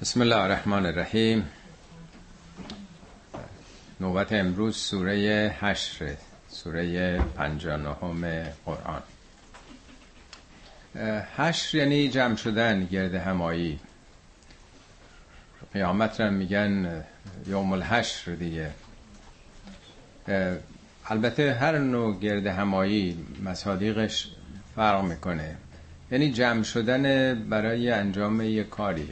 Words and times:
بسم 0.00 0.20
الله 0.20 0.36
الرحمن 0.36 0.86
الرحیم 0.86 1.48
نوبت 4.00 4.32
امروز 4.32 4.76
سوره 4.76 5.16
هشت 5.60 6.02
سوره 6.48 7.18
پنجانهم 7.18 8.44
قرآن 8.64 9.02
هشت 11.36 11.74
یعنی 11.74 12.08
جمع 12.08 12.36
شدن 12.36 12.84
گرد 12.84 13.14
همایی 13.14 13.80
قیامت 15.72 16.20
را 16.20 16.30
میگن 16.30 17.04
یوم 17.46 17.72
الحشر 17.72 18.32
دیگه 18.34 18.70
البته 21.06 21.54
هر 21.54 21.78
نوع 21.78 22.18
گرد 22.18 22.46
همایی 22.46 23.26
مصادیقش 23.44 24.28
فرق 24.74 25.04
می‌کنه 25.04 25.56
یعنی 26.10 26.32
جمع 26.32 26.62
شدن 26.62 27.34
برای 27.48 27.90
انجام 27.90 28.40
یک 28.40 28.68
کاری 28.68 29.08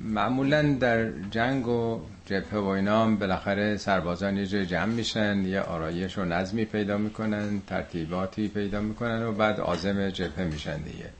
معمولا 0.00 0.62
در 0.62 1.10
جنگ 1.30 1.68
و 1.68 2.00
جبهه 2.26 2.58
و 2.58 2.66
اینا 2.66 3.10
بالاخره 3.10 3.76
سربازان 3.76 4.36
یه 4.36 4.46
جای 4.46 4.66
جمع 4.66 4.92
میشن 4.92 5.44
یه 5.44 5.60
آرایش 5.60 6.18
و 6.18 6.24
نظمی 6.24 6.64
پیدا 6.64 6.98
می‌کنن 6.98 7.62
ترتیباتی 7.66 8.48
پیدا 8.48 8.80
می‌کنن 8.80 9.22
و 9.22 9.32
بعد 9.32 9.60
آزم 9.60 10.10
جبهه 10.10 10.44
میشن 10.44 10.76
دیگه. 10.76 11.10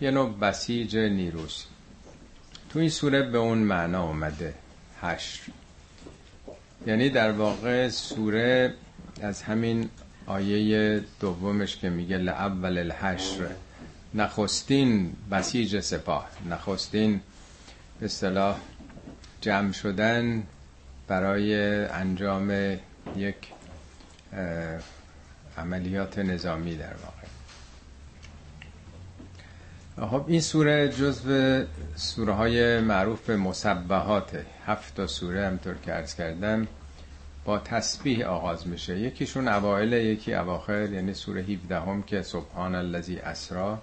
یه 0.00 0.10
نوع 0.10 0.38
بسیج 0.38 0.96
نیروس. 0.96 1.64
تو 2.70 2.78
این 2.78 2.90
سوره 2.90 3.22
به 3.22 3.38
اون 3.38 3.58
معنا 3.58 4.04
اومده 4.04 4.54
هشت. 5.00 5.40
یعنی 6.86 7.10
در 7.10 7.32
واقع 7.32 7.88
سوره 7.88 8.74
از 9.22 9.42
همین 9.42 9.88
آیه 10.26 11.00
دومش 11.20 11.76
که 11.76 11.90
میگه 11.90 12.18
لعول 12.18 12.78
الحشر 12.78 13.46
نخستین 14.14 15.12
بسیج 15.30 15.80
سپاه 15.80 16.28
نخستین 16.50 17.20
به 18.02 18.06
اصطلاح 18.06 18.56
جمع 19.40 19.72
شدن 19.72 20.42
برای 21.08 21.54
انجام 21.84 22.76
یک 23.16 23.36
عملیات 25.58 26.18
نظامی 26.18 26.76
در 26.76 26.94
واقع. 26.94 27.26
خب 30.10 30.24
این 30.28 30.40
سوره 30.40 30.88
جزو 30.88 31.64
سوره 31.96 32.32
های 32.32 32.80
معروف 32.80 33.30
به 33.30 33.36
هفت 34.66 34.94
تا 34.94 35.06
سوره 35.06 35.46
همطور 35.46 35.74
که 35.74 35.94
ارز 35.94 36.14
کردم 36.14 36.66
با 37.44 37.58
تسبیح 37.58 38.26
آغاز 38.26 38.66
میشه. 38.66 38.98
یکیشون 38.98 39.48
اوائل 39.48 39.92
یکی 39.92 40.34
اواخر 40.34 40.90
یعنی 40.90 41.14
سوره 41.14 41.42
17 41.42 41.80
هم 41.80 42.02
که 42.02 42.22
سبحان 42.22 42.74
الذی 42.74 43.18
اسرا 43.18 43.78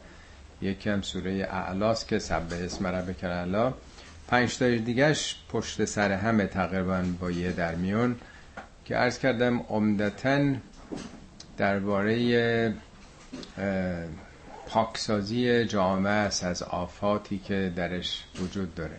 یکی 0.62 0.90
هم 0.90 1.02
سوره 1.02 1.32
اعلاس 1.32 2.06
که 2.06 2.20
سبه 2.20 2.66
اسم 2.66 2.88
ربک 2.88 3.24
الاعلی 3.24 3.74
پنج 4.30 4.58
تا 4.58 4.76
دیگهش 4.76 5.36
پشت 5.50 5.86
سر 5.86 6.12
همه 6.12 6.46
تقریبا 6.46 7.04
با 7.20 7.32
یه 7.32 7.52
درمیون 7.52 8.16
که 8.86 8.96
عرض 8.96 9.20
کردم 9.20 9.60
عمدتا 9.60 10.54
درباره 11.58 12.74
پاکسازی 14.68 15.66
جامعه 15.66 16.14
است 16.14 16.44
از 16.44 16.64
آفاتی 16.64 17.38
که 17.38 17.74
درش 17.76 18.24
وجود 18.42 18.76
داره. 18.76 18.98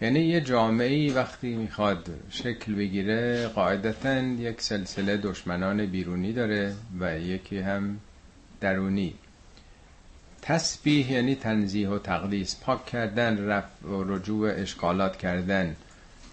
یعنی 0.00 0.20
یه 0.20 0.40
جامعه 0.40 0.88
ای 0.88 1.10
وقتی 1.10 1.56
می‌خواد 1.56 2.08
شکل 2.30 2.74
بگیره 2.74 3.48
قاعدتا 3.48 4.18
یک 4.18 4.60
سلسله 4.60 5.16
دشمنان 5.16 5.86
بیرونی 5.86 6.32
داره 6.32 6.74
و 7.00 7.18
یکی 7.18 7.58
هم 7.58 8.00
درونی. 8.60 9.14
تسبیح 10.42 11.12
یعنی 11.12 11.34
تنزیه 11.34 11.88
و 11.88 11.98
تقدیس. 11.98 12.56
پاک 12.62 12.86
کردن 12.86 13.46
رفع 13.46 13.88
و 13.88 14.14
رجوع 14.14 14.52
اشکالات 14.56 15.16
کردن. 15.16 15.76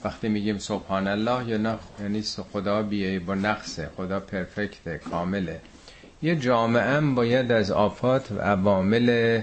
وقتی 0.04 0.30
میگیم 0.30 0.58
سبحان 0.58 1.08
الله 1.08 1.50
یا 1.50 1.58
نه 1.58 1.78
یعنی 2.02 2.24
خدا 2.54 2.84
بیه 2.84 3.20
با 3.20 3.36
نقصه 3.36 3.90
خدا 3.98 4.20
پرفکته 4.20 4.98
کامله. 4.98 5.60
یه 6.22 6.36
جامعه 6.36 7.02
باید 7.02 7.52
از 7.52 7.72
آفات 7.72 8.32
و 8.32 8.40
عوامل 8.40 9.42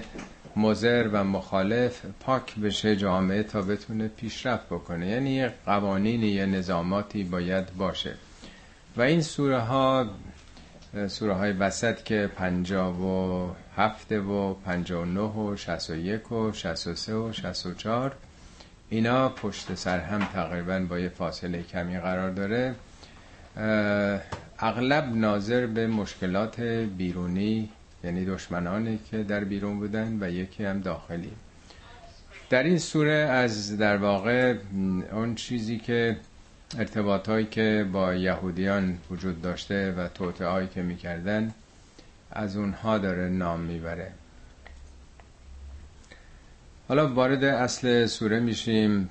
مزر 0.55 1.09
و 1.11 1.23
مخالف 1.23 2.01
پاک 2.19 2.55
بشه 2.55 2.95
جامعه 2.95 3.43
تا 3.43 3.61
بتونه 3.61 4.07
پیشرفت 4.07 4.65
بکنه. 4.65 5.07
یعنی 5.07 5.31
یه 5.31 5.53
قوانینی 5.65 6.27
یه 6.27 6.45
نظاماتی 6.45 7.23
باید 7.23 7.65
باشه. 7.77 8.13
و 8.97 9.01
این 9.01 9.21
سوره 9.21 9.59
ها 9.59 10.05
سوره 11.07 11.33
های 11.33 11.51
وسط 11.51 12.03
که 12.03 12.29
پنجاب 12.35 13.01
و 13.01 13.49
هفته 13.77 14.19
و 14.19 14.53
پنجا 14.53 15.01
و 15.01 15.05
نه 15.05 15.21
و 15.21 15.55
شست 15.55 15.89
و 15.89 15.95
یک 15.95 16.31
و 16.31 16.51
شست 16.53 16.87
و 16.87 16.95
سه 16.95 17.13
و 17.13 17.33
شست 17.33 17.65
و 17.65 17.73
چار 17.73 18.15
اینا 18.89 19.29
پشت 19.29 19.75
سر 19.75 19.99
هم 19.99 20.25
تقریبا 20.33 20.79
با 20.79 20.99
یه 20.99 21.09
فاصله 21.09 21.63
کمی 21.63 21.99
قرار 21.99 22.29
داره. 22.29 22.75
اغلب 24.59 25.15
ناظر 25.15 25.67
به 25.67 25.87
مشکلات 25.87 26.59
بیرونی 26.97 27.69
یعنی 28.03 28.25
دشمنانی 28.25 28.99
که 29.11 29.23
در 29.23 29.43
بیرون 29.43 29.79
بودن 29.79 30.17
و 30.21 30.31
یکی 30.31 30.65
هم 30.65 30.81
داخلی. 30.81 31.31
در 32.49 32.63
این 32.63 32.79
سوره 32.79 33.13
از 33.13 33.77
در 33.77 33.97
واقع 33.97 34.55
اون 35.11 35.35
چیزی 35.35 35.77
که 35.77 36.17
ارتباط 36.77 37.29
هایی 37.29 37.45
که 37.45 37.85
با 37.91 38.13
یهودیان 38.13 38.97
وجود 39.11 39.41
داشته 39.41 39.91
و 39.91 40.07
توطعه 40.07 40.67
که 40.67 40.81
می‌کردن 40.81 41.53
از 42.35 42.57
اونها 42.57 42.97
داره 42.97 43.29
نام 43.29 43.59
می‌بره. 43.59 44.11
حالا 46.87 47.13
وارد 47.13 47.43
اصل 47.43 48.05
سوره 48.05 48.39
میشیم 48.39 49.09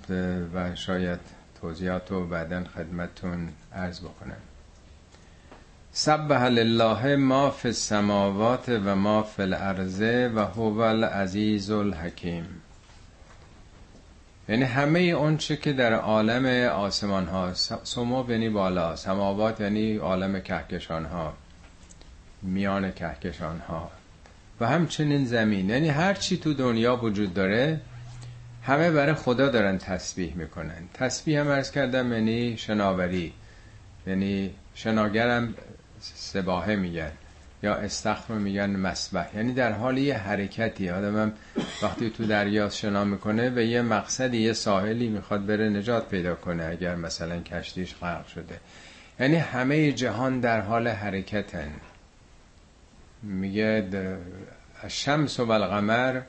و 0.54 0.74
شاید 0.74 1.20
توضیحات 1.60 2.10
رو 2.10 2.26
بعدا 2.26 2.64
خدمتون 2.64 3.48
عرض 3.72 4.00
بکنم. 4.00 4.36
سبح 5.92 6.44
لله 6.44 7.16
ما 7.16 7.50
فی 7.50 7.68
السماوات 7.68 8.68
و 8.68 8.96
ما 8.96 9.22
فی 9.22 9.42
الارض 9.42 10.00
و 10.34 10.44
هو 10.44 10.78
العزیز 10.78 11.70
الحکیم. 11.70 12.62
یعنی 14.48 14.62
همه 14.62 14.98
اون 15.00 15.36
چه 15.36 15.56
که 15.56 15.72
در 15.72 15.92
عالم 15.92 16.68
آسمان 16.68 17.26
ها 17.26 17.54
سما 17.84 18.26
یعنی 18.28 18.48
بالا 18.48 18.96
سماوات 18.96 19.60
یعنی 19.60 19.96
عالم 19.96 20.40
کهکشان 20.40 21.04
ها 21.04 21.34
میان 22.42 22.92
کهکشان 22.92 23.58
ها 23.58 23.91
و 24.60 24.66
همچنین 24.66 25.25
زمین. 25.25 25.70
یعنی 25.70 25.88
هر 25.88 26.14
چی 26.14 26.36
تو 26.36 26.54
دنیا 26.54 26.97
وجود 26.97 27.34
داره 27.34 27.80
همه 28.62 28.91
برای 28.91 29.14
خدا 29.14 29.48
دارن 29.48 29.78
تسبیح 29.78 30.36
می‌کنن. 30.36 30.88
تسبیح 30.94 31.41
هم 31.41 31.48
ارز 31.48 31.70
کردم 31.70 32.12
یعنی 32.12 32.56
شناوری. 32.56 33.32
یعنی 34.06 34.54
شناگرم 34.75 35.54
سباهه 36.00 36.76
میگن 36.76 37.10
یا 37.62 37.75
استخر 37.75 38.34
میگن 38.34 38.70
مسبح. 38.70 39.36
یعنی 39.36 39.52
در 39.52 39.72
حال 39.72 39.98
یه 39.98 40.19
حرکتی. 40.19 40.91
آدمم 40.91 41.32
وقتی 41.82 42.10
تو 42.10 42.26
دریا 42.26 42.70
شنا 42.70 43.04
می‌کنه 43.04 43.50
به 43.50 43.66
یه 43.66 43.82
مقصدی 43.82 44.38
یه 44.38 44.52
ساحلی 44.52 45.08
می‌خواد 45.08 45.47
بره 45.47 45.69
نجات 45.69 46.08
پیدا 46.08 46.34
کنه 46.34 46.64
اگر 46.64 46.94
مثلا 46.94 47.41
کشتیش 47.41 47.94
غرق 47.94 48.26
شده. 48.26 48.60
یعنی 49.20 49.36
همه 49.36 49.92
جهان 49.92 50.41
در 50.41 50.60
حال 50.60 50.88
حرکتن. 50.88 51.70
میگه 53.22 53.88
شمس 54.88 55.40
و 55.40 55.50
القمر 55.50 56.20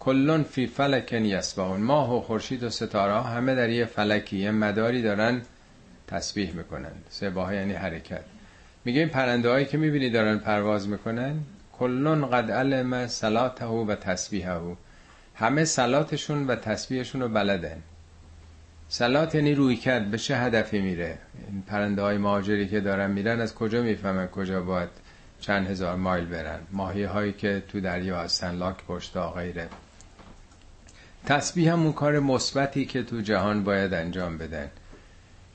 کلون 0.00 0.42
فی 0.42 0.66
فلکن 0.66 1.24
یسبحون. 1.24 1.80
ماه 1.80 2.16
و 2.16 2.20
خورشید 2.20 2.62
و 2.62 2.70
ستاره 2.70 3.22
همه 3.22 3.54
در 3.54 3.68
یه 3.68 3.84
فلکی 3.84 4.36
یه 4.36 4.50
مداری 4.50 5.02
دارن 5.02 5.42
تسبیح 6.06 6.52
می‌کنن. 6.52 6.92
سباهه 7.08 7.54
یعنی 7.54 7.72
حرکت. 7.72 8.24
میگه 8.84 9.00
این 9.00 9.08
پرنده 9.08 9.48
هایی 9.48 9.66
که 9.66 9.78
می‌بینی 9.78 10.10
دارن 10.10 10.38
پرواز 10.38 10.88
می‌کنن 10.88 11.34
کلون 11.78 12.30
قد 12.30 12.50
علم 12.50 13.06
صلاته 13.06 13.66
و 13.66 13.94
تسبیحه. 13.94 14.60
همه 15.34 15.64
صلاتشون 15.64 16.46
و 16.46 16.56
تسبیحشون 16.56 17.20
رو 17.20 17.28
بلدن. 17.28 17.82
سلات 18.88 19.34
یعنی 19.34 19.54
روی 19.54 19.76
کرد 19.76 20.10
به 20.10 20.18
چه 20.18 20.36
هدفی 20.36 20.80
میره؟ 20.80 21.18
این 21.50 21.62
پرنده 21.62 22.02
های 22.02 22.18
مهاجری 22.18 22.68
که 22.68 22.80
دارن 22.80 23.10
میرن 23.10 23.40
از 23.40 23.54
کجا 23.54 23.82
می‌فهمن 23.82 24.26
کجا 24.26 24.62
باید 24.62 24.88
چند 25.40 25.66
هزار 25.66 25.96
مایل 25.96 26.24
برن. 26.24 26.60
ماهی 26.72 27.04
هایی 27.04 27.32
که 27.32 27.62
تو 27.68 27.80
دریا 27.80 28.20
هستن 28.20 28.54
لاک 28.54 28.76
پشتا 28.88 29.30
غیره. 29.30 29.68
تسبیح 31.26 31.72
هم 31.72 31.82
اون 31.82 31.92
کار 31.92 32.18
مثبتی 32.18 32.84
که 32.84 33.02
تو 33.02 33.20
جهان 33.20 33.64
باید 33.64 33.94
انجام 33.94 34.38
بدن. 34.38 34.70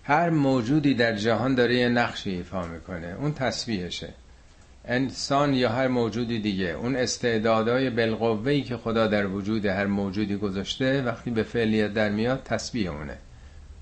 هر 0.04 0.30
موجودی 0.30 0.94
در 0.94 1.16
جهان 1.16 1.56
داره 1.56 1.76
یه 1.76 1.90
نقشی 1.90 2.32
ایفا 2.32 2.68
می‌کنه. 2.68 3.16
اون 3.20 3.34
تسبیحشه. 3.34 4.10
انسان 4.86 5.54
یا 5.54 5.70
هر 5.70 5.88
موجودی 5.88 6.40
دیگه. 6.40 6.70
اون 6.70 6.96
استعدادهای 6.96 7.90
بالقوهی 7.90 8.62
که 8.62 8.78
خدا 8.78 9.08
در 9.08 9.28
وجود 9.28 9.66
هر 9.66 9.86
موجودی 9.86 10.36
گذاشته 10.36 11.02
وقتی 11.02 11.32
به 11.32 11.44
فعلیت 11.44 11.94
در 11.94 12.10
میاد 12.10 12.44
تسبیح 12.44 12.92
اونه. 12.92 13.18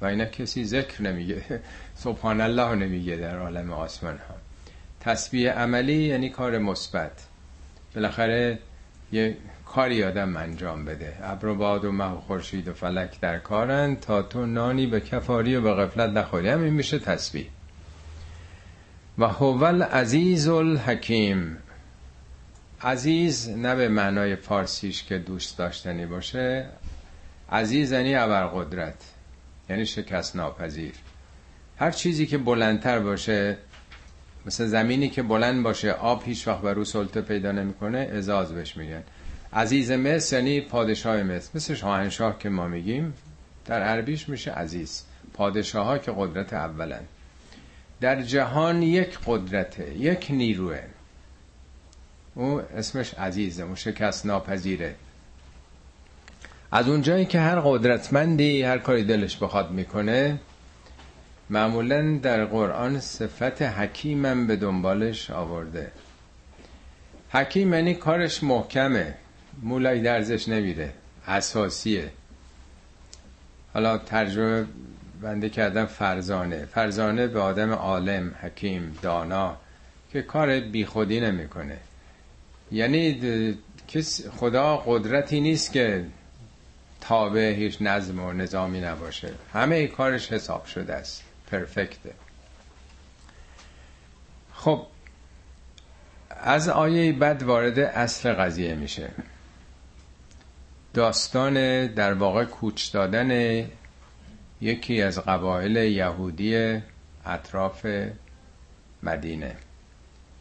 و 0.02 0.06
اینا 0.06 0.26
کسی 0.26 0.66
ذکر 0.66 1.02
نمیگه. 1.02 1.42
سبحان 2.04 2.42
الله 2.42 2.76
نمیگه 2.76 3.16
در 3.16 3.40
عالم 3.40 3.74
آسمان 3.74 4.18
ها 4.18 4.36
تسبیح 5.02 5.52
عملی 5.52 6.04
یعنی 6.04 6.30
کار 6.30 6.58
مثبت. 6.58 7.12
بالاخره 7.96 8.60
یه 9.12 9.38
کاری 9.66 10.04
آدم 10.04 10.38
انجام 10.38 10.86
بده. 10.86 11.18
ابر 11.24 11.46
و 11.46 11.56
باد 11.56 11.86
و 11.86 11.92
مه 11.92 12.06
و 12.06 12.20
خورشید 12.20 12.68
و 12.68 12.74
فلک 12.74 13.20
در 13.20 13.40
کارن 13.40 13.96
تا 13.96 14.22
تو 14.22 14.46
نانی 14.46 14.88
به 14.88 15.02
کفاری 15.02 15.56
و 15.56 15.62
به 15.62 15.74
غفلت 15.74 16.10
نخوری. 16.10 16.50
همین 16.50 16.74
میشه 16.74 17.00
تسبیح. 17.00 17.48
و 19.18 19.28
هوول 19.28 19.84
عزیز 19.84 20.48
الحکیم 20.48 21.58
عزیز 22.82 23.50
نه 23.50 23.76
به 23.76 23.88
معنای 23.88 24.36
فارسیش 24.36 25.04
که 25.04 25.18
دوست 25.18 25.58
داشتنی 25.58 26.06
باشه. 26.06 26.66
عزیز 27.52 27.92
یعنی 27.92 28.16
ابرقدرت 28.16 29.04
یعنی 29.70 29.86
شکست 29.86 30.36
ناپذیر. 30.36 30.94
هر 31.78 31.92
چیزی 31.92 32.26
که 32.26 32.38
بلندتر 32.38 33.00
باشه 33.00 33.58
مثل 34.46 34.66
زمینی 34.66 35.10
که 35.10 35.24
بلند 35.24 35.64
باشه 35.64 35.92
آب 35.92 36.24
هیچ 36.26 36.48
وقت 36.48 36.62
بر 36.62 36.74
رو 36.74 36.86
سلطه 36.86 37.22
پیدا 37.22 37.52
نمی‌کنه 37.52 37.98
ازاز 37.98 38.52
بهش 38.52 38.78
میگن. 38.78 39.04
عزیز 39.54 39.92
مصر 39.92 40.36
یعنی 40.36 40.62
پادشاه 40.62 41.24
مصر. 41.24 41.50
مثل 41.56 41.74
شاهنشاه 41.74 42.40
که 42.40 42.50
ما 42.50 42.68
میگیم 42.68 43.14
در 43.66 43.84
عربیش 43.84 44.30
میشه 44.30 44.52
عزیز. 44.52 45.04
پادشاه 45.34 45.86
ها 45.86 45.98
که 45.98 46.14
قدرت 46.18 46.54
اولن. 46.54 47.02
در 48.02 48.22
جهان 48.22 48.82
یک 48.82 49.18
قدرته 49.26 49.98
یک 49.98 50.28
نیروه. 50.30 50.80
او 52.36 52.62
اسمش 52.78 53.14
عزیزه 53.14 53.64
او 53.64 53.76
شکست 53.76 54.26
ناپذیره. 54.26 54.96
از 56.72 56.88
اونجایی 56.88 57.26
که 57.26 57.40
هر 57.40 57.60
قدرتمندی 57.60 58.64
هر 58.64 58.78
کاری 58.78 59.04
دلش 59.04 59.38
بخواد 59.38 59.72
می‌کنه 59.72 60.40
معمولا 61.52 62.18
در 62.18 62.46
قرآن 62.46 63.00
صفت 63.00 63.62
حکیمم 63.62 64.48
به 64.48 64.56
دنبالش 64.56 65.32
آورده. 65.32 65.92
حکیم 67.30 67.74
یعنی 67.74 67.94
کارش 67.94 68.44
محکمه 68.44 69.14
مولای 69.62 70.02
درزش 70.02 70.48
نمیره 70.48 70.94
اساسیه. 71.28 72.10
حالا 73.74 73.98
ترجمه 73.98 74.66
بنده 75.22 75.50
کردم 75.50 75.86
فرزانه. 75.86 76.66
فرزانه 76.66 77.28
به 77.28 77.40
آدم 77.40 77.72
عالم 77.72 78.36
حکیم 78.42 78.98
دانا 79.02 79.58
که 80.12 80.22
کار 80.22 80.60
بیخودی 80.60 81.20
نمی‌کنه. 81.20 81.78
یعنی 82.72 83.58
خدا 84.40 84.78
قدرتی 84.78 85.42
نیست 85.42 85.74
که 85.74 86.06
تابع 87.02 87.54
هیچ 87.54 87.78
نظم 87.82 88.20
و 88.20 88.34
نظامی 88.34 88.82
نباشه. 88.82 89.30
همه 89.54 89.88
کارش 89.88 90.32
حساب 90.32 90.66
شده 90.66 90.94
است. 90.94 91.31
پرفکته. 91.52 92.14
خب 94.54 94.88
از 96.30 96.70
آیه 96.70 97.14
بعد 97.14 97.44
وارد 97.44 97.80
اصل 97.80 98.34
قضیه 98.34 98.76
میشه. 98.76 99.10
داستان 100.94 101.88
در 101.88 102.14
واقع 102.14 102.46
کوچ 102.46 102.94
دادن 102.94 103.66
یکی 104.62 105.02
از 105.02 105.20
قبایل 105.20 105.76
یهودی 105.76 106.82
اطراف 107.26 107.88
مدینه. 109.04 109.56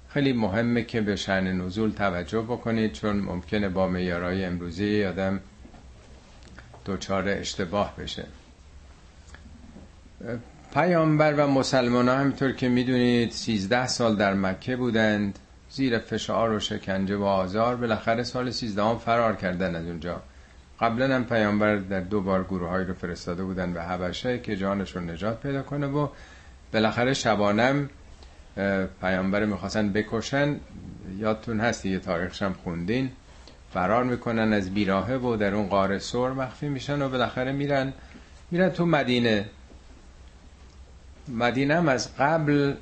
خیلی 0.08 0.32
مهمه 0.32 0.84
که 0.84 1.00
به 1.00 1.16
شن 1.16 1.52
نزول 1.52 1.90
توجه 1.90 2.40
بکنید 2.40 2.92
چون 2.92 3.16
ممکنه 3.16 3.68
با 3.68 3.88
میارای 3.88 4.44
امروزی 4.44 5.04
آدم 5.04 5.40
دچار 6.86 7.28
اشتباه 7.28 7.96
بشه. 7.96 8.26
پیامبر 10.74 11.34
و 11.34 11.46
مسلمان 11.46 12.08
ها 12.08 12.16
همینطور 12.16 12.52
که 12.52 12.68
می‌دونید 12.68 13.30
سیزده 13.30 13.86
سال 13.86 14.16
در 14.16 14.34
مکه 14.34 14.76
بودند. 14.76 15.38
زیر 15.70 15.98
فشار 15.98 16.50
و 16.50 16.60
شکنجه 16.60 17.16
و 17.16 17.22
آزار 17.22 17.76
بالاخره 17.76 18.22
سال 18.22 18.50
سیزده 18.50 18.82
هم 18.82 18.98
فرار 18.98 19.36
کردن 19.36 19.76
از 19.76 19.86
اونجا. 19.86 20.22
قبلا 20.80 21.14
هم 21.14 21.24
پیامبر 21.24 21.76
در 21.76 22.00
دو 22.00 22.20
بار 22.20 22.44
گروه 22.44 22.76
رو 22.76 22.94
فرستاده 22.94 23.44
بودن 23.44 23.72
به 23.72 23.82
حبشه 23.82 24.38
که 24.38 24.56
جانشون 24.56 25.10
نجات 25.10 25.40
پیدا 25.40 25.62
کنه 25.62 25.86
و 25.86 26.08
بالاخره 26.72 27.14
شبانم 27.14 27.88
پیامبر 29.00 29.44
می‌خواستن 29.44 29.92
بکشن. 29.92 30.56
یادتون 31.18 31.60
هست 31.60 31.86
یه 31.86 31.98
تاریخش 31.98 32.42
هم 32.42 32.52
خوندین. 32.64 33.10
فرار 33.74 34.04
می‌کنن 34.04 34.52
از 34.52 34.74
بیراهه 34.74 35.14
و 35.14 35.36
در 35.36 35.54
اون 35.54 35.68
قاره 35.68 35.98
سور 35.98 36.32
مخفی 36.32 36.68
میشن 36.68 37.02
و 37.02 37.08
بالاخره 37.08 37.52
میرن 37.52 37.92
میرن 38.50 38.70
تو 38.70 38.86
مدینه. 38.86 39.44
مدینه 41.30 41.76
هم 41.76 41.88
از 41.88 42.16
قبل 42.16 42.74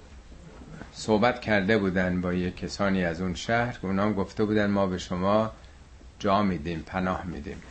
صحبت 0.93 1.41
کرده 1.41 1.79
بودن 1.79 2.21
با 2.21 2.35
یه 2.35 2.51
کسانی 2.51 3.05
از 3.05 3.21
اون 3.21 3.35
شهر 3.35 3.79
اونا 3.83 4.13
گفته 4.13 4.45
بودن 4.45 4.71
ما 4.71 4.87
به 4.87 4.99
شما 4.99 5.53
جا 6.19 6.43
میدیم 6.43 6.85
پناه 6.87 7.27
میدیم. 7.27 7.63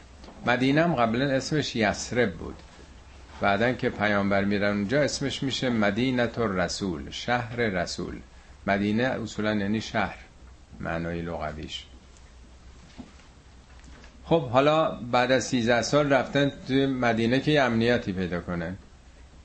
مدینه 0.46 0.84
هم 0.84 0.96
قبلا 0.96 1.26
اسمش 1.26 1.76
یسرب 1.76 2.34
بود. 2.34 2.56
بعدا 3.42 3.74
که 3.74 3.90
پیامبر 3.90 4.44
میرن 4.44 4.78
اونجا 4.78 5.02
اسمش 5.02 5.44
میشه 5.44 5.70
مدینه 5.70 6.30
رسول 6.38 7.12
شهر 7.12 7.56
رسول. 7.56 8.16
مدینه 8.68 9.04
اصولا 9.04 9.56
یعنی 9.56 9.82
شهر 9.82 10.18
معنای 10.80 11.22
لغویش. 11.22 11.86
خب 14.26 14.50
حالا 14.50 14.92
بعد 14.92 15.32
از 15.32 15.46
13 15.46 15.82
سال 15.82 16.14
رفتن 16.14 16.52
توی 16.68 16.86
مدینه 16.86 17.40
که 17.40 17.62
امنیتی 17.62 18.14
پیدا 18.14 18.42
کنن. 18.42 18.78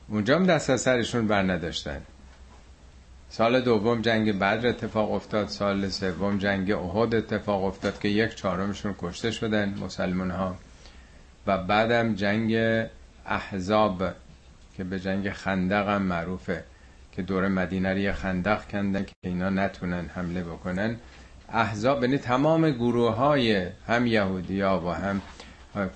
اونجا 0.09 0.37
هم 0.37 0.47
دست 0.47 0.71
از 0.71 0.81
سرشون 0.81 1.27
بر 1.27 1.43
نداشتن. 1.43 2.03
سال 3.29 3.61
دوم 3.61 4.03
جنگ 4.03 4.39
بدر 4.39 4.67
اتفاق 4.67 5.13
افتاد. 5.13 5.49
سال 5.49 5.89
سوم 5.89 6.39
جنگ 6.39 6.73
احد 6.73 7.15
اتفاق 7.15 7.65
افتاد 7.65 8.01
که 8.01 8.09
یک 8.09 8.35
چهارمشون 8.35 8.95
کشته 8.99 9.31
شدن 9.31 9.75
مسلمان 9.81 10.31
ها 10.31 10.57
و 11.47 11.59
بعدم 11.59 12.15
جنگ 12.15 12.55
احزاب 13.27 14.03
که 14.77 14.85
به 14.85 15.01
جنگ 15.01 15.31
خندق 15.31 15.89
هم 15.89 16.03
معروفه 16.03 16.65
که 17.13 17.23
دور 17.23 17.49
مدینه 17.49 18.07
رو 18.09 18.13
خندق 18.13 18.69
کندن 18.69 19.05
که 19.05 19.13
اینا 19.25 19.51
نتونن 19.51 20.11
حمله 20.15 20.43
بکنن. 20.43 20.97
احزاب 21.49 22.03
یعنی 22.03 22.19
تمام 22.19 22.71
گروه 22.71 23.15
های 23.15 23.67
هم 23.89 24.07
یهودیا 24.07 24.83
و 24.87 24.91
هم 24.91 25.21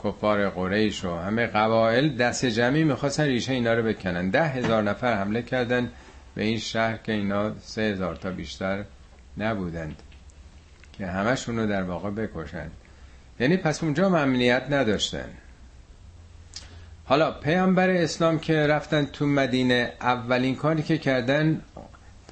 کفار 0.05 0.49
قریش 0.49 1.05
و 1.05 1.17
همه 1.17 1.47
قبایل 1.47 2.17
دست 2.17 2.47
جمعی 2.47 2.85
می‌خواستن 2.85 3.25
ریشه 3.25 3.53
اینا 3.53 3.75
رو 3.75 3.83
بکنن. 3.83 4.31
ده 4.31 4.45
هزار 4.45 4.83
نفر 4.83 5.15
حمله 5.15 5.43
کردن 5.43 5.91
به 6.35 6.45
این 6.45 6.59
شهر 6.59 6.97
که 6.97 7.13
اینا 7.13 7.59
سه 7.59 7.83
هزار 7.83 8.17
تا 8.17 8.31
بیشتر 8.31 8.85
نبودند 9.39 10.03
که 10.93 11.07
همشون 11.07 11.59
رو 11.59 11.67
در 11.67 11.83
واقع 11.83 12.11
بکشن 12.11 12.71
یعنی 13.41 13.57
پس 13.57 13.83
اونجا 13.83 14.07
امنیت 14.07 14.63
نداشتن. 14.71 15.29
حالا 17.05 17.31
پیامبر 17.31 17.91
اسلام 17.91 18.39
که 18.39 18.67
رفتن 18.67 19.05
تو 19.05 19.27
مدینه 19.27 19.93
اولین 20.01 20.57
کاری 20.57 20.83
که 20.83 20.99
کردن 20.99 21.61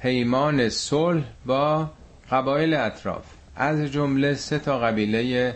پیمان 0.01 0.69
صلح 0.69 1.23
با 1.45 1.91
قبایل 2.31 2.73
اطراف. 2.73 3.25
از 3.55 3.81
جمله 3.81 4.33
سه 4.33 4.59
تا 4.59 4.79
قبیله 4.79 5.55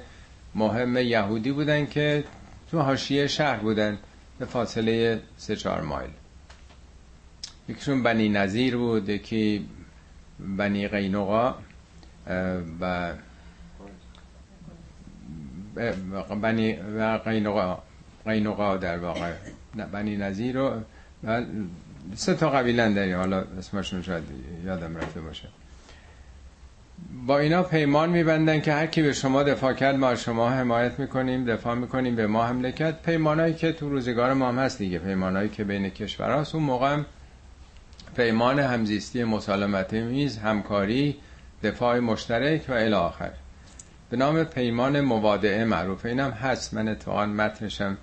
مهم 0.56 0.98
یهودی 0.98 1.52
بودن 1.52 1.86
که 1.86 2.24
تو 2.72 2.80
حاشیه 2.80 3.28
شهر 3.28 3.58
بودن 3.58 3.98
به 4.40 4.46
فاصله 4.46 5.22
سه 5.38 5.56
چهار 5.56 5.82
مایل. 5.82 6.10
یکیشون 7.70 8.04
بنی 8.04 8.30
نظیر 8.30 8.78
بود 8.78 9.10
یکی 9.10 9.70
بنی 10.40 10.88
قینقا 10.88 11.56
و 12.82 13.14
بنی 16.42 16.74
قینقا 17.26 17.80
قینقا 18.26 18.78
در 18.78 18.98
واقع. 18.98 19.34
بنی 19.92 20.18
نظیر 20.18 20.56
رو 20.56 20.82
سه 22.16 22.34
تا 22.34 22.50
قبیلن 22.50 22.94
داری 22.94 23.12
حالا 23.12 23.44
اسمشون 23.58 24.02
شاید 24.02 24.24
یادم 24.66 24.98
رفته 24.98 25.22
باشه. 25.22 25.48
با 27.28 27.40
اینا 27.40 27.64
پیمان 27.64 28.10
میبندن 28.10 28.62
که 28.62 28.74
هر 28.74 28.86
کی 28.86 29.02
به 29.02 29.14
شما 29.14 29.44
دفاع 29.44 29.74
کرد 29.74 29.96
ما 29.96 30.16
شما 30.16 30.50
حمایت 30.50 31.00
می‌کنیم 31.00 31.46
دفاع 31.46 31.76
می‌کنیم 31.76 32.16
به 32.16 32.28
ما 32.28 32.46
حمله 32.46 32.72
کرد. 32.72 33.02
پیمانایی 33.02 33.54
که 33.54 33.72
تو 33.72 33.90
روزگار 33.90 34.34
ما 34.34 34.48
هم 34.48 34.60
هست 34.60 34.78
دیگه. 34.78 35.00
پیمانایی 35.00 35.50
که 35.50 35.64
بین 35.64 35.90
کشورهاست. 35.90 36.56
اون 36.56 36.64
موقع 36.64 36.94
هم 36.94 37.06
پیمان 38.16 38.60
همزیستی 38.60 39.24
مسالمتی 39.24 40.02
میز 40.02 40.38
همکاری 40.38 41.18
دفاع 41.64 42.00
مشترک 42.00 42.66
و 42.70 42.74
الی 42.74 42.94
آخر. 42.94 43.32
به 44.10 44.18
نام 44.18 44.44
پیمان 44.44 45.02
موادعه 45.02 45.66
معروفه 45.66 46.10
اینم 46.10 46.32
هست. 46.32 46.74
من 46.74 46.88
اتفاقا 46.88 47.26
متنشم 47.26 47.98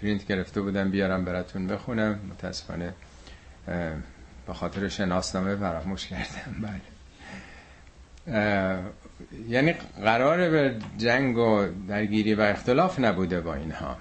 پرینت 0.00 0.26
گرفته 0.26 0.60
بودم. 0.60 0.90
بیارم 0.90 1.24
براتون 1.24 1.66
بخونم. 1.66 2.18
متاسفانه 2.30 2.94
به 4.46 4.54
خاطر 4.54 4.88
شناسنامه 4.88 5.56
فراموش 5.56 6.06
کردم. 6.06 6.62
بله. 6.62 6.99
یعنی 9.48 9.72
قرار 10.02 10.50
به 10.50 10.74
جنگ 10.98 11.38
و 11.38 11.66
درگیری 11.88 12.34
و 12.34 12.40
اختلاف 12.40 13.00
نبوده 13.00 13.40
با 13.40 13.54
اینها. 13.54 13.96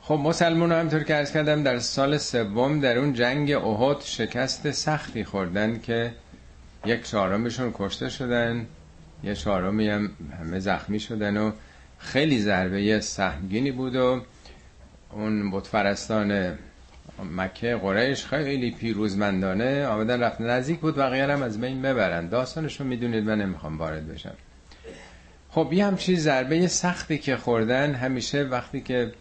خب 0.00 0.14
مسلمان 0.14 0.72
همطور 0.72 1.02
که 1.02 1.16
ارز 1.16 1.32
کردم 1.32 1.62
در 1.62 1.78
سال 1.78 2.18
سوم 2.18 2.80
در 2.80 2.98
اون 2.98 3.12
جنگ 3.12 3.52
احد 3.52 4.00
شکست 4.00 4.70
سختی 4.70 5.24
خوردن 5.24 5.80
که 5.80 6.12
یک 6.84 7.02
چهارمشون 7.02 7.72
کشته 7.74 8.08
شدن 8.08 8.66
یه 9.24 9.34
چهارمی 9.34 9.88
هم 9.88 10.10
همه 10.40 10.58
زخمی 10.58 11.00
شدن 11.00 11.36
و 11.36 11.52
خیلی 11.98 12.40
ضربه 12.40 13.00
سهمگینی 13.00 13.70
بود 13.70 13.96
و 13.96 14.22
اون 15.12 15.50
بتفرستان 15.50 16.58
مکه 17.24 17.76
قریش 17.76 18.26
خیلی 18.26 18.70
پیروزمندانه. 18.70 19.86
آمدن 19.86 20.20
رفت 20.20 20.40
نزدیک 20.40 20.80
بود 20.80 20.96
بقیه 20.96 21.26
هم 21.26 21.42
از 21.42 21.60
بین 21.60 21.82
ببرن. 21.82 22.28
داستانشو 22.28 22.84
می‌دونید 22.84 23.24
من 23.24 23.40
نمی‌خوام 23.40 23.78
وارد 23.78 24.08
بشم. 24.12 24.34
خب 25.50 25.72
یه 25.72 25.86
همچین 25.86 26.16
ضربه 26.16 26.66
سختی 26.66 27.18
که 27.18 27.36
خوردن 27.36 27.94
همیشه 27.94 28.42
وقتی 28.42 28.80
که 28.80 29.12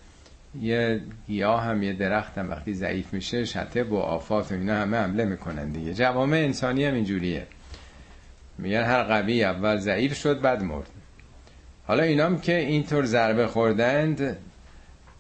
یه 0.62 1.02
گیاه 1.28 1.64
هم 1.64 1.84
یه 1.84 1.94
درخت 1.94 2.38
هم 2.38 2.50
وقتی 2.50 2.74
ضعیف 2.74 3.14
میشه 3.14 3.46
شتب 3.46 3.92
و 3.92 3.98
آفات 3.98 4.52
و 4.52 4.56
اینا 4.56 4.76
همه 4.76 4.98
حمله 4.98 5.26
می‌کنن 5.26 5.70
دیگه. 5.70 5.94
جوامع 5.94 6.38
انسانی 6.38 6.86
هم 6.86 6.94
اینجوریه. 6.94 7.48
میگن 8.58 8.84
هر 8.84 9.04
قوی 9.04 9.44
اول 9.44 9.78
ضعیف 9.78 10.18
شد 10.18 10.42
بعد 10.42 10.64
مرد. 10.64 10.90
حالا 11.88 12.04
اینام 12.04 12.42
که 12.42 12.58
اینطور 12.58 13.06
ضربه 13.06 13.48
خوردند 13.48 14.38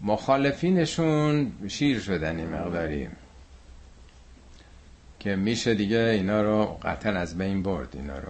مخالفینشون 0.01 1.51
شیر 1.67 1.99
شدن 1.99 2.39
این 2.39 2.49
مقداری. 2.49 3.07
که 5.19 5.35
میشه 5.35 5.73
دیگه 5.73 5.97
اینا 5.97 6.41
رو 6.41 6.65
قطعا 6.83 7.13
از 7.13 7.37
بین 7.37 7.63
برد 7.63 7.89
اینا 7.93 8.19
رو. 8.19 8.29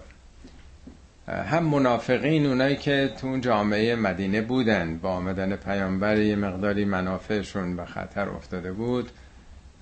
هم 1.32 1.64
منافقین 1.64 2.46
اونایی 2.46 2.76
که 2.76 3.14
تو 3.20 3.26
اون 3.26 3.40
جامعه 3.40 3.96
مدینه 3.96 4.42
بودن 4.42 4.98
با 4.98 5.10
آمدن 5.10 5.56
پیامبر 5.56 6.16
یه 6.16 6.36
مقداری 6.36 6.84
منافعشون 6.84 7.76
به 7.76 7.84
خطر 7.84 8.28
افتاده 8.28 8.72
بود. 8.72 9.10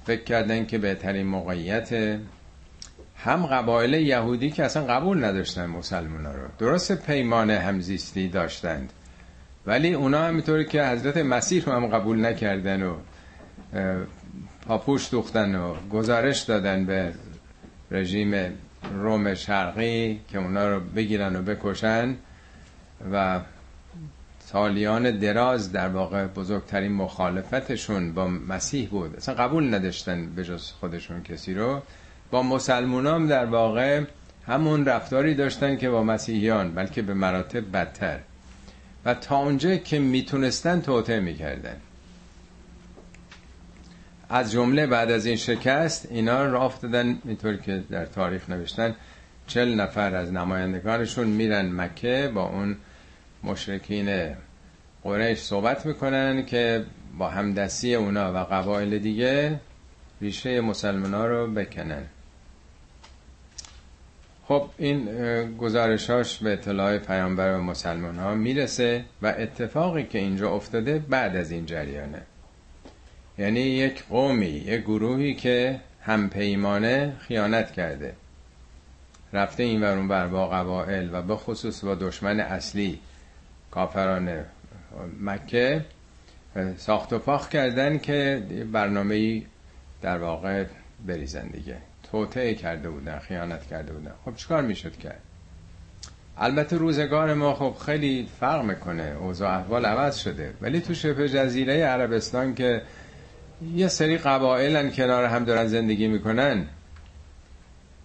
فکر 0.05 0.25
کردن 0.25 0.67
که 0.67 0.79
بهترین 0.79 1.27
موقعیت 1.27 2.19
هم 3.17 3.47
قبایل 3.47 3.95
یهودی 3.95 4.51
که 4.51 4.65
اصلا 4.65 4.85
قبول 4.85 5.25
نداشتن 5.25 5.67
مسلمان 5.67 6.25
رو. 6.25 6.49
درست 6.59 7.07
پیمان 7.07 7.51
همزیستی 7.51 8.29
داشتند. 8.29 8.93
ولی 9.67 9.95
اونا 9.95 10.25
همینطوری 10.25 10.65
که 10.65 10.87
حضرت 10.87 11.17
مسیح 11.17 11.65
رو 11.65 11.73
هم 11.73 11.87
قبول 11.87 12.27
نکردن 12.27 12.83
و 12.83 12.95
پاپوش 14.67 15.11
دوختن 15.11 15.55
و 15.55 15.75
گزارش 15.91 16.41
دادن 16.41 16.85
به 16.85 17.13
رژیم 17.91 18.53
روم 18.95 19.35
شرقی 19.35 20.21
که 20.29 20.39
اونا 20.39 20.69
رو 20.69 20.81
بگیرن 20.81 21.37
و 21.37 21.43
بکشن 21.43 22.17
و 23.13 23.41
سالیان 24.39 25.11
دراز 25.19 25.73
در 25.73 25.89
واقع 25.89 26.27
بزرگترین 26.27 26.93
مخالفتشون 26.93 28.13
با 28.13 28.27
مسیح 28.29 28.89
بود. 28.89 29.17
اصلا 29.17 29.35
قبول 29.35 29.75
نداشتن 29.75 30.27
به 30.27 30.45
جز 30.45 30.71
خودشون 30.73 31.23
کسی 31.23 31.55
رو. 31.55 31.83
با 32.31 32.43
مسلمونام 32.43 33.27
در 33.29 33.47
واقع 33.47 34.03
همون 34.47 34.85
رفتاری 34.85 35.35
داشتن 35.35 35.77
که 35.77 35.91
با 35.91 36.03
مسیحیان 36.03 36.75
بلکه 36.75 37.03
به 37.03 37.15
مراتب 37.15 37.73
بدتر. 37.77 38.19
و 39.05 39.15
تا 39.15 39.37
اونجا 39.37 39.77
که 39.77 39.99
می‌تونستن 39.99 40.81
توطعه 40.81 41.21
می‌کردن. 41.21 41.77
از 44.29 44.53
جمله 44.53 44.87
بعد 44.87 45.11
از 45.11 45.27
این 45.27 45.37
شکست 45.37 46.09
اینا 46.11 46.47
را 46.47 46.65
افتادن 46.65 47.19
اینطور 47.25 47.57
که 47.57 47.83
در 47.91 48.07
تاریخ 48.07 48.51
نوشتن 48.51 48.95
چل 49.47 49.75
نفر 49.75 50.15
از 50.15 50.33
نمایندگانشون 50.33 51.27
میرن 51.27 51.73
مکه 51.73 52.31
با 52.35 52.49
اون 52.49 52.77
مشرکین 53.43 54.35
قریش 55.03 55.39
صحبت 55.39 55.87
می‌کنن 55.87 56.47
که 56.47 56.85
با 57.19 57.29
همدستی 57.29 57.95
اونا 57.95 58.33
و 58.35 58.37
قبایل 58.37 58.99
دیگه 58.99 59.61
ریشه 60.21 60.61
مسلمان 60.61 61.15
ها 61.15 61.27
رو 61.27 61.47
بکنن. 61.47 62.03
خب 64.49 64.69
این 64.79 65.07
گزارشاش 65.57 66.39
به 66.39 66.53
اطلاع 66.53 66.99
پیامبر 66.99 67.59
و 67.59 67.63
مسلمان 67.63 68.19
ها 68.19 68.35
می‌رسه 68.35 69.05
و 69.23 69.27
اتفاقی 69.27 70.05
که 70.05 70.19
اینجا 70.19 70.51
افتاده 70.51 70.99
بعد 70.99 71.37
از 71.37 71.51
این 71.51 71.67
جریانه. 71.67 72.23
یعنی 73.39 73.61
یک 73.61 74.05
قومی 74.05 74.47
یک 74.47 74.81
گروهی 74.81 75.35
که 75.35 75.81
همپیمانه 76.03 77.17
خیانت 77.19 77.73
کرده. 77.73 78.15
رفته 79.33 79.63
این 79.63 79.83
ورون 79.83 80.09
بر 80.09 80.27
با 80.27 80.49
قبائل 80.49 81.09
و 81.13 81.23
به 81.23 81.37
خصوص 81.37 81.85
با 81.85 81.95
دشمن 81.95 82.41
اصلی 82.41 82.99
کافران 83.71 84.45
مکه 85.21 85.85
ساخت 86.77 87.13
و 87.13 87.19
پاخ 87.19 87.49
کردن 87.49 87.99
که 87.99 88.43
برنامه 88.73 89.43
در 90.03 90.19
واقع 90.19 90.65
بریزن 91.07 91.47
دیگه. 91.47 91.77
توطعه 92.15 92.55
کرده 92.55 92.91
بودن 92.91 93.19
خیانت 93.19 93.67
کرده 93.67 93.93
بودن. 93.93 94.13
خب 94.25 94.37
چیکار 94.37 94.63
می‌شد 94.63 94.97
کرد 94.97 95.21
البته 96.39 96.77
روزگار 96.77 97.35
ما 97.35 97.55
خب 97.55 97.75
خیلی 97.87 98.29
فرق 98.41 98.65
می‌کنه. 98.65 99.17
اوضاع 99.21 99.59
احوال 99.59 99.87
عوض 99.87 100.17
شده. 100.17 100.55
ولی 100.61 100.81
تو 100.81 100.95
شبه 100.95 101.29
جزیره 101.29 101.75
عربستان 101.85 102.55
که 102.55 102.83
یه 103.75 103.89
سری 103.89 104.19
قبایلن 104.19 104.91
کنار 104.91 105.25
هم 105.25 105.45
دارن 105.45 105.67
زندگی 105.67 106.09
می‌کنن 106.09 106.67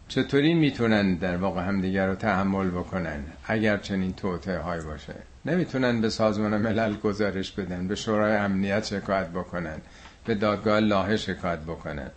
چطوری 0.08 0.54
می‌تونن 0.54 1.16
در 1.16 1.38
واقع 1.38 1.62
همدیگر 1.62 2.08
رو 2.08 2.16
تحمل 2.16 2.70
بکنن؟ 2.70 3.24
اگر 3.46 3.78
چنین 3.78 4.14
توطعه 4.14 4.60
های 4.60 4.82
باشه. 4.82 5.16
نمی‌تونن 5.46 6.02
به 6.02 6.10
سازمان 6.10 6.58
ملل 6.58 6.96
گزارش 6.96 7.52
بدن 7.52 7.88
به 7.88 7.96
شورای 7.96 8.36
امنیت 8.36 8.86
شکایت 8.86 9.28
بکنن 9.28 9.78
به 10.26 10.36
دادگاه 10.36 10.80
لاهه 10.80 11.18
شکایت 11.18 11.60
بکنن. 11.60 12.12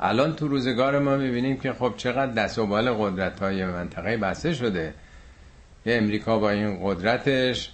الان 0.00 0.36
تو 0.36 0.48
روزگار 0.48 0.98
ما 0.98 1.16
می‌بینیم 1.16 1.56
که 1.56 1.72
خب 1.72 1.94
چقدر 1.96 2.32
دست 2.32 2.58
و 2.58 2.66
بال 2.66 2.90
قدرت 2.90 3.40
های 3.40 3.64
منطقه 3.64 4.16
بسته 4.16 4.54
شده. 4.54 4.94
یه 5.86 5.96
امریکا 5.96 6.38
با 6.38 6.50
این 6.50 6.78
قدرتش 6.82 7.70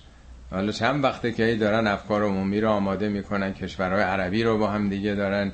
حالا 0.50 0.72
چند 0.72 1.04
وقته 1.04 1.32
که 1.32 1.56
دارن 1.56 1.86
افکار 1.86 2.22
عمومی 2.22 2.60
رو 2.60 2.68
آماده 2.68 3.08
می‌کنن 3.08 3.52
کشورهای 3.52 4.02
عربی 4.02 4.42
رو 4.42 4.58
با 4.58 4.66
هم 4.66 4.88
دیگه 4.88 5.14
دارن 5.14 5.52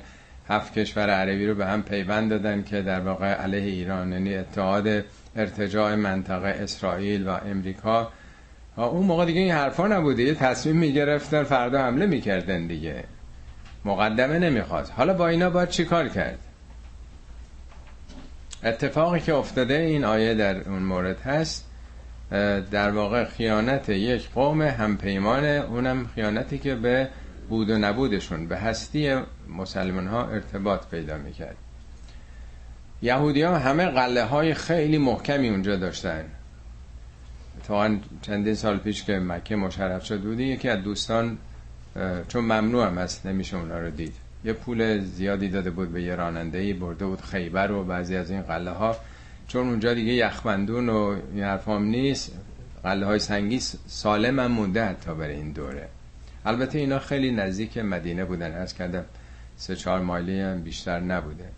هفت 0.49 0.79
کشور 0.79 1.09
عربی 1.09 1.47
رو 1.47 1.55
به 1.55 1.65
هم 1.65 1.83
پیوند 1.83 2.29
دادن 2.29 2.63
که 2.63 2.81
در 2.81 2.99
واقع 2.99 3.27
علیه 3.27 3.71
ایران 3.71 4.11
یعنی 4.11 4.35
اتحاد 4.35 4.87
ارتجاع 5.35 5.95
منطقه 5.95 6.47
اسرائیل 6.47 7.27
و 7.27 7.29
امریکا. 7.29 8.11
اون 8.77 9.05
موقع 9.05 9.25
دیگه 9.25 9.41
این 9.41 9.51
حرفا 9.51 9.87
نبوده. 9.87 10.23
یه 10.23 10.33
تصمیم 10.33 10.75
می‌گرفتن 10.75 11.43
فردا 11.43 11.81
حمله 11.81 12.05
می‌کردن 12.05 12.67
دیگه. 12.67 13.03
مقدمه 13.85 14.39
نمی‌خواد 14.39 14.87
حالا 14.87 15.13
با 15.13 15.27
اینا 15.27 15.49
باید 15.49 15.69
چی 15.69 15.85
کار 15.85 16.07
کرد؟ 16.07 16.39
اتفاقی 18.63 19.19
که 19.19 19.33
افتاده 19.33 19.73
این 19.73 20.05
آیه 20.05 20.33
در 20.33 20.69
اون 20.69 20.83
مورد 20.83 21.21
هست 21.21 21.65
در 22.71 22.91
واقع 22.91 23.25
خیانت 23.25 23.89
یک 23.89 24.29
قوم 24.29 24.61
همپیمان 24.61 25.45
اونم 25.45 26.07
خیانتی 26.15 26.57
که 26.57 26.75
به 26.75 27.09
بود 27.49 27.69
و 27.69 27.77
نبودشون 27.77 28.47
به 28.47 28.57
هستی 28.57 29.21
مسلمان 29.49 30.07
ها 30.07 30.27
ارتباط 30.27 30.87
پیدا 30.87 31.17
می‌کرد. 31.17 31.55
یهودی 33.01 33.41
ها 33.41 33.57
همه 33.57 33.85
قله 33.85 34.23
های 34.23 34.53
خیلی 34.53 34.97
محکمی 34.97 35.49
اونجا 35.49 35.75
داشتن. 35.75 36.25
تا 37.67 37.89
چندین 38.21 38.55
سال 38.55 38.77
پیش 38.77 39.03
که 39.03 39.19
مکه 39.19 39.55
مشرف 39.55 40.05
شد 40.05 40.21
بودی 40.21 40.43
یکی 40.43 40.69
از 40.69 40.83
دوستان 40.83 41.37
چون 42.27 42.43
ممنوع 42.43 42.87
هم 42.87 42.97
هست 42.97 43.25
نمیشه 43.25 43.57
اونا 43.57 43.79
رو 43.79 43.89
دید. 43.89 44.13
یه 44.45 44.53
پول 44.53 44.99
زیادی 44.99 45.49
داده 45.49 45.69
بود 45.69 45.91
به 45.91 46.03
یه 46.03 46.15
راننده 46.15 46.57
ای 46.57 46.73
برده 46.73 47.05
بود 47.05 47.21
خیبر 47.21 47.71
و 47.71 47.83
بعضی 47.83 48.15
از 48.15 48.31
این 48.31 48.41
قله 48.41 48.71
ها 48.71 48.95
چون 49.47 49.67
اونجا 49.69 49.93
دیگه 49.93 50.13
یخبندون 50.13 50.89
و 50.89 51.15
این 51.33 51.43
حرفام 51.43 51.83
نیست 51.83 52.31
قله 52.83 53.05
های 53.05 53.19
سنگی 53.19 53.59
سالم 53.87 54.39
هم 54.39 54.51
مونده 54.51 54.85
حتی 54.85 55.15
برای 55.15 55.35
این 55.35 55.51
دوره. 55.51 55.87
البته 56.45 56.79
اینا 56.79 56.99
خیلی 56.99 57.31
نزدیک 57.31 57.77
مدینه 57.77 58.25
بودن. 58.25 58.51
از 58.51 58.73
کردم 58.73 59.05
سه 59.57 59.75
چهار 59.75 59.99
مایلی 59.99 60.39
هم 60.39 60.61
بیشتر 60.61 60.99
نبوده. 60.99 61.49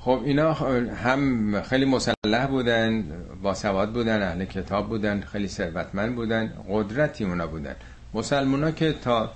خب 0.00 0.22
اینا 0.24 0.52
هم 0.52 1.62
خیلی 1.62 1.84
مسلح 1.84 2.46
بودن 2.46 3.04
باسواد 3.42 3.92
بودن 3.92 4.22
اهل 4.22 4.44
کتاب 4.44 4.88
بودن 4.88 5.20
خیلی 5.20 5.48
ثروتمند 5.48 6.14
بودن 6.14 6.52
قدرتی 6.68 7.24
اونا 7.24 7.46
بودن. 7.46 7.74
مسلمونا 8.14 8.70
که 8.70 8.92
تا 8.92 9.32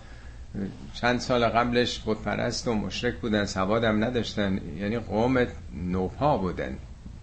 چند 0.95 1.21
سال 1.21 1.45
قبلش 1.45 2.01
پرست 2.25 2.69
و 2.69 2.75
مشرک 2.75 3.15
بودن 3.15 3.45
سوادم 3.45 4.05
نداشتن. 4.05 4.61
یعنی 4.79 4.99
قوم 4.99 5.47
نوپا 5.75 6.39
بودن 6.39 6.77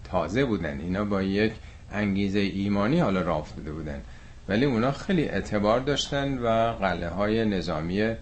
تازه 0.03 0.45
بودن. 0.45 0.79
اینا 0.79 1.05
با 1.05 1.21
یک 1.21 1.53
انگیزه 1.91 2.39
ایمانی 2.39 2.99
حالا 2.99 3.21
راه 3.21 3.37
افتاده 3.37 3.71
بودن. 3.71 4.01
ولی 4.49 4.65
اونا 4.65 4.91
خیلی 4.91 5.23
اعتبار 5.23 5.79
داشتن 5.79 6.37
و 6.37 6.73
قله 6.73 7.09
های 7.09 7.45
نظامی 7.45 8.15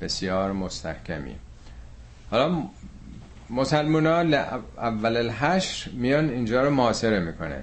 بسیار 0.00 0.52
مستحکمی. 0.52 1.34
حالا 2.30 2.62
مسلمان 3.50 4.06
ها 4.06 4.20
اول 4.78 5.16
الحشر 5.16 5.90
میان 5.90 6.30
اینجا 6.30 6.62
رو 6.62 6.70
معاصره 6.70 7.20
می‌کنه 7.20 7.62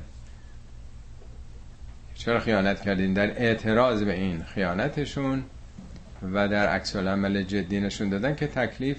چرا 2.15 2.39
خیانت 2.39 2.81
کردین؟ 2.81 3.13
در 3.13 3.29
اعتراض 3.29 4.03
به 4.03 4.13
این 4.13 4.43
خیانتشون. 4.43 5.43
و 6.33 6.47
در 6.47 6.67
عکس 6.67 6.95
عمل 6.95 7.43
جدی 7.43 7.79
نشون 7.79 8.09
دادن 8.09 8.35
که 8.35 8.47
تکلیف 8.47 8.97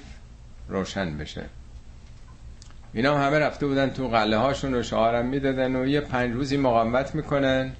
روشن 0.68 1.18
بشه. 1.18 1.42
اینا 2.92 3.18
همه 3.18 3.38
رفته 3.38 3.66
بودن 3.66 3.90
تو 3.90 4.08
قله 4.08 4.36
هاشون 4.36 4.74
و 4.74 4.82
شعارم 4.82 5.26
می‌دادن 5.26 5.76
و 5.76 5.86
یه 5.86 6.00
پنج 6.00 6.32
روزی 6.34 6.56
مقاومت 6.56 7.14
می‌کنن 7.14 7.72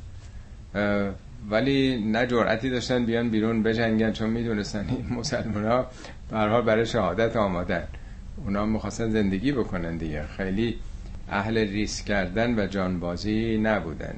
ولی 1.51 2.05
نه 2.07 2.27
جرأتی 2.27 2.71
داشتن 2.71 3.07
بیان 3.07 3.31
بیرون 3.31 3.63
بجنگن 3.63 4.13
چون 4.13 4.31
می‌دونستن 4.31 4.87
این 4.89 5.19
مسلمان 5.19 5.65
ها 5.65 5.87
برحال 6.31 6.63
برای 6.63 6.87
شهادت 6.87 7.37
آمادن. 7.37 7.85
اونا 8.45 8.67
می‌خواستن 8.67 9.11
زندگی 9.11 9.53
بکنن 9.53 9.97
دیگه. 9.97 10.27
خیلی 10.37 10.79
اهل 11.31 11.59
ریسک 11.59 12.05
کردن 12.05 12.59
و 12.59 12.67
جانبازی 12.67 13.59
نبودن. 13.59 14.15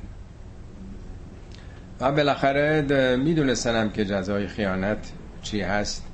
و 2.01 2.13
بالاخره 2.13 3.17
میدونستنم 3.17 3.91
که 3.91 4.05
جزای 4.05 4.47
خیانت 4.47 5.13
چی 5.43 5.61
هست 5.61 6.05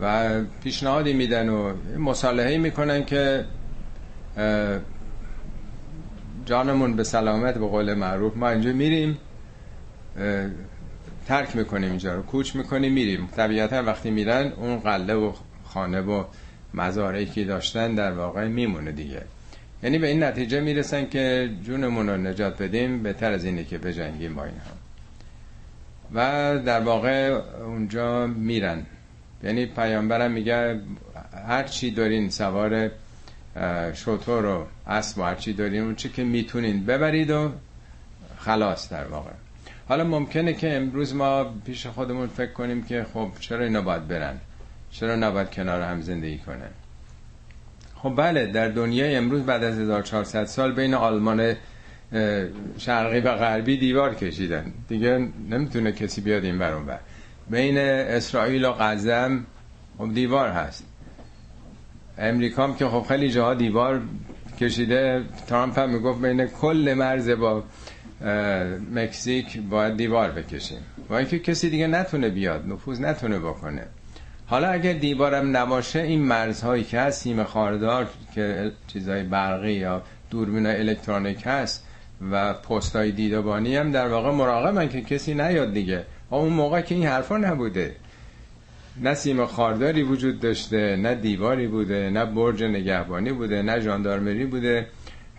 و 0.00 0.40
پیشنهادی 0.62 1.12
میدن 1.12 1.48
و 1.48 1.72
مصالحه 1.98 2.58
می‌کنن 2.58 3.04
که 3.04 3.44
جانمون 6.46 6.96
به 6.96 7.04
سلامت 7.04 7.54
به 7.54 7.66
قول 7.66 7.94
معروف 7.94 8.36
ما 8.36 8.50
اینجا 8.50 8.72
میریم 8.72 9.18
ترک 11.26 11.56
می‌کنیم 11.56 11.88
اینجا 11.90 12.14
رو 12.14 12.22
کوچ 12.22 12.56
می‌کنیم 12.56 12.92
میریم. 12.92 13.26
طبیعتا 13.26 13.82
وقتی 13.82 14.10
میرن 14.10 14.52
اون 14.52 14.78
قله 14.78 15.14
و 15.14 15.32
خانه 15.64 16.00
و 16.00 16.24
مزارعی 16.74 17.26
که 17.26 17.44
داشتن 17.44 17.94
در 17.94 18.12
واقع 18.12 18.48
میمونه 18.48 18.92
دیگه. 18.92 19.22
یعنی 19.82 19.98
به 19.98 20.06
این 20.06 20.22
نتیجه 20.22 20.60
می‌رسن 20.60 21.08
که 21.08 21.50
جونمون 21.64 22.08
رو 22.08 22.16
نجات 22.16 22.62
بدیم 22.62 23.02
بهتر 23.02 23.32
از 23.32 23.44
اینه 23.44 23.64
که 23.64 23.78
بجنگیم 23.78 24.34
با 24.34 24.44
اینها. 24.44 24.81
و 26.14 26.58
در 26.66 26.80
واقع 26.80 27.40
اونجا 27.64 28.26
میرن. 28.26 28.86
یعنی 29.44 29.66
پیامبرم 29.66 30.30
میگه 30.30 30.80
هر 31.48 31.62
چی 31.62 31.90
دارین 31.90 32.30
سوار 32.30 32.90
شطور 33.94 34.46
و 34.46 34.66
اسب 34.86 35.18
و 35.18 35.22
هر 35.22 35.34
چی 35.34 35.52
دارین 35.52 35.82
اون 35.82 35.94
چی 35.94 36.08
که 36.08 36.24
می‌تونین 36.24 36.86
ببرید 36.86 37.30
و 37.30 37.52
خلاص 38.38 38.92
در 38.92 39.04
واقع. 39.04 39.30
حالا 39.88 40.04
ممکنه 40.04 40.52
که 40.52 40.76
امروز 40.76 41.14
ما 41.14 41.44
پیش 41.44 41.86
خودمون 41.86 42.26
فکر 42.26 42.52
کنیم 42.52 42.82
که 42.82 43.06
خب 43.14 43.30
چرا 43.40 43.64
اینا 43.64 43.80
باید 43.80 44.08
برن؟ 44.08 44.38
چرا 44.90 45.16
نباید 45.16 45.50
کنار 45.50 45.82
هم 45.82 46.00
زندگی 46.00 46.38
کنن؟ 46.38 46.70
خب 47.96 48.14
بله 48.16 48.46
در 48.46 48.68
دنیای 48.68 49.16
امروز 49.16 49.42
بعد 49.42 49.64
از 49.64 49.78
1400 49.78 50.44
سال 50.44 50.72
بین 50.72 50.94
آلمان 50.94 51.54
شرقی 52.78 53.20
و 53.20 53.36
غربی 53.36 53.76
دیوار 53.76 54.14
کشیدن. 54.14 54.72
دیگه 54.88 55.28
نمی‌تونه 55.50 55.92
کسی 55.92 56.20
بیاد 56.20 56.44
این 56.44 56.58
برون 56.58 56.86
بر 56.86 56.98
بین 57.50 57.78
اسرائیل 57.78 58.64
و 58.64 58.72
غزم 58.72 59.46
خب 59.98 60.14
دیوار 60.14 60.48
هست. 60.48 60.84
امریکا 62.18 62.64
هم 62.64 62.74
که 62.74 62.88
خب 62.88 63.04
خیلی 63.08 63.30
جاها 63.30 63.54
دیوار 63.54 64.00
کشیده. 64.60 65.24
ترامپ 65.46 65.78
هم 65.78 65.90
می‌گفت 65.90 66.22
بین 66.22 66.46
کل 66.46 66.94
مرز 66.98 67.30
با 67.30 67.64
مکزیک 68.94 69.60
باید 69.60 69.96
دیوار 69.96 70.30
بکشیم. 70.30 70.78
با 71.08 71.18
اینکه 71.18 71.38
کسی 71.38 71.70
دیگه 71.70 71.86
نتونه 71.86 72.28
بیاد 72.28 72.68
نفوذ 72.68 73.00
نتونه 73.00 73.38
بکنه. 73.38 73.82
حالا 74.46 74.68
اگر 74.68 74.92
دیوارم 74.92 75.56
نباشه 75.56 76.00
این 76.00 76.22
مرزهایی 76.22 76.84
که 76.84 77.00
هست 77.00 77.22
سیم 77.22 77.44
خاردار 77.44 78.08
که 78.34 78.72
چیزای 78.86 79.22
برقی 79.22 79.72
یا 79.72 80.02
دوربین 80.30 80.66
الکترونیک 80.66 81.42
هست 81.46 81.86
و 82.30 82.54
پستای 82.54 83.12
دیدبانی 83.12 83.76
هم 83.76 83.92
در 83.92 84.08
واقع 84.08 84.30
مراقبن 84.30 84.88
که 84.88 85.00
کسی 85.00 85.34
نیاد 85.34 85.72
دیگه. 85.72 86.04
اون 86.30 86.52
موقع 86.52 86.80
که 86.80 86.94
این 86.94 87.06
حرفا 87.06 87.36
نبوده. 87.36 87.96
نه 89.00 89.14
سیم 89.14 89.46
خارداری 89.46 90.02
وجود 90.02 90.40
داشته 90.40 90.96
نه 90.96 91.14
دیواری 91.14 91.66
بوده 91.66 92.10
نه 92.10 92.24
برج 92.24 92.62
نگهبانی 92.62 93.32
بوده 93.32 93.62
نه 93.62 93.80
ژاندارمری 93.80 94.44
بوده. 94.44 94.86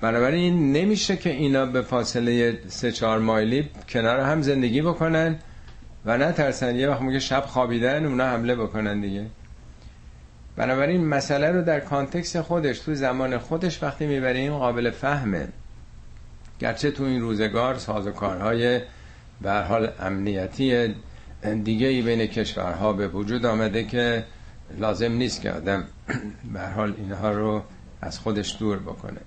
بنابراین 0.02 0.72
نمیشه 0.72 1.18
که 1.18 1.30
اینا 1.30 1.66
به 1.66 1.82
فاصله 1.82 2.60
سه 2.68 2.92
چهار 2.92 3.20
مایلی 3.20 3.70
کنار 3.90 4.20
هم 4.20 4.42
زندگی 4.42 4.82
بکنن 4.82 5.36
و 6.06 6.18
نه 6.18 6.32
ترسن 6.32 6.76
یه 6.76 6.90
وقت 6.90 7.02
میگه 7.02 7.20
شب 7.20 7.44
خوابیدن 7.48 8.06
اونا 8.06 8.26
حمله 8.26 8.56
بکنن 8.56 9.02
دیگه. 9.02 9.26
بنابراین 10.56 11.06
مسئله 11.06 11.52
رو 11.52 11.62
در 11.62 11.80
کانتکس 11.80 12.38
خودش 12.38 12.80
تو 12.80 12.96
زمان 12.96 13.38
خودش 13.38 13.84
وقتی 13.84 14.06
می‌بریم 14.06 14.58
قابل 14.58 14.90
فهمه. 14.92 15.48
گرچه 16.60 16.92
تو 16.92 17.04
این 17.04 17.22
روزگار 17.22 17.78
سازوکارهای 17.78 18.82
به 19.42 19.54
حال 19.54 19.92
امنیتی 20.00 20.96
دیگه 21.64 21.88
ای 21.88 22.02
بین 22.02 22.26
کشورها 22.26 22.94
به 22.94 23.08
وجود 23.08 23.46
آمده 23.46 23.84
که 23.84 24.24
لازم 24.80 25.12
نیست 25.12 25.42
که 25.42 25.52
آدم 25.52 25.84
به 26.54 26.62
حال 26.62 26.94
اینها 26.98 27.32
رو 27.32 27.64
از 28.02 28.20
خودش 28.20 28.56
دور 28.60 28.80
بکنه. 28.80 29.22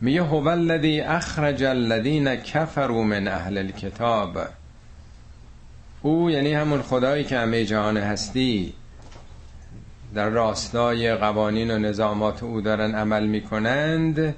میگه 0.00 0.22
هو 0.22 0.48
الذی 0.48 1.00
اخرج 1.00 1.62
الذین 1.62 2.36
کفروا 2.36 3.02
من 3.02 3.28
اهل 3.28 3.58
الكتاب 3.58 4.38
او 6.02 6.30
یعنی 6.30 6.52
همون 6.52 6.82
خدایی 6.82 7.24
که 7.24 7.38
همه 7.38 7.64
جهان 7.64 7.96
هستی 7.96 8.74
در 10.14 10.28
راستای 10.28 11.14
قوانین 11.14 11.70
و 11.70 11.78
نظامات 11.78 12.42
او 12.42 12.60
دارن 12.60 12.94
عمل 12.94 13.26
می‌کنند 13.26 14.34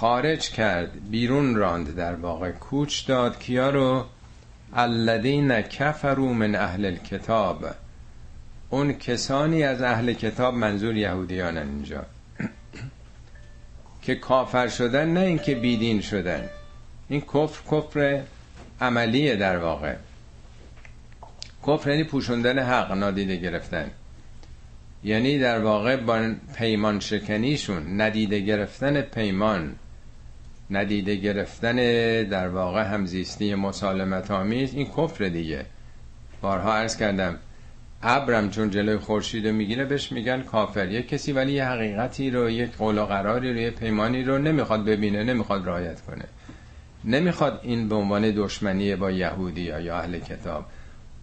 خارج 0.00 0.50
کرد 0.50 1.10
بیرون 1.10 1.54
راند 1.54 1.96
در 1.96 2.14
واقع 2.14 2.50
کوچ 2.50 3.06
داد 3.06 3.38
کیا 3.38 3.70
رو 3.70 4.04
الذین 4.72 5.62
کفروا 5.62 6.32
من 6.32 6.54
اهل 6.54 6.84
الكتاب 6.84 7.64
اون 8.70 8.92
کسانی 8.92 9.62
از 9.62 9.82
اهل 9.82 10.12
کتاب 10.12 10.54
منظور 10.54 10.96
یهودیان 10.96 11.58
اینجا. 11.58 12.06
که 14.02 14.14
کافر 14.14 14.68
شدن 14.68 15.08
نه 15.08 15.20
اینکه 15.20 15.54
بیدین 15.54 16.00
شدن. 16.00 16.48
این 17.08 17.20
کفر 17.20 17.62
کفر 17.70 18.22
عملیه 18.80 19.36
در 19.36 19.58
واقع. 19.58 19.94
کفر 21.66 21.90
یعنی 21.90 22.04
پوشوندن 22.04 22.58
حق 22.58 22.92
نادیده 22.92 23.36
گرفتن. 23.36 23.90
یعنی 25.04 25.38
در 25.38 25.58
واقع 25.58 25.96
با 25.96 26.34
پیمان 26.56 27.00
شکنیشون 27.00 28.00
ندیده 28.00 28.40
گرفتن 28.40 29.00
پیمان. 29.00 29.74
ندیده 30.70 31.16
گرفتن 31.16 31.76
در 32.22 32.48
واقع 32.48 32.82
همزیستی 32.82 33.54
مسالمت 33.54 34.30
آمیز 34.30 34.74
این 34.74 34.86
کفر 34.86 35.24
دیگه. 35.24 35.66
بارها 36.40 36.74
عرض 36.74 36.96
کردم 36.96 37.38
ابرم 38.02 38.50
چون 38.50 38.70
جلوی 38.70 38.98
خورشید 38.98 39.46
می‌گیره 39.46 39.84
بهش 39.84 40.12
میگن 40.12 40.42
کافر. 40.42 40.88
یک 40.88 41.08
کسی 41.08 41.32
ولی 41.32 41.52
یه 41.52 41.64
حقیقتی 41.64 42.30
رو 42.30 42.50
یک 42.50 42.76
قول 42.76 42.98
و 42.98 43.04
قراری 43.06 43.52
رو 43.52 43.58
یه 43.58 43.70
پیمانی 43.70 44.22
رو 44.22 44.38
نمی‌خواد 44.38 44.84
ببینه 44.84 45.24
نمی‌خواد 45.24 45.66
رعایت 45.66 46.00
کنه. 46.00 46.24
نمی‌خواد 47.04 47.60
این 47.62 47.88
به 47.88 47.94
عنوان 47.94 48.30
دشمنی 48.30 48.96
با 48.96 49.10
یهودی 49.10 49.60
یا 49.60 49.98
اهل 49.98 50.18
کتاب. 50.18 50.66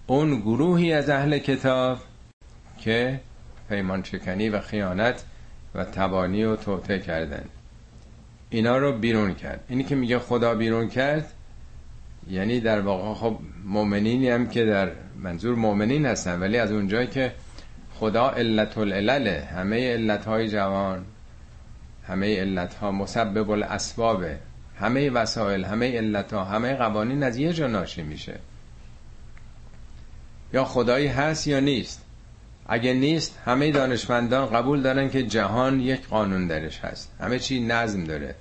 اون 0.07 0.39
گروهی 0.39 0.93
از 0.93 1.09
اهل 1.09 1.37
کتاب 1.37 1.99
که 2.77 3.19
پیمان 3.69 4.03
شکنی 4.03 4.49
و 4.49 4.59
خیانت 4.59 5.23
و 5.75 5.85
تبانی 5.85 6.43
و 6.43 6.55
توته 6.55 6.99
کردن. 6.99 7.45
اینا 8.51 8.77
رو 8.77 8.97
بیرون 8.97 9.33
کرد. 9.33 9.63
اینی 9.69 9.83
که 9.83 9.95
میگه 9.95 10.19
خدا 10.19 10.55
بیرون 10.55 10.89
کرد 10.89 11.33
یعنی 12.29 12.59
در 12.59 12.81
واقع 12.81 13.13
خب 13.13 13.39
مؤمنینی 13.65 14.29
هم 14.29 14.47
که 14.47 14.65
در 14.65 14.91
منظور 15.19 15.55
مؤمنین 15.55 16.05
هستن 16.05 16.39
ولی 16.39 16.57
از 16.57 16.71
اونجایی 16.71 17.07
که 17.07 17.33
خدا 17.93 18.29
علت 18.29 18.77
العلله 18.77 19.47
همه 19.55 19.93
علت 19.93 20.25
های 20.25 20.49
جوان 20.49 21.05
همه 22.07 22.39
علت 22.39 22.73
ها 22.73 22.91
مسبب 22.91 23.49
الاسبابه 23.49 24.37
همه 24.79 25.09
وسایل 25.09 25.65
همه 25.65 25.97
علت 25.97 26.33
ها 26.33 26.43
همه 26.43 26.73
قوانین 26.73 27.23
از 27.23 27.37
یه 27.37 27.53
جا 27.53 27.67
ناشی 27.67 28.01
میشه. 28.01 28.39
یا 30.53 30.65
خدایی 30.65 31.07
هست 31.07 31.47
یا 31.47 31.59
نیست. 31.59 32.05
اگه 32.67 32.93
نیست 32.93 33.39
همه 33.45 33.71
دانشمندان 33.71 34.45
قبول 34.45 34.81
دارن 34.81 35.09
که 35.09 35.23
جهان 35.23 35.79
یک 35.79 36.07
قانون 36.07 36.47
درش 36.47 36.79
هست. 36.79 37.11
همه 37.19 37.39
چی 37.39 37.61
نظم 37.61 38.03
داره. 38.03 38.35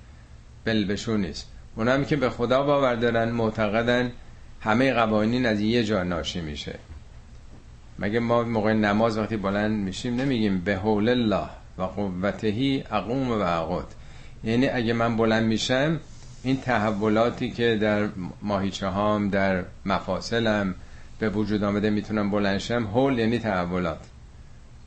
بلبشو 0.64 1.16
نیست. 1.16 1.46
اونم 1.76 2.04
که 2.04 2.16
به 2.16 2.30
خدا 2.30 2.62
باور 2.62 2.94
دارن 2.94 3.28
معتقدن 3.28 4.12
همه 4.60 4.92
قوانین 4.92 5.46
از 5.46 5.60
یه 5.60 5.84
جا 5.84 6.02
ناشی 6.02 6.40
میشه. 6.40 6.78
مگه 7.98 8.20
ما 8.20 8.42
موقع 8.42 8.72
نماز 8.72 9.18
وقتی 9.18 9.36
بلند 9.36 9.84
میشیم 9.84 10.20
نمیگیم 10.20 10.60
به 10.60 10.76
حول 10.76 11.08
الله 11.08 11.48
و 11.78 11.82
قوتهی 11.82 12.84
اقوم 12.90 13.30
و 13.30 13.42
عقد 13.42 13.86
یعنی 14.44 14.68
اگه 14.68 14.92
من 14.92 15.16
بلند 15.16 15.46
میشم 15.46 16.00
این 16.42 16.60
تحولاتی 16.60 17.50
که 17.50 17.78
در 17.80 18.08
ماهیچه 18.42 18.86
هام 18.86 19.28
در 19.28 19.64
مفاصلم 19.86 20.74
به 21.20 21.30
وجود 21.30 21.64
آمده 21.64 21.90
می‌تونم 21.90 22.30
بلنشم 22.30 22.84
هول 22.94 23.18
یعنی 23.18 23.38
تحولات. 23.38 24.00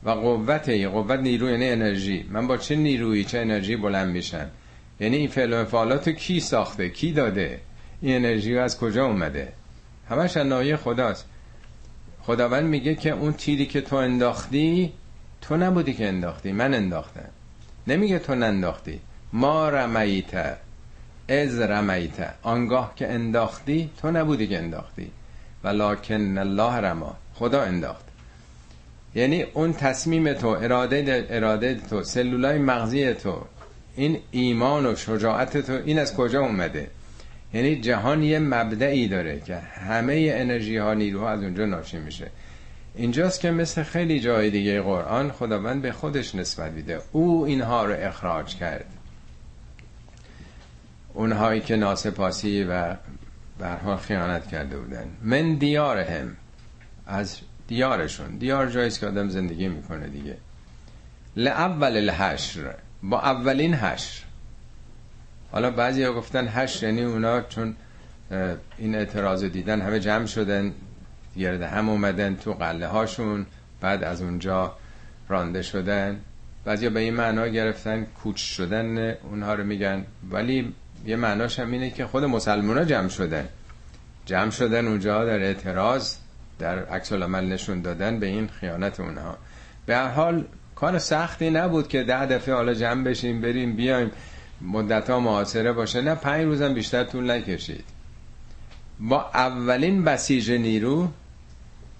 و 0.04 0.10
قوت 0.10 0.70
قوت 0.70 1.20
نیرو 1.20 1.50
یعنی 1.50 1.70
انرژی. 1.70 2.26
من 2.30 2.46
با 2.46 2.56
چه 2.56 2.76
نیرویی 2.76 3.24
چه 3.24 3.38
انرژی 3.38 3.76
بلند 3.76 4.12
میشم؟ 4.12 4.50
یعنی 5.00 5.16
این 5.16 5.28
فعل 5.28 5.52
و 5.52 5.64
فعالات 5.64 6.08
کی 6.08 6.40
ساخته؟ 6.40 6.88
کی 6.90 7.12
داده؟ 7.12 7.60
این 8.00 8.16
انرژی 8.16 8.58
از 8.58 8.78
کجا 8.78 9.06
اومده؟ 9.06 9.52
همش 10.10 10.36
نایه 10.36 10.76
خداست. 10.76 11.26
خداوند 12.22 12.64
میگه 12.64 12.94
که 12.94 13.10
اون 13.10 13.32
تیری 13.32 13.66
که 13.66 13.80
تو 13.80 13.96
انداختی 13.96 14.92
تو 15.40 15.56
نبودی 15.56 15.92
که 15.92 16.08
انداختی 16.08 16.52
من 16.52 16.74
انداختم. 16.74 17.28
نمیگه 17.86 18.18
تو 18.18 18.34
ننداختی. 18.34 19.00
ما 19.32 19.68
رمیت 19.68 20.56
از 21.28 21.60
رمیت. 21.60 22.34
آنگاه 22.42 22.92
که 22.96 23.12
انداختی 23.12 23.90
تو 24.02 24.10
نبودی 24.10 24.46
که 24.46 24.58
انداختی. 24.58 25.10
ولکن 25.64 26.38
الله 26.38 26.72
رما 26.72 27.16
خدا 27.34 27.62
انداخت. 27.62 28.04
یعنی 29.14 29.42
اون 29.42 29.72
تصمیم 29.72 30.32
تو 30.32 30.48
اراده 30.48 31.26
اراده 31.30 31.74
تو 31.90 32.02
سلولای 32.02 32.58
مغزی 32.58 33.14
تو 33.14 33.42
این 33.96 34.18
ایمان 34.30 34.86
و 34.86 34.96
شجاعت 34.96 35.58
تو 35.58 35.72
این 35.72 35.98
از 35.98 36.16
کجا 36.16 36.40
اومده؟ 36.40 36.90
یعنی 37.54 37.76
جهان 37.76 38.22
یه 38.22 38.38
مبدعی 38.38 39.08
داره 39.08 39.40
که 39.40 39.56
همه 39.58 40.30
انرژی 40.34 40.76
ها 40.76 40.94
نیروها 40.94 41.30
از 41.30 41.42
اونجا 41.42 41.66
ناشی 41.66 41.98
میشه. 41.98 42.30
اینجاست 42.94 43.40
که 43.40 43.50
مثل 43.50 43.82
خیلی 43.82 44.20
جای 44.20 44.50
دیگه 44.50 44.82
قرآن 44.82 45.32
خداوند 45.32 45.82
به 45.82 45.92
خودش 45.92 46.34
نسبت 46.34 46.72
میده. 46.72 47.00
او 47.12 47.44
اینها 47.44 47.84
رو 47.84 47.94
اخراج 47.98 48.56
کرد. 48.56 48.86
اونهایی 51.14 51.60
که 51.60 51.76
ناسپاسی 51.76 52.64
و 52.64 52.94
برها 53.58 53.96
خیانت 53.96 54.46
کرده 54.46 54.78
بودن. 54.78 55.06
من 55.22 55.54
دیارهم. 55.54 56.36
از 57.06 57.38
دیارشون. 57.68 58.36
دیار 58.36 58.70
جاییست 58.70 59.00
که 59.00 59.06
آدم 59.06 59.28
زندگی 59.28 59.68
می‌کنه 59.68 60.06
دیگه. 60.06 60.36
لعول 61.36 61.96
الحشر. 61.96 62.74
با 63.02 63.20
اولین 63.20 63.74
حشر. 63.74 64.24
حالا 65.52 65.70
بعضی 65.70 66.02
ها 66.02 66.12
گفتن 66.12 66.48
حشر 66.48 66.86
یعنی 66.86 67.02
اونا 67.02 67.40
چون 67.42 67.76
این 68.78 68.94
اعتراض 68.94 69.44
دیدن 69.44 69.80
همه 69.80 70.00
جمع 70.00 70.26
شدن 70.26 70.72
گرد 71.36 71.62
هم 71.62 71.88
اومدن 71.88 72.36
تو 72.36 72.52
قله 72.52 72.86
هاشون 72.86 73.46
بعد 73.80 74.04
از 74.04 74.22
اونجا 74.22 74.76
رانده 75.28 75.62
شدن. 75.62 76.20
بعضی 76.64 76.88
به 76.88 77.00
این 77.00 77.14
معنا 77.14 77.48
گرفتن 77.48 78.04
کوچ 78.04 78.36
شدن 78.36 79.10
اونها 79.10 79.54
رو 79.54 79.64
میگن. 79.64 80.04
ولی 80.30 80.74
یه 81.06 81.16
معناش 81.16 81.58
هم 81.58 81.72
اینه 81.72 81.90
که 81.90 82.06
خود 82.06 82.24
مسلمان 82.24 82.78
ها 82.78 82.84
جمع 82.84 83.08
شدن. 83.08 83.48
جمع 84.26 84.50
شدن 84.50 84.86
اونجا 84.86 85.24
در 85.24 85.38
اعتراض 85.38 86.16
در 86.58 86.78
عکس 86.78 87.12
العمل 87.12 87.44
نشون 87.44 87.80
دادن 87.82 88.20
به 88.20 88.26
این 88.26 88.48
خیانت 88.48 89.00
اونها. 89.00 89.36
به 89.86 89.96
هر 89.96 90.08
حال 90.08 90.44
کار 90.74 90.98
سختی 90.98 91.50
نبود 91.50 91.88
که 91.88 92.02
ده 92.02 92.26
دفعه 92.26 92.54
حالا 92.54 92.74
جمع 92.74 93.04
بشیم 93.04 93.40
بریم 93.40 93.76
بیایم. 93.76 94.10
مدت 94.60 95.10
ها 95.10 95.20
معاصره 95.20 95.72
باشه. 95.72 96.00
نه 96.00 96.14
پنج 96.14 96.44
روزم 96.44 96.74
بیشتر 96.74 97.04
طول 97.04 97.30
نکشید. 97.30 97.84
با 99.00 99.30
اولین 99.34 100.04
بسیج 100.04 100.50
نیرو 100.50 101.08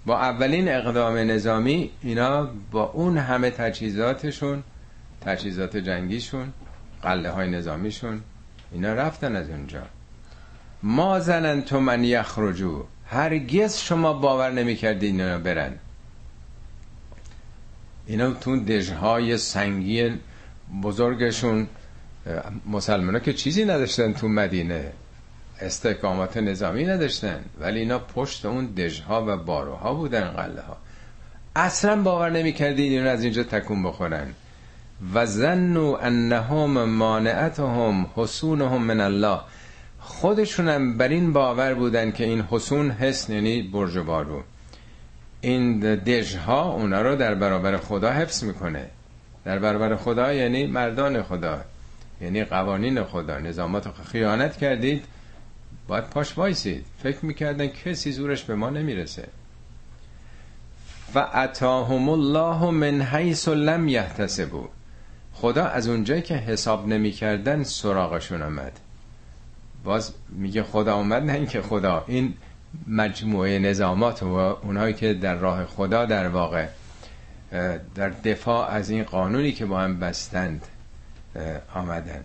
با 0.05 0.19
اولین 0.19 0.69
اقدام 0.69 1.17
نظامی 1.17 1.91
اینا 2.01 2.49
با 2.71 2.83
اون 2.83 3.17
همه 3.17 3.49
تجهیزاتشون 3.49 4.63
تجهیزات 5.21 5.77
جنگیشون 5.77 6.53
قله 7.01 7.29
های 7.29 7.49
نظامیشون 7.49 8.21
اینا 8.75 8.93
رفتن 8.93 9.35
از 9.35 9.49
اونجا. 9.49 9.81
ما 10.83 11.19
زنن 11.19 11.61
تو 11.61 11.79
من 11.79 12.03
یخرجو. 12.03 12.83
هرگز 13.07 13.77
شما 13.77 14.13
باور 14.13 14.51
نمی‌کردی 14.51 15.05
اینا 15.07 15.37
برن. 15.37 15.73
اینا 18.05 18.33
تو 18.33 18.59
دژهای 18.59 19.37
سنگی 19.37 20.11
بزرگشون 20.83 21.67
مسلمان 22.65 23.19
که 23.19 23.33
چیزی 23.33 23.65
نداشتن 23.65 24.13
تو 24.13 24.27
مدینه. 24.27 24.91
استحکامات 25.61 26.37
نظامی 26.37 26.85
نداشتن. 26.85 27.45
ولی 27.59 27.79
اینا 27.79 27.99
پشت 27.99 28.45
اون 28.45 28.65
دژها 28.65 29.25
و 29.27 29.37
باروها 29.37 29.93
بودن 29.93 30.27
قله 30.27 30.61
ها 30.61 30.77
اصلا 31.55 32.01
باور 32.01 32.29
نمی‌کردی 32.29 32.83
اینا 32.83 33.09
از 33.09 33.23
اینجا 33.23 33.43
تکون 33.43 33.83
بخورن. 33.83 34.33
و 35.13 35.25
زنو 35.25 35.97
انهم 36.01 36.89
مانعتهم 36.89 38.07
حسونهم 38.15 38.81
من 38.81 38.99
الله. 38.99 39.39
خودشونم 39.99 40.97
بر 40.97 41.07
این 41.07 41.33
باور 41.33 41.73
بودن 41.73 42.11
که 42.11 42.23
این 42.23 42.41
حسون 42.41 42.91
حسن 42.91 43.33
یعنی 43.33 43.61
برج 43.61 43.97
بارو. 43.97 44.43
این 45.41 45.79
دژها 45.95 46.71
اونا 46.71 47.01
رو 47.01 47.15
در 47.15 47.35
برابر 47.35 47.77
خدا 47.77 48.11
حفظ 48.11 48.43
می‌کنه. 48.43 48.89
در 49.45 49.59
برابر 49.59 49.95
خدا 49.95 50.33
یعنی 50.33 50.67
مردان 50.67 51.23
خدا 51.23 51.61
یعنی 52.21 52.43
قوانین 52.43 53.03
خدا. 53.03 53.39
نظامات 53.39 53.87
خیانت 54.11 54.57
کردید 54.57 55.05
باید 55.87 56.03
پاش 56.03 56.37
وایسید. 56.37 56.85
فکر 57.03 57.25
می‌کردن 57.25 57.67
کسی 57.67 58.11
زورش 58.11 58.43
به 58.43 58.55
ما 58.55 58.69
نمی‌رسه. 58.69 59.27
و 61.15 61.19
اتاهم 61.19 62.09
الله 62.09 62.69
من 62.69 63.01
حیث 63.01 63.47
لم 63.47 63.87
یحتسبو 63.87 64.67
خدا 65.35 65.65
از 65.65 65.87
اونجایی 65.87 66.21
که 66.21 66.33
حساب 66.35 66.87
نمی‌کردن 66.87 67.63
سراغشون 67.63 68.41
آمد. 68.41 68.79
باز 69.83 70.13
میگه 70.29 70.63
خدا 70.63 70.95
اومد 70.95 71.23
نه 71.23 71.33
اینکه 71.33 71.61
خدا. 71.61 72.03
این 72.07 72.33
مجموعه 72.87 73.59
نظامات 73.59 74.23
و 74.23 74.33
اونهایی 74.35 74.93
که 74.93 75.13
در 75.13 75.35
راه 75.35 75.65
خدا 75.65 76.05
در 76.05 76.27
واقع 76.27 76.67
در 77.95 78.09
دفاع 78.09 78.69
از 78.69 78.89
این 78.89 79.03
قانونی 79.03 79.51
که 79.51 79.65
با 79.65 79.79
هم 79.79 79.99
بستند 79.99 80.65
آمدن. 81.75 82.23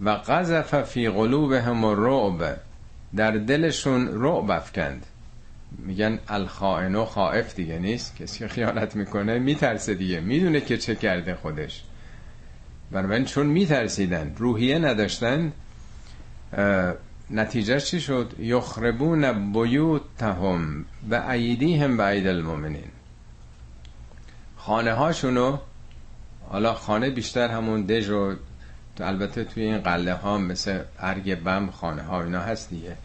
و 0.00 0.10
قذف 0.10 0.82
فی 0.82 1.08
قلوبهم 1.08 1.84
الرعب. 1.84 2.58
در 3.16 3.30
دلشون 3.30 4.22
رعب 4.22 4.50
افکند. 4.50 5.06
میگن 5.78 6.18
الخائن 6.28 6.94
و 6.94 7.04
خائف 7.04 7.54
دیگه 7.54 7.78
نیست. 7.78 8.16
کسی 8.16 8.48
خیانت 8.48 8.96
می‌کنه 8.96 9.38
میترسه 9.38 9.94
دیگه. 9.94 10.20
می‌دونه 10.20 10.60
که 10.60 10.76
چه 10.76 10.94
کرده 10.94 11.34
خودش. 11.34 11.84
بنابراین 12.90 13.24
چون 13.24 13.46
میترسیدن 13.46 14.34
روحیه 14.38 14.78
نداشتن 14.78 15.52
نتیجه 17.30 17.80
چی 17.80 18.00
شد؟ 18.00 18.34
یخربون 18.38 19.52
بیوتهم 19.52 20.84
و 21.10 21.14
ایدیهم 21.14 21.98
و 21.98 22.02
عید 22.02 22.26
المؤمنین. 22.26 22.90
خانه 24.56 24.92
هاشونو 24.92 25.58
حالا 26.48 26.74
خانه 26.74 27.10
بیشتر 27.10 27.48
همون 27.48 27.82
دژ 27.82 28.08
و 28.08 28.34
البته 29.00 29.44
توی 29.44 29.62
این 29.62 29.78
قله 29.78 30.14
ها 30.14 30.38
مثل 30.38 30.80
ارگ 30.98 31.42
بم 31.42 31.70
خانه 31.70 32.02
ها 32.02 32.22
اینا 32.22 32.40
هست 32.40 32.70
دیگه 32.70 32.96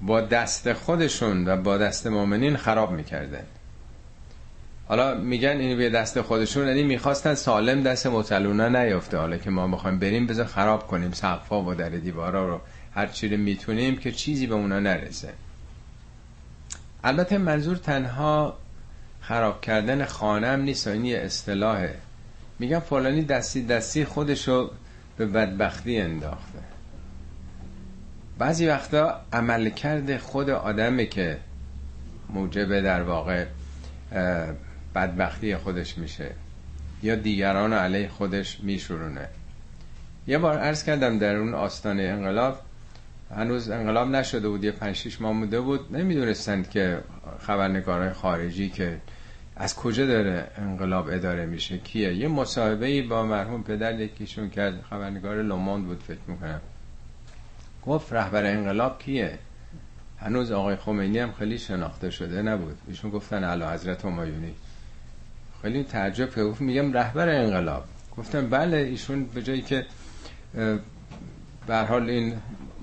با 0.00 0.20
دست 0.20 0.72
خودشون 0.72 1.48
و 1.48 1.56
با 1.56 1.78
دست 1.78 2.06
مؤمنین 2.06 2.56
خراب 2.56 2.92
می‌کردن. 2.92 3.44
حالا 4.88 5.14
میگن 5.14 5.48
این 5.48 5.78
به 5.78 5.90
دست 5.90 6.20
خودشون 6.20 6.68
یعنی 6.68 6.82
می‌خواستن 6.82 7.34
سالم 7.34 7.82
دست 7.82 8.06
متلونا 8.06 8.68
نیفته. 8.68 9.18
حالا 9.18 9.36
که 9.36 9.50
ما 9.50 9.66
می‌خوایم 9.66 9.98
بریم 9.98 10.26
بذار 10.26 10.46
خراب 10.46 10.86
کنیم 10.86 11.12
سقفا 11.12 11.62
و 11.64 11.74
در 11.74 11.88
دیوارا 11.88 12.48
رو. 12.48 12.60
هر 12.94 13.06
چی 13.06 13.28
رو 13.28 13.36
می‌تونیم 13.36 13.96
که 13.96 14.12
چیزی 14.12 14.46
به 14.46 14.54
اونا 14.54 14.80
نرسه. 14.80 15.28
البته 17.04 17.38
منظور 17.38 17.76
تنها 17.76 18.56
خراب 19.20 19.60
کردن 19.60 20.04
خانه 20.04 20.46
هم 20.46 20.60
نیست 20.60 20.88
این 20.88 21.04
یه 21.04 21.18
اصطلاحه. 21.18 21.94
میگن 22.58 22.78
فلانی 22.78 23.22
دستی 23.22 23.66
دستی 23.66 24.04
خودشو 24.04 24.70
به 25.16 25.26
بدبختی 25.26 25.98
انداخته. 25.98 26.58
بعضی 28.38 28.66
وقتا 28.66 29.20
عمل 29.32 29.70
کرده 29.70 30.18
خود 30.18 30.50
آدمه 30.50 31.06
که 31.06 31.38
موجب 32.28 32.80
در 32.80 33.02
واقع 33.02 33.44
بدبختی 34.98 35.56
خودش 35.56 35.98
میشه. 35.98 36.30
یا 37.02 37.14
دیگران 37.14 37.72
علیه 37.72 38.08
خودش 38.08 38.60
میشورونه. 38.60 39.28
یه 40.26 40.38
بار 40.38 40.58
عرض 40.58 40.84
کردم 40.84 41.18
در 41.18 41.36
اون 41.36 41.54
آستانه 41.54 42.02
انقلاب 42.02 42.60
هنوز 43.36 43.70
انقلاب 43.70 44.08
نشده 44.08 44.48
بود 44.48 44.64
یه 44.64 44.70
پنج 44.70 44.96
شیش 44.96 45.20
ماه 45.20 45.32
مونده 45.32 45.60
بود. 45.60 45.96
نمی‌دونستند 45.96 46.70
که 46.70 46.98
خبرنگارهای 47.40 48.12
خارجی 48.12 48.68
که 48.68 49.00
از 49.56 49.76
کجا 49.76 50.06
داره 50.06 50.46
انقلاب 50.56 51.08
اداره 51.12 51.46
میشه 51.46 51.78
کیه؟ 51.78 52.14
یه 52.14 52.28
مصاحبه 52.28 52.86
ای 52.86 53.02
با 53.02 53.26
مرحوم 53.26 53.62
پدر 53.62 54.00
یکیشون 54.00 54.50
کرد 54.50 54.82
خبرنگار 54.90 55.42
لوموند 55.42 55.86
بود 55.86 56.02
فکر 56.02 56.26
می‌کنم. 56.26 56.60
گفت 57.86 58.12
رهبر 58.12 58.44
انقلاب 58.44 58.98
کیه؟ 58.98 59.38
هنوز 60.20 60.52
آقای 60.52 60.76
خمینی 60.76 61.18
هم 61.18 61.32
خیلی 61.32 61.58
شناخته 61.58 62.10
شده 62.10 62.42
نبود. 62.42 62.78
ایشون 62.88 63.10
گفتن 63.10 63.44
علا 63.44 63.72
حضرت 63.72 64.04
همایونی. 64.04 64.54
خیلی 65.62 65.84
تعجب 65.84 66.34
که 66.34 66.52
میگم 66.60 66.92
رهبر 66.92 67.28
انقلاب. 67.28 67.84
گفتم 68.16 68.50
بله 68.50 68.76
ایشون 68.76 69.24
به 69.24 69.42
جایی 69.42 69.62
که 69.62 69.86
به 71.66 71.76
حال 71.76 72.10
این 72.10 72.34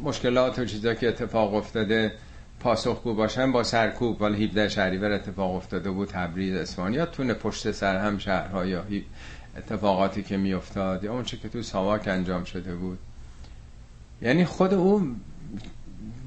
مشکلات 0.03 0.59
و 0.59 0.65
چیزا 0.65 0.93
که 0.93 1.07
اتفاق 1.07 1.53
افتاده 1.53 2.11
پاسخگو 2.59 3.13
باشن 3.13 3.51
با 3.51 3.63
سرکوب 3.63 4.21
ولی 4.21 4.45
17 4.45 4.69
شهریور 4.69 5.11
اتفاق 5.11 5.55
افتاده 5.55 5.91
بود 5.91 6.07
تبریز 6.07 6.55
اصفهان 6.55 6.93
یا 6.93 7.05
تونه 7.05 7.33
پشت 7.33 7.71
سر 7.71 7.97
هم 7.97 8.17
شهرها 8.17 8.65
یا 8.65 8.83
اتفاقاتی 9.57 10.23
که 10.23 10.37
میافتاد 10.37 11.03
یا 11.03 11.13
اونچه 11.13 11.37
که 11.37 11.49
تو 11.49 11.61
ساواک 11.61 12.07
انجام 12.07 12.43
شده 12.43 12.75
بود. 12.75 12.99
یعنی 14.21 14.45
خود 14.45 14.73
او 14.73 15.15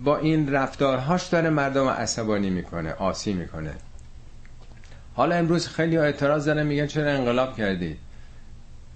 با 0.05 0.17
این 0.19 0.53
رفتارهاش 0.53 1.27
داره 1.27 1.51
مردم 1.51 1.89
عصبانی 1.89 2.51
می‌کنه 2.51 2.93
آسی 2.93 3.33
می‌کنه. 3.33 3.75
حالا 5.19 5.37
امروز 5.37 5.69
خیلی 5.69 5.99
اعتراض 5.99 6.47
دارن 6.47 6.67
میگن 6.67 6.87
چرا 6.87 7.11
انقلاب 7.11 7.57
کردید 7.57 7.99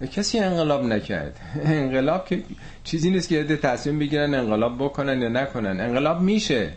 کسی 0.07 0.39
انقلاب 0.39 0.85
نکرد. 0.85 1.41
انقلاب 1.65 2.27
که 2.27 2.43
چیزی 2.85 3.11
نیست 3.11 3.29
که 3.29 3.35
یه 3.35 3.57
تصمیم 3.57 3.99
بگیرن 3.99 4.35
انقلاب 4.35 4.79
بکنن 4.79 5.23
یا 5.23 5.29
نکنن. 5.29 5.81
انقلاب 5.81 6.21
میشه. 6.21 6.71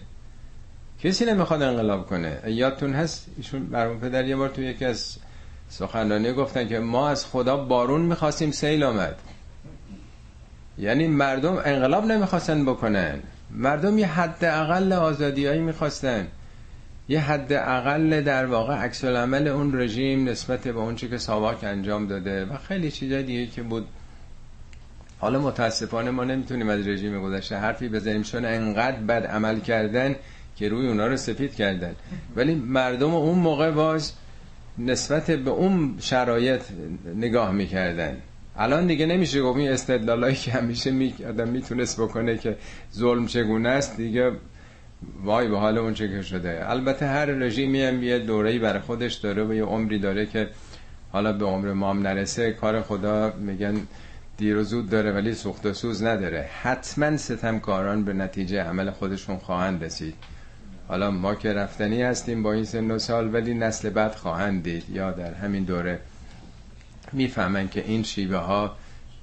کسی 1.03 1.25
نمی‌خواد 1.25 1.61
انقلاب 1.61 2.07
کنه. 2.07 2.39
یادتون 2.47 2.93
هست؟ 2.93 3.27
ایشون 3.37 3.65
برمون 3.65 3.99
پدر 3.99 4.25
یه 4.25 4.35
بار 4.35 4.49
تو 4.49 4.61
یکی 4.61 4.85
از 4.85 5.17
سخنرانی 5.69 6.33
گفتن 6.33 6.67
که 6.67 6.79
ما 6.79 7.09
از 7.09 7.25
خدا 7.25 7.57
بارون 7.57 8.01
می‌خواستیم 8.01 8.51
سیل 8.51 8.83
آمد. 8.83 9.15
یعنی 10.77 11.07
مردم 11.07 11.61
انقلاب 11.65 12.05
نمی‌خواستن 12.05 12.65
بکنن. 12.65 13.19
مردم 13.51 13.97
یه 13.97 14.07
حد 14.07 14.45
اقل 14.45 14.93
آزادیایی 14.93 15.59
می‌خواستن. 15.59 16.27
یه 17.09 17.19
حد 17.19 17.53
اقل 17.53 18.21
در 18.21 18.45
واقع 18.45 18.73
عکس 18.73 19.05
عمل 19.05 19.47
اون 19.47 19.79
رژیم 19.79 20.29
نسبت 20.29 20.67
به 20.67 20.79
اون 20.79 20.95
که 20.95 21.17
ساواک 21.17 21.63
انجام 21.63 22.07
داده 22.07 22.45
و 22.45 22.57
خیلی 22.57 22.91
چیزای 22.91 23.23
دیگه 23.23 23.47
که 23.47 23.63
بود. 23.63 23.87
حالا 25.19 25.39
متاسفانه 25.39 26.11
ما 26.11 26.23
نمی‌تونیم 26.23 26.69
از 26.69 26.87
رژیم 26.87 27.21
گذشته 27.21 27.57
حرفی 27.57 27.89
بزنیم 27.89 28.21
چون 28.21 28.45
انقدر 28.45 28.97
بد 28.97 29.25
عمل 29.25 29.59
کردن 29.59 30.15
که 30.55 30.69
روی 30.69 30.87
اونا 30.87 31.07
رو 31.07 31.17
سفید 31.17 31.55
کردن. 31.55 31.95
ولی 32.35 32.55
مردم 32.55 33.13
اون 33.13 33.39
موقع 33.39 33.71
باز 33.71 34.13
نسبت 34.77 35.31
به 35.31 35.51
اون 35.51 35.95
شرایط 35.99 36.61
نگاه 37.15 37.51
می‌کردن. 37.51 38.17
الان 38.57 38.87
دیگه 38.87 39.05
نمیشه 39.05 39.41
گفت 39.41 39.59
این 39.59 39.69
استدلالایی 39.71 40.35
که 40.35 40.51
همیشه 40.51 40.91
می... 40.91 41.13
آدم 41.29 41.47
می‌تونست 41.47 42.01
بکنه 42.01 42.37
که 42.37 42.57
ظلم 42.93 43.25
چگونه 43.25 43.69
است 43.69 43.97
دیگه 43.97 44.31
وای 45.23 45.47
به 45.47 45.57
حال 45.57 45.77
اون 45.77 45.93
چه 45.93 46.09
که 46.09 46.21
شده. 46.21 46.69
البته 46.69 47.07
هر 47.07 47.25
رژیمی 47.25 47.81
هم 47.81 48.03
یه 48.03 48.19
دوره‌ای 48.19 48.59
برای 48.59 48.79
خودش 48.79 49.13
داره 49.13 49.43
و 49.43 49.53
یه 49.53 49.63
عمری 49.63 49.99
داره 49.99 50.25
که 50.25 50.49
حالا 51.11 51.33
به 51.33 51.45
عمر 51.45 51.73
ما 51.73 51.89
هم 51.89 52.01
نرسه. 52.01 52.51
کار 52.51 52.81
خدا 52.81 53.33
میگن 53.39 53.81
دیر 54.37 54.57
و 54.57 54.63
زود 54.63 54.89
داره 54.89 55.11
ولی 55.11 55.33
سوخت 55.33 55.65
و 55.65 55.73
سوز 55.73 56.03
نداره. 56.03 56.49
حتما 56.61 57.17
ستمکاران 57.17 58.05
به 58.05 58.13
نتیجه 58.13 58.61
عمل 58.61 58.91
خودشون 58.91 59.37
خواهند 59.37 59.83
رسید. 59.83 60.15
حالا 60.87 61.11
ما 61.11 61.35
که 61.35 61.53
رفتنی 61.53 62.03
هستیم 62.03 62.43
با 62.43 62.53
این 62.53 62.65
سن 62.65 62.91
و 62.91 62.99
سال 62.99 63.33
ولی 63.33 63.53
نسل 63.53 63.89
بعد 63.89 64.15
خواهند 64.15 64.63
دید. 64.63 64.89
یا 64.89 65.11
در 65.11 65.33
همین 65.33 65.63
دوره 65.63 65.99
می‌فهمن 67.13 67.69
که 67.69 67.83
این 67.87 68.03
شیوه 68.03 68.37
ها 68.37 68.75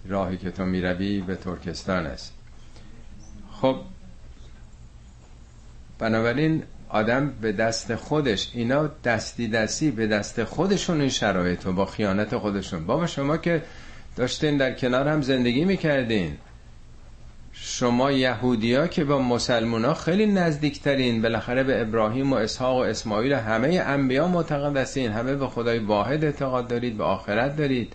راهی 0.09 0.37
که 0.37 0.51
تو 0.51 0.65
می‌روی 0.65 1.21
به 1.21 1.37
ترکستان 1.37 2.07
است. 2.07 2.33
خب 3.53 3.77
بنابراین 6.03 6.63
آدم 6.89 7.33
به 7.41 7.53
دست 7.53 7.95
خودش 7.95 8.51
اینا 8.55 8.91
دستی 9.05 9.49
دستی 9.49 9.91
به 9.91 10.07
دست 10.07 10.45
خودشون 10.45 11.01
این 11.01 11.11
شرایط 11.11 11.67
با 11.67 11.87
خیانت 11.87 12.37
خودشون. 12.37 12.87
بابا 12.87 13.07
شما 13.07 13.37
که 13.37 13.63
داشتین 14.17 14.57
در 14.57 14.73
کنار 14.73 15.09
هم 15.09 15.23
زندگی 15.23 15.65
می‌کردین. 15.65 16.37
شما 17.53 18.13
یهودیا 18.13 18.87
که 18.87 19.05
با 19.05 19.19
مسلمونا 19.19 19.95
خیلی 19.95 20.27
نزدیکترین 20.27 21.23
بالاخره 21.23 21.63
به 21.63 21.81
ابراهیم 21.81 22.33
و 22.33 22.37
اسحاق 22.37 22.77
و 22.77 22.81
اسماعیل 22.81 23.33
همه 23.33 23.83
انبیا 23.87 24.29
معتقد 24.29 24.77
هستین 24.77 25.13
همه 25.13 25.35
به 25.35 25.47
خدای 25.47 25.79
واحد 25.79 26.25
اعتقاد 26.25 26.69
دارید 26.69 26.97
به 26.97 27.05
آخرت 27.05 27.57
دارید. 27.57 27.93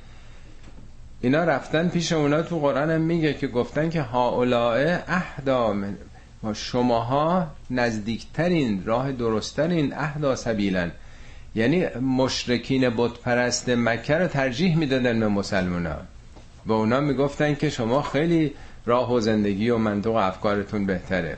اینا 1.22 1.44
رفتن 1.44 1.90
پیش 1.90 2.12
اونا 2.12 2.42
تو 2.42 2.60
قرآن 2.60 2.90
هم 2.90 3.02
میگه 3.02 3.34
که 3.34 3.48
گفتن 3.48 3.90
که 3.90 4.02
هاولائه 4.02 5.04
اهدا 5.08 5.74
ما 6.44 6.54
شماها 6.54 7.48
نزدیکترین 7.70 8.86
راه 8.86 9.12
درستترین 9.12 9.94
اهدا 9.94 10.36
سبیلن. 10.36 10.92
یعنی 11.56 11.86
مشرکین 12.18 12.90
بت 12.90 13.14
پرست 13.14 13.70
مکه 13.70 14.16
رو 14.16 14.28
ترجیح 14.28 14.78
می‌دادن 14.78 15.20
به 15.20 15.28
مسلمان 15.28 15.86
ها 15.86 15.98
به 16.66 16.74
اونا 16.74 17.00
می‌گفتن 17.00 17.56
که 17.56 17.70
شما 17.70 18.02
خیلی 18.02 18.54
راه 18.86 19.14
و 19.14 19.20
زندگی 19.20 19.70
و 19.70 19.78
منطق 19.78 20.12
و 20.12 20.16
افکارتون 20.16 20.86
بهتره. 20.86 21.38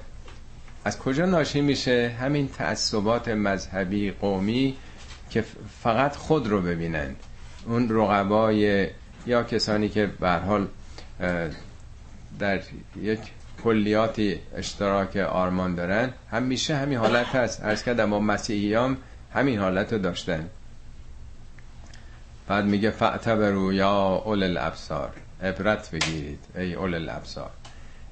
از 0.85 0.99
کجا 0.99 1.25
ناشی 1.25 1.62
میشه 1.62 2.15
همین 2.19 2.47
تعصبات 2.47 3.27
مذهبی 3.27 4.12
قومی 4.12 4.75
که 5.29 5.43
فقط 5.83 6.15
خود 6.15 6.47
رو 6.47 6.62
ببینن؟ 6.62 7.15
اون 7.65 7.89
رقبای 7.89 8.88
یا 9.27 9.43
کسانی 9.43 9.89
که 9.89 10.05
به 10.19 10.31
حال 10.31 10.67
در 12.39 12.62
یک 13.01 13.19
کلیاتی 13.63 14.39
اشتراک 14.56 15.17
آرمان 15.17 15.76
دارن. 15.76 16.13
همیشه 16.32 16.76
همین 16.76 16.98
حالت 16.98 17.36
هست. 17.36 17.63
ارز 17.63 17.84
کردم 17.84 18.10
با 18.10 18.19
مسیحیام 18.19 18.98
همین 19.34 19.60
حالت 19.60 19.93
رو 19.93 20.00
داشتن. 20.00 20.50
بعد 22.48 22.65
میگه 22.65 22.89
فعتبرو 22.89 23.74
یا 23.74 24.24
اول 24.26 24.43
الابصار. 24.43 25.12
عبرت 25.43 25.91
بگیرید 25.91 26.39
ای 26.56 26.74
اول 26.74 26.93
الابصار. 26.93 27.50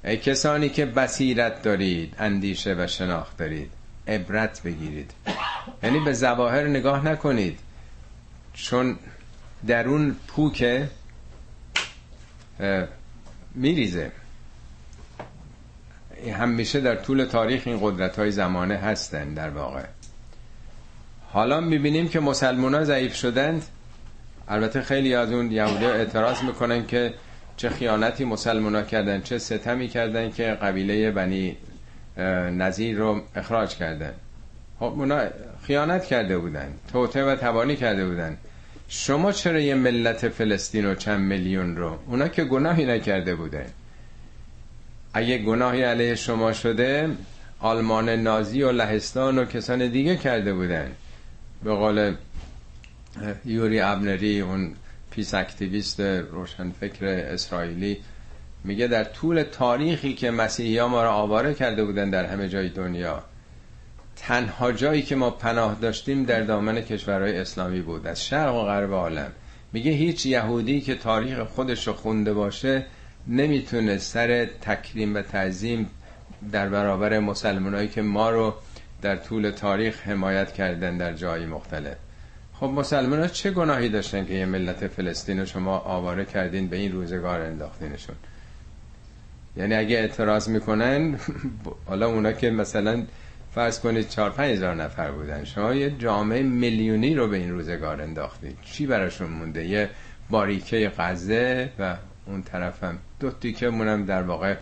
ای 0.04 0.16
کسانی 0.16 0.68
که 0.68 0.86
بصیرت 0.86 1.62
دارید 1.62 2.14
اندیشه 2.18 2.74
و 2.78 2.86
شناخت 2.86 3.36
دارید 3.36 3.70
عبرت 4.08 4.62
بگیرید. 4.62 5.10
یعنی 5.82 6.00
به 6.00 6.12
زواهر 6.12 6.66
نگاه 6.66 7.04
نکنید. 7.04 7.58
چون 8.54 8.98
درون 9.66 10.16
پوک 10.26 10.88
میریزه. 13.54 14.12
همیشه 16.26 16.80
در 16.80 16.94
طول 16.94 17.24
تاریخ 17.24 17.62
این 17.66 17.78
قدرت 17.82 18.18
های 18.18 18.30
زمانه 18.30 18.76
هستند 18.76 19.36
در 19.36 19.50
واقع. 19.50 19.82
حالا 21.30 21.60
می‌بینیم 21.60 22.08
که 22.08 22.20
مسلمان 22.20 22.74
ها 22.74 22.84
ضعیف 22.84 23.14
شدند. 23.14 23.64
البته 24.48 24.80
خیلی 24.82 25.14
از 25.14 25.32
اون 25.32 25.52
یهودی 25.52 25.84
اعتراض 25.84 26.42
می‌کنن 26.42 26.86
که 26.86 27.14
چه 27.56 27.68
خیانتی 27.68 28.24
مسلمان 28.24 28.74
ها 28.74 28.82
کردن 28.82 29.20
چه 29.20 29.38
ستمی 29.38 29.88
کردن 29.88 30.30
که 30.30 30.44
قبیله 30.44 31.10
بنی 31.10 31.56
نظیر 32.50 32.96
رو 32.96 33.20
اخراج 33.36 33.76
کردن. 33.76 34.12
خب 34.78 34.84
اونا 34.84 35.20
خیانت 35.62 36.04
کرده 36.04 36.38
بودن 36.38 36.74
توطئه 36.92 37.24
و 37.24 37.36
تبانی 37.36 37.76
کرده 37.76 38.06
بودن. 38.06 38.36
شما 38.88 39.32
چرا 39.32 39.60
یه 39.60 39.74
ملت 39.74 40.28
فلسطین 40.28 40.86
و 40.86 40.94
چند 40.94 41.20
میلیون 41.20 41.76
رو؟ 41.76 41.98
اونا 42.06 42.28
که 42.28 42.44
گناهی 42.44 42.86
نکرده 42.86 43.34
بودن. 43.34 43.66
اگه 45.18 45.38
گناهی 45.38 45.82
علیه 45.82 46.14
شما 46.14 46.52
شده 46.52 47.08
آلمان 47.60 48.08
نازی 48.08 48.62
و 48.62 48.72
لهستان 48.72 49.38
و 49.38 49.44
کسان 49.44 49.88
دیگه 49.88 50.16
کرده 50.16 50.54
بودن. 50.54 50.90
به 51.64 51.74
قول 51.74 52.14
یوری 53.44 53.80
اونری 53.80 54.40
اون 54.40 54.72
peace 55.10 55.34
activist 55.34 56.00
روشنفکر 56.00 57.06
اسرائیلی 57.06 57.96
میگه 58.64 58.86
در 58.86 59.04
طول 59.04 59.42
تاریخی 59.42 60.14
که 60.14 60.30
مسیحی 60.30 60.78
ها 60.78 60.88
ما 60.88 61.02
را 61.02 61.12
آواره 61.12 61.54
کرده 61.54 61.84
بودن 61.84 62.10
در 62.10 62.24
همه 62.24 62.48
جای 62.48 62.68
دنیا 62.68 63.22
تنها 64.16 64.72
جایی 64.72 65.02
که 65.02 65.16
ما 65.16 65.30
پناه 65.30 65.76
داشتیم 65.80 66.24
در 66.24 66.40
دامن 66.40 66.80
کشورهای 66.80 67.38
اسلامی 67.38 67.80
بود 67.80 68.06
از 68.06 68.24
شرق 68.26 68.54
و 68.54 68.62
غرب 68.62 68.92
عالم. 68.92 69.32
میگه 69.72 69.90
هیچ 69.90 70.26
یهودی 70.26 70.80
که 70.80 70.94
تاریخ 70.94 71.38
خودش 71.40 71.86
رو 71.86 71.92
خونده 71.92 72.32
باشه 72.32 72.86
نمی‌تونه 73.28 73.98
سر 73.98 74.44
تکریم 74.44 75.14
و 75.14 75.22
تعظیم 75.22 75.90
در 76.52 76.68
برابر 76.68 77.18
مسلمانایی 77.18 77.88
که 77.88 78.02
ما 78.02 78.30
رو 78.30 78.54
در 79.02 79.16
طول 79.16 79.50
تاریخ 79.50 80.06
حمایت 80.06 80.52
کردن 80.52 80.96
در 80.96 81.12
جایی 81.12 81.46
مختلف. 81.46 81.96
خب 82.54 82.66
مسلمان 82.66 83.20
ها 83.20 83.26
چه 83.26 83.50
گناهی 83.50 83.88
داشتن 83.88 84.26
که 84.26 84.34
یه 84.34 84.46
ملت 84.46 84.86
فلسطین 84.86 85.38
رو 85.38 85.46
شما 85.46 85.78
آواره 85.78 86.24
کردین 86.24 86.68
به 86.68 86.76
این 86.76 86.92
روزگار 86.92 87.40
انداختینشون؟ 87.40 88.16
یعنی 89.56 89.74
اگه 89.74 89.96
اعتراض 89.96 90.48
می‌کنن 90.48 91.18
حالا 91.86 92.08
اونا 92.08 92.32
که 92.32 92.50
مثلا 92.50 93.04
فرض 93.54 93.80
کنید 93.80 94.08
چهار 94.08 94.30
پنج 94.30 94.56
هزار 94.56 94.74
نفر 94.74 95.10
بودن 95.10 95.44
شما 95.44 95.74
یه 95.74 95.90
جامعه 95.90 96.42
میلیونی 96.42 97.14
رو 97.14 97.28
به 97.28 97.36
این 97.36 97.50
روزگار 97.50 98.02
انداختید 98.02 98.58
چی 98.62 98.86
براشون 98.86 99.30
مونده؟ 99.30 99.66
یه 99.66 99.90
باریکه 100.30 100.92
غزه 100.98 101.70
و 101.78 101.96
اون 102.28 102.42
طرفم. 102.42 102.98
دو 103.20 103.30
تیکه 103.30 103.68
مونم 103.68 104.04
در 104.04 104.22
واقع 104.22 104.56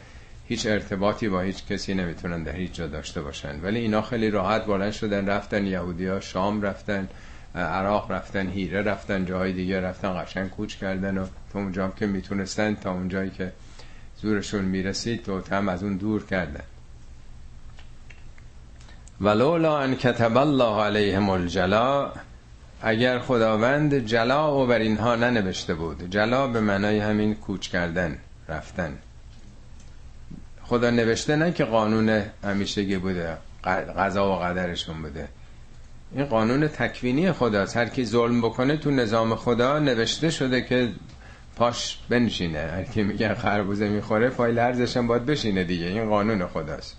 هیچ 0.48 0.66
ارتباطی 0.66 1.28
با 1.28 1.40
هیچ 1.40 1.66
کسی 1.66 1.94
نمی‌تونن 1.94 2.42
در 2.42 2.52
هیچ 2.52 2.72
جا 2.72 2.86
داشته 2.86 3.22
باشن. 3.22 3.60
ولی 3.62 3.78
اینا 3.78 4.02
خیلی 4.02 4.30
راحت 4.30 4.66
بلند 4.66 4.92
شدن 4.92 5.26
رفتن 5.26 5.66
یهودی 5.66 6.06
ها 6.06 6.20
شام 6.20 6.62
رفتن 6.62 7.08
عراق 7.54 8.12
رفتن 8.12 8.48
هیره 8.48 8.82
رفتن 8.82 9.24
جای 9.24 9.52
دیگه 9.52 9.80
رفتن 9.80 10.24
قشنگ 10.24 10.50
کوچ 10.50 10.76
کردن 10.76 11.18
و 11.18 11.26
تا 11.52 11.58
اونجا 11.58 11.88
که 11.88 12.06
می‌تونستن 12.06 12.74
تا 12.74 12.92
اونجایی 12.92 13.30
که 13.30 13.52
زورشون 14.22 14.64
می‌رسید 14.64 15.22
تو 15.22 15.42
هم 15.50 15.68
از 15.68 15.82
اون 15.82 15.96
دور 15.96 16.26
کردن. 16.26 16.64
ولولا 19.20 19.78
ان 19.78 19.94
کتب 19.94 20.36
الله 20.36 20.82
علیهم 20.82 21.28
الجلا 21.28 22.12
اگر 22.82 23.18
خداوند 23.18 23.98
جلا 23.98 24.56
و 24.56 24.66
بر 24.66 24.78
اینها 24.78 25.16
ننوشته 25.16 25.74
بود. 25.74 26.10
جلا 26.10 26.46
به 26.46 26.60
معنای 26.60 26.98
همین 26.98 27.34
کوچ 27.34 27.68
کردن 27.68 28.18
رفتن. 28.48 28.98
خدا 30.62 30.90
نوشته 30.90 31.36
نه 31.36 31.52
که 31.52 31.64
قانون 31.64 32.22
همیشگی 32.44 32.96
بوده 32.96 33.36
قضا 33.98 34.32
و 34.32 34.38
قدرشون 34.38 35.02
بوده. 35.02 35.28
این 36.12 36.24
قانون 36.24 36.68
تکوینی 36.68 37.32
خداست. 37.32 37.76
هر 37.76 37.86
کی 37.86 38.04
ظلم 38.04 38.40
بکنه 38.40 38.76
تو 38.76 38.90
نظام 38.90 39.34
خدا 39.34 39.78
نوشته 39.78 40.30
شده 40.30 40.62
که 40.62 40.92
پاش 41.56 41.98
بنشینه. 42.08 42.58
هر 42.58 42.82
کی 42.82 43.02
میگن 43.02 43.34
خربوزه 43.34 43.88
می‌خوره 43.88 44.28
پای 44.28 44.52
لرزش 44.52 44.96
هم 44.96 45.06
باید 45.06 45.26
بشینه 45.26 45.64
دیگه. 45.64 45.86
این 45.86 46.08
قانون 46.08 46.46
خداست. 46.46 46.96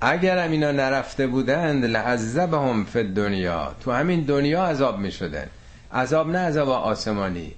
اگر 0.00 0.38
هم 0.44 0.50
اینا 0.50 0.72
نرفته 0.72 1.26
بودند 1.26 1.84
لعذبهم 1.84 2.84
فی 2.84 3.02
دنیا 3.02 3.74
تو 3.80 3.92
همین 3.92 4.20
دنیا 4.20 4.64
عذاب 4.64 4.98
می‌شدن. 4.98 5.46
عذاب 5.92 6.30
نه 6.30 6.38
عذاب 6.38 6.68
آسمانی. 6.68 7.54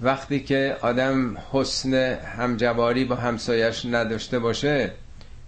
وقتی 0.00 0.40
که 0.40 0.76
آدم 0.82 1.36
حسن 1.52 1.94
همجواری 2.38 3.04
با 3.04 3.14
همسایش 3.14 3.84
نداشته 3.84 4.38
باشه 4.38 4.92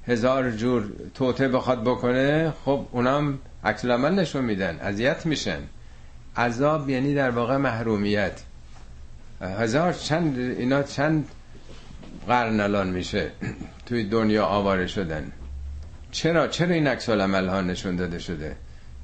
هزار 0.07 0.51
جور 0.51 0.93
توته 1.15 1.49
بخواد 1.49 1.85
بکنه 1.85 2.53
خب 2.65 2.87
اونام 2.91 3.39
عکس 3.65 3.85
العمل 3.85 4.15
نشون 4.15 4.45
میدن 4.45 4.79
اذیت 4.83 5.27
میشن. 5.27 5.61
عذاب 6.37 6.91
یعنی 6.91 7.15
در 7.15 7.31
واقع 7.31 7.57
محرومیت. 7.57 8.41
هزار 9.41 9.93
چند 9.93 10.39
اینا 10.39 10.83
چند 10.83 11.29
قرن 12.27 12.61
الان 12.61 12.89
میشه 12.89 13.31
توی 13.87 14.05
دنیا 14.05 14.47
آواره 14.47 14.87
شدن. 14.87 15.33
چرا 16.11 16.49
چرا 16.49 16.75
این 16.75 16.87
عکس 16.87 17.09
العمل 17.09 17.49
ها 17.49 17.61
نشون 17.61 17.97
داده 17.97 18.19
شده؟ 18.19 18.57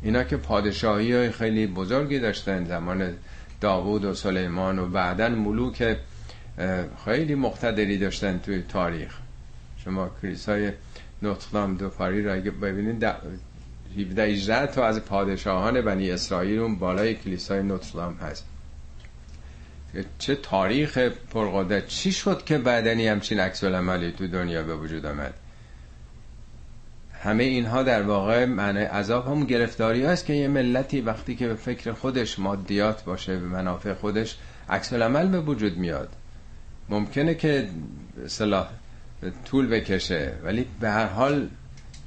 اینا 0.03 0.25
که 0.25 0.37
پادشاهی 0.37 1.13
های 1.13 1.31
خیلی 1.31 1.67
بزرگی 1.67 2.19
داشتن 2.19 2.65
زمان 2.65 3.15
داوود 3.61 4.05
و 4.05 4.15
سلیمان 4.15 4.79
و 4.79 4.87
بعدا 4.87 5.29
ملوک 5.29 5.97
خیلی 7.05 7.35
مقتدری 7.35 7.99
داشتن 7.99 8.39
توی 8.39 8.63
تاریخ. 8.69 9.19
شما 9.85 10.11
کلیسای 10.23 10.73
نوتردام 11.23 11.77
دو 11.77 11.89
پاری 11.89 12.23
را 12.23 12.35
اگه 12.35 12.51
ببینید 12.51 13.05
17 13.99 14.23
18 14.23 14.67
تا 14.67 14.87
از 14.87 15.01
پادشاهان 15.01 15.81
بنی 15.81 16.11
اسرائیل 16.11 16.59
اون 16.59 16.77
بالای 16.77 17.15
کلیسای 17.15 17.63
نوتردام 17.63 18.15
هست. 18.15 18.45
چه 20.19 20.35
تاریخ 20.35 20.99
پرقدرت. 21.31 21.87
چی 21.87 22.13
شد 22.13 22.45
که 22.45 22.59
بعدنی 22.59 23.09
همچین 23.09 23.41
عکس 23.41 23.61
تو 23.61 24.27
دنیا 24.33 24.63
به 24.63 24.77
وجود 24.77 25.07
آمد؟ 25.07 25.35
همه 27.25 27.45
اینها 27.45 27.83
در 27.83 28.03
واقع 28.03 28.45
معنی 28.45 28.83
عذاب 28.83 29.27
هم 29.27 29.45
گرفتاری 29.45 30.07
است 30.07 30.27
که 30.27 30.33
یه 30.33 30.49
ملتی 30.49 31.01
وقتی 31.01 31.37
که 31.37 31.49
به 31.49 31.55
فکر 31.55 31.93
خودش 31.93 32.39
مادیات 32.39 33.05
باشه 33.05 33.37
به 33.37 33.47
منافع 33.47 33.95
خودش 33.95 34.37
عکس 34.69 34.93
العمل 34.93 35.29
به 35.29 35.41
وجود 35.41 35.77
میاد. 35.77 36.09
ممکنه 36.89 37.35
که 37.35 37.69
صلاح 38.27 38.69
طول 39.45 39.67
بکشه 39.67 40.33
ولی 40.43 40.67
به 40.81 40.91
هر 40.91 41.07
حال 41.07 41.49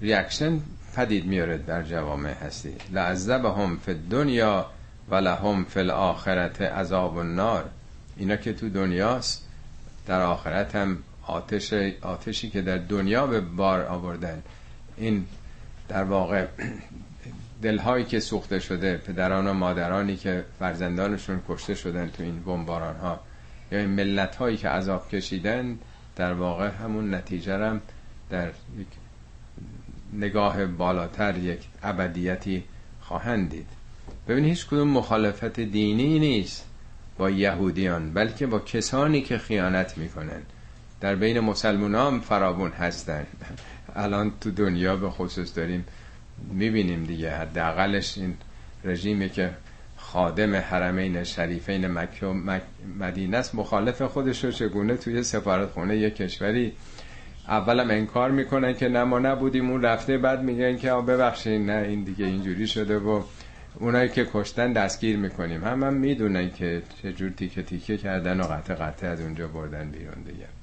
reaction 0.01 0.59
پدید 0.95 1.25
میاره 1.25 1.57
در 1.57 1.83
جوامع 1.83 2.33
هستی. 2.33 2.73
لعذبهم 2.91 3.77
فی 3.77 3.93
الدنیا 4.09 4.65
و 5.09 5.15
لهم 5.15 5.65
فی 5.65 5.79
الآخرة 5.79 6.61
عذاب 6.61 7.17
النار. 7.17 7.65
اینا 8.17 8.35
که 8.35 8.53
تو 8.53 8.69
دنیاست 8.69 9.47
در 10.07 10.21
آخرت 10.21 10.75
هم 10.75 10.97
آتش 11.27 11.73
آتشی 12.01 12.49
که 12.49 12.61
در 12.61 12.77
دنیا 12.77 13.27
به 13.27 13.41
بار 13.41 13.85
آوردن. 13.85 14.43
این 14.97 15.25
در 15.87 16.03
واقع 16.03 16.47
دلهایی 17.61 18.05
که 18.05 18.19
سوخته 18.19 18.59
شده 18.59 18.97
پدران 18.97 19.47
و 19.47 19.53
مادرانی 19.53 20.15
که 20.15 20.45
فرزندانشون 20.59 21.41
کشته 21.49 21.75
شدن 21.75 22.09
تو 22.09 22.23
این 22.23 22.43
بمباران 22.43 22.95
ها 22.95 23.19
یا 23.71 23.79
این 23.79 23.89
ملت 23.89 24.35
هایی 24.35 24.57
که 24.57 24.69
عذاب 24.69 25.09
کشیدن 25.09 25.77
در 26.15 26.33
واقع 26.33 26.69
همون 26.69 27.13
نتیجه 27.13 27.57
هم 27.57 27.81
در 28.29 28.47
یک 28.47 28.87
نگاه 30.13 30.65
بالاتر 30.65 31.37
یک 31.37 31.59
ابدیتی 31.83 32.63
خواهند 33.01 33.49
دید. 33.49 33.67
ببینید 34.27 34.49
هیچ 34.49 34.67
کدوم 34.67 34.87
مخالفت 34.87 35.59
دینی 35.59 36.19
نیست 36.19 36.65
با 37.17 37.29
یهودیان 37.29 38.13
بلکه 38.13 38.47
با 38.47 38.59
کسانی 38.59 39.21
که 39.21 39.37
خیانت 39.37 39.97
می‌کنن. 39.97 40.41
در 41.01 41.15
بین 41.15 41.39
مسلمان 41.39 41.95
هم 41.95 42.19
فراون 42.19 42.71
هستن. 42.71 43.25
الان 43.97 44.31
تو 44.41 44.51
دنیا 44.51 44.95
به 44.95 45.09
خصوص 45.09 45.57
داریم 45.57 45.85
می‌بینیم 46.51 47.03
دیگه. 47.03 47.31
حداقلش 47.31 48.17
این 48.17 48.33
رژیمی 48.83 49.29
که 49.29 49.49
خادم 49.97 50.55
حرمین 50.55 51.23
شریفین 51.23 51.87
مکه 51.87 52.25
و 52.25 52.59
مدینه 52.99 53.37
است 53.37 53.55
مخالف 53.55 54.01
خودش 54.01 54.43
رو 54.43 54.51
چگونه 54.51 54.97
توی 54.97 55.23
سفارت 55.23 55.69
خونه 55.69 55.97
یک 55.97 56.15
کشوری 56.15 56.73
اولم 57.47 57.89
انکار 57.89 58.31
می‌کنن 58.31 58.73
که 58.73 58.89
نه 58.89 59.03
ما 59.03 59.19
نبودیم 59.19 59.69
اون 59.69 59.81
رفته 59.81 60.17
بعد 60.17 60.43
میگن 60.43 60.77
که 60.77 60.91
ببخشید 60.91 61.61
نه 61.61 61.87
این 61.87 62.03
دیگه 62.03 62.25
اینجوری 62.25 62.67
شده 62.67 62.97
و 62.97 63.21
اونایی 63.79 64.09
که 64.09 64.27
کشتن 64.33 64.73
دستگیر 64.73 65.17
می‌کنیم. 65.17 65.63
هم 65.63 65.83
هم 65.83 65.93
می‌دونن 65.93 66.51
که 66.51 66.81
چه 67.01 67.13
جور 67.13 67.29
تیکه 67.29 67.63
تیکه 67.63 67.97
کردن 67.97 68.41
و 68.41 68.43
قطع 68.43 68.73
قطع 68.73 69.07
از 69.07 69.21
اونجا 69.21 69.47
بردن 69.47 69.91
بیرون 69.91 70.21
دیگه. 70.25 70.56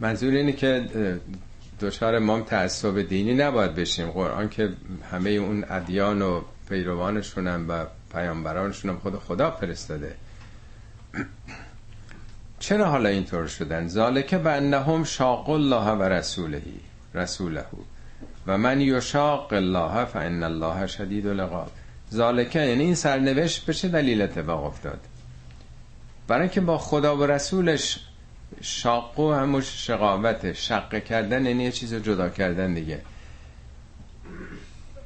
منظور 0.00 0.32
اینه 0.32 0.52
که 0.52 0.88
دچار 1.80 2.18
مام 2.18 2.42
تعصب 2.42 3.02
دینی 3.02 3.34
نباید 3.34 3.74
بشیم. 3.74 4.10
قرآن 4.10 4.48
که 4.48 4.72
همه 5.12 5.30
اون 5.30 5.64
ادیان 5.70 6.22
و 6.22 6.42
پیروانشون 6.68 7.46
هم 7.46 7.68
و 7.68 7.86
پیامبرانشون 8.12 8.90
هم 8.90 8.98
خود 8.98 9.18
خدا 9.18 9.50
فرستاده. 9.50 10.14
چرا 12.58 12.90
حالا 12.90 13.08
اینطور 13.08 13.46
شدن؟ 13.46 13.88
ذالکه 13.88 14.38
به 14.38 14.52
انهم 14.52 15.04
شاق 15.04 15.50
الله 15.50 15.90
و 15.90 16.02
رسولهی 16.02 16.80
رسوله. 17.14 17.64
و 18.46 18.58
من 18.58 18.80
یشاق 18.80 19.52
الله 19.52 20.04
فان 20.04 20.42
الله 20.42 20.86
شدید 20.86 21.26
العقاب. 21.26 21.70
ذالکه 22.12 22.60
یعنی 22.60 22.84
این 22.84 22.94
سرنوشت 22.94 23.66
به 23.66 23.74
چه 23.74 23.88
دلیل 23.88 24.22
اتفاق 24.22 24.64
افتاد؟ 24.64 25.00
برای 26.28 26.42
اینکه 26.42 26.60
با 26.60 26.78
خدا 26.78 27.16
و 27.16 27.26
رسولش 27.26 28.05
شاقو 28.60 29.32
هموش 29.32 29.86
شقاوت 29.86 30.52
شق 30.52 31.04
کردن 31.04 31.46
یعنی 31.46 31.64
یه 31.64 31.72
چیز 31.72 31.94
جدا 31.94 32.28
کردن 32.28 32.74
دیگه. 32.74 33.00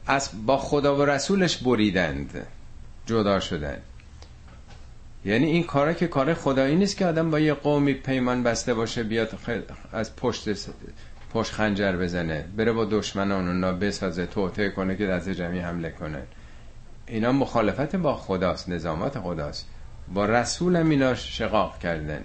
از 0.07 0.31
با 0.47 0.57
خدا 0.57 0.97
و 0.97 1.05
رسولش 1.05 1.57
بریدند 1.57 2.47
جدا 3.07 3.41
شدن. 3.41 3.77
یعنی 5.25 5.47
این 5.47 5.63
کارا 5.63 5.93
که 5.93 6.07
کار 6.07 6.35
خدایی 6.35 6.77
نیست 6.77 6.97
که 6.97 7.07
آدم 7.07 7.31
با 7.31 7.41
یه 7.41 7.55
قومی 7.55 7.95
پیمان 7.95 8.43
بسته 8.43 8.75
باشه 8.75 9.03
بیاد 9.03 9.39
از 9.93 10.17
پشت 10.17 10.49
پشت 11.33 11.53
خنجر 11.53 11.97
بزنه 11.97 12.45
بره 12.57 12.73
با 12.73 12.85
دشمنان 12.85 13.49
اونا 13.49 13.73
بسازه 13.73 14.27
توته 14.27 14.71
کنه 14.71 14.97
که 14.97 15.07
دست 15.07 15.29
جمعی 15.29 15.59
حمله 15.59 15.91
کنه. 15.91 16.23
اینا 17.07 17.33
مخالفت 17.33 17.97
با 17.97 18.17
خداست 18.17 18.69
نظامات 18.69 19.19
خداست. 19.19 19.67
با 20.15 20.25
رسول 20.25 20.77
هم 20.77 20.91
اینا 20.91 21.15
شقاق 21.15 21.79
کردن. 21.79 22.25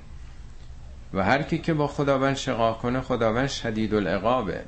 و 1.15 1.23
هر 1.23 1.41
کی 1.41 1.57
که 1.57 1.73
با 1.73 1.87
خداوند 1.87 2.35
شقاق 2.35 2.81
کنه 2.81 3.01
خداوند 3.01 3.47
شدید 3.47 3.93
العقابه. 3.93 4.61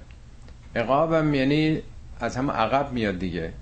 عقابم 0.75 1.33
یعنی 1.33 1.81
از 2.19 2.37
هم 2.37 2.51
عقب 2.51 2.91
میاد 2.91 3.19
دیگه. 3.19 3.53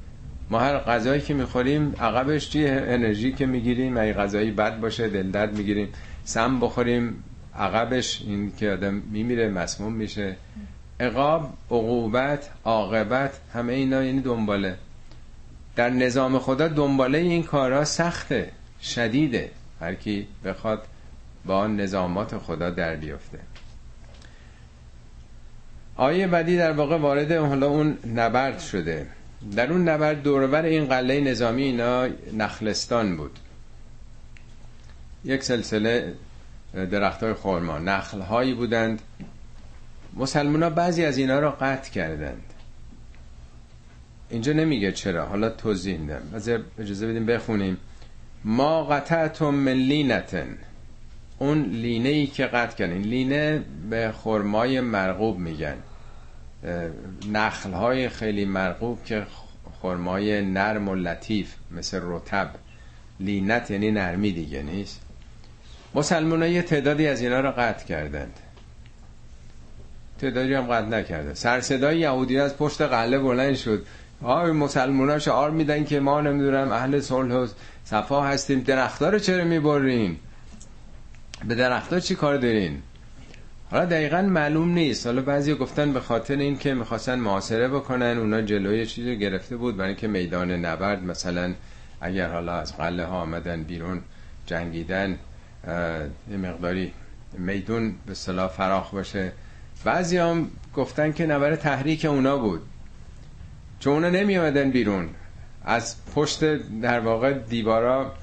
ما 0.49 0.59
هر 0.59 0.77
غذایی 0.77 1.21
که 1.21 1.33
می‌خوریم 1.33 1.93
عقبش 1.99 2.49
چیه؟ 2.49 2.83
انرژی 2.87 3.31
که 3.31 3.45
می‌گیریم. 3.45 3.97
اگه 3.97 4.13
غذایی 4.13 4.51
بد 4.51 4.79
باشه 4.79 5.09
دل 5.09 5.31
درد 5.31 5.57
می‌گیریم. 5.57 5.89
سم 6.23 6.59
بخوریم 6.59 7.23
عقبش 7.55 8.21
این 8.21 8.51
که 8.57 8.71
آدم 8.71 8.93
میمیره 8.93 9.49
مسموم 9.49 9.93
میشه. 9.93 10.35
عقاب 10.99 11.53
عقوبت 11.71 12.49
عاقبت 12.65 13.39
همه 13.53 13.73
اینا 13.73 14.03
یعنی 14.03 14.21
دنباله. 14.21 14.75
در 15.75 15.89
نظام 15.89 16.39
خدا 16.39 16.67
دنباله 16.67 17.17
این 17.17 17.43
کارها 17.43 17.85
سخته 17.85 18.51
شدیده. 18.81 19.51
هر 19.81 19.95
کی 19.95 20.27
بخواد 20.45 20.87
با 21.45 21.67
نظامات 21.67 22.37
خدا 22.37 22.69
در 22.69 22.95
بیفته. 22.95 23.39
آیه 25.95 26.27
بعدی 26.27 26.57
در 26.57 26.71
واقع 26.71 26.97
وارد 26.97 27.31
حالا 27.31 27.67
اون 27.67 27.97
نبرد 28.15 28.59
شده. 28.59 29.07
در 29.55 29.71
اون 29.71 29.89
نبرد 29.89 30.23
دورور 30.23 30.61
این 30.61 30.85
قله 30.85 31.21
نظامی 31.21 31.63
اینا 31.63 32.07
نخلستان 32.33 33.17
بود. 33.17 33.39
یک 35.23 35.43
سلسله 35.43 36.13
درخت 36.73 37.23
های 37.23 37.33
خورما 37.33 37.77
نخل 37.77 38.21
هایی 38.21 38.53
بودند. 38.53 39.01
مسلمان 40.13 40.63
ها 40.63 40.69
بعضی 40.69 41.05
از 41.05 41.17
اینا 41.17 41.39
را 41.39 41.51
قطع 41.51 41.91
کردند. 41.91 42.43
اینجا 44.29 44.53
نمیگه 44.53 44.91
چرا. 44.91 45.25
حالا 45.25 45.49
توضیح 45.49 45.97
میدم. 45.97 46.21
اجازه 46.79 47.07
بدیم 47.07 47.25
بخونیم. 47.25 47.77
ما 48.43 48.83
قطعتم 48.83 49.49
من 49.49 49.73
لینة. 49.73 50.57
اون 51.39 51.63
لینه 51.63 52.09
ای 52.09 52.27
که 52.27 52.45
قطع 52.45 52.77
کردن. 52.77 52.97
لینه 52.97 53.63
به 53.89 54.13
خرمای 54.23 54.81
مرغوب 54.81 55.39
میگن. 55.39 55.77
نخل 57.31 57.71
های 57.71 58.09
خیلی 58.09 58.45
مرغوب 58.45 59.03
که 59.03 59.25
خرمای 59.81 60.41
نرم 60.41 60.89
و 60.89 60.95
لطیف 60.95 61.53
مثل 61.71 61.99
رطب 62.03 62.49
لینت 63.19 63.71
یعنی 63.71 63.91
نرمی 63.91 64.31
دیگه 64.31 64.63
نیست. 64.63 65.01
مسلمان 65.95 66.43
یه 66.43 66.61
تعدادی 66.61 67.07
از 67.07 67.21
اینا 67.21 67.39
رو 67.39 67.51
قطع 67.51 67.85
کردند. 67.85 68.39
تعدادی 70.19 70.53
هم 70.53 70.63
قطع 70.63 70.87
نکرده. 70.87 71.33
سرصدای 71.33 71.99
یهودی 71.99 72.39
از 72.39 72.57
پشت 72.57 72.81
قله 72.81 73.19
بلند 73.19 73.55
شد. 73.55 73.85
آه 74.23 74.51
مسلمان 74.51 75.09
ها 75.09 75.19
شعار 75.19 75.51
میدن 75.51 75.83
که 75.83 75.99
ما 75.99 76.21
نمی‌دونم 76.21 76.71
اهل 76.71 76.99
صلح 76.99 77.35
و 77.35 77.47
صفا 77.83 78.23
هستیم 78.23 78.59
درختها 78.59 79.09
رو 79.09 79.19
چرا 79.19 79.43
می‌برین؟ 79.43 80.17
به 81.47 81.55
درختها 81.55 81.99
چی 81.99 82.15
کار 82.15 82.37
دارین؟ 82.37 82.81
حالا 83.71 83.85
دقیقا 83.85 84.21
معلوم 84.21 84.69
نیست. 84.69 85.05
حالا 85.05 85.21
بعضی 85.21 85.53
گفتن 85.55 85.93
به 85.93 85.99
خاطر 85.99 86.35
این 86.35 86.57
که 86.57 86.73
می‌خواستن 86.73 87.19
محاصره 87.19 87.67
بکنن 87.67 88.17
اونا 88.17 88.41
جلوی 88.41 88.85
چیزی 88.85 89.17
گرفته 89.17 89.57
بود 89.57 89.77
برای 89.77 89.95
که 89.95 90.07
میدان 90.07 90.51
نبرد. 90.51 91.03
مثلا 91.03 91.53
اگر 92.01 92.29
حالا 92.29 92.53
از 92.53 92.77
قله 92.77 93.05
ها 93.05 93.21
آمدن 93.21 93.63
بیرون 93.63 94.01
جنگیدن 94.45 95.19
یه 96.31 96.37
مقداری 96.37 96.93
میدون 97.37 97.95
به 98.05 98.13
صلاح 98.13 98.47
فراخ 98.47 98.91
باشه. 98.91 99.31
بعضی 99.83 100.17
هم 100.17 100.47
گفتن 100.75 101.11
که 101.11 101.25
نبر 101.25 101.55
تحریک 101.55 102.05
اونا 102.05 102.37
بود. 102.37 102.61
چون 103.79 103.93
اونا 103.93 104.09
نمی 104.09 104.71
بیرون. 104.71 105.09
از 105.65 105.95
پشت 106.15 106.43
در 106.81 106.99
واقع 106.99 107.33
دیوارا 107.33 108.13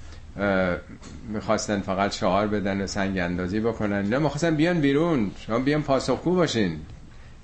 می‌خواستن 1.28 1.80
فقط 1.80 2.12
شعار 2.12 2.46
بدن 2.46 2.80
و 2.80 2.86
سنگ 2.86 3.18
اندازی 3.18 3.60
بکنن. 3.60 4.08
نه 4.08 4.18
می‌خواستن 4.18 4.54
بیان 4.54 4.80
بیرون. 4.80 5.30
شما 5.46 5.58
بیان 5.58 5.82
پاسخگو 5.82 6.34
باشین. 6.34 6.76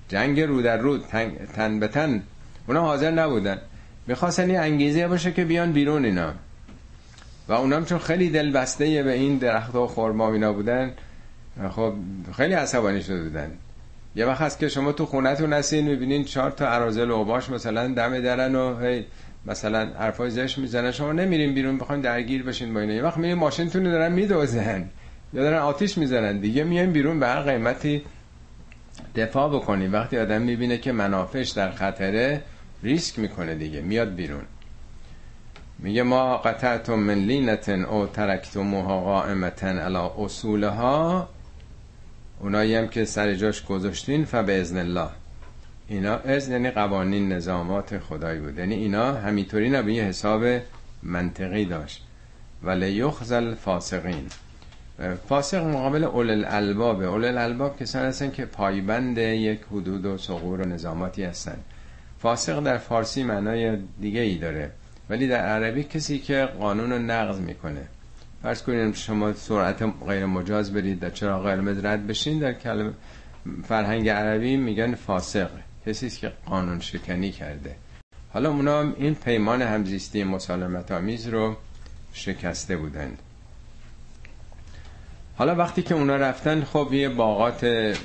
جنگ 0.08 0.40
رو 0.40 0.62
در 0.62 0.76
رو 0.76 0.98
تن 1.54 1.80
به 1.80 1.88
تن. 1.88 2.22
اونا 2.66 2.80
حاضر 2.80 3.10
نبودن. 3.10 3.58
می‌خواستن 4.06 4.50
یه 4.50 4.58
انگیزه 4.58 5.08
باشه 5.08 5.32
که 5.32 5.44
بیان 5.44 5.72
بیرون 5.72 6.04
اینا. 6.04 6.32
و 7.48 7.52
اونام 7.52 7.84
چون 7.84 7.98
خیلی 7.98 8.30
دل 8.30 8.52
بسته 8.52 9.02
به 9.02 9.12
این 9.12 9.38
درخت 9.38 9.74
و 9.74 9.86
خورما 9.86 10.32
اینا 10.32 10.52
بودن 10.52 10.92
خب 11.70 11.92
خیلی 12.36 12.54
عصبانی 12.54 13.02
شده 13.02 13.22
بودن. 13.22 13.50
یه 14.16 14.26
وقت 14.26 14.40
هست 14.40 14.58
که 14.58 14.68
شما 14.68 14.92
تو 14.92 15.06
خونتون 15.06 15.52
هستین 15.52 15.88
می‌بینین 15.88 16.24
چهار 16.24 16.50
تا 16.50 16.68
عرازل 16.68 17.10
و 17.10 17.24
باش 17.24 17.50
مثلا 17.50 17.88
دم 17.88 18.20
درن 18.20 18.54
و 18.54 18.80
هی 18.80 19.04
مثلا 19.48 19.86
حرفای 19.98 20.30
زش 20.30 20.58
می‌زنن. 20.58 20.90
شما 20.90 21.12
نمیرین 21.12 21.54
بیرون 21.54 21.78
بخواین 21.78 22.00
درگیر 22.02 22.42
بشین 22.42 22.74
با 22.74 22.80
اینا. 22.80 22.92
یه 22.92 23.02
وقت 23.02 23.16
می‌بینین 23.16 23.38
ماشینتون 23.38 23.82
دارن 23.82 24.12
میدوزن. 24.12 24.88
یا 25.32 25.42
دارن 25.42 25.58
آتیش 25.58 25.98
می‌زنن 25.98 26.38
دیگه. 26.38 26.64
میایم 26.64 26.92
بیرون 26.92 27.20
به 27.20 27.26
هر 27.26 27.40
قیمتی 27.42 28.02
دفاع 29.16 29.48
بکنیم 29.48 29.92
وقتی 29.92 30.18
آدم 30.18 30.42
می‌بینه 30.42 30.78
که 30.78 30.92
منافعش 30.92 31.50
در 31.50 31.70
خطره 31.70 32.42
ریسک 32.82 33.18
می‌کنه 33.18 33.54
دیگه. 33.54 33.80
میاد 33.80 34.14
بیرون. 34.14 34.42
میگه 35.78 36.02
ما 36.02 36.36
قطعتم 36.36 36.94
من 36.94 37.14
لینتن 37.14 37.84
او 37.84 38.06
ترکتموها 38.06 39.00
قائمتن 39.00 39.78
علا 39.78 40.12
اصولها. 40.18 41.28
اونایی 42.40 42.74
هم 42.74 42.88
که 42.88 43.04
سر 43.04 43.34
جاش 43.34 43.64
گذاشتین 43.64 44.24
فبعزن 44.24 44.78
الله. 44.78 45.08
اینا 45.88 46.16
از 46.16 46.48
یعنی 46.48 46.70
قوانین 46.70 47.32
نظامات 47.32 47.98
خدایی 47.98 48.40
بود. 48.40 48.58
یعنی 48.58 48.74
اینا 48.74 49.12
همینطوری 49.12 49.70
نبود 49.70 49.92
یه 49.92 50.04
حساب 50.04 50.60
منطقی 51.02 51.64
داشت. 51.64 52.04
ولی 52.62 52.90
یخزل 52.90 53.54
فاسقین 53.54 54.26
فاسق 55.28 55.64
مقابل 55.64 56.04
اول 56.04 56.30
الالباب. 56.30 57.02
اول 57.02 57.24
الالباب 57.24 57.78
کسان 57.78 58.04
هستن 58.04 58.30
که 58.30 58.44
پایبند 58.44 59.18
یک 59.18 59.60
حدود 59.72 60.06
و 60.06 60.18
سقور 60.18 60.60
و 60.60 60.64
نظاماتی 60.64 61.24
هستن. 61.24 61.56
فاسق 62.18 62.60
در 62.62 62.78
فارسی 62.78 63.22
معنای 63.22 63.78
دیگه 64.00 64.20
ای 64.20 64.34
داره. 64.38 64.70
ولی 65.10 65.28
در 65.28 65.40
عربی 65.40 65.84
کسی 65.84 66.18
که 66.18 66.48
قانون 66.58 66.92
رو 66.92 66.98
نقض 66.98 67.40
می‌کنه. 67.40 67.82
فرض 68.42 68.62
کنیم 68.62 68.92
شما 68.92 69.32
سرعت 69.32 69.82
غیر 70.06 70.26
مجاز 70.26 70.72
برید 70.72 71.00
در 71.00 71.10
چرا 71.10 71.40
قرمز 71.40 71.84
رد 71.84 72.06
بشین 72.06 72.38
در 72.38 72.52
کلمه 72.52 72.92
فرهنگ 73.64 74.08
عربی 74.08 74.56
میگن 74.56 74.94
فاسق. 74.94 75.50
کسی 75.88 76.10
که 76.10 76.32
قانون 76.46 76.80
شکنی 76.80 77.32
کرده. 77.32 77.76
حالا 78.32 78.50
اونا 78.50 78.80
این 78.80 79.14
پیمان 79.14 79.62
همزیستی 79.62 80.24
مسالمت 80.24 80.92
آمیز 80.92 81.28
رو 81.28 81.56
شکسته 82.12 82.76
بودند. 82.76 83.18
حالا 85.36 85.54
وقتی 85.54 85.82
که 85.82 85.94
اونا 85.94 86.16
رفتن 86.16 86.64
خب 86.64 86.88
یه 86.92 87.08
باغات 87.08 87.96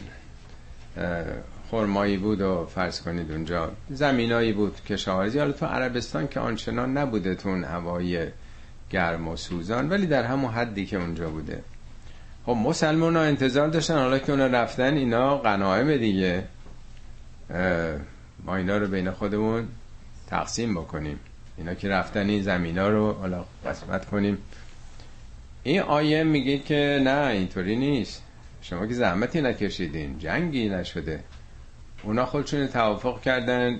خرمایی 1.71 2.17
بود 2.17 2.41
و 2.41 2.65
فرض 2.65 3.01
کنید 3.01 3.31
اونجا 3.31 3.71
زمینایی 3.89 4.53
بود 4.53 4.83
کشاورزی. 4.83 5.39
حالا 5.39 5.51
تو 5.51 5.65
عربستان 5.65 6.27
که 6.27 6.39
آنچنان 6.39 6.97
نبوده 6.97 7.35
تو 7.35 7.49
اون 7.49 7.63
هوای 7.63 8.27
گرم 8.89 9.27
و 9.27 9.35
سوزان 9.35 9.89
ولی 9.89 10.07
در 10.07 10.23
همون 10.23 10.51
حدی 10.51 10.85
که 10.85 10.97
اونجا 10.97 11.29
بوده. 11.29 11.63
خب 12.45 12.51
مسلمان 12.51 13.15
ها 13.15 13.21
انتظار 13.21 13.67
داشتن 13.67 13.97
حالا 13.97 14.19
که 14.19 14.31
اونا 14.31 14.47
رفتن 14.47 14.93
اینا 14.93 15.37
قناعم 15.37 15.97
دیگه. 15.97 16.43
ما 18.45 18.55
اینا 18.55 18.77
رو 18.77 18.87
بین 18.87 19.11
خودمون 19.11 19.67
تقسیم 20.27 20.73
بکنیم. 20.73 21.19
اینا 21.57 21.73
که 21.73 21.89
رفتن 21.89 22.29
این 22.29 22.43
زمین 22.43 22.77
ها 22.77 22.89
رو 22.89 23.13
حالا 23.13 23.45
قسمت 23.65 24.05
کنیم. 24.05 24.37
این 25.63 25.81
آیه 25.81 26.23
میگه 26.23 26.59
که 26.59 27.01
نه 27.03 27.27
اینطوری 27.27 27.75
نیست. 27.75 28.23
شما 28.61 28.87
که 28.87 28.93
زحمتی 28.93 29.41
نکشیدین 29.41 30.19
جنگی 30.19 30.69
نشده. 30.69 31.23
اونا 32.03 32.25
خودشون 32.25 32.67
توافق 32.67 33.21
کردن 33.21 33.79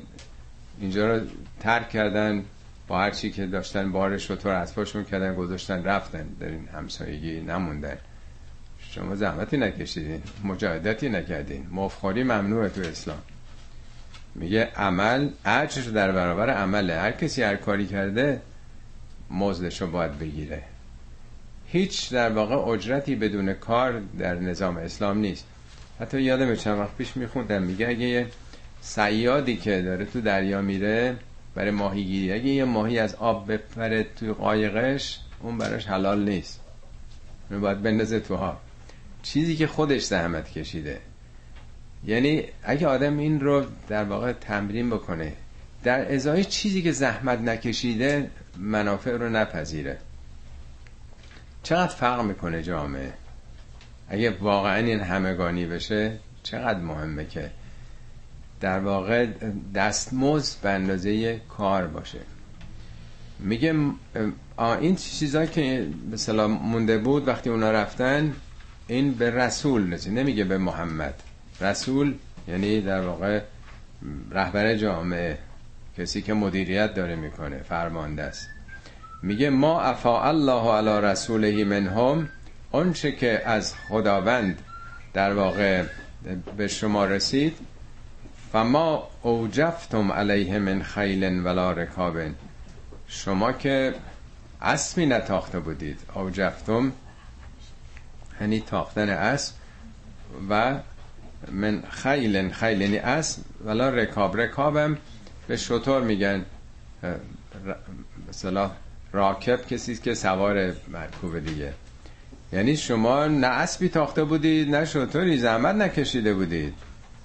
اینجا 0.79 1.15
رو 1.15 1.25
ترک 1.59 1.89
کردن 1.89 2.45
با 2.87 2.99
هر 2.99 3.11
چی 3.11 3.31
که 3.31 3.45
داشتن 3.45 3.91
بارش 3.91 4.29
رو 4.29 4.35
طور 4.35 4.65
پاشون 4.65 5.03
کردن 5.03 5.35
گذاشتن 5.35 5.83
رفتن. 5.83 6.27
در 6.39 6.47
این 6.47 6.67
همسایگی 6.73 7.41
نموندن. 7.41 7.97
شما 8.79 9.15
زحمتی 9.15 9.57
نکشیدین 9.57 10.21
مجاهدتی 10.43 11.09
نکردین. 11.09 11.67
مفخوری 11.71 12.23
ممنوعه 12.23 12.69
تو 12.69 12.81
اسلام. 12.81 13.19
میگه 14.35 14.71
عمل 14.75 15.29
اجر 15.45 15.81
در 15.81 16.11
برابر 16.11 16.49
عمله. 16.49 16.99
هر 16.99 17.11
کسی 17.11 17.43
هر 17.43 17.55
کاری 17.55 17.87
کرده 17.87 18.41
مزدش 19.31 19.81
رو 19.81 19.87
باید 19.87 20.19
بگیره. 20.19 20.63
هیچ 21.67 22.13
در 22.13 22.29
واقع 22.29 22.55
اجرتی 22.55 23.15
بدون 23.15 23.53
کار 23.53 24.01
در 24.19 24.35
نظام 24.35 24.77
اسلام 24.77 25.17
نیست. 25.17 25.45
حتی 25.99 26.21
یادم 26.21 26.55
چند 26.55 26.79
وقت 26.79 26.97
پیش 26.97 27.17
میخوندم. 27.17 27.63
میگه 27.63 27.87
اگه 27.87 28.05
یه 28.05 28.27
سیادی 28.81 29.57
که 29.57 29.81
داره 29.81 30.05
تو 30.05 30.21
دریا 30.21 30.61
میره 30.61 31.15
برای 31.55 31.71
ماهیگیری 31.71 32.33
اگه 32.33 32.45
یه 32.45 32.65
ماهی 32.65 32.99
از 32.99 33.15
آب 33.15 33.51
بپره 33.51 34.03
توی 34.03 34.31
قایقش 34.31 35.19
اون 35.39 35.57
براش 35.57 35.87
حلال 35.87 36.29
نیست. 36.29 36.59
اون 37.51 37.61
باید 37.61 37.81
بندازه 37.81 38.19
توها 38.19 38.57
چیزی 39.23 39.55
که 39.55 39.67
خودش 39.67 40.03
زحمت 40.03 40.49
کشیده. 40.49 40.99
یعنی 42.05 42.43
اگه 42.63 42.87
آدم 42.87 43.17
این 43.17 43.39
رو 43.39 43.65
در 43.87 44.03
واقع 44.03 44.31
تمرین 44.33 44.89
بکنه 44.89 45.33
در 45.83 46.13
ازای 46.13 46.45
چیزی 46.45 46.81
که 46.81 46.91
زحمت 46.91 47.39
نکشیده 47.39 48.29
منافع 48.57 49.11
رو 49.11 49.29
نپذیره. 49.29 49.97
چقدر 51.63 51.93
فرق 51.93 52.21
می‌کنه 52.21 52.63
جامعه؟ 52.63 53.13
اگه 54.09 54.29
واقعا 54.29 54.75
این 54.75 54.99
همگانی 54.99 55.65
بشه 55.65 56.17
چقدر 56.43 56.79
مهمه 56.79 57.25
که 57.25 57.51
در 58.61 58.79
واقع 58.79 59.27
دستمزد 59.75 60.61
به 60.61 60.69
اندازه 60.69 61.41
کار 61.49 61.87
باشه؟ 61.87 62.19
میگه 63.39 63.75
این 64.81 64.95
چیزایی 64.95 65.47
که 65.47 65.87
مثلا 66.11 66.47
مونده 66.47 66.97
بود 66.97 67.27
وقتی 67.27 67.49
اونا 67.49 67.71
رفتن 67.71 68.35
این 68.87 69.13
به 69.13 69.31
رسول 69.31 69.93
نزید 69.93 70.13
نمیگه 70.13 70.43
به 70.43 70.57
محمد. 70.57 71.23
رسول 71.61 72.15
یعنی 72.47 72.81
در 72.81 73.01
واقع 73.01 73.41
رهبر 74.31 74.75
جامعه 74.75 75.37
کسی 75.97 76.21
که 76.21 76.33
مدیریت 76.33 76.93
داره 76.93 77.15
می‌کنه 77.15 77.57
فرمانده 77.57 78.23
است. 78.23 78.49
میگه 79.21 79.49
ما 79.49 79.81
افا 79.81 80.23
الله 80.23 80.71
علی 80.71 81.07
رسوله 81.07 81.63
منهم 81.63 82.29
آنچه 82.71 83.11
که 83.11 83.41
از 83.45 83.75
خداوند 83.75 84.61
در 85.13 85.33
واقع 85.33 85.83
به 86.57 86.67
شما 86.67 87.05
رسید 87.05 87.57
فما 88.51 89.07
اوجفتم 89.21 90.11
علیه 90.11 90.59
من 90.59 90.83
خیل 90.83 91.45
ولا 91.45 91.71
رکاب 91.71 92.17
شما 93.07 93.51
که 93.51 93.93
اسبی 94.61 95.05
نتاخته 95.05 95.59
بودید 95.59 95.99
اوجفتم 96.15 96.91
یعنی 98.41 98.59
تاختن 98.59 99.09
اسب 99.09 99.53
و 100.49 100.79
من 101.51 101.83
خیل 101.89 102.49
خیل 102.49 102.81
یعنی 102.81 102.97
اسب 102.97 103.41
ولا 103.65 103.89
رکاب 103.89 104.41
رکابم 104.41 104.97
به 105.47 105.57
شطور 105.57 106.01
میگن 106.01 106.45
مثلا 108.29 108.71
راکب 109.11 109.67
کسی 109.67 109.95
که 109.95 110.13
سوار 110.13 110.73
مرکوب 110.91 111.39
دیگه. 111.39 111.73
یعنی 112.53 112.77
شما 112.77 113.27
نه 113.27 113.47
اسبی 113.47 113.89
تاخته 113.89 114.23
بودید 114.23 114.75
نه 114.75 114.85
شطوری 114.85 115.37
زحمت 115.37 115.75
نکشیده 115.75 116.33
بودید. 116.33 116.73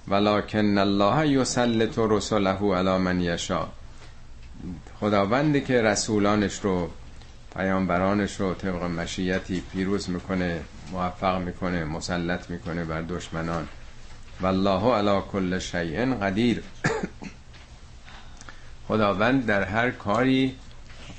ولکن 0.07 0.77
الله 0.77 1.27
یسلط 1.27 1.99
رسله 1.99 2.75
علی 2.75 2.97
من 2.97 3.21
یشا 3.21 3.67
خداوندی 4.99 5.61
که 5.61 5.81
رسولانش 5.81 6.59
رو 6.59 6.89
پیامبرانش 7.55 8.39
رو 8.39 8.53
طبق 8.53 8.83
مشیتی 8.83 9.63
پیروز 9.71 10.09
می‌کنه 10.09 10.59
موفق 10.91 11.41
می‌کنه 11.41 11.83
مسلط 11.83 12.49
می‌کنه 12.49 12.83
بر 12.83 13.01
دشمنان. 13.01 13.67
والله 14.41 14.93
علی 14.93 15.21
کل 15.31 15.59
شیء 15.59 16.13
قدیر. 16.15 16.63
خداوند 18.87 19.45
در 19.45 19.63
هر 19.63 19.91
کاری 19.91 20.55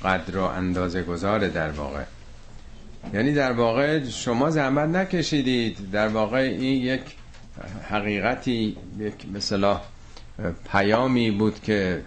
قدر 0.03 0.37
و 0.37 0.43
اندازه 0.43 1.03
گذاره 1.03 1.49
در 1.49 1.69
واقع. 1.69 2.03
یعنی 3.13 3.33
در 3.33 3.51
واقع 3.51 4.09
شما 4.09 4.49
زحمت 4.49 4.89
نکشیدید. 4.89 5.91
در 5.91 6.07
واقع 6.07 6.37
این 6.37 6.81
یک 6.81 7.01
حقیقتی 7.89 8.77
یک 8.99 9.13
مثلا 9.33 9.81
پیامی 10.71 11.31
بود 11.31 11.61
که 11.61 12.01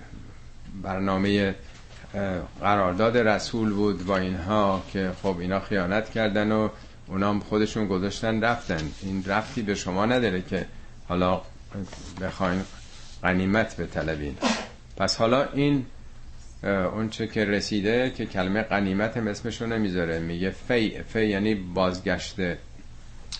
برنامه 0.82 1.54
قرارداد 2.60 3.18
رسول 3.18 3.72
بود 3.72 4.06
با 4.06 4.16
اینها 4.18 4.82
که 4.92 5.10
خب 5.22 5.36
اینا 5.38 5.60
خیانت 5.60 6.10
کردن 6.10 6.52
و 6.52 6.68
اونا 7.06 7.40
خودشون 7.40 7.88
گذاشتن 7.88 8.44
رفتن. 8.44 8.90
این 9.02 9.24
رفتی 9.26 9.62
به 9.62 9.74
شما 9.74 10.06
نداره 10.06 10.42
که 10.42 10.66
حالا 11.08 11.40
بخواین 12.20 12.62
غنیمت 13.22 13.76
به 13.76 13.86
طلبین 13.86 14.36
پس 14.96 15.16
حالا 15.16 15.44
این 15.52 15.86
اون 16.64 17.08
چه 17.08 17.26
که 17.26 17.44
رسیده 17.44 18.10
که 18.10 18.26
کلمه 18.26 18.62
غنیمت 18.62 19.16
هم 19.16 19.28
اسمشو 19.28 19.66
نمی‌ذاره. 19.66 20.18
میگه 20.18 20.50
فی 20.50 21.02
فی 21.02 21.26
یعنی 21.26 21.54
بازگشت 21.54 22.36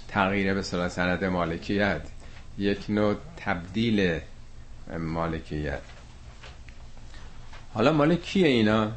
تغییر 0.09 0.55
به 0.55 0.63
صلاح 0.63 0.89
سند 0.89 1.25
مالکیت. 1.25 2.03
یک 2.59 2.85
نوع 2.89 3.15
تبدیل 3.37 4.21
مالکیت. 4.99 5.81
حالا 7.75 7.93
مال 7.93 8.17
کیه 8.17 8.49
اینا؟ 8.49 8.91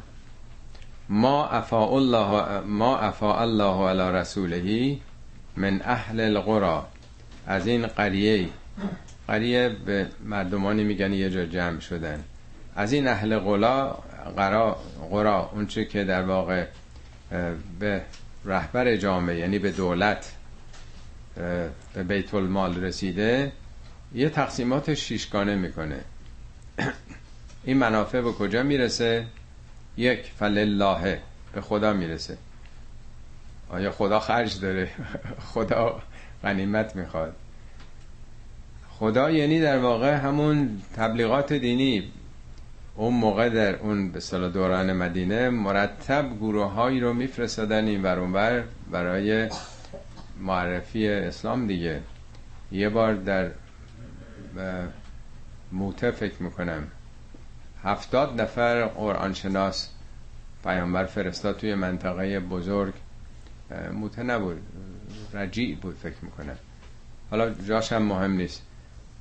ما 1.09 1.47
افا 1.47 1.88
الله 1.88 2.59
ما 2.59 2.97
افا 2.97 3.41
الله 3.41 3.89
علی 3.89 4.18
رسوله 4.18 4.97
من 5.55 5.82
اهل 5.82 6.20
القرى. 6.20 6.86
از 7.48 7.68
این 7.68 7.88
قریه 7.88 8.50
قریه 9.28 9.70
به 9.70 10.08
مردمانی 10.26 10.84
میگن 10.84 11.14
یه 11.14 11.30
جا 11.30 11.45
جمع 11.45 11.80
شدن. 11.80 12.24
از 12.76 12.93
این 12.93 13.08
اهل 13.08 13.39
قلا 13.39 13.98
قرا 14.36 14.78
قرا 15.12 15.50
اونچه 15.54 15.86
که 15.86 16.04
در 16.04 16.22
واقع 16.22 16.66
به 17.80 18.02
رهبر 18.45 18.95
جامعه 18.95 19.38
یعنی 19.38 19.60
به 19.60 19.72
دولت 19.72 20.34
به 21.93 22.04
بیت 22.08 22.34
المال 22.34 22.84
رسیده 22.84 23.52
یه 24.14 24.30
تقسیمات 24.30 24.93
شیشگانه 24.93 25.56
می‌کنه. 25.56 26.00
این 27.64 27.78
منافع 27.78 28.22
به 28.22 28.32
کجا 28.32 28.64
می‌رسه؟ 28.64 29.26
یک 29.98 30.32
فلله 30.39 31.22
به 31.54 31.62
خدا 31.62 31.93
می‌رسه. 31.93 32.38
آیا 33.70 33.91
خدا 33.91 34.20
خرج 34.20 34.60
داره؟ 34.60 34.89
خدا 35.54 36.02
غنیمت 36.48 36.95
می‌خواد. 36.95 37.36
خدا 38.89 39.32
یعنی 39.32 39.62
در 39.62 39.80
واقع 39.80 40.14
همون 40.14 40.82
تبلیغات 40.95 41.54
دینی. 41.54 42.12
اون 42.95 43.14
موقع 43.14 43.50
در 43.50 43.76
اون 43.76 44.12
به 44.12 44.20
دوران 44.54 44.93
مدینه 44.93 45.50
مرتب 45.50 46.38
گروه 46.38 46.72
هایی 46.72 47.00
رو 47.00 47.14
میفرستادن 47.14 47.86
این 47.86 48.04
ورانور 48.04 48.64
برای 48.91 49.50
معرفی 50.39 51.08
اسلام 51.08 51.68
دیگه. 51.68 52.02
یه 52.72 52.89
بار 52.89 53.14
در 53.14 53.52
موته 55.72 56.12
فکر 56.12 56.43
می‌کنم. 56.43 56.88
هفتاد 57.84 58.41
نفر 58.41 58.86
قرآن 58.86 59.34
شناس 59.34 59.89
پیامبر 60.64 61.06
فرستاد 61.06 61.58
توی 61.58 61.76
منطقه 61.76 62.39
بزرگ. 62.39 62.93
موته 63.93 64.24
نبود. 64.24 64.62
رجیع 65.34 65.75
بود 65.75 65.97
فکر 66.03 66.15
می‌کنم. 66.21 66.57
حالا 67.32 67.49
جاش 67.49 67.93
هم 67.93 68.01
مهم 68.01 68.32
نیست. 68.32 68.61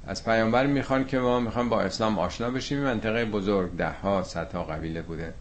از 0.06 0.24
پیامبر 0.24 0.66
می‌خوان 0.66 1.04
که 1.04 1.18
ما 1.18 1.40
می‌خوان 1.40 1.68
با 1.68 1.80
اسلام 1.82 2.18
آشنا 2.18 2.50
بشیم. 2.50 2.78
منطقه 2.78 3.24
بزرگ 3.24 3.76
ده 3.76 3.90
ها 3.90 4.22
صد 4.22 4.52
ها 4.52 4.64
قبیله 4.64 5.02
بوده. 5.02 5.34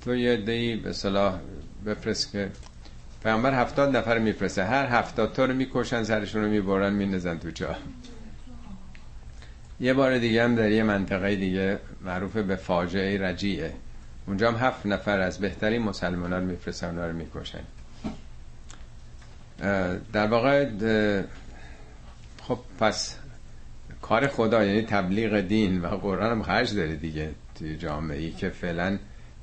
تو 0.00 0.14
یه 0.14 0.36
دی 0.36 0.76
به 0.76 0.92
صلاح 0.92 1.38
بفرست 1.86 2.32
که 2.32 2.50
پیامبر 3.22 3.54
هفتاد 3.54 3.96
نفر 3.96 4.18
میفرسته. 4.18 4.64
هر 4.64 4.86
هفتاد 4.86 5.32
تا 5.32 5.44
رو 5.44 5.54
می‌کشن 5.54 6.02
سرشون 6.02 6.42
رو 6.44 6.50
می‌برن 6.50 6.92
مینزن 6.92 7.38
تو 7.38 7.50
جا. 7.50 7.76
یه 9.80 9.94
بار 9.94 10.18
دیگه 10.18 10.44
هم 10.44 10.54
در 10.54 10.70
یه 10.70 10.82
منطقه 10.82 11.36
دیگه 11.36 11.78
معروف 12.04 12.36
به 12.36 12.56
فاجعه 12.56 13.22
رجیعه. 13.22 13.72
اونجا 14.26 14.52
هم 14.52 14.66
هفت 14.66 14.86
نفر 14.86 15.20
از 15.20 15.38
بهترین 15.38 15.82
مسلمان 15.82 16.32
رو 16.32 16.44
میفرستن 16.44 16.98
رو 16.98 17.12
می‌کشن. 17.12 17.60
در 20.12 20.26
واقع 20.26 20.68
خب 22.42 22.58
پس 22.80 23.16
کار 24.02 24.26
خدا 24.26 24.64
یعنی 24.64 24.82
تبلیغ 24.82 25.40
دین 25.40 25.80
و 25.80 25.86
قرآن 25.88 26.30
هم 26.30 26.42
خرج 26.42 26.74
داره 26.74 26.96
دیگه 26.96 27.30
توی 27.54 27.76
جامعه 27.76 28.18
ای 28.18 28.30
که 28.30 28.48
فعلا 28.48 28.98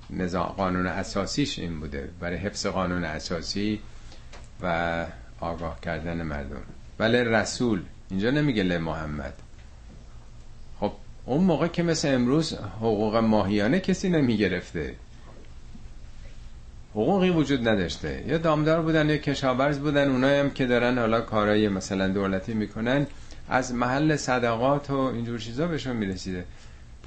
نظام 0.10 0.46
قانون 0.46 0.88
اساسیش 0.88 1.60
این 1.60 1.80
بوده 1.80 2.10
برای 2.20 2.38
حفظ 2.38 2.66
قانون 2.66 3.04
اساسی 3.04 3.80
و 4.62 5.06
آگاه 5.40 5.80
کردن 5.82 6.22
مردم. 6.22 6.62
ولی 7.00 7.18
رسول 7.18 7.82
اینجا 8.10 8.32
نمیگه 8.32 8.64
ل 8.64 8.78
محمد. 8.78 9.34
خب 10.80 10.92
اون 11.26 11.44
موقع 11.44 11.68
که 11.68 11.84
مثل 11.84 12.14
امروز 12.14 12.54
حقوق 12.54 13.16
ماهیانه 13.16 13.80
کسی 13.80 14.10
نمی‌گرفته. 14.10 14.96
حقوقی 16.98 17.30
وجود 17.30 17.68
نداشته. 17.68 18.24
یا 18.28 18.38
دامدار 18.38 18.82
بودن 18.82 19.10
یا 19.10 19.18
کشاورز 19.18 19.80
بودن 19.80 20.10
اونایی 20.10 20.40
هم 20.40 20.50
که 20.50 20.66
دارن 20.66 20.98
حالا 20.98 21.22
کارهای 21.22 21.70
مثلا 21.70 22.08
دولتی 22.08 22.54
می‌کنن 22.54 23.08
از 23.50 23.74
محل 23.74 24.16
صدقات 24.16 24.90
و 24.90 24.98
اینجور 24.98 25.40
چیزا 25.40 25.68
بهشون 25.68 25.96
می‌رسیده. 25.96 26.46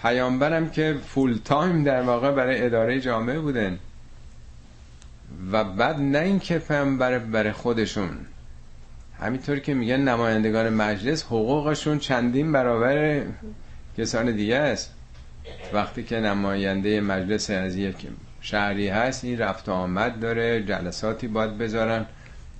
پیامبرم 0.03 0.71
که 0.71 0.97
فول 1.07 1.39
تایم 1.45 1.85
در 1.85 2.03
واقع 2.03 2.31
برای 2.31 2.65
اداره 2.67 3.01
جامعه 3.01 3.39
بودن. 3.39 3.79
و 5.53 5.65
بعد 5.65 6.01
نه 6.01 6.19
اینکه 6.19 6.59
پیامبر 6.59 7.19
برای 7.19 7.53
خودشون. 7.53 8.11
همینطور 9.21 9.59
که 9.59 9.75
میگن 9.75 10.01
نمایندگان 10.01 10.69
مجلس 10.69 11.25
حقوقشون 11.25 11.99
چندین 11.99 12.53
برابر 12.53 13.23
کسان 13.99 14.33
دیگه 14.33 14.57
است. 14.57 14.95
وقتی 15.73 16.03
که 16.03 16.21
نماینده 16.21 17.01
مجلس 17.01 17.51
از 17.51 17.77
یک 17.77 18.07
شهری 18.41 18.89
هست 18.89 19.25
این 19.25 19.39
رفت 19.39 19.69
آمد 19.69 20.21
داره 20.21 20.63
جلساتی 20.63 21.29
باید 21.29 21.59
بذارن. 21.59 22.07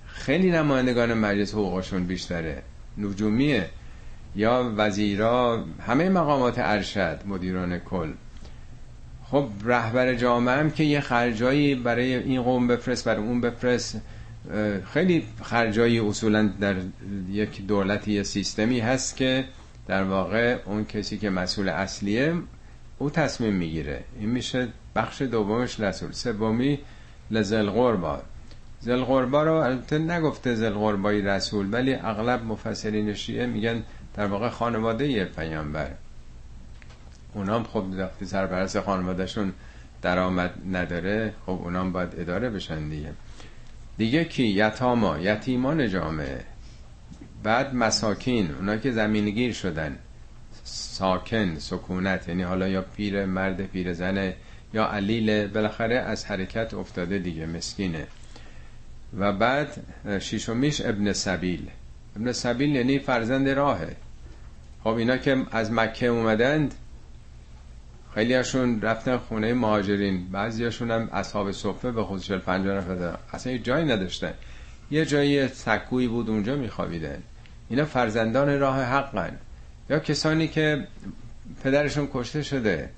خیلی 0.07 0.51
نمایندگان 0.51 1.13
مجلس 1.13 1.53
حقوقشون 1.53 2.05
بیشتره. 2.05 2.61
نجومیه. 2.97 3.69
یا 4.35 4.73
وزیرا 4.77 5.65
همه 5.87 6.09
مقامات 6.09 6.55
ارشد 6.57 7.19
مدیران 7.25 7.79
کل. 7.79 8.11
خب 9.23 9.49
رهبر 9.65 10.13
جامعه 10.13 10.55
هم 10.55 10.71
که 10.71 10.83
یه 10.83 10.99
خرجایی 10.99 11.75
برای 11.75 12.15
این 12.15 12.41
قوم 12.41 12.67
بفرست 12.67 13.05
برای 13.05 13.23
اون 13.23 13.41
بفرست 13.41 14.01
خیلی 14.93 15.25
خرجایی 15.43 15.99
اصولا 15.99 16.49
در 16.61 16.75
یک 17.31 17.65
دولتی 17.67 18.11
یا 18.11 18.23
سیستمی 18.23 18.79
هست 18.79 19.17
که 19.17 19.45
در 19.87 20.03
واقع 20.03 20.57
اون 20.65 20.85
کسی 20.85 21.17
که 21.17 21.29
مسئول 21.29 21.69
اصلیه 21.69 22.33
او 22.97 23.09
تصمیم 23.09 23.53
می‌گیره. 23.53 24.03
این 24.19 24.29
میشه 24.29 24.67
بخش 24.95 25.21
دومش 25.21 25.79
رسول 25.79 26.11
سومی 26.11 26.79
لزل 27.31 27.69
قربا 27.69 28.21
زل 28.81 29.03
قربا 29.03 29.43
رو 29.43 29.53
البته 29.53 29.97
نگفته 29.97 30.55
زل 30.55 30.73
قربای 30.73 31.21
رسول 31.21 31.73
ولی 31.73 31.93
اغلب 31.93 32.45
مفسرین 32.45 33.13
شیعه 33.13 33.45
میگن 33.45 33.83
در 34.13 34.25
واقع 34.25 34.49
خانواده 34.49 35.25
پیامبر. 35.25 35.91
اونام 37.33 37.63
خب 37.63 37.83
وقتی 37.97 38.25
سرپرست 38.25 38.79
خانوادهشون 38.79 39.53
درآمد 40.01 40.53
نداره 40.71 41.33
خب 41.45 41.51
اونام 41.63 41.91
باید 41.91 42.09
اداره 42.17 42.49
بشن 42.49 42.89
دیگه. 42.89 43.13
دیگه 43.97 44.23
کی؟ 44.23 44.43
یتاما 44.43 45.19
یتیمان 45.19 45.89
جامعه. 45.89 46.43
بعد 47.43 47.75
مساکین 47.75 48.51
اونا 48.51 48.77
که 48.77 48.91
زمینگیر 48.91 49.53
شدن. 49.53 49.97
ساکن 50.63 51.55
سکونت 51.59 52.27
یعنی 52.27 52.43
حالا 52.43 52.67
یا 52.67 52.81
پیر 52.81 53.25
مرد 53.25 53.65
پیر 53.65 53.93
زنه 53.93 54.35
یا 54.73 54.91
علیل 54.91 55.47
بالاخره 55.47 55.95
از 55.95 56.25
حرکت 56.25 56.73
افتاده 56.73 57.19
دیگه 57.19 57.45
مسکینه. 57.45 58.07
و 59.17 59.33
بعد 59.33 59.83
شیشمیش 60.19 60.81
ابن 60.81 61.13
سبیل. 61.13 61.67
ابن 62.15 62.31
سبیل 62.31 62.75
یعنی 62.75 62.99
فرزند 62.99 63.49
راهه. 63.49 63.95
خب 64.83 64.87
اینا 64.87 65.17
که 65.17 65.45
از 65.51 65.71
مکه 65.71 66.07
اومدند 66.07 66.73
خیلی 68.13 68.33
هاشون 68.33 68.81
رفتن 68.81 69.17
خونه 69.17 69.53
مهاجرین 69.53 70.27
بعضی 70.31 70.63
هاشون 70.63 70.91
هم 70.91 71.09
اصحاب 71.11 71.51
صفه 71.51 71.91
به 71.91 72.03
خودشل 72.03 72.37
پنجاه 72.37 72.77
نفر 72.77 73.17
اصلا 73.33 73.53
یه 73.53 73.59
جایی 73.59 73.85
نداشتن. 73.85 74.33
یه 74.91 75.05
جایی 75.05 75.47
سکویی 75.47 76.07
بود 76.07 76.29
اونجا 76.29 76.55
میخوابیدن. 76.55 77.23
اینا 77.69 77.85
فرزندان 77.85 78.59
راه 78.59 78.83
حقن. 78.83 79.37
یا 79.89 79.99
کسانی 79.99 80.47
که 80.47 80.87
پدرشون 81.63 82.09
کشته 82.13 82.43
شده. 82.43 82.89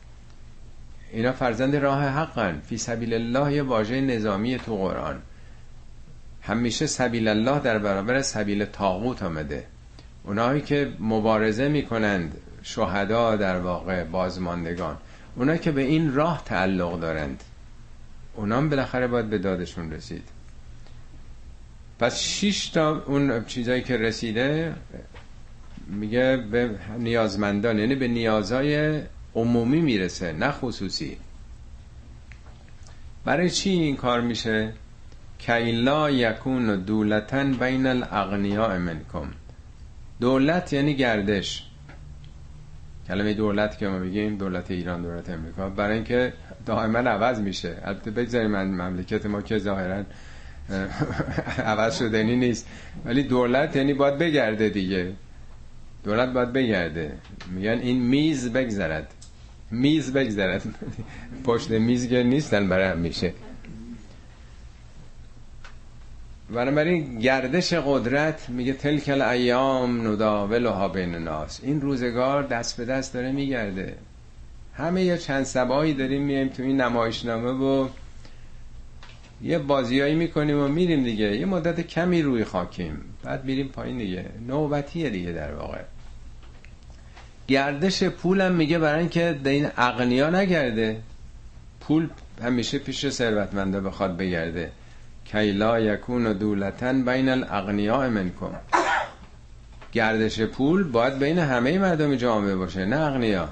اینا 1.14 1.32
فرزند 1.32 1.76
راه 1.76 2.04
حقن. 2.04 2.62
فی 2.68 2.78
سبیل 2.78 3.14
الله 3.14 3.54
یه 3.54 3.64
واژه 3.64 4.02
نظامی 4.02 4.58
تو 4.58 4.78
قرآن. 4.78 5.22
همیشه 6.42 6.88
سبیل 6.88 7.28
الله 7.28 7.60
در 7.60 7.80
برابر 7.80 8.22
سبیل 8.22 8.66
تاغوت 8.66 9.24
آمده. 9.24 9.66
اونایی 10.24 10.62
که 10.62 10.92
مبارزه 11.00 11.68
می‌کنند 11.68 12.38
شهدا 12.64 13.36
در 13.36 13.60
واقع 13.60 14.04
بازماندگان 14.04 14.98
اونا 15.36 15.58
که 15.58 15.72
به 15.72 15.82
این 15.82 16.14
راه 16.14 16.42
تعلق 16.46 17.00
دارند 17.00 17.44
اونا 18.36 18.58
هم 18.58 18.70
بالاخره 18.70 19.08
باید 19.08 19.30
به 19.30 19.38
دادشون 19.38 19.92
رسید. 19.92 20.24
پس 22.00 22.20
شش 22.20 22.70
تا 22.70 23.04
اون 23.06 23.46
چیزایی 23.46 23.82
که 23.82 23.98
رسیده 23.98 24.74
میگه 25.88 26.38
به 26.52 26.70
نیازمندان 27.00 27.80
یعنی 27.80 27.96
به 27.96 28.08
نیازهای 28.08 29.02
عمومی 29.36 29.82
می‌رسه 29.82 30.32
نه 30.32 30.52
خصوصی. 30.52 31.18
برای 33.26 33.50
چی 33.50 33.70
این 33.70 33.96
کار 33.96 34.22
میشه؟ 34.22 34.74
کیلا 35.40 36.10
یکون 36.10 36.76
دولتن 36.76 37.54
بین 37.54 37.88
الاغنیاء 37.88 38.78
منکم. 38.78 39.28
دولت 40.20 40.74
یعنی 40.74 40.96
گردش. 40.96 41.64
کلمه 43.08 43.34
دولت 43.34 43.78
که 43.78 43.88
ما 43.88 44.00
میگیم 44.00 44.38
دولت 44.38 44.72
ایران 44.72 45.02
دولت 45.02 45.30
امریکا 45.30 45.70
برای 45.70 45.96
اینکه 45.96 46.34
دائما 46.66 47.00
عوض 47.00 47.40
میشه. 47.40 47.78
البته 47.84 48.12
بگذاریم 48.12 48.52
من 48.52 48.68
مملکت 48.68 49.26
ما 49.26 49.42
که 49.42 49.58
ظاهرا 49.58 50.04
عوض 51.66 51.98
شدنی 51.98 52.36
نیست. 52.36 52.68
ولی 53.06 53.24
دولت 53.24 53.76
یعنی 53.76 53.94
باید 53.94 54.18
بگرده 54.18 54.70
دیگه. 54.70 55.14
دولت 56.04 56.30
باید 56.30 56.54
بگرده. 56.54 57.18
میگن 57.52 57.80
این 57.80 58.02
میز 58.02 58.50
بگذرد. 58.54 59.14
میز 59.74 60.14
بگذرد 60.14 60.64
پشت 61.44 61.72
میز 61.72 62.08
که 62.08 62.24
نیستن 62.24 62.70
برای 62.70 62.88
همیشه. 62.88 63.34
بنابراین 66.50 67.20
گردش 67.20 67.74
قدرت 67.74 68.50
میگه 68.50 68.74
تلکل 68.74 69.22
ایام 69.22 70.08
نداولها 70.08 70.88
بین 70.88 71.16
ناس 71.16 71.60
این 71.64 71.82
روزگار 71.82 72.44
دست 72.44 72.78
به 72.78 72.86
دست 72.86 73.14
داره 73.14 73.32
میگرده. 73.32 73.96
همه 74.76 75.04
یه 75.04 75.18
چند 75.18 75.44
سبایی 75.44 75.94
داریم 75.94 76.22
میایم 76.22 76.48
تو 76.48 76.64
این 76.64 76.82
نمایشنامه 76.82 77.50
و 77.50 77.88
یه 79.42 79.60
بازیایی 79.60 80.16
می‌کنیم 80.16 80.60
و 80.60 80.68
میریم 80.68 81.04
دیگه. 81.04 81.38
یه 81.38 81.46
مدت 81.46 81.82
کمی 81.82 82.22
روی 82.22 82.44
خاکیم. 82.44 83.02
بعد 83.24 83.46
میریم 83.46 83.68
پایین 83.68 83.98
دیگه. 83.98 84.26
نوبتیه 84.48 85.10
دیگه 85.10 85.32
در 85.32 85.56
واقع. 85.56 85.82
گردش 87.48 88.04
پولم 88.04 88.52
میگه 88.52 88.80
برای 88.80 89.00
اینکه 89.00 89.40
این 89.46 89.68
اغنیا 89.78 90.30
نگرده. 90.30 90.98
پول 91.82 92.10
همیشه 92.44 92.80
پیش 92.80 93.10
ثروتمنده 93.10 93.82
بخواد 93.82 94.18
بگرده. 94.18 94.72
کیلا 95.26 95.80
یکون 95.80 96.34
دولتن 96.34 97.06
بین 97.06 97.30
الاغنیاء 97.30 98.10
منکم. 98.10 98.52
گردش 99.92 100.42
پول 100.42 100.84
باید 100.84 101.20
بین 101.20 101.40
همه 101.40 101.80
مردم 101.80 102.16
جامعه 102.16 102.56
باشه 102.56 102.86
نه 102.86 103.00
اغنیا. 103.00 103.50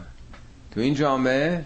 تو 0.72 0.80
این 0.80 0.94
جامعه 0.94 1.66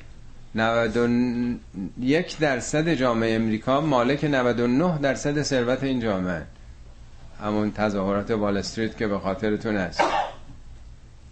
91 0.56 2.38
درصد 2.38 2.94
جامعه 2.94 3.36
امریکا 3.36 3.82
مالک 3.82 4.24
99 4.26 4.98
درصد 5.02 5.42
ثروت 5.42 5.84
این 5.84 6.00
جامعه. 6.00 6.42
همون 7.42 7.72
تظاهرات 7.72 8.32
وال 8.32 8.58
استریت 8.58 8.98
که 8.98 9.08
به 9.08 9.20
خاطرتون 9.20 9.78
هست. 9.78 10.02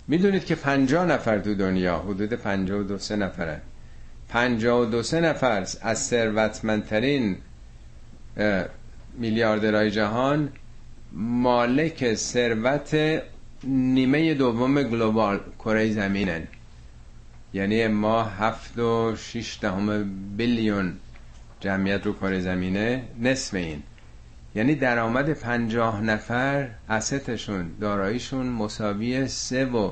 می‌دونید 0.07 0.45
که 0.45 0.55
50 0.55 1.05
نفر 1.05 1.39
تو 1.39 1.55
دنیا 1.55 1.99
حدود 1.99 2.33
52 2.33 2.97
سه 2.97 3.15
نفرن. 3.15 3.61
52 4.29 5.03
سه 5.03 5.19
نفر 5.21 5.65
از 5.81 5.99
ثروتمندترین 6.03 7.37
میلیاردرهای 9.17 9.91
جهان 9.91 10.49
مالک 11.13 12.13
ثروت 12.13 13.21
نیمه 13.63 14.33
دوم 14.33 14.83
گلوبال 14.83 15.39
کره 15.59 15.91
زمینن. 15.91 16.47
یعنی 17.53 17.87
ما 17.87 18.23
هفت 18.23 18.79
و 18.79 19.15
شیش 19.15 19.59
دهم 19.61 20.09
بیلیون 20.37 20.93
جمعیت 21.59 22.05
رو 22.05 22.13
کره 22.13 22.39
زمینه 22.39 23.03
نصف 23.19 23.53
این. 23.53 23.83
یعنی 24.55 24.75
درآمد 24.75 25.33
پنجاه 25.33 26.01
نفر 26.01 26.69
اسستشون 26.89 27.71
داراییشون 27.81 28.45
مساوی 28.45 29.27
سه 29.27 29.65
و 29.65 29.91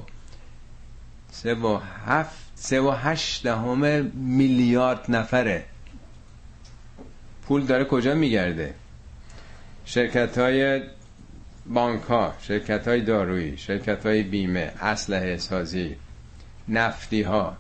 سه 1.31 1.55
و 1.55 1.79
هفت 2.05 2.51
سه 2.55 2.81
و 2.81 2.91
هشت 2.91 3.43
دهم 3.43 4.11
میلیارد 4.13 5.05
نفره. 5.09 5.63
پول 7.47 7.65
داره 7.65 7.85
کجا 7.85 8.15
میگرده؟ 8.15 8.73
شرکت 9.85 10.37
های 10.37 10.81
بانک 11.65 12.01
ها 12.01 12.33
شرکت 12.41 12.87
های 12.87 13.01
دارویی 13.01 13.57
شرکت 13.57 14.05
های 14.05 14.23
بیمه 14.23 14.71
اسلحه 14.81 15.37
سازی 15.37 15.95
نفتی 16.69 17.21
ها 17.21 17.57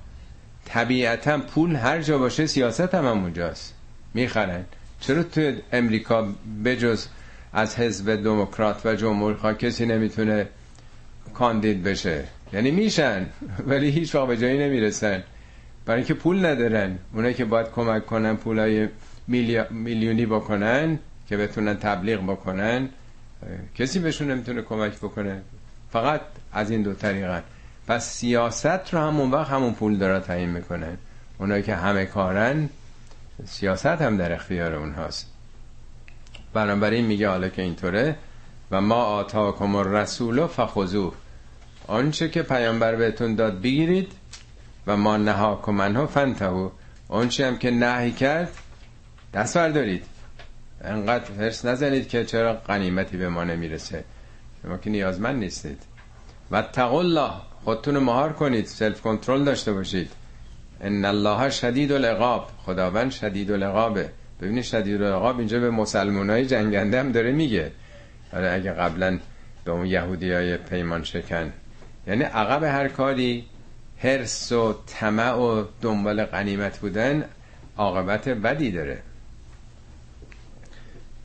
طبیعتا 0.65 1.37
پول 1.37 1.75
هر 1.75 2.01
جا 2.01 2.17
باشه 2.17 2.45
سیاست 2.45 2.95
هم, 2.95 3.05
هم 3.05 3.23
اونجاست 3.23 3.73
می‌خرن. 4.13 4.65
چرا 5.01 5.23
تو 5.23 5.51
امریکا 5.71 6.27
بجز 6.65 7.07
از 7.53 7.75
حزب 7.75 8.23
دموکرات 8.23 8.85
و 8.85 8.95
جمهور 8.95 9.53
کسی 9.53 9.85
نمی‌تونه 9.85 10.47
کاندید 11.33 11.83
بشه؟ 11.83 12.23
یعنی 12.53 12.71
میشن 12.71 13.25
ولی 13.67 13.89
هیچ 13.89 14.15
وقت 14.15 14.27
به 14.27 14.37
جایی 14.37 14.59
نمی‌رسن. 14.59 15.23
برای 15.85 15.99
اینکه 15.99 16.13
پول 16.13 16.45
ندارن. 16.45 16.97
اونایی 17.13 17.33
که 17.33 17.45
باید 17.45 17.67
کمک 17.67 18.05
کنن 18.05 18.35
پولای 18.35 18.87
میلیونی 19.71 20.25
بکنن 20.25 20.99
که 21.29 21.37
بتونن 21.37 21.77
تبلیغ 21.77 22.23
بکنن 22.23 22.89
کسی 23.75 23.99
بهشون 23.99 24.31
نمی‌تونه 24.31 24.61
کمک 24.61 24.97
بکنه. 24.97 25.41
فقط 25.91 26.21
از 26.53 26.71
این 26.71 26.81
دو 26.81 26.93
طریقن. 26.93 27.43
پس 27.87 28.09
سیاست 28.13 28.93
رو 28.93 28.99
همون 28.99 29.31
وقت 29.31 29.51
همون 29.51 29.73
پول 29.73 29.97
داره 29.97 30.19
تعیین 30.19 30.49
می‌کنن 30.49 30.97
اونایی 31.37 31.63
که 31.63 31.75
همه 31.75 32.05
کارن 32.05 32.69
سیاست 33.45 33.85
هم 33.85 34.17
در 34.17 34.33
اختیار 34.33 34.73
اونهاست 34.73 35.31
بنابراین 36.53 37.05
میگه 37.05 37.29
حالا 37.29 37.49
که 37.49 37.61
اینطوره 37.61 38.15
و 38.71 38.81
ما 38.81 38.95
آتاکم 38.95 39.75
الرسول 39.75 40.47
فخذوه. 40.47 41.13
آنچه 41.87 42.29
که 42.29 42.41
پیامبر 42.43 42.95
بهتون 42.95 43.35
داد 43.35 43.61
بگیرید 43.61 44.11
و 44.87 44.97
ما 44.97 45.17
نهاکم 45.17 45.81
عنه 45.81 46.05
فانتهوا 46.05 46.71
آنچه 47.09 47.47
هم 47.47 47.57
که 47.57 47.71
نهی 47.71 48.11
کرد 48.11 48.51
دست 49.33 49.57
بردارید. 49.57 50.05
انقدر 50.81 51.23
فرس 51.23 51.65
نزنید 51.65 52.07
که 52.07 52.25
چرا 52.25 52.53
قنیمتی 52.53 53.17
به 53.17 53.29
ما 53.29 53.43
نمی‌رسه. 53.43 54.03
شما 54.63 54.77
که 54.77 54.89
نیازمند 54.89 55.35
نیستید. 55.35 55.83
و 56.51 56.63
الله 56.77 57.31
خودتون 57.63 57.97
مهار 57.97 58.33
کنید 58.33 58.65
سلف 58.65 59.01
کنترل 59.01 59.43
داشته 59.43 59.73
باشید. 59.73 60.11
ان 60.81 61.05
الله 61.05 61.49
شدید 61.49 61.91
العقاب. 61.91 62.47
خداوند 62.65 63.11
شدید 63.11 63.51
العقابه 63.51 64.09
ببینید 64.41 64.63
شدید 64.63 65.01
العقاب 65.01 65.39
اینجا 65.39 65.59
به 65.59 65.69
مسلمانای 65.69 66.45
جنگنده 66.45 66.99
هم 66.99 67.11
داره 67.11 67.31
میگه. 67.31 67.71
آره 68.33 68.51
اگه 68.51 68.71
قبلا 68.71 69.19
به 69.65 69.71
اون 69.71 69.85
یهودی 69.85 70.31
های 70.31 70.57
پیمان 70.57 71.03
شکن. 71.03 71.53
یعنی 72.07 72.23
عقب 72.23 72.63
هر 72.63 72.87
کاری 72.87 73.45
هرس 74.03 74.51
و 74.51 74.75
طمع 74.87 75.33
و 75.33 75.65
دنبال 75.81 76.25
قنیمت 76.25 76.79
بودن 76.79 77.25
عاقبت 77.77 78.29
بدی 78.29 78.71
داره. 78.71 79.01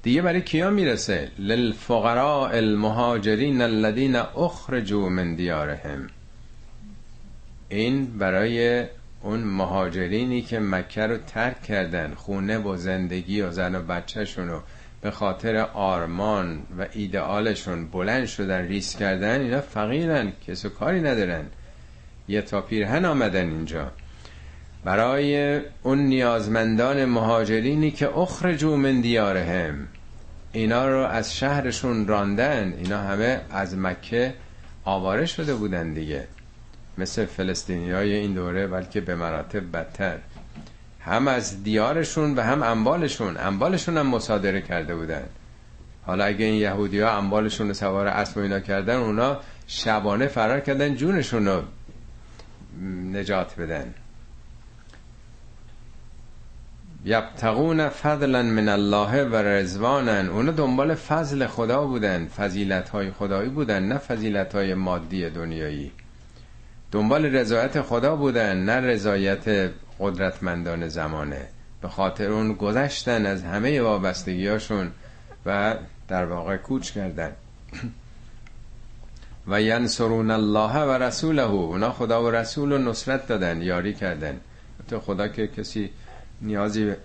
دیگه 0.03 0.23
برای 0.23 0.41
کیا 0.41 0.71
می‌رسه؟ 0.71 1.31
للفقراء 1.39 2.51
المهاجرین 2.51 3.63
الذين 3.63 4.17
اخرجوا 4.17 5.09
من 5.09 5.35
دیارهم. 5.35 6.07
این 7.69 8.19
برای 8.19 8.87
اون 9.23 9.41
مهاجرینی 9.41 10.43
که 10.43 10.61
مکه 10.61 11.07
رو 11.07 11.17
ترک 11.17 11.62
کردن 11.62 12.14
خونه 12.14 12.59
و 12.59 12.77
زندگی 12.77 13.41
و 13.41 13.51
زن 13.51 13.75
و 13.75 13.83
بچهشون 13.83 14.49
رو 14.49 14.62
به 15.01 15.11
خاطر 15.11 15.57
آرمان 15.75 16.62
و 16.79 16.87
ایدئالشون 16.93 17.87
بلند 17.87 18.27
شدن 18.27 18.62
ریس 18.62 18.97
کردن 18.97 19.41
اینا 19.41 19.61
فقیرن 19.61 20.33
کس 20.47 20.64
و 20.64 20.69
کاری 20.69 21.01
ندارن. 21.01 21.45
یه 22.29 22.43
تا 22.43 22.61
پیرهن 22.61 23.05
آمدن 23.05 23.49
اینجا. 23.49 23.91
برای 24.85 25.61
اون 25.83 25.99
نیازمندان 25.99 27.05
مهاجرینی 27.05 27.91
که 27.91 28.19
اخرجو 28.19 28.77
من 28.77 29.01
دیارهم. 29.01 29.89
اینا 30.53 30.89
رو 30.89 30.99
از 30.99 31.37
شهرشون 31.37 32.07
راندن. 32.07 32.73
اینا 32.73 32.99
همه 32.99 33.41
از 33.51 33.79
مکه 33.79 34.35
آواره 34.85 35.27
شده 35.27 35.55
بودن 35.55 35.93
دیگه. 35.93 36.29
مثل 36.99 37.25
فلسطینی 37.27 37.91
های 37.91 38.13
این 38.13 38.35
دوره 38.35 38.67
بلکه 38.67 39.01
به 39.01 39.15
مراتب 39.15 39.73
بدتر. 39.73 40.19
هم 41.01 41.29
از 41.29 41.63
دیارشون 41.63 42.35
و 42.35 42.41
هم 42.41 42.63
انبالشون. 42.63 43.37
انبالشون 43.37 43.97
هم 43.99 44.07
مصادره 44.07 44.63
کرده 44.63 44.95
بودن. 44.97 45.25
حالا 46.07 46.25
اگه 46.25 46.45
این 46.45 46.55
یهودی 46.55 47.01
ها 47.01 47.11
انبالشون 47.11 47.69
رو 47.69 47.75
سوار 47.75 48.07
اسب 48.07 48.37
و 48.37 48.41
اینا 48.41 48.61
کردن 48.61 48.97
اونا 48.97 49.41
شبانه 49.67 50.27
فرار 50.27 50.61
کردن 50.61 50.95
جونشون 50.95 51.47
رو 51.47 51.63
نجات 53.13 53.61
بدن. 53.61 53.95
یبتغون 57.05 57.89
فضلا 57.89 58.43
من 58.43 58.69
الله 58.69 59.25
و 59.25 59.37
رزوانن 59.37 60.29
اونا 60.29 60.53
دنبال 60.53 60.95
فضل 60.95 61.47
خدا 61.47 61.87
بودن. 61.87 62.27
فضیلت 62.27 62.89
های 62.89 63.11
خدایی 63.11 63.49
بودن 63.49 63.83
نه 63.83 63.99
فضیلت 63.99 64.55
های 64.55 64.75
مادی 64.75 65.31
دنیایی. 65.31 65.93
دنبال 66.93 67.24
رضایت 67.26 67.82
خدا 67.82 68.16
بودن 68.16 68.57
نه 68.57 68.72
رضایت 68.72 69.70
قدرتمندان 70.01 70.89
زمانه. 70.89 71.49
به 71.82 71.89
خاطر 71.89 72.30
اون 72.30 72.53
گذشتن 72.53 73.26
از 73.26 73.43
همه 73.43 73.82
وابستگیاشون 73.82 74.93
و 75.47 75.76
در 76.09 76.24
واقع 76.24 76.57
کوچ 76.57 76.91
کردن. 76.91 77.32
و 79.49 79.62
ینصرون 79.62 80.30
الله 80.30 80.78
و 80.78 80.91
رسوله. 80.91 81.43
اونا 81.43 81.93
خدا 81.93 82.24
و 82.24 82.30
رسول 82.30 82.72
رو 82.72 82.78
نصرت 82.78 83.26
دادن 83.26 83.62
یاری 83.62 83.95
کردن. 83.95 84.41
تو 84.89 85.01
خدا 85.01 85.28
که 85.28 85.47
کسی 85.47 85.91
نیازی 86.43 86.84
به 86.84 86.97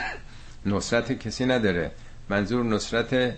نصرت 0.66 1.12
کسی 1.12 1.46
نداره. 1.46 1.90
منظور 2.28 2.64
نصرت 2.64 3.34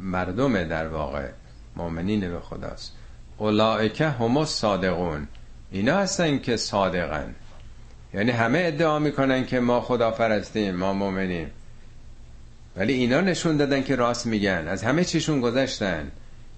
مردمه 0.00 0.64
در 0.64 0.88
واقع 0.88 1.28
مؤمنین 1.76 2.20
به 2.20 2.40
خداست. 2.40 2.92
اولائکه 3.38 4.08
هم 4.08 4.44
صادقون 4.44 5.28
اینا 5.70 5.96
هستن 5.96 6.38
که 6.38 6.56
صادقن. 6.56 7.34
یعنی 8.14 8.30
همه 8.30 8.62
ادعا 8.66 8.98
می‌کنن 8.98 9.46
که 9.46 9.60
ما 9.60 9.80
خدا 9.80 10.10
فرستیم 10.10 10.74
ما 10.74 10.92
مؤمنیم. 10.92 11.50
ولی 12.76 12.92
اینا 12.92 13.20
نشون 13.20 13.56
دادن 13.56 13.82
که 13.82 13.96
راست 13.96 14.26
میگن. 14.26 14.68
از 14.68 14.82
همه 14.82 15.04
چیشون 15.04 15.40
گذشتن. 15.40 16.10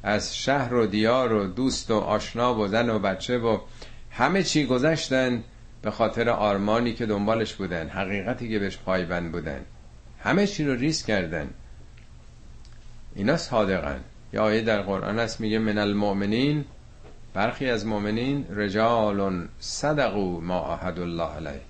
از 0.03 0.37
شهر 0.37 0.75
و 0.75 0.87
دیار 0.87 1.33
و 1.33 1.47
دوست 1.47 1.91
و 1.91 1.99
آشنا 1.99 2.55
و 2.55 2.69
زن 2.69 2.91
و 2.91 2.99
بچه 2.99 3.39
و 3.39 3.59
همه 4.11 4.43
چی 4.43 4.67
گذشتن 4.67 5.45
به 5.83 5.91
خاطر 5.91 6.29
آرمانی 6.29 6.95
که 6.95 7.07
دنبالش 7.07 7.55
بودن 7.55 7.89
حقیقتی 7.89 8.49
که 8.49 8.59
بهش 8.59 8.79
پایبند 8.79 9.33
بودن. 9.33 9.61
همه 10.21 10.47
چی 10.47 10.65
رو 10.65 10.75
ریس 10.75 11.07
کردن. 11.07 11.51
اینا 13.15 13.37
صادقن. 13.37 14.01
یا 14.33 14.43
آیه 14.43 14.61
در 14.61 14.83
قرآن 14.83 15.19
هست 15.19 15.41
میگه 15.41 15.59
من 15.59 15.79
المؤمنین 15.79 16.65
برخی 17.35 17.71
از 17.71 17.87
مؤمنین 17.87 18.47
رجال 18.51 19.49
صدقو 19.61 20.41
ما 20.41 20.59
آهد 20.59 20.99
الله 20.99 21.29
علیه. 21.37 21.61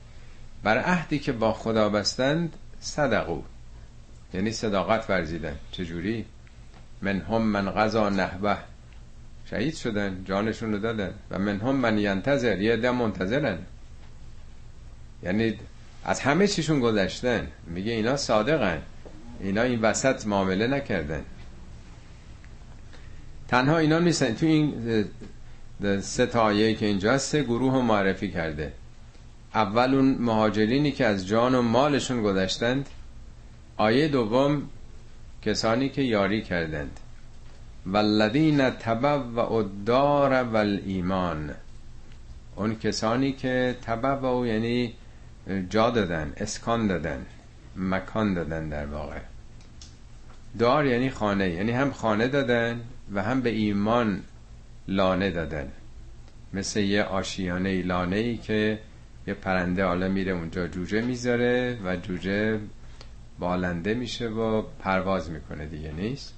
بر 0.63 0.79
عهدی 0.79 1.19
که 1.19 1.33
با 1.33 1.53
خدا 1.53 1.89
بستند 1.89 2.57
صدقو 2.81 3.43
یعنی 4.35 4.53
صداقت 4.53 5.11
ورزیدن. 5.11 5.57
چجوری؟ 5.73 6.25
من 7.03 7.21
هم 7.21 7.43
من 7.43 7.71
غذا 7.71 8.09
نحوه. 8.09 8.57
شهید 9.51 9.75
شدن 9.75 10.25
جانشون 10.25 10.73
رو 10.73 10.79
دادن. 10.79 11.15
و 11.31 11.39
من 11.39 11.61
هم 11.61 11.75
من 11.75 11.99
ینتظر 11.99 12.61
یه 12.61 12.77
ده 12.77 12.91
منتظرن. 12.91 13.59
یعنی 15.23 15.59
از 16.05 16.21
همه 16.21 16.47
چیشون 16.47 16.81
گذشتن. 16.81 17.47
میگه 17.67 17.93
اینا 17.93 18.17
صادقن. 18.17 18.83
اینا 19.41 19.63
این 19.63 19.81
وسط 19.81 20.27
معامله 20.27 20.67
نکردن. 20.67 21.25
تنها 23.49 23.78
اینا 23.78 23.99
نیستن. 23.99 24.34
تو 24.34 24.46
این 24.46 24.74
سه 26.01 26.26
تا 26.26 26.55
که 26.55 26.86
اینجا 26.86 27.18
سه 27.18 27.42
گروه 27.42 27.74
رو 27.74 27.82
معرفی 27.82 28.30
کرده. 28.30 28.72
اول 29.55 29.94
اون 29.94 30.16
مهاجرینی 30.20 30.92
که 30.92 31.07
از 31.07 31.26
جان 31.26 31.55
و 31.55 31.62
مالشون 31.62 32.22
گذشتند. 32.22 32.88
آیه 33.76 34.09
دوم 34.09 34.62
کسانی 35.42 35.88
که 35.88 36.03
یاری 36.03 36.42
کردند. 36.42 37.01
والذین 37.86 38.70
تبو 38.70 39.07
و 39.07 39.53
الدار 39.53 40.44
و 40.44 40.57
ایمان 40.57 41.51
اون 42.57 42.78
کسانی 42.78 43.32
که 43.32 43.76
تبو 43.82 44.46
یعنی 44.46 44.94
جا 45.70 45.90
دادن 45.90 46.32
اسکان 46.36 46.86
دادن 46.86 47.26
مکان 47.76 48.34
دادن 48.34 48.68
در 48.68 48.86
واقع. 48.86 49.18
دار 50.59 50.87
یعنی 50.87 51.11
خانه 51.11 51.51
یعنی 51.51 51.73
هم 51.73 51.93
خانه 51.93 52.29
دادن 52.29 52.81
و 53.13 53.23
هم 53.23 53.41
به 53.41 53.51
ایمان 53.51 54.23
لانه 54.89 55.31
دادن. 55.31 55.69
مثل 56.53 56.81
یه 56.81 57.03
آشیانه 57.03 57.83
لانه 57.83 58.17
ای 58.17 58.37
که 58.37 58.79
یه 59.27 59.35
پرنده 59.35 59.85
حالا 59.85 60.09
میره 60.09 60.33
اونجا 60.33 60.69
جوجه 60.69 61.01
می‌ذاره 61.01 61.79
و 61.85 61.97
جوجه 61.97 62.61
بالنده 63.39 63.95
میشه 63.95 64.29
و 64.29 64.63
پرواز 64.79 65.31
می‌کنه 65.31 65.67
دیگه 65.67 65.93
نیست؟ 65.93 66.35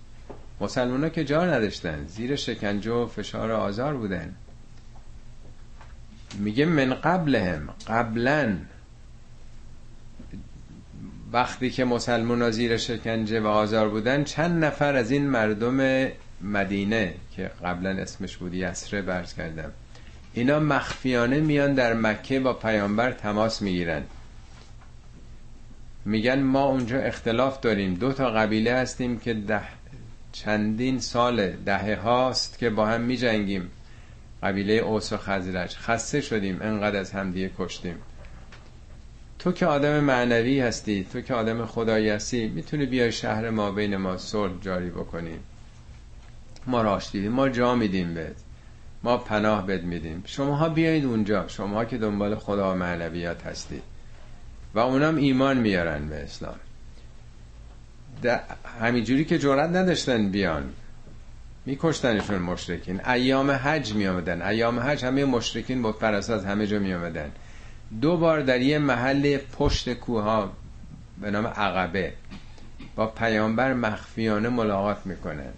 مسلمان 0.61 1.03
ها 1.03 1.09
که 1.09 1.25
جا 1.25 1.47
نداشتن 1.47 2.05
زیر 2.07 2.37
شکنجه 2.37 2.93
و 2.93 3.07
فشار 3.07 3.53
آزار 3.53 3.97
بودن. 3.97 4.35
میگه 6.39 6.65
من 6.65 6.95
قبلهم 6.95 7.69
قبلا 7.87 8.57
وقتی 11.33 11.71
که 11.71 11.85
مسلمان 11.85 12.51
زیر 12.51 12.77
شکنجه 12.77 13.41
و 13.41 13.47
آزار 13.47 13.89
بودن 13.89 14.25
چند 14.25 14.65
نفر 14.65 14.97
از 14.97 15.11
این 15.11 15.27
مردم 15.27 16.09
مدینه 16.43 17.15
که 17.37 17.51
قبلا 17.65 17.91
اسمش 17.91 18.37
بود 18.37 18.55
یسره 18.55 19.03
برز 19.03 19.35
کردم 19.35 19.73
اینا 20.33 20.61
مخفیانه 20.61 21.41
میان 21.41 21.75
در 21.75 21.95
مکه 21.95 22.41
با 22.41 22.53
پیامبر 22.53 23.13
تماس 23.13 23.63
می‌گیرن. 23.63 24.03
میگن 26.05 26.41
ما 26.43 26.65
اونجا 26.65 26.99
اختلاف 26.99 27.61
داریم. 27.61 27.95
دو 27.95 28.13
تا 28.13 28.31
قبیله 28.31 28.75
هستیم 28.75 29.19
که 29.19 29.35
ده 29.35 29.63
چندین 30.33 31.01
سال 31.01 31.51
دهه 31.51 31.95
هاست 31.95 32.59
که 32.59 32.71
با 32.71 32.87
هم 32.87 33.01
میجنگیم. 33.01 33.71
قبیله 34.43 34.73
اوس 34.73 35.13
و 35.13 35.17
خزرج. 35.17 35.77
خسته 35.77 36.21
شدیم. 36.21 36.59
انقدر 36.63 37.01
از 37.01 37.11
همدیه 37.13 37.51
کشتیم. 37.59 37.95
تو 39.41 39.53
که 39.53 39.67
آدم 39.67 40.01
معنوی 40.01 40.61
هستی 40.61 41.07
تو 41.13 41.21
که 41.21 41.35
آدم 41.35 41.67
خدایی 41.67 42.09
هستی 42.09 42.49
می‌تونی 42.49 42.87
بیای 42.87 43.13
شهر 43.13 43.51
ما 43.51 43.71
بین 43.71 43.97
ما 43.97 44.17
صلح 44.17 44.53
جاری 44.61 44.91
بکنی. 44.91 45.39
ما 46.67 46.83
راش 46.83 47.11
دیدیم 47.11 47.33
ما 47.33 47.49
جا 47.49 47.75
میدیم 47.75 48.15
بهت. 48.15 48.37
ما 49.03 49.17
پناه 49.17 49.67
بد 49.67 49.83
میدیم. 49.83 50.23
شماها 50.27 50.69
بیایید 50.69 51.05
اونجا 51.05 51.49
شماها 51.49 51.85
که 51.85 51.99
دنبال 51.99 52.35
خدا 52.35 52.73
و 52.73 52.77
معنویات 52.77 53.47
هستی. 53.47 53.83
و 54.75 54.79
اونم 54.79 55.17
ایمان 55.17 55.59
میارن 55.59 56.09
به 56.09 56.17
اسلام. 56.17 56.57
همینجوری 58.81 59.25
که 59.25 59.39
جرات 59.39 59.71
نداشتن 59.71 60.31
بیان. 60.31 60.73
میکشتنشون 61.67 62.39
مشرکین. 62.39 63.07
ایام 63.07 63.51
حج 63.51 63.95
می 63.95 64.07
آمدن 64.07 64.43
ایام 64.43 64.81
حج 64.81 65.05
همه 65.05 65.25
مشرکین 65.25 65.83
بود 65.83 65.99
پرست 65.99 66.31
از 66.31 66.45
همه 66.45 66.67
جا 66.67 66.79
می 66.79 66.95
آمدن 66.95 67.33
دو 68.01 68.17
بار 68.17 68.41
در 68.41 68.61
یه 68.61 68.79
محل 68.79 69.39
پشت 69.39 69.93
کوها 69.95 70.53
به 71.21 71.31
نام 71.31 71.47
عقبه 71.47 72.13
با 72.97 73.07
پیامبر 73.07 73.75
مخفیانه 73.75 74.49
ملاقات 74.49 75.07
می‌کنن. 75.07 75.53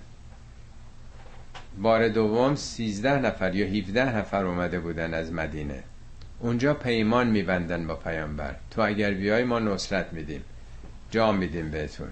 بار 1.79 2.09
دوم 2.09 2.55
سیزده 2.55 3.19
نفر 3.19 3.55
یا 3.55 3.67
17 3.67 4.17
نفر 4.17 4.45
اومده 4.45 4.81
بودن 4.81 5.15
از 5.15 5.33
مدینه. 5.33 5.83
اونجا 6.41 6.75
پیمان 6.75 7.27
میبندن 7.27 7.87
با 7.87 7.95
پیامبر. 7.95 8.55
تو 8.71 8.83
اگر 8.83 9.11
بیای 9.11 9.45
ما 9.45 9.59
نصرت 9.59 10.13
میدیم. 10.13 10.45
جا 11.11 11.33
میدیم 11.33 11.71
بهتون. 11.71 12.09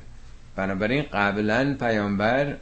بنابراین 0.57 1.03
قبلا 1.03 1.77
پیامبر 1.81 2.57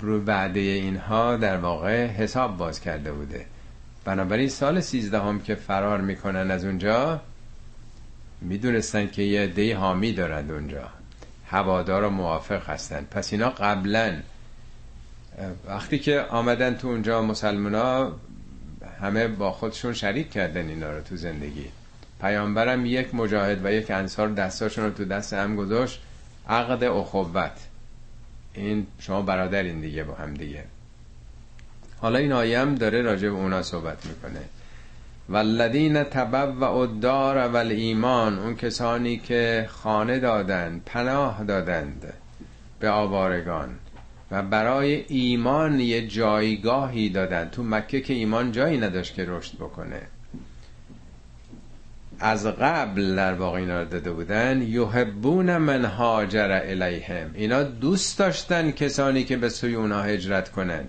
رو 0.00 0.20
بعده 0.20 0.60
اینها 0.60 1.36
در 1.36 1.56
واقع 1.56 2.06
حساب 2.06 2.56
باز 2.56 2.80
کرده 2.80 3.12
بوده. 3.12 3.46
بنابراین 4.04 4.48
سال 4.48 4.80
سیزدهم 4.80 5.40
که 5.40 5.54
فرار 5.54 6.00
می‌کنن 6.00 6.50
از 6.50 6.64
اونجا 6.64 7.20
می‌دونستن 8.40 9.06
که 9.06 9.22
یه 9.22 9.46
دی 9.46 9.72
حامی 9.72 10.12
دارند 10.12 10.50
اونجا. 10.50 10.88
هوادار 11.46 12.04
و 12.04 12.10
موافق 12.10 12.68
هستن 12.68 13.06
پس 13.10 13.32
اینا 13.32 13.50
قبلا 13.50 14.16
وقتی 15.66 15.98
که 15.98 16.20
آمدن 16.20 16.74
تو 16.74 16.88
اونجا 16.88 17.22
مسلمان 17.22 17.74
ها 17.74 18.20
همه 19.00 19.28
با 19.28 19.52
خودشون 19.52 19.92
شریک 19.92 20.30
کردن 20.30 20.68
اینا 20.68 20.92
رو 20.92 21.00
تو 21.00 21.16
زندگی. 21.16 21.66
پیامبرم 22.20 22.86
یک 22.86 23.14
مجاهد 23.14 23.64
و 23.64 23.72
یک 23.72 23.90
انصار 23.90 24.28
دستاشون 24.28 24.84
رو 24.84 24.90
تو 24.90 25.04
دست 25.04 25.32
هم 25.32 25.56
گذاشت. 25.56 26.00
عقد 26.48 26.84
اخوت. 26.84 27.52
این 28.54 28.86
شما 28.98 29.22
برادرین 29.22 29.80
دیگه 29.80 30.04
با 30.04 30.14
هم 30.14 30.34
دیگه. 30.34 30.64
حالا 32.04 32.18
این 32.18 32.32
آیه 32.32 32.60
هم 32.60 32.74
داره 32.74 33.02
راجع 33.02 33.28
به 33.28 33.34
اونا 33.34 33.62
صحبت 33.62 34.06
می‌کنه. 34.06 34.40
والذین 35.28 36.02
و 36.60 36.64
الدار 36.64 37.48
و 37.48 37.56
ایمان 37.56 38.38
اون 38.38 38.56
کسانی 38.56 39.16
که 39.16 39.68
خانه 39.70 40.18
دادند 40.18 40.82
پناه 40.86 41.44
دادند 41.44 42.12
به 42.80 42.90
آوارگان 42.90 43.68
و 44.30 44.42
برای 44.42 45.04
ایمان 45.08 45.80
یه 45.80 46.06
جایگاهی 46.06 47.08
دادن 47.08 47.48
تو 47.48 47.62
مکه 47.62 48.00
که 48.00 48.14
ایمان 48.14 48.52
جایی 48.52 48.78
نداشت 48.78 49.14
که 49.14 49.24
رشد 49.28 49.54
بکنه. 49.54 50.00
از 52.20 52.46
قبل 52.46 53.16
در 53.16 53.34
واقع 53.34 53.58
اینا 53.58 53.82
رو 53.82 53.88
داده 53.88 54.10
بودن. 54.10 54.62
یحبون 54.62 55.56
من 55.56 55.84
هاجر 55.84 56.60
الیهم. 56.64 57.30
اینا 57.34 57.62
دوست 57.62 58.18
داشتن 58.18 58.70
کسانی 58.70 59.24
که 59.24 59.36
به 59.36 59.48
سوی 59.48 59.74
اونا 59.74 60.02
هجرت 60.02 60.50
کنن. 60.50 60.84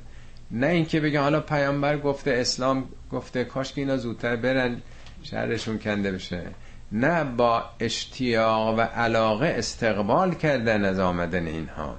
نه 0.51 0.67
اینکه 0.67 0.99
بگن 0.99 1.19
حالا 1.19 1.39
پیامبر 1.39 1.97
گفته 1.97 2.31
اسلام 2.31 2.83
گفته 3.11 3.43
کاش 3.43 3.73
که 3.73 3.81
اینا 3.81 3.97
زودتر 3.97 4.35
برن 4.35 4.81
شهرشون 5.23 5.79
کنده 5.79 6.11
بشه. 6.11 6.41
نه 6.91 7.23
با 7.23 7.63
اشتیاق 7.79 8.77
و 8.77 8.81
علاقه 8.81 9.47
استقبال 9.47 10.33
کردن 10.33 10.85
از 10.85 10.99
آمدن 10.99 11.47
اینها. 11.47 11.95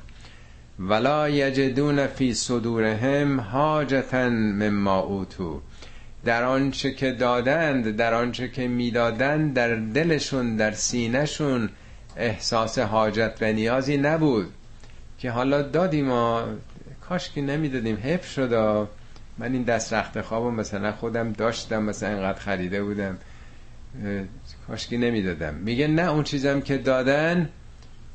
ولا 0.78 1.28
یجدون 1.28 2.06
فی 2.06 2.34
صدورهم 2.34 3.40
حاجتا 3.40 4.28
مما 4.28 4.98
اوتو. 4.98 5.60
در 6.24 6.44
آنچه 6.44 6.94
که 6.94 7.12
دادند 7.12 7.96
در 7.96 8.14
آنچه 8.14 8.48
که 8.48 8.68
می‌دادند 8.68 9.54
در 9.54 9.74
دلشون 9.74 10.56
در 10.56 10.70
سینهشون 10.72 11.68
احساس 12.16 12.78
حاجت 12.78 13.32
و 13.40 13.52
نیازی 13.52 13.96
نبود. 13.96 14.52
که 15.18 15.30
حالا 15.30 15.62
دادیم 15.62 16.04
ما 16.04 16.44
کاش 17.08 17.30
که 17.30 17.40
نمی‌دادیم. 17.40 17.96
حیف 17.96 18.30
شد 18.32 18.54
من 19.38 19.52
این 19.52 19.62
دست 19.62 19.92
رخت 19.92 20.20
خوابو 20.20 20.50
مثلا 20.50 20.92
خودم 20.92 21.32
داشتم 21.32 21.82
مثلا 21.82 22.08
اینقدر 22.08 22.38
خریده 22.38 22.82
بودم. 22.82 23.18
کاش 24.66 24.86
که 24.86 24.98
نمی‌دادم. 24.98 25.54
میگه 25.54 25.86
نه 25.86 26.10
اون 26.10 26.22
چیزم 26.22 26.60
که 26.60 26.78
دادن 26.78 27.48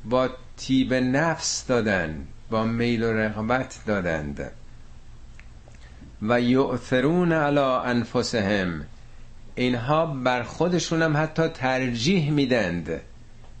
با 0.04 0.30
تیب 0.56 0.94
نفس 0.94 1.66
دادن 1.66 2.26
با 2.50 2.64
میل 2.64 3.02
و 3.02 3.12
رغبت 3.12 3.78
دادند 3.86 4.50
و 6.22 6.40
یؤثرون 6.40 7.32
علی 7.32 7.58
انفسهم. 7.60 8.84
اینها 9.54 10.06
بر 10.06 10.42
خودشون 10.42 11.02
هم 11.02 11.16
حتی 11.16 11.48
ترجیح 11.48 12.30
میدند. 12.30 13.00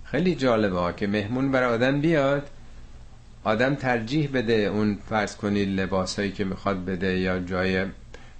خیلی 0.04 0.34
جالبه 0.34 0.78
ها 0.78 0.92
که 0.92 1.06
مهمون 1.06 1.52
بر 1.52 1.62
آدم 1.64 2.00
بیاد 2.00 2.50
آدم 3.44 3.74
ترجیح 3.74 4.30
بده 4.34 4.52
اون 4.52 4.98
فرض 5.08 5.36
کنید 5.36 5.80
لباسایی 5.80 6.32
که 6.32 6.44
می‌خواد 6.44 6.84
بده 6.84 7.18
یا 7.18 7.38
جای 7.38 7.86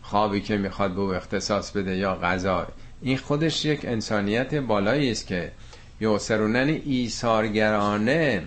خوابی 0.02 0.40
که 0.40 0.56
می‌خواد 0.56 0.94
به 0.94 1.00
او 1.00 1.14
اختصاص 1.14 1.70
بده 1.70 1.96
یا 1.96 2.14
غذا. 2.14 2.66
این 3.02 3.16
خودش 3.16 3.64
یک 3.64 3.84
انسانیت 3.84 4.54
بالایی 4.54 5.10
است 5.10 5.26
که 5.26 5.52
یوسرونن 6.00 6.80
ایثارگرانه 6.84 8.42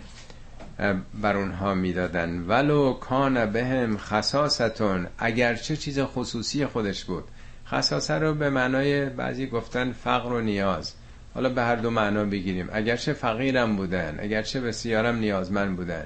بر 1.22 1.38
اونها 1.38 1.74
می‌دادن. 1.74 2.46
ولو 2.48 2.94
کان 2.94 3.46
بهم 3.46 3.98
خصاستون 3.98 5.08
اگرچه 5.18 5.76
چیز 5.78 6.00
خصوصی 6.00 6.66
خودش 6.66 7.06
بود. 7.06 7.24
خصاصه 7.68 8.14
رو 8.14 8.34
به 8.34 8.50
معنای 8.50 9.06
بعضی 9.06 9.48
گفتن 9.48 9.92
فقر 9.92 10.34
و 10.34 10.42
نیاز. 10.42 10.94
حالا 11.34 11.50
به 11.50 11.62
هر 11.62 11.76
دو 11.76 11.90
معنا 11.90 12.26
بگیریم. 12.26 12.70
اگرچه 12.72 13.14
فقیرم 13.14 13.76
بودن 13.76 14.18
اگرچه 14.20 14.62
بسیارم 14.62 15.16
نیازمند 15.16 15.76
بودن. 15.78 16.06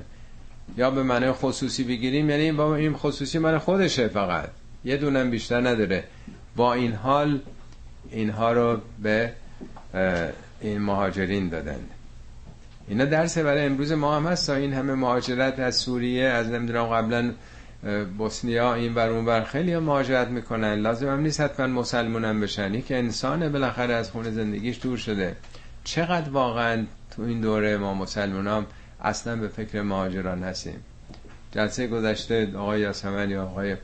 یا 0.78 0.92
به 0.92 1.04
معنای 1.04 1.32
خصوصی 1.32 1.84
بگیریم 1.84 2.30
یعنی 2.30 2.52
با 2.52 2.76
این 2.76 2.94
خصوصی 2.94 3.40
من 3.40 3.58
خودشه 3.58 4.08
فقط. 4.08 4.50
یه 4.86 4.98
دونم 4.98 5.30
بیشتر 5.30 5.62
نداره. 5.68 6.04
با 6.56 6.74
این 6.74 6.92
حال 6.94 7.40
اینها 8.12 8.54
رو 8.54 8.78
به 9.04 9.32
این 10.62 10.82
مهاجرین 10.82 11.50
دادن. 11.50 11.80
اینا 12.88 13.06
درسه 13.06 13.44
برای 13.44 13.66
امروز 13.66 13.92
ما 13.92 14.16
هم 14.16 14.28
هست. 14.28 14.50
این 14.50 14.74
همه 14.74 14.94
مهاجرت 14.94 15.60
از 15.60 15.76
سوریه 15.76 16.26
از 16.26 16.48
نمی‌دونم 16.48 16.86
قبلا 16.86 17.32
بوسنیا 18.18 18.74
این 18.74 18.94
بر 18.94 19.10
اون 19.10 19.26
بر 19.26 19.44
خیلی 19.44 19.78
مهاجرت 19.78 20.28
می‌کنن. 20.28 20.74
لازم 20.76 21.08
هم 21.08 21.20
نیست 21.20 21.42
حتما 21.42 21.68
مسلمونم 21.68 22.42
بشن. 22.42 22.82
که 22.82 22.98
انسان 22.98 23.52
بالاخره 23.52 23.94
از 23.94 24.12
خونه 24.12 24.32
زندگیش 24.32 24.80
دور 24.82 24.98
شده. 24.98 25.36
چقدر 25.84 26.30
واقعا 26.30 26.86
تو 27.16 27.22
این 27.22 27.42
دوره 27.42 27.78
ما 27.78 27.94
مسلمان 27.94 28.66
اصلا 29.04 29.36
به 29.36 29.48
فکر 29.48 29.82
مهاجران 29.82 30.44
هستیم 30.44 30.84
جلسه 31.52 31.88
گذشته 31.88 32.58
آقای 32.58 32.80
یاسمن 32.80 33.30
یا 33.30 33.44
آقای 33.44 33.76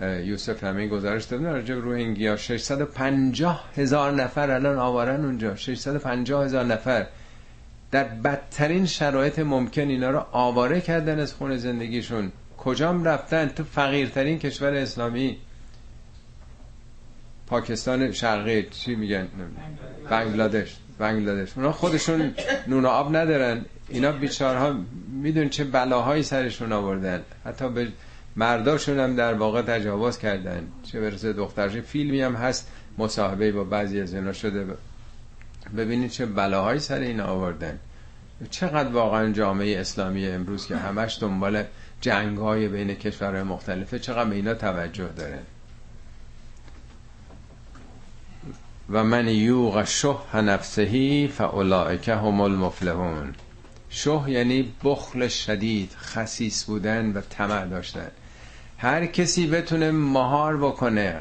یوسف 0.00 0.64
همین 0.64 0.88
گزارش 0.88 1.24
دادن. 1.24 1.44
راجع 1.44 1.74
به 1.74 1.80
روهینگیا 1.80 2.36
650 2.36 3.70
هزار 3.76 4.12
نفر 4.12 4.50
الان 4.50 4.78
آوارن 4.78 5.24
اونجا. 5.24 5.56
650 5.56 6.44
هزار 6.44 6.64
نفر 6.64 7.06
در 7.90 8.04
بدترین 8.04 8.86
شرایط 8.86 9.38
ممکن 9.38 9.88
اینا 9.88 10.10
رو 10.10 10.26
آواره 10.32 10.80
کردن 10.80 11.20
از 11.20 11.34
خونه 11.34 11.56
زندگیشون. 11.56 12.32
کجام 12.58 13.04
رفتن؟ 13.04 13.48
تو 13.48 13.64
فقیرترین 13.64 14.38
کشور 14.38 14.74
اسلامی. 14.74 15.38
پاکستان 17.46 18.12
شرقی 18.12 18.62
چی 18.62 18.94
میگن؟ 18.94 19.28
بنگلادش. 20.10 20.76
بنگلادش. 20.98 21.52
اونا 21.56 21.72
خودشون 21.72 22.34
نون 22.66 22.86
آب 22.86 23.16
ندارن. 23.16 23.64
اینا 23.92 24.12
بیچارها 24.12 24.76
میدون 25.12 25.48
چه 25.48 25.64
بلاهایی 25.64 26.22
سرشون 26.22 26.72
آوردن. 26.72 27.22
حتی 27.44 27.68
به 27.68 27.88
مرداشون 28.36 28.98
هم 28.98 29.16
در 29.16 29.34
واقع 29.34 29.62
تجاوز 29.62 30.18
کردن. 30.18 30.68
چه 30.82 31.00
برسه 31.00 31.32
دخترش 31.32 31.76
فیلمی 31.76 32.22
هم 32.22 32.34
هست 32.34 32.68
مصاحبه 32.98 33.52
با 33.52 33.64
بعضی 33.64 34.00
از 34.00 34.14
اینا 34.14 34.32
شده. 34.32 34.66
ببینید 35.76 36.10
چه 36.10 36.26
بلاهایی 36.26 36.80
سر 36.80 36.98
این 36.98 37.20
آوردن. 37.20 37.78
چقدر 38.50 38.88
واقعا 38.88 39.32
جامعه 39.32 39.80
اسلامی 39.80 40.26
امروز 40.26 40.66
که 40.66 40.76
همش 40.76 41.18
دنبال 41.20 41.64
جنگ 42.00 42.38
های 42.38 42.68
بین 42.68 42.94
کشورهای 42.94 43.42
مختلفه 43.42 43.98
چقدر 43.98 44.28
به 44.28 44.34
اینا 44.34 44.54
توجه 44.54 45.08
داره. 45.16 45.38
و 48.90 49.04
من 49.04 49.28
یوغ 49.28 49.84
شه 49.84 50.36
نفسهی 50.36 51.28
فاولائک 51.28 52.08
هم 52.08 52.40
المفلحون. 52.40 53.34
شه 53.94 54.30
یعنی 54.30 54.72
بخل 54.84 55.28
شدید 55.28 55.92
خسیس 55.98 56.64
بودن 56.64 57.12
و 57.12 57.20
طمع 57.20 57.66
داشتن. 57.66 58.10
هر 58.78 59.06
کسی 59.06 59.46
بتونه 59.46 59.90
مهار 59.90 60.56
بکنه 60.56 61.20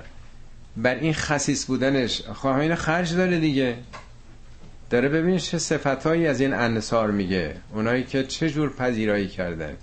بر 0.77 0.95
این 0.95 1.13
خسیس 1.13 1.65
بودنش 1.65 2.21
خواهین 2.21 2.75
خرج 2.75 3.15
داره 3.15 3.39
دیگه. 3.39 3.75
داره 4.89 5.09
ببین 5.09 5.37
چه 5.37 5.57
صفتهایی 5.57 6.27
از 6.27 6.41
این 6.41 6.53
انصار 6.53 7.11
میگه 7.11 7.55
اونایی 7.73 8.03
که 8.03 8.23
چه 8.23 8.49
جور 8.49 8.73
پذیرایی 8.73 9.27
کردن. 9.27 9.77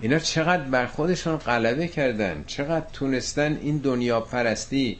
اینا 0.00 0.18
چقدر 0.18 0.62
بر 0.62 0.86
خودشون 0.86 1.36
غلبه 1.36 1.88
کردن 1.88 2.44
چقدر 2.46 2.86
تونستن 2.92 3.58
این 3.62 3.78
دنیا 3.78 4.20
پرستی 4.20 4.98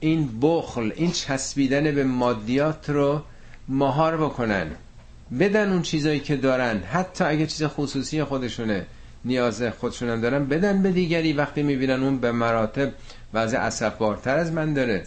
این 0.00 0.40
بخل 0.40 0.92
این 0.96 1.12
چسبیدن 1.12 1.94
به 1.94 2.04
مادیات 2.04 2.90
رو 2.90 3.22
مهار 3.68 4.16
بکنن. 4.16 4.70
بدن 5.40 5.72
اون 5.72 5.82
چیزایی 5.82 6.20
که 6.20 6.36
دارن. 6.36 6.78
حتی 6.78 7.24
اگه 7.24 7.46
چیز 7.46 7.64
خصوصی 7.64 8.24
خودشونه 8.24 8.86
نیاز 9.24 9.62
خودشونم 9.62 10.20
دارن 10.20 10.46
بدن 10.46 10.82
به 10.82 10.90
دیگری 10.90 11.32
وقتی 11.32 11.62
می‌بینن 11.62 12.02
اون 12.02 12.18
به 12.18 12.32
مراتب 12.32 12.92
وضع 13.34 13.58
اصفبارتر 13.58 14.38
از 14.38 14.52
من 14.52 14.74
داره. 14.74 15.04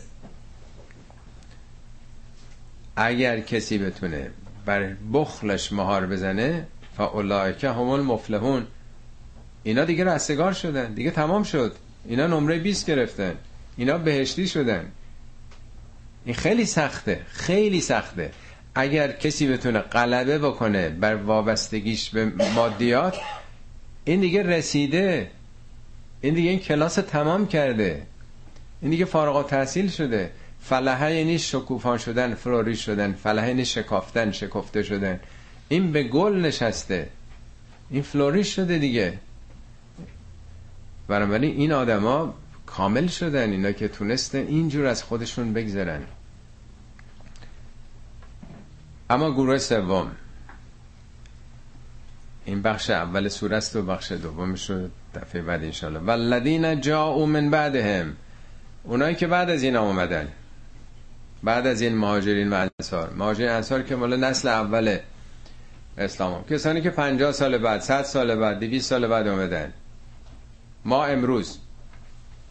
اگر 2.96 3.40
کسی 3.40 3.78
بتونه 3.78 4.32
بر 4.66 4.94
بخلش 5.14 5.72
مهار 5.72 6.06
بزنه 6.06 6.68
فاولائک 6.98 7.64
هم 7.64 7.90
المفلحون. 7.90 8.68
اینا 9.64 9.86
دیگه 9.86 10.04
رستگار 10.04 10.54
شدن 10.54 10.94
دیگه 10.94 11.12
تمام 11.12 11.44
شد. 11.44 11.76
اینا 12.06 12.28
نمره 12.28 12.60
20 12.60 12.86
گرفتن 12.86 13.36
اینا 13.78 13.98
بهشتی 13.98 14.48
شدن. 14.48 14.86
این 16.26 16.36
خیلی 16.36 16.66
سخته 16.66 17.22
خیلی 17.28 17.82
سخته. 17.82 18.32
اگر 18.76 19.12
کسی 19.12 19.48
بتونه 19.48 19.80
غلبه 19.80 20.40
بکنه 20.40 20.90
بر 20.90 21.16
وابستگیش 21.16 22.10
به 22.10 22.26
مادیات 22.56 23.18
این 24.06 24.20
دیگه 24.20 24.44
رسیده. 24.44 25.32
این 26.22 26.34
دیگه 26.34 26.50
این 26.50 26.60
کلاس 26.60 26.96
تمام 26.96 27.48
کرده. 27.48 28.04
این 28.82 28.92
دیگه 28.92 29.06
فارغ 29.06 29.48
تحصیل 29.48 29.90
شده. 29.90 30.32
فلحه 30.62 31.16
یعنی 31.16 31.40
شکوفان 31.40 31.98
شدن 31.98 32.34
فروری 32.34 32.76
شدن. 32.76 33.14
فلحه 33.14 33.48
یعنی 33.48 33.66
شکافتن 33.66 34.32
شکفته 34.32 34.84
شدن. 34.84 35.20
این 35.70 35.92
به 35.92 36.04
گل 36.04 36.34
نشسته. 36.34 37.10
این 37.90 38.02
فلوری 38.02 38.44
شده 38.44 38.78
دیگه. 38.78 39.14
بنابراین 41.08 41.58
این 41.58 41.72
آدما 41.72 42.34
کامل 42.66 43.08
شدن. 43.08 43.52
اینا 43.52 43.72
که 43.72 43.88
تونستن 43.88 44.48
اینجور 44.48 44.86
از 44.86 45.04
خودشون 45.04 45.54
بگذرن. 45.54 46.02
اما 49.10 49.32
گروه 49.32 49.58
سوم. 49.58 50.12
این 52.46 52.62
بخش 52.62 52.90
اول 52.90 53.28
سوره 53.28 53.58
است 53.58 53.76
و 53.76 53.82
بخش 53.82 54.12
دومش 54.12 54.70
رو 54.70 54.88
دفعه 55.16 55.42
بعد 55.42 55.64
انشالله 55.64 56.00
والذین 56.00 56.82
جاءوا 56.82 57.26
من 57.26 57.50
بعدهم. 57.50 58.16
اونایی 58.84 59.16
که 59.16 59.28
بعد 59.28 59.50
از 59.50 59.64
این 59.64 59.76
آمدن 59.76 60.28
بعد 61.44 61.68
از 61.68 61.82
این 61.82 61.96
مهاجرین 61.96 62.54
و 62.54 62.68
انصار. 62.80 63.14
مهاجرین 63.14 63.50
انصار 63.50 63.82
که 63.82 63.96
مال 63.96 64.18
نسل 64.18 64.48
اول 64.48 64.98
اسلام 65.98 66.34
هم. 66.34 66.44
کسانی 66.44 66.82
که 66.82 66.90
50 66.90 67.32
سال 67.32 67.58
بعد 67.58 67.82
100 67.82 68.04
سال 68.04 68.36
بعد 68.36 68.60
200 68.60 68.90
سال 68.90 69.08
بعد 69.08 69.28
آمدن 69.28 69.74
ما 70.86 71.06
امروز. 71.06 71.60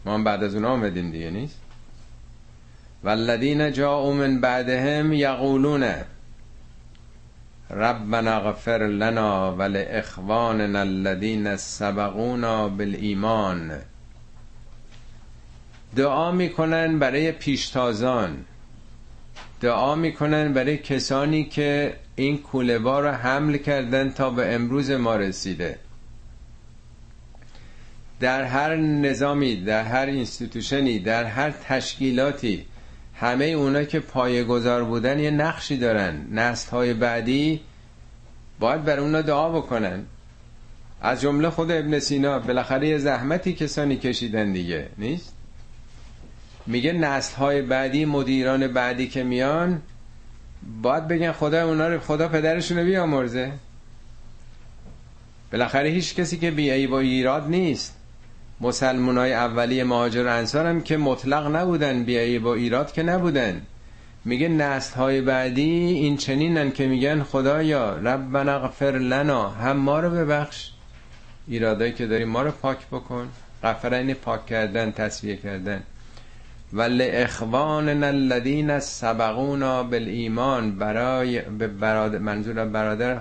ما 0.05 0.13
هم 0.13 0.23
بعد 0.23 0.43
از 0.43 0.55
اون 0.55 0.65
آمدیم 0.65 1.11
دیگه 1.11 1.29
نیست؟ 1.29 1.59
والذین 3.03 3.71
جاءوا 3.71 4.11
من 4.11 4.41
بعدهم 4.41 5.13
یقولون. 5.13 5.93
ربنا 7.71 8.35
اغفر 8.35 8.87
لنا 8.87 9.55
ولاخواننا 9.55 10.81
الذين 10.81 11.57
سبقونا 11.57 12.69
بالایمان. 12.69 13.71
دعا 15.95 16.31
می‌کنن 16.31 16.99
برای 16.99 17.31
پیشتازان. 17.31 18.45
دعا 19.61 19.95
می‌کنن 19.95 20.53
برای 20.53 20.77
کسانی 20.77 21.43
که 21.43 21.95
این 22.15 22.37
کولهبار 22.37 23.03
رو 23.03 23.11
حمل 23.11 23.57
کردن 23.57 24.09
تا 24.09 24.29
به 24.29 24.53
امروز 24.53 24.91
ما 24.91 25.15
رسیده. 25.15 25.79
در 28.19 28.43
هر 28.43 28.75
نظامی 28.75 29.55
در 29.55 29.83
هر 29.83 30.05
اینستیتوشنی 30.05 30.99
در 30.99 31.23
هر 31.23 31.51
تشکیلاتی 31.51 32.65
همه 33.19 33.45
اونا 33.45 33.83
که 33.83 33.99
پایه 33.99 34.43
گذار 34.43 34.83
بودن 34.83 35.19
یه 35.19 35.31
نقشی 35.31 35.77
دارن. 35.77 36.27
نسل 36.31 36.71
های 36.71 36.93
بعدی 36.93 37.61
باید 38.59 38.83
بر 38.83 38.99
اونا 38.99 39.21
دعا 39.21 39.49
بکنن. 39.49 40.05
از 41.01 41.21
جمله 41.21 41.49
خود 41.49 41.71
ابن 41.71 41.99
سینا 41.99 42.39
بالاخره 42.39 42.87
یه 42.87 42.97
زحمتی 42.97 43.53
کسانی 43.53 43.97
کشیدن 43.97 44.53
دیگه 44.53 44.89
نیست؟ 44.97 45.33
میگه 46.67 46.93
نسل 46.93 47.35
های 47.35 47.61
بعدی 47.61 48.05
مدیران 48.05 48.67
بعدی 48.67 49.07
که 49.07 49.23
میان 49.23 49.81
باید 50.81 51.07
بگن 51.07 51.31
خدا 51.31 51.67
اونا 51.67 51.87
رو 51.87 51.99
خدا 51.99 52.27
پدرشون 52.27 52.77
رو 52.77 52.85
بیامرزه. 52.85 53.51
بالاخره 55.51 55.89
هیچ 55.89 56.15
کسی 56.15 56.37
که 56.37 56.51
بیایی 56.51 56.87
با 56.87 56.99
ایراد 56.99 57.47
نیست. 57.47 57.94
مسلمان 58.61 59.17
های 59.17 59.33
اولی 59.33 59.83
مهاجر 59.83 60.27
انصار 60.27 60.65
هم 60.65 60.81
که 60.81 60.97
مطلق 60.97 61.55
نبودن 61.55 62.03
بیایی 62.03 62.39
با 62.39 62.53
ایراد 62.53 62.91
که 62.91 63.03
نبودن. 63.03 63.61
میگه 64.25 64.47
نسل 64.47 64.95
های 64.95 65.21
بعدی 65.21 65.71
این 65.71 66.17
چنینن 66.17 66.71
که 66.71 66.87
میگن 66.87 67.23
خدایا 67.23 67.95
ربنا 67.95 68.55
اغفر 68.55 68.91
لنا 68.91 69.49
هم 69.49 69.77
ما 69.77 69.99
رو 69.99 70.09
ببخش. 70.09 70.71
ایرادایی 71.47 71.93
که 71.93 72.07
داریم 72.07 72.29
ما 72.29 72.41
رو 72.41 72.51
پاک 72.51 72.77
بکن. 72.91 73.29
غفر 73.63 73.93
این 73.93 74.13
پاک 74.13 74.45
کردن 74.45 74.91
تصویه 74.91 75.35
کردن. 75.35 75.83
ولی 76.73 77.09
اخوان 77.09 78.03
الذین 78.03 78.79
سبقونا 78.79 79.83
بالایمان 79.83 80.75
برای 80.75 81.41
به 81.41 81.67
برادر 81.67 82.17
منظور 82.17 82.65
برادر 82.65 83.17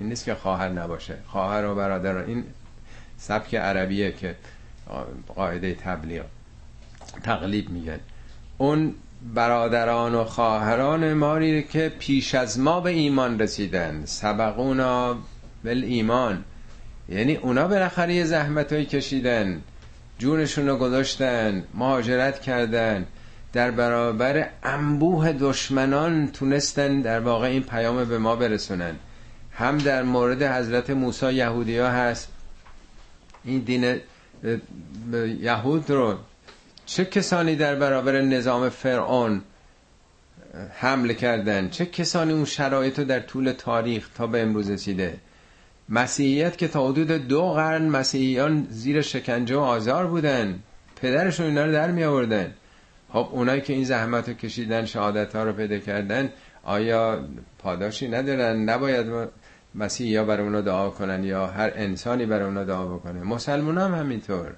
این 0.00 0.08
نیست 0.08 0.24
که 0.24 0.34
خواهر 0.34 0.68
نباشه. 0.68 1.14
خواهر 1.26 1.66
و 1.66 1.74
برادر 1.74 2.16
این 2.16 2.44
سبک 3.18 3.54
عربیه 3.54 4.12
که 4.12 4.36
قاعده 5.36 5.74
تبلیغ 5.74 6.24
تقلیب 7.22 7.70
میگن 7.70 8.00
اون 8.58 8.94
برادران 9.34 10.14
و 10.14 10.24
خواهران 10.24 11.12
ماری 11.12 11.62
که 11.62 11.92
پیش 11.98 12.34
از 12.34 12.58
ما 12.58 12.80
به 12.80 12.90
ایمان 12.90 13.38
رسیدن. 13.38 14.02
سبقونا 14.04 15.16
بل 15.64 15.84
ایمان. 15.84 16.44
یعنی 17.08 17.36
اونا 17.36 17.68
بالاخره 17.68 18.14
یه 18.14 18.24
زحمت 18.24 18.72
های 18.72 18.84
کشیدن 18.84 19.62
جونشون 20.18 20.68
رو 20.68 20.76
گذاشتن 20.76 21.64
مهاجرت 21.74 22.40
کردن. 22.40 23.06
در 23.52 23.70
برابر 23.70 24.48
انبوه 24.62 25.32
دشمنان 25.32 26.28
تونستن 26.28 27.00
در 27.00 27.20
واقع 27.20 27.46
این 27.46 27.62
پیام 27.62 28.04
به 28.04 28.18
ما 28.18 28.36
برسونن. 28.36 28.94
هم 29.52 29.78
در 29.78 30.02
مورد 30.02 30.42
حضرت 30.42 30.90
موسی 30.90 31.32
یهودی 31.32 31.78
هست. 31.78 32.28
این 33.44 33.58
دین 33.58 34.00
یهود 35.40 35.90
رو 35.90 36.18
چه 36.86 37.04
کسانی 37.04 37.56
در 37.56 37.74
برابر 37.74 38.20
نظام 38.20 38.68
فرعون 38.68 39.42
حمله 40.72 41.14
کردن؟ 41.14 41.68
چه 41.68 41.86
کسانی 41.86 42.32
اون 42.32 42.44
شرایط 42.44 42.98
رو 42.98 43.04
در 43.04 43.20
طول 43.20 43.52
تاریخ 43.52 44.08
تا 44.08 44.26
به 44.26 44.42
امروز 44.42 44.70
رسیده؟ 44.70 45.18
مسیحیت 45.88 46.58
که 46.58 46.68
تا 46.68 46.88
حدود 46.88 47.08
دو 47.08 47.52
قرن 47.52 47.88
مسیحیان 47.88 48.66
زیر 48.70 49.02
شکنجه 49.02 49.56
و 49.56 49.60
آزار 49.60 50.06
بودن. 50.06 50.58
پدرشون 51.02 51.46
اینا 51.46 51.64
رو 51.64 51.72
در 51.72 51.90
می 51.90 52.04
آوردن. 52.04 52.54
خب 53.12 53.28
اونایی 53.32 53.60
که 53.60 53.72
این 53.72 53.84
زحمت 53.84 54.28
رو 54.28 54.34
کشیدن 54.34 54.84
شهادت 54.84 55.36
ها 55.36 55.44
رو 55.44 55.52
پیدا 55.52 55.78
کردن 55.78 56.32
آیا 56.64 57.24
پاداشی 57.58 58.08
ندارن؟ 58.08 58.56
نباید 58.56 59.06
مسیحی 59.74 60.10
یا 60.10 60.24
برای 60.24 60.44
اونا 60.46 60.60
دعا 60.60 60.90
کنن 60.90 61.24
یا 61.24 61.46
هر 61.46 61.72
انسانی 61.74 62.26
برای 62.26 62.44
اونا 62.44 62.64
دعا 62.64 62.86
بکنه. 62.86 63.22
مسلمان 63.22 63.78
هم 63.78 63.94
همینطور. 63.94 64.52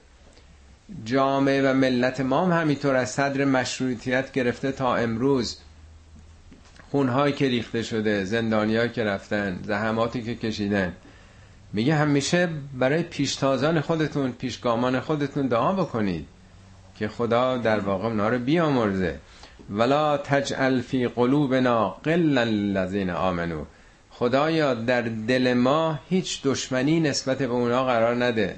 جامعه 1.04 1.70
و 1.70 1.74
ملت 1.74 2.20
ما 2.20 2.46
هم 2.46 2.60
همینطور 2.60 2.96
از 2.96 3.10
صدر 3.10 3.44
مشروطیت 3.44 4.32
گرفته 4.32 4.72
تا 4.72 4.96
امروز. 4.96 5.58
خونهایی 6.90 7.32
که 7.32 7.48
ریخته 7.48 7.82
شده 7.82 8.24
زندانیایی 8.24 8.90
که 8.90 9.04
رفتن 9.04 9.60
زحماتی 9.64 10.22
که 10.22 10.34
کشیدن. 10.34 10.92
میگه 11.72 11.94
همیشه 11.94 12.48
برای 12.78 13.02
پیشتازان 13.02 13.80
خودتون 13.80 14.32
پیشگامان 14.32 15.00
خودتون 15.00 15.46
دعا 15.46 15.72
بکنید 15.72 16.26
که 16.98 17.08
خدا 17.08 17.56
در 17.56 17.80
واقع 17.80 18.06
اونا 18.06 18.28
رو 18.28 18.38
بیامرزه. 18.38 19.18
ولا 19.70 20.16
تجعل 20.16 20.80
فی 20.80 21.08
قلوبنا 21.08 21.90
قلا 21.90 22.40
الذین 22.40 23.10
آمنو 23.10 23.64
خدایا 24.18 24.74
در 24.74 25.02
دل 25.02 25.54
ما 25.54 25.98
هیچ 26.08 26.42
دشمنی 26.42 27.00
نسبت 27.00 27.38
به 27.38 27.44
اونا 27.44 27.84
قرار 27.84 28.24
نده. 28.24 28.56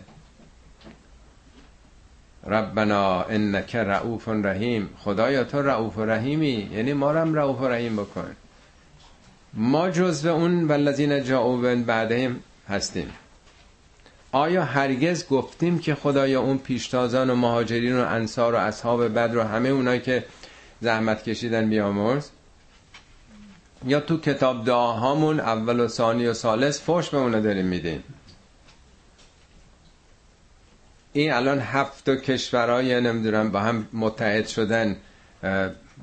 ربنا 2.46 3.22
انک 3.22 3.76
رعوف 3.76 4.28
رحیم. 4.28 4.90
خدایا 4.98 5.44
تو 5.44 5.62
رعوف 5.62 5.98
و 5.98 6.04
رحیمی 6.04 6.70
یعنی 6.72 6.92
ما 6.92 7.12
رو 7.12 7.18
هم 7.18 7.34
رعوف 7.34 7.60
و 7.60 7.68
رحیم 7.68 7.96
بکن. 7.96 8.36
ما 9.54 9.90
جزو 9.90 10.28
اون 10.28 10.64
والذین 10.64 11.24
جاءوا 11.24 11.74
بعدهم 11.74 12.40
هستیم. 12.68 13.12
آیا 14.32 14.64
هرگز 14.64 15.28
گفتیم 15.28 15.78
که 15.78 15.94
خدایا 15.94 16.40
اون 16.40 16.58
پیشتازان 16.58 17.30
و 17.30 17.34
مهاجرین 17.34 17.96
و 17.96 18.06
انصار 18.08 18.54
و 18.54 18.56
اصحاب 18.56 19.08
بدر 19.08 19.36
و 19.38 19.42
همه 19.42 19.68
اونایی 19.68 20.00
که 20.00 20.24
زحمت 20.80 21.22
کشیدن 21.22 21.70
بیامرز؟ 21.70 22.28
یا 23.86 24.00
تو 24.00 24.20
کتاب 24.20 24.64
دعاهامون 24.64 25.40
اول 25.40 25.80
و 25.80 25.88
ثانی 25.88 26.26
و 26.26 26.34
سالس 26.34 26.82
فوش 26.82 27.08
به 27.08 27.16
اونا 27.16 27.40
داریم 27.40 27.66
میدیم. 27.66 28.04
این 31.12 31.32
الان 31.32 31.58
هفت 31.58 32.10
کشورهای 32.10 33.00
نمی‌دونم 33.00 33.50
با 33.50 33.60
هم 33.60 33.88
متحد 33.92 34.46
شدن 34.46 34.96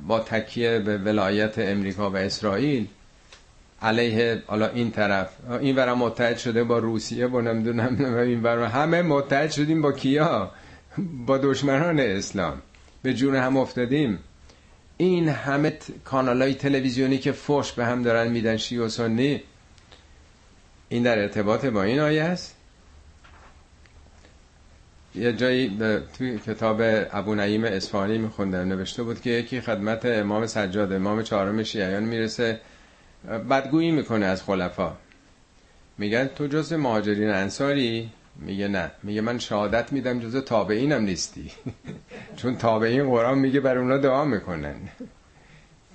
با 0.07 0.19
تکیه 0.19 0.79
به 0.79 0.97
ولایت 0.97 1.59
امریکا 1.59 2.09
و 2.09 2.15
اسرائیل. 2.15 2.87
علیه 3.81 4.43
حالا 4.47 4.67
این 4.67 4.91
طرف. 4.91 5.29
این 5.59 5.75
برم 5.75 5.97
متحد 5.97 6.37
شده 6.37 6.63
با 6.63 6.77
روسیه 6.77 7.27
با 7.27 7.41
نمی‌دونم 7.41 8.15
این 8.15 8.41
برم 8.41 8.63
همه 8.63 9.01
متحد 9.01 9.51
شدیم 9.51 9.81
با 9.81 9.91
کیا؟ 9.91 10.51
با 11.25 11.37
دشمنان 11.37 11.99
اسلام. 11.99 12.61
به 13.03 13.13
جون 13.13 13.35
هم 13.35 13.57
افتادیم. 13.57 14.19
این 15.05 15.29
همه 15.29 15.73
کانال 16.05 16.41
های 16.41 16.53
تلویزیونی 16.53 17.17
که 17.17 17.31
فوش 17.31 17.71
به 17.71 17.85
هم 17.85 18.03
دارن 18.03 18.31
میدن 18.31 18.57
شی 18.57 18.77
و 18.77 18.89
سنی 18.89 19.43
این 20.89 21.03
در 21.03 21.19
ارتباط 21.19 21.65
با 21.65 21.83
این 21.83 21.99
آیه 21.99 22.23
است. 22.23 22.55
یه 25.15 25.33
جایی 25.33 25.77
توی 26.17 26.39
کتاب 26.39 26.81
ابو 27.11 27.35
نعیم 27.35 27.63
اصفهانی 27.63 28.17
میخوندم. 28.17 28.59
نوشته 28.59 29.03
بود 29.03 29.21
که 29.21 29.29
یکی 29.29 29.61
خدمت 29.61 30.05
امام 30.05 30.47
سجاد 30.47 30.93
امام 30.93 31.23
چهارم 31.23 31.63
شیعیان 31.63 32.03
می‌رسه 32.03 32.59
بدگویی 33.49 33.91
می‌کنه 33.91 34.25
از 34.25 34.43
خلفا. 34.43 34.93
میگن 35.97 36.25
تو 36.27 36.47
جز 36.47 36.73
مهاجرین 36.73 37.29
انصاری 37.29 38.09
میگه 38.35 38.67
نه. 38.67 38.91
میگه 39.03 39.21
من 39.21 39.39
شهادت 39.39 39.93
میدم 39.93 40.19
جز 40.19 40.35
تابعینم 40.35 41.01
نیستی. 41.01 41.51
چون 42.37 42.55
تابعین 42.55 43.09
قرآن 43.09 43.39
میگه 43.39 43.59
بر 43.59 43.77
اونا 43.77 43.97
دعا 43.97 44.25
می‌کنن. 44.25 44.75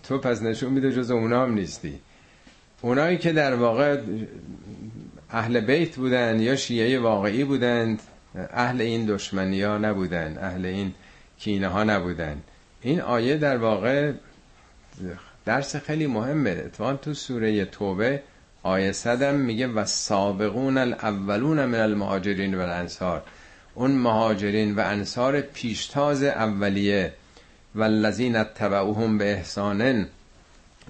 تو 0.02 0.18
پس 0.18 0.42
نشون 0.42 0.72
میده 0.72 0.92
جز 0.92 1.10
اونا 1.10 1.42
هم 1.42 1.54
نیستی. 1.54 2.00
اونایی 2.82 3.18
که 3.18 3.32
در 3.32 3.54
واقع 3.54 4.00
اهل 5.30 5.60
بیت 5.60 5.96
بودن 5.96 6.40
یا 6.40 6.56
شیعه 6.56 6.98
واقعی 6.98 7.44
بودند 7.44 8.02
اهل 8.34 8.80
این 8.80 9.06
دشمنی 9.06 9.62
ها 9.62 9.78
نبودن 9.78 10.38
اهل 10.40 10.66
این 10.66 10.94
کینه 11.38 11.68
ها 11.68 11.84
نبودن 11.84 12.42
این 12.80 13.00
آیه 13.00 13.36
در 13.36 13.56
واقع 13.56 14.12
درس 15.44 15.76
خیلی 15.76 16.06
مهمه. 16.06 16.50
اتفاقا 16.50 16.94
تو 16.94 17.14
سوره 17.14 17.64
توبه 17.64 18.22
آیه 18.68 18.92
صدم 18.92 19.34
میگه 19.34 19.66
و 19.66 19.84
سابقون 19.84 20.78
الاولون 20.78 21.64
من 21.64 21.80
المهاجرین 21.80 22.54
و 22.54 22.60
الانصار. 22.60 23.22
اون 23.74 23.90
مهاجرین 23.90 24.74
و 24.74 24.80
انصار 24.80 25.40
پیشتاز 25.40 26.22
اولیه 26.22 27.12
و 27.74 27.82
الذین 27.82 28.36
اتبعوهم 28.36 29.18
به 29.18 29.32
احسانن. 29.32 30.06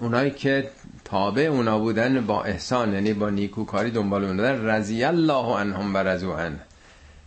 اونایی 0.01 0.31
که 0.31 0.71
تابع 1.05 1.43
اونا 1.43 1.79
بودن 1.79 2.27
با 2.27 2.45
احسان 2.45 2.95
یعنی 2.95 3.13
با 3.13 3.31
نیکوکاری 3.31 3.91
دنبال 3.91 4.25
اون 4.25 4.37
بودن. 4.37 4.67
رضی 4.67 5.05
الله 5.05 5.61
عنهم 5.61 5.95
و 5.95 5.99
رضوان. 5.99 6.59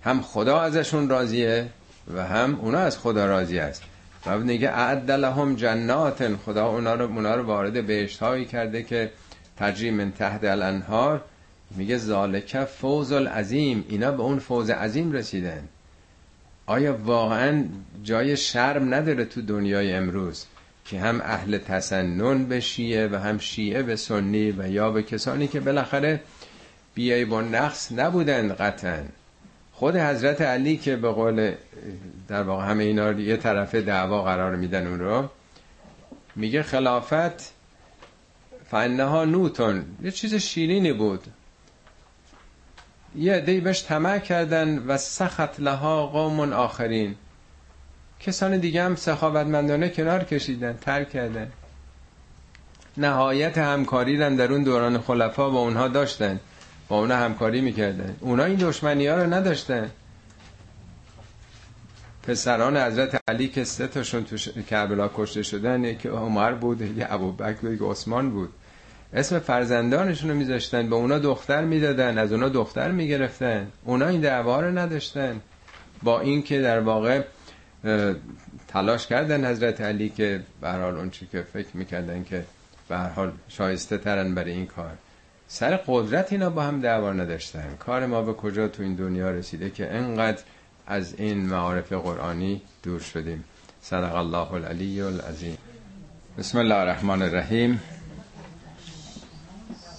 هم 0.03 0.21
خدا 0.21 0.59
ازشون 0.59 1.09
راضیه 1.09 1.67
و 2.13 2.23
هم 2.23 2.59
اونا 2.61 2.79
از 2.79 2.97
خدا 2.97 3.25
راضی 3.25 3.59
است. 3.59 3.83
و 4.25 4.39
میگه 4.39 4.69
اعد 4.69 5.11
لهم 5.11 5.55
جنات 5.55 6.35
خدا 6.35 6.67
اونا 6.67 6.93
رو 6.93 7.05
اونا 7.05 7.35
رو 7.35 7.43
وارد 7.43 7.87
بهشت 7.87 8.19
هایی 8.19 8.45
کرده 8.45 8.83
که 8.83 9.11
تجری 9.57 9.91
من 9.91 10.11
تحت 10.11 10.43
الانهار. 10.43 11.23
میگه 11.75 11.97
ذالک 11.97 12.63
فوز 12.63 13.11
العظیم. 13.11 13.85
اینا 13.89 14.11
به 14.11 14.23
اون 14.23 14.39
فوز 14.39 14.69
عظیم 14.69 15.11
رسیدن. 15.11 15.67
آیا 16.65 16.97
واقعا 17.05 17.65
جای 18.03 18.37
شرم 18.37 18.93
نداره 18.93 19.25
تو 19.25 19.41
دنیای 19.41 19.93
امروز 19.93 20.45
که 20.85 20.99
هم 20.99 21.21
اهل 21.21 21.57
تسنن 21.57 22.45
به 22.45 22.59
شیعه 22.59 23.07
و 23.07 23.15
هم 23.15 23.37
شیعه 23.37 23.83
به 23.83 23.95
سنی 23.95 24.51
و 24.51 24.69
یا 24.69 24.91
به 24.91 25.03
کسانی 25.03 25.47
که 25.47 25.59
بالاخره 25.59 26.19
بیای 26.93 27.25
با 27.25 27.41
نقص 27.41 27.91
نبودن 27.91 28.53
قطعا؟ 28.53 29.03
خود 29.73 29.95
حضرت 29.95 30.41
علی 30.41 30.77
که 30.77 30.95
به 30.95 31.11
قول 31.11 31.53
در 32.27 32.43
واقع 32.43 32.65
همه 32.65 32.83
اینا 32.83 33.11
یه 33.11 33.37
طرف 33.37 33.75
دعوا 33.75 34.23
قرار 34.23 34.55
میدن 34.55 34.87
اون 34.87 34.99
رو 34.99 35.29
میگه 36.35 36.63
خلافت 36.63 37.53
فانها 38.71 39.25
نوتون 39.25 39.85
یه 40.03 40.11
چیز 40.11 40.35
شیرینی 40.35 40.93
بود. 40.93 41.23
یه 43.15 43.33
عده‌ای 43.33 43.59
بهش 43.59 43.83
طمع 43.83 44.19
کردن 44.19 44.79
و 44.79 44.97
سخت 44.97 45.59
لها 45.59 46.07
قوم 46.07 46.53
آخرین. 46.53 47.15
کسان 48.19 48.57
دیگه 48.57 48.83
هم 48.83 48.95
سخاوتمندانه 48.95 49.89
کنار 49.89 50.23
کشیدن 50.23 50.77
ترک 50.81 51.09
کردن. 51.09 51.51
نهایت 52.97 53.57
همکاری 53.57 54.23
هم 54.23 54.35
در 54.35 54.51
اون 54.51 54.63
دوران 54.63 55.01
خلفا 55.01 55.49
با 55.49 55.59
اونها 55.59 55.87
داشتن. 55.87 56.39
با 56.87 56.99
اونها 56.99 57.17
همکاری 57.17 57.61
می‌کردن. 57.61 58.15
اونا 58.19 58.43
این 58.43 58.55
دشمنی 58.55 59.07
ها 59.07 59.15
رو 59.15 59.33
نداشتن. 59.33 59.91
پسران 62.23 62.77
حضرت 62.77 63.21
علی 63.27 63.47
که 63.47 63.63
سه 63.63 63.87
تاشون 63.87 64.23
تو 64.23 64.37
کربلا 64.61 65.11
کشته 65.15 65.43
شدن 65.43 65.83
یکی 65.83 66.07
عمر 66.07 66.51
بود 66.51 66.81
یکی 66.81 67.03
ابوبکر 67.09 67.71
یکی 67.71 67.83
عثمان 67.83 68.29
بود. 68.29 68.49
اسم 69.13 69.39
فرزندانشون 69.39 70.29
رو 70.29 70.35
میذاشتن 70.35 70.89
به 70.89 70.95
اونا 70.95 71.19
دختر 71.19 71.63
می‌دادن 71.63 72.17
از 72.17 72.31
اونا 72.31 72.49
دختر 72.49 72.91
می‌گرفتن. 72.91 73.67
اونا 73.85 74.07
این 74.07 74.21
دعوا 74.21 74.59
رو 74.59 74.77
نداشتن. 74.77 75.41
با 76.03 76.19
اینکه 76.19 76.61
در 76.61 76.79
واقع 76.79 77.21
تلاش 78.67 79.07
کردن 79.07 79.45
حضرت 79.45 79.81
علی 79.81 80.09
که 80.09 80.43
به 80.61 80.69
حال 80.69 80.95
اون 80.95 81.09
چی 81.09 81.27
که 81.31 81.41
فکر 81.41 81.77
می‌کردن 81.77 82.23
که 82.23 82.43
به 82.89 82.97
حال 82.97 83.31
شایسته 83.47 83.97
ترن 83.97 84.35
برای 84.35 84.51
این 84.51 84.65
کار. 84.65 84.91
سر 85.47 85.79
قدرت 85.87 86.31
اینا 86.31 86.49
با 86.49 86.63
هم 86.63 86.81
دعوا 86.81 87.13
نداشتن. 87.13 87.75
کار 87.79 88.05
ما 88.05 88.21
به 88.21 88.33
کجا 88.33 88.67
تو 88.67 88.83
این 88.83 88.95
دنیا 88.95 89.31
رسیده 89.31 89.69
که 89.69 89.93
انقدر 89.93 90.41
از 90.87 91.13
این 91.17 91.45
معارف 91.45 91.93
قرآنی 91.93 92.61
دور 92.83 92.99
شدیم. 92.99 93.43
صدق 93.81 94.15
الله 94.15 94.53
العلی 94.53 95.01
العظیم. 95.01 95.57
بسم 96.37 96.57
الله 96.57 96.75
الرحمن 96.75 97.21
الرحیم. 97.21 97.81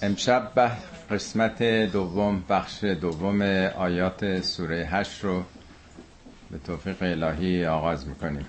امشب 0.02 0.52
به 0.54 0.70
قسمت 1.10 1.62
دوم 1.62 2.44
بخش 2.48 2.84
دوم 2.84 3.42
آیات 3.76 4.40
سوره 4.40 4.76
هشت 4.90 5.24
رو 5.24 5.44
به 6.50 6.58
توفیق 6.58 6.96
الهی 7.00 7.66
آغاز 7.66 8.08
می‌کنیم. 8.08 8.46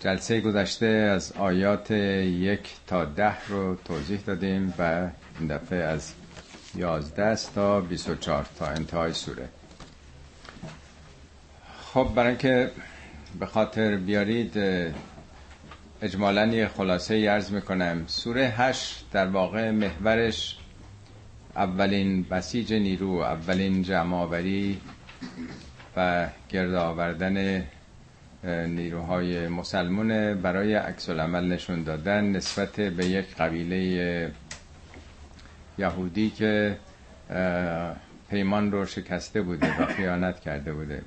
جلسه 0.00 0.40
گذشته 0.40 0.86
از 0.86 1.32
آیات 1.32 1.90
یک 1.90 2.76
تا 2.86 3.04
ده 3.04 3.46
رو 3.48 3.74
توضیح 3.74 4.20
دادیم 4.26 4.74
و 4.78 5.08
این 5.40 5.48
دفعه 5.48 5.82
از 5.82 6.12
یازده 6.74 7.36
تا 7.54 7.80
بیست 7.80 8.08
و 8.10 8.14
چار 8.14 8.46
تا 8.58 8.66
انتهای 8.66 9.12
سوره. 9.12 9.48
خب 11.92 12.08
برای 12.14 12.28
اینکه 12.28 12.70
به 13.40 13.46
خاطر 13.46 13.96
بیارید 13.96 14.58
اجمالا 16.04 16.46
یه 16.46 16.68
خلاصه 16.68 17.14
ارز 17.14 17.52
می‌کنم. 17.52 18.04
سوره 18.06 18.42
هشت 18.56 19.06
در 19.12 19.26
واقع 19.26 19.70
محورش 19.70 20.58
اولین 21.56 22.22
بسیج 22.22 22.72
نیرو 22.72 23.10
اولین 23.10 23.82
جمعآوری 23.82 24.80
و 25.96 26.26
گرد 26.48 26.74
آوردن 26.74 27.64
نیروهای 28.66 29.48
مسلمون 29.48 30.34
برای 30.34 30.74
عکس 30.74 31.10
عمل 31.10 31.44
نشون 31.52 31.82
دادن 31.82 32.24
نسبت 32.24 32.80
به 32.80 33.06
یک 33.06 33.36
قبیله 33.36 34.32
یهودی 35.78 36.30
که 36.30 36.76
پیمان 38.30 38.72
رو 38.72 38.86
شکسته 38.86 39.42
بوده 39.42 39.82
و 39.82 39.86
خیانت 39.86 40.40
کرده 40.40 40.72
بوده. 40.72 41.02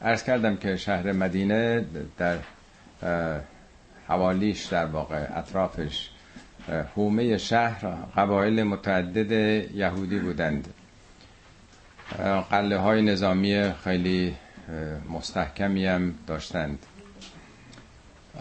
ارز 0.00 0.22
کردم 0.24 0.56
که 0.56 0.76
شهر 0.76 1.12
مدینه 1.12 1.84
در 2.18 2.38
حوالیش 4.08 4.64
در 4.66 4.86
واقع 4.86 5.26
اطرافش. 5.34 6.10
حومه 6.94 7.38
شهر 7.38 7.86
قبایل 8.16 8.62
متعدد 8.62 9.30
یهودی 9.74 10.18
بودند. 10.18 10.74
قله 12.50 12.78
های 12.78 13.02
نظامی 13.02 13.72
خیلی 13.84 14.34
مستحکمی 15.10 15.86
هم 15.86 16.14
داشتند. 16.26 16.78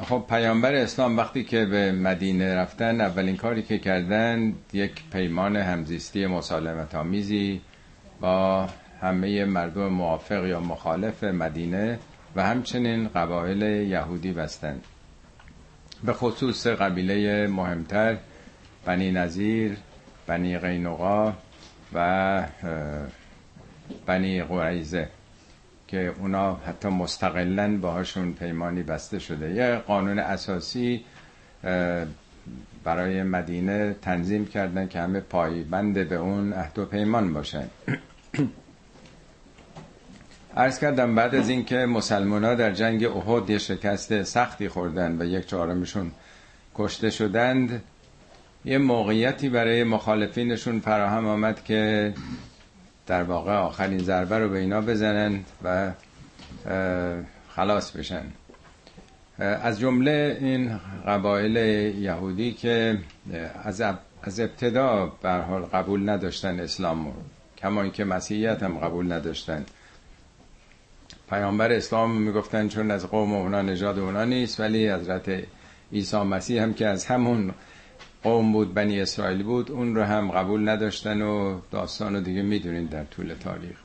خب 0.04 0.26
پیامبر 0.30 0.76
اسلام 0.76 1.18
وقتی 1.18 1.44
که 1.44 1.66
به 1.66 1.92
مدینه 1.92 2.56
رفتن 2.56 3.02
اولین 3.02 3.38
کاری 3.38 3.64
که 3.64 3.78
کردن 3.78 4.54
یک 4.74 5.04
پیمان 5.12 5.56
همزیستی 5.56 6.26
مسالمت 6.26 6.96
آمیزی 6.96 7.62
با 8.22 8.68
همه 9.02 9.46
مردم 9.46 9.88
موافق 9.88 10.46
یا 10.46 10.60
مخالف 10.60 11.24
مدینه 11.24 12.00
و 12.36 12.44
همچنین 12.44 13.08
قبایل 13.08 13.62
یهودی 13.62 14.32
بستند. 14.32 14.84
به 16.06 16.14
خصوص 16.14 16.68
قبیله 16.68 17.48
مهمتر 17.48 18.18
بنی 18.86 19.12
نظیر 19.12 19.78
بنی 20.28 20.58
قینقا 20.58 21.34
و 21.94 22.48
بنی 24.06 24.44
قریزه 24.44 25.10
که 25.88 26.14
اونا 26.20 26.56
حتی 26.56 26.88
مستقلا 26.88 27.78
باهاشون 27.78 28.34
پیمانی 28.34 28.84
بسته 28.84 29.20
شده. 29.20 29.52
یه 29.52 29.76
قانون 29.76 30.20
اساسی 30.20 31.06
برای 32.84 33.24
مدینه 33.24 33.96
تنظیم 34.02 34.46
کردن 34.46 34.88
که 34.88 35.00
همه 35.00 35.20
پایبند 35.20 36.10
به 36.10 36.16
اون 36.16 36.54
عهد 36.54 36.80
و 36.80 36.86
پیمان 36.86 37.34
باشن. 37.34 37.68
عرض 40.58 40.80
کردم 40.80 41.16
بعد 41.16 41.36
از 41.36 41.50
اینکه 41.50 41.76
مسلمان 41.76 42.44
ها 42.44 42.56
در 42.56 42.72
جنگ 42.72 43.04
احد 43.06 43.50
یه 43.50 43.58
شکست 43.58 44.24
سختی 44.24 44.70
خوردن 44.70 45.22
و 45.22 45.26
یک 45.26 45.48
چهارمشون 45.48 46.12
کشته 46.76 47.10
شدند 47.10 47.82
یه 48.66 48.78
موقعیتی 48.78 49.50
برای 49.50 49.84
مخالفینشون 49.84 50.80
فراهم 50.80 51.28
آمد 51.28 51.64
که 51.64 52.14
در 53.08 53.24
واقع 53.24 53.54
آخرین 53.54 54.00
ضربه 54.00 54.40
رو 54.40 54.50
به 54.50 54.58
اینا 54.60 54.82
بزنن 54.82 55.40
و 55.64 55.92
خلاص 57.50 57.92
بشن. 57.92 58.24
از 59.40 59.80
جمله 59.80 60.38
این 60.42 60.80
قبایل 61.08 61.56
یهودی 62.02 62.52
که 62.52 62.98
از 63.64 64.40
ابتدا 64.40 65.06
به 65.22 65.32
حال 65.32 65.62
قبول 65.62 66.10
نداشتن 66.10 66.60
اسلام 66.60 67.14
کما 67.58 67.82
اینکه 67.82 68.04
مسیحیت 68.04 68.64
هم 68.64 68.78
قبول 68.78 69.12
نداشتن 69.12 69.66
پیامبر 71.30 71.72
اسلام 71.72 72.22
می‌گفتن 72.22 72.68
چون 72.68 72.92
از 72.92 73.08
قوم 73.08 73.34
اونا 73.34 73.62
نژاد 73.62 74.00
اونا 74.00 74.26
نیست 74.26 74.60
ولی 74.60 74.90
حضرت 74.90 75.44
عیسی 75.94 76.18
مسیح 76.18 76.64
هم 76.64 76.74
که 76.74 76.88
از 76.88 77.06
همون 77.06 77.52
قوم 78.24 78.52
بود 78.52 78.74
بنی 78.74 79.02
اسرائیل 79.02 79.44
بود 79.44 79.72
اون 79.72 79.96
رو 79.96 80.04
هم 80.04 80.32
قبول 80.32 80.70
نداشتن 80.70 81.22
و 81.22 81.60
داستان 81.72 82.16
رو 82.16 82.22
دیگه 82.22 82.42
می‌دونید 82.42 82.90
در 82.90 83.04
طول 83.04 83.34
تاریخ. 83.34 83.78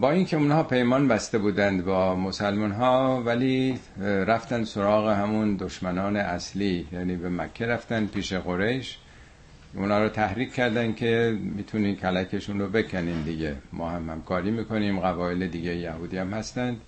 با 0.00 0.10
اینکه 0.10 0.36
اونها 0.36 0.62
پیمان 0.62 1.08
بسته 1.08 1.38
بودند 1.38 1.84
با 1.84 2.14
مسلمان 2.16 2.72
ها 2.72 3.22
ولی 3.22 3.78
رفتن 4.00 4.64
سراغ 4.64 5.08
همون 5.08 5.56
دشمنان 5.56 6.16
اصلی 6.16 6.86
یعنی 6.92 7.16
به 7.16 7.28
مکه 7.28 7.66
رفتن 7.66 8.06
پیش 8.06 8.32
قریش. 8.32 8.98
اونا 9.74 10.02
رو 10.02 10.08
تحریک 10.08 10.54
کردن 10.54 10.92
که 10.92 11.38
می‌تونین 11.40 11.96
کلکشون 11.96 12.60
رو 12.60 12.68
بکنین 12.68 13.22
دیگه. 13.22 13.56
ما 13.72 13.90
هم 13.90 14.10
همکاری 14.10 14.50
می‌کنیم 14.50 15.00
قبایل 15.00 15.48
دیگه 15.48 15.76
یهودی 15.76 16.18
هم 16.18 16.30
هستند. 16.30 16.80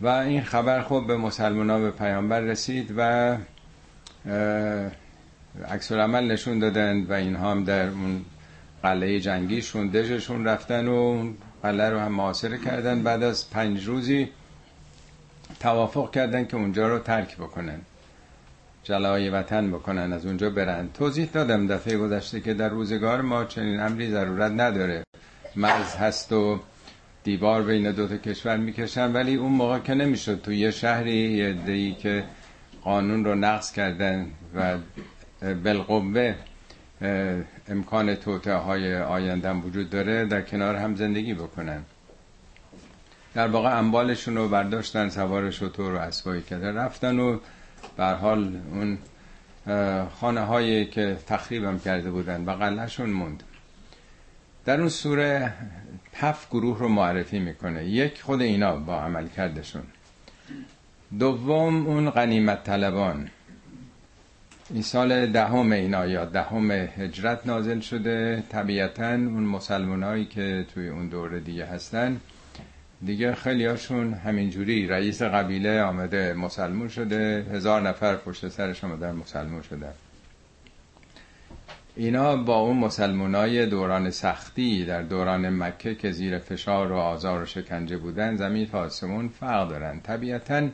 و 0.00 0.06
این 0.06 0.42
خبر 0.42 0.80
خوب 0.80 1.06
به 1.06 1.16
مسلمان 1.16 1.70
ها 1.70 1.78
به 1.78 1.90
پیامبر 1.90 2.40
رسید 2.40 2.94
و 2.96 3.36
عکس 5.68 5.92
عمل 5.92 6.30
نشون 6.32 6.58
دادن 6.58 7.02
و 7.02 7.12
اینها 7.12 7.50
هم 7.50 7.64
در 7.64 7.88
اون 7.88 8.24
قلعه 8.82 9.20
جنگیشون 9.20 9.88
دژشون 9.88 10.44
رفتن 10.44 10.88
و 10.88 10.92
اون 10.92 11.36
قلعه 11.62 11.90
رو 11.90 11.98
هم 11.98 12.12
معاصره 12.12 12.58
کردن. 12.58 13.02
بعد 13.02 13.22
از 13.22 13.50
پنج 13.50 13.86
روزی 13.86 14.28
توافق 15.60 16.10
کردن 16.10 16.46
که 16.46 16.56
اونجا 16.56 16.88
رو 16.88 16.98
ترک 16.98 17.36
بکنن. 17.36 17.80
جلای 18.90 19.30
وطن 19.30 19.70
بکنن 19.70 20.12
از 20.12 20.26
اونجا 20.26 20.50
برن. 20.50 20.88
توضیح 20.94 21.28
دادم 21.32 21.66
دفعه 21.66 21.96
گذشته 21.96 22.40
که 22.40 22.54
در 22.54 22.68
روزگار 22.68 23.20
ما 23.20 23.44
چنین 23.44 23.80
امری 23.80 24.10
ضرورت 24.10 24.52
نداره. 24.52 25.04
مرز 25.56 25.94
هست 25.94 26.32
و 26.32 26.60
دیوار 27.24 27.62
بین 27.62 27.92
دو 27.92 28.08
تا 28.08 28.16
کشور 28.16 28.56
می‌کشن 28.56 29.12
ولی 29.12 29.34
اون 29.34 29.52
موقع 29.52 29.78
که 29.78 29.94
نمی‌شد. 29.94 30.42
تو 30.42 30.52
یه 30.52 30.70
شهری 30.70 31.32
یه 31.32 31.52
دی 31.52 31.96
که 32.00 32.24
قانون 32.84 33.24
رو 33.24 33.34
نقض 33.34 33.72
کردن 33.72 34.26
و 34.54 34.76
بالقوه 35.64 36.34
امکان 37.68 38.14
توته 38.14 38.54
های 38.54 38.96
آیندن 38.96 39.56
وجود 39.56 39.90
داره 39.90 40.24
در 40.24 40.42
کنار 40.42 40.76
هم 40.76 40.96
زندگی 40.96 41.34
بکنن. 41.34 41.82
در 43.34 43.48
واقع 43.48 43.78
اموالشون 43.78 44.36
رو 44.36 44.48
برداشتن 44.48 45.08
سوار 45.08 45.50
شطور 45.50 45.94
و 45.94 45.98
اسبایی 45.98 46.42
کرده 46.42 46.72
رفتن 46.72 47.20
و 47.20 47.38
بر 47.96 48.14
حال 48.14 48.56
اون 48.72 48.98
خانه 50.20 50.40
هایی 50.40 50.86
که 50.86 51.16
تخریبم 51.26 51.78
کرده 51.78 52.10
بودن 52.10 52.44
و 52.44 52.50
قلعهشون 52.50 53.10
موند. 53.10 53.42
در 54.64 54.80
اون 54.80 54.88
سوره 54.88 55.52
هفت 56.14 56.50
گروه 56.50 56.78
رو 56.78 56.88
معرفی 56.88 57.38
می‌کنه. 57.38 57.84
یک 57.84 58.22
خود 58.22 58.42
اینا 58.42 58.76
با 58.76 59.00
عمل 59.02 59.28
کردشون. 59.28 59.82
دوم 61.18 61.86
اون 61.86 62.10
غنیمت 62.10 62.64
طلبان. 62.64 63.28
این 64.70 64.82
سال 64.82 65.26
دهم 65.26 65.72
این 65.72 65.94
آیات 65.94 66.32
دهم 66.32 66.70
هجرت 66.70 67.46
نازل 67.46 67.80
شده. 67.80 68.42
طبیعتا 68.48 69.08
اون 69.10 69.44
مسلمانایی 69.44 70.24
که 70.24 70.66
توی 70.74 70.88
اون 70.88 71.08
دوره 71.08 71.40
دیگه 71.40 71.66
هستن 71.66 72.20
دیگه 73.04 73.34
خیلی 73.34 73.66
هاشون 73.66 74.14
همینجوری 74.14 74.86
رئیس 74.86 75.22
قبیله 75.22 75.82
آمده 75.82 76.34
مسلمون 76.34 76.88
شده 76.88 77.46
هزار 77.52 77.80
نفر 77.80 78.16
پشت 78.16 78.48
سرش 78.48 78.84
آمدن 78.84 79.14
مسلمون 79.14 79.62
شدن 79.62 79.92
اینا 81.96 82.36
با 82.36 82.60
اون 82.60 82.76
مسلمانای 82.76 83.66
دوران 83.66 84.10
سختی 84.10 84.84
در 84.84 85.02
دوران 85.02 85.48
مکه 85.48 85.94
که 85.94 86.12
زیر 86.12 86.38
فشار 86.38 86.92
و 86.92 86.96
آزار 86.96 87.42
و 87.42 87.46
شکنجه 87.46 87.96
بودن 87.96 88.36
زمین 88.36 88.66
تا 88.66 88.78
آسمون 88.78 89.28
فرق 89.28 89.68
دارن. 89.68 90.00
طبیعتا 90.00 90.68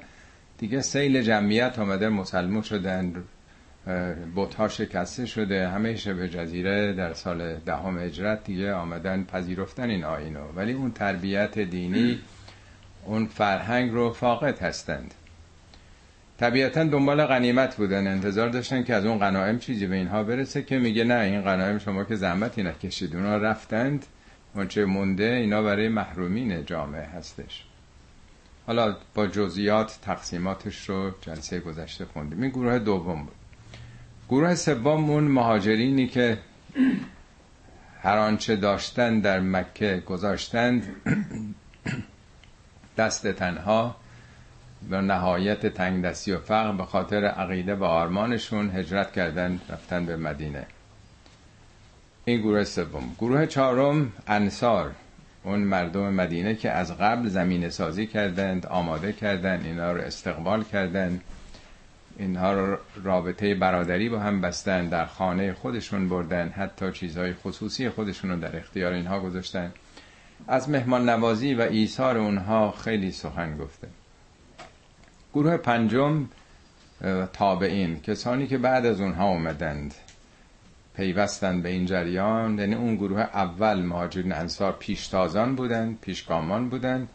دیگه 0.59 0.81
سیل 0.81 1.23
جمعیت 1.23 1.79
آمده 1.79 2.09
مسلمون 2.09 2.63
شدن. 2.63 3.25
بوتها 4.35 4.69
شکسته 4.69 5.27
شده 5.27 5.69
همه 5.69 5.97
شبه 5.97 6.29
جزیره 6.29 6.93
در 6.93 7.13
سال 7.13 7.57
دهم 7.57 7.99
هجرت 7.99 8.45
دیگه 8.45 8.73
آمدن 8.73 9.25
پذیرفتن 9.25 9.91
این 9.91 10.05
آینو 10.05 10.53
ولی 10.57 10.73
اون 10.73 10.93
تربیت 10.93 11.59
دینی 11.59 12.19
اون 13.05 13.27
فرهنگ 13.27 13.93
رو 13.93 14.13
فاقد 14.13 14.59
هستند. 14.59 15.15
طبیعتا 16.39 16.85
دنبال 16.85 17.27
غنیمت 17.27 17.77
بودن. 17.77 18.07
انتظار 18.07 18.49
داشتن 18.49 18.85
که 18.85 18.95
از 18.95 19.05
اون 19.05 19.19
غنایم 19.19 19.59
چیزی 19.59 19.87
به 19.87 19.97
اینها 19.97 20.23
برسه 20.23 20.63
که 20.63 20.79
میگه 20.79 21.05
نه 21.05 21.21
این 21.21 21.41
غنایم 21.41 21.79
شما 21.79 22.05
که 22.05 22.17
زحمتی 22.17 22.63
نکشید. 22.63 23.17
اونا 23.17 23.37
رفتند 23.37 24.07
اونچه 24.55 24.85
مونده 24.85 25.25
اینا 25.25 25.63
برای 25.63 25.89
محرومین 25.89 26.65
جامعه 26.65 27.05
هستش. 27.05 27.65
حالا 28.67 28.97
با 29.15 29.27
جزئیات 29.27 29.99
تقسیماتش 30.03 30.89
رو 30.89 31.11
جلسه 31.21 31.61
گذشته 31.61 32.05
خوندیم. 32.05 32.43
این 32.43 32.51
گروه 32.51 32.79
دوم 32.79 33.23
بود. 33.25 33.36
گروه 34.29 34.55
سوم 34.55 35.11
اون 35.11 35.25
مهاجرینی 35.25 36.07
که 36.07 36.39
هر 38.03 38.19
آنچه 38.19 38.57
داشتن 38.57 39.21
در 39.21 39.41
مکه 39.41 40.03
گذاشتند 40.07 40.97
دست 42.99 43.27
تنها 43.27 43.97
به 44.91 45.01
نهایت 45.01 45.67
تنگ 45.67 46.05
دستی 46.05 46.33
و 46.33 46.39
فقر 46.39 46.73
به 46.73 46.85
خاطر 46.85 47.25
عقیده 47.25 47.75
و 47.75 47.85
آرمانشون 47.85 48.71
هجرت 48.71 49.13
کردن 49.13 49.61
رفتن 49.69 50.07
به 50.07 50.17
مدینه. 50.17 50.67
این 52.25 52.41
گروه 52.41 52.65
سوم. 52.65 53.17
گروه 53.19 53.47
چهارم 53.47 54.13
انصار. 54.27 54.93
اون 55.45 55.59
مردم 55.59 56.13
مدینه 56.15 56.55
که 56.55 56.71
از 56.71 56.99
قبل 56.99 57.29
زمین 57.29 57.71
سازی 57.71 58.07
کردند 58.07 58.67
آماده 58.67 59.13
کردند 59.13 59.67
اینا 59.67 59.93
رو 59.93 60.01
استقبال 60.01 60.65
کردند. 60.65 61.21
اینها 62.19 62.53
رو 62.53 62.79
رابطه 63.05 63.55
برادری 63.55 64.09
با 64.09 64.19
هم 64.19 64.41
بستن 64.41 64.89
در 64.89 65.07
خانه 65.07 65.53
خودشون 65.53 66.09
بردن 66.09 66.49
حتی 66.49 66.93
چیزهای 66.93 67.35
خصوصی 67.35 67.89
خودشون 67.89 68.31
رو 68.31 68.37
در 68.37 68.57
اختیار 68.57 68.93
اینها 68.93 69.21
گذاشتن. 69.21 69.73
از 70.49 70.71
مهمان 70.71 71.09
نوازی 71.09 71.55
و 71.55 71.61
ایثار 71.61 72.19
اونها 72.19 72.71
خیلی 72.71 73.13
سخن 73.13 73.57
گفته. 73.57 73.89
گروه 75.35 75.57
پنجم 75.57 76.29
تابعین 77.33 78.01
کسانی 78.01 78.47
که 78.47 78.59
بعد 78.59 78.87
از 78.87 79.01
اونها 79.01 79.29
اومدند 79.29 79.95
پیوستند 80.97 81.63
به 81.63 81.69
این 81.69 81.87
جریان. 81.87 82.59
یعنی 82.59 82.75
اون 82.75 82.97
گروه 82.97 83.21
اول 83.21 83.83
مهاجرین 83.83 84.33
انصار 84.33 84.73
پیشتازان 84.73 85.55
بودند 85.55 86.01
پیشگامان 86.01 86.69
بودند. 86.69 87.09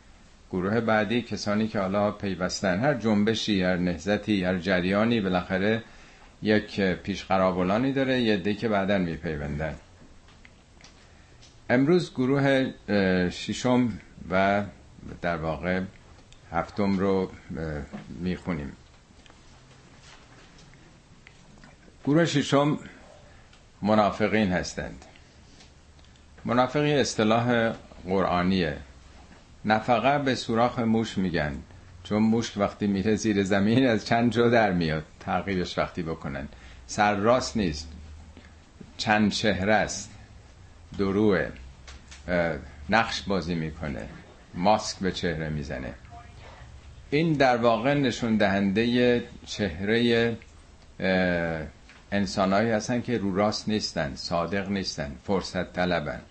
گروه 0.52 0.80
بعدی 0.82 1.22
کسانی 1.22 1.68
که 1.68 1.80
حالا 1.80 2.12
پیوستن 2.12 2.80
هر 2.80 2.94
جنبشی 2.94 3.64
هر 3.64 3.76
نهزتی 3.78 4.44
هر 4.44 4.58
جریانی 4.58 5.22
بالاخره 5.22 5.84
یک 6.42 6.82
پیشقرابلانی 6.82 7.94
داره 7.94 8.22
یه 8.22 8.38
دی 8.38 8.56
که 8.56 8.70
بعدا 8.70 8.98
میپیوندن. 8.98 9.76
امروز 11.70 12.14
گروه 12.14 12.74
ششم 13.30 14.00
و 14.30 14.64
در 15.22 15.38
واقع 15.38 15.82
هفتم 16.52 17.00
رو 17.00 17.32
می‌خونیم. 18.10 18.72
گروه 22.06 22.26
ششم 22.26 22.80
منافقین 23.82 24.52
هستند. 24.52 25.06
منافقی 26.46 26.94
اصطلاح 26.94 27.74
قرآنیه. 28.06 28.78
نفقه 29.66 30.20
به 30.20 30.36
سوراخ 30.36 30.80
موش 30.80 31.18
میگن 31.18 31.56
چون 32.04 32.24
موش 32.24 32.58
وقتی 32.58 32.88
میره 32.88 33.16
زیر 33.16 33.44
زمین 33.44 33.88
از 33.88 34.06
چند 34.06 34.32
جا 34.32 34.50
در 34.50 34.72
میاد. 34.72 35.04
تغییرش 35.20 35.78
وقتی 35.78 36.04
بکنن. 36.04 36.48
سر 36.88 37.16
راست 37.16 37.58
نیست. 37.58 37.92
چند 38.98 39.32
چهره 39.32 39.74
است. 39.74 40.12
دروه. 40.98 41.48
نقش 42.90 43.22
بازی 43.22 43.56
می‌کنه. 43.56 44.08
ماسک 44.54 45.00
به 45.00 45.12
چهره 45.12 45.50
می‌زنه. 45.50 45.94
این 47.10 47.34
در 47.34 47.58
واقع 47.58 47.94
نشون 47.94 48.38
دهنده 48.38 49.24
چهره 49.46 50.38
انسانهایی 52.12 52.70
هستن 52.70 53.02
که 53.02 53.18
رو 53.18 53.36
راست 53.36 53.70
نیستن 53.70 54.16
صادق 54.16 54.70
نیستن 54.70 55.12
فرصت 55.24 55.74
طلبن. 55.74 56.22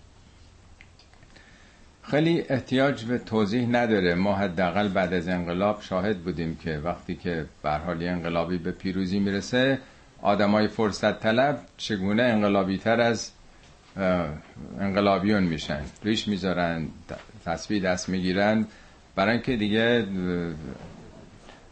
خیلی 2.11 2.45
احتیاج 2.49 3.05
به 3.05 3.19
توضیح 3.19 3.69
نداره. 3.69 4.15
ما 4.15 4.35
حداقل 4.35 4.89
بعد 4.89 5.15
از 5.15 5.29
انقلاب 5.29 5.83
شاهد 5.83 6.19
بودیم 6.19 6.57
که 6.57 6.79
وقتی 6.79 7.15
که 7.15 7.47
به 7.63 7.71
حال 7.71 8.03
انقلابی 8.03 8.59
به 8.59 8.71
پیروزی 8.71 9.19
می‌رسه 9.19 9.79
آدمای 10.23 10.69
فرصت 10.69 11.21
طلب 11.21 11.61
چگونه 11.77 12.23
انقلابی 12.23 12.79
تر 12.79 13.01
از 13.01 13.31
انقلابیون 14.81 15.43
میشن؟ 15.43 15.83
ریش 16.05 16.29
می‌ذارن 16.29 16.89
تصویر 17.45 17.83
دست 17.83 18.09
می‌گیرن. 18.09 18.67
برای 19.17 19.33
اینکه 19.33 19.57
دیگه 19.57 20.07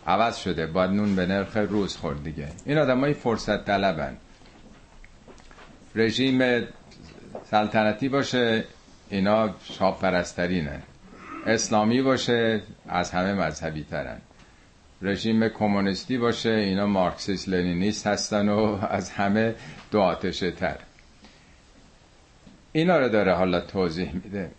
عوض 0.06 0.36
شده. 0.36 0.66
باید 0.66 0.90
نون 0.90 1.16
به 1.16 1.26
نرخ 1.26 1.56
روز 1.56 1.96
خورد 1.96 2.24
دیگه. 2.24 2.48
این 2.64 2.78
آدمای 2.78 3.14
فرصت 3.14 3.64
طلبن. 3.64 4.16
رژیم 5.94 6.62
سلطنتی 7.50 8.08
باشه. 8.08 8.64
اینا 9.10 9.54
شاب 9.62 10.00
پرسترینن 10.00 10.82
اسلامی 11.46 12.02
باشه 12.02 12.62
از 12.88 13.10
همه 13.10 13.34
مذهبی 13.34 13.84
ترن. 13.90 14.18
رژیم 15.02 15.48
کمونیستی 15.48 16.18
باشه 16.18 16.50
اینا 16.50 16.86
مارکسیست 16.86 17.48
لنینیست 17.48 18.06
هستن 18.06 18.48
و 18.48 18.78
از 18.90 19.10
همه 19.10 19.54
دو 19.90 20.00
آتشه 20.00 20.50
تر. 20.50 20.76
اینا 22.72 22.98
رو 22.98 23.08
داره 23.08 23.34
حالا 23.34 23.60
توضیح 23.60 24.12
میده. 24.14 24.50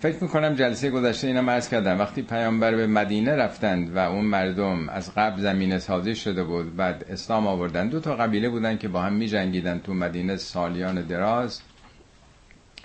فکر 0.00 0.22
می‌کنم 0.22 0.54
جلسه 0.54 0.90
گذشته 0.90 1.26
اینا 1.26 1.42
مرز 1.42 1.68
کردن 1.68 1.98
وقتی 1.98 2.22
پیامبر 2.22 2.74
به 2.74 2.86
مدینه 2.86 3.36
رفتند 3.36 3.96
و 3.96 3.98
اون 3.98 4.24
مردم 4.24 4.88
از 4.88 5.14
قبل 5.14 5.40
زمین 5.40 5.78
سازی 5.78 6.14
شده 6.14 6.44
بود 6.44 6.76
بعد 6.76 7.04
اسلام 7.10 7.46
آوردن 7.46 7.88
دو 7.88 8.00
تا 8.00 8.16
قبیله 8.16 8.48
بودن 8.48 8.78
که 8.78 8.88
با 8.88 9.02
هم 9.02 9.12
می 9.12 9.28
جنگیدن 9.28 9.78
تو 9.78 9.94
مدینه 9.94 10.36
سالیان 10.36 11.02
دراز. 11.02 11.60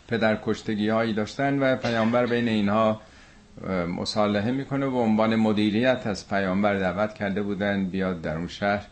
پدر 0.07 0.37
کشتگی 0.45 0.89
هایی 0.89 1.13
داشتن 1.13 1.59
و 1.59 1.75
پیامبر 1.75 2.25
بین 2.25 2.47
اینها 2.47 3.01
مصالحه 3.97 4.51
می‌کنه 4.51 4.85
و 4.85 4.97
عنوان 4.97 5.35
مدیریت 5.35 6.07
از 6.07 6.29
پیامبر 6.29 6.75
دعوت 6.75 7.13
کرده 7.13 7.41
بودن 7.41 7.85
بیاد 7.85 8.21
در 8.21 8.37
اون 8.37 8.47
شهر 8.47 8.87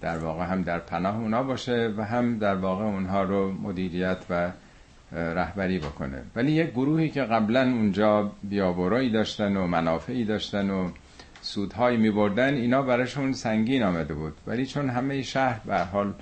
در 0.00 0.18
واقع 0.18 0.44
هم 0.44 0.62
در 0.62 0.78
پناه 0.78 1.18
اونا 1.18 1.42
باشه 1.42 1.94
و 1.96 2.04
هم 2.04 2.38
در 2.38 2.54
واقع 2.54 2.84
اونها 2.84 3.22
رو 3.22 3.52
مدیریت 3.52 4.18
و 4.30 4.50
رهبری 5.12 5.78
بکنه. 5.78 6.22
ولی 6.36 6.52
یک 6.52 6.70
گروهی 6.70 7.08
که 7.08 7.22
قبلا 7.22 7.62
اونجا 7.62 8.32
بیابرایی 8.42 9.10
داشتن 9.10 9.56
و 9.56 9.66
منافعی 9.66 10.24
داشتن 10.24 10.70
و 10.70 10.90
سودهایی 11.40 11.96
میبردن 11.96 12.54
اینا 12.54 12.82
براشون 12.82 13.32
سنگین 13.32 13.82
آمده 13.82 14.14
بود. 14.14 14.32
ولی 14.46 14.66
چون 14.66 14.90
همه 14.90 15.22
شهر 15.22 15.60
به 15.66 15.78
حال 15.78 16.12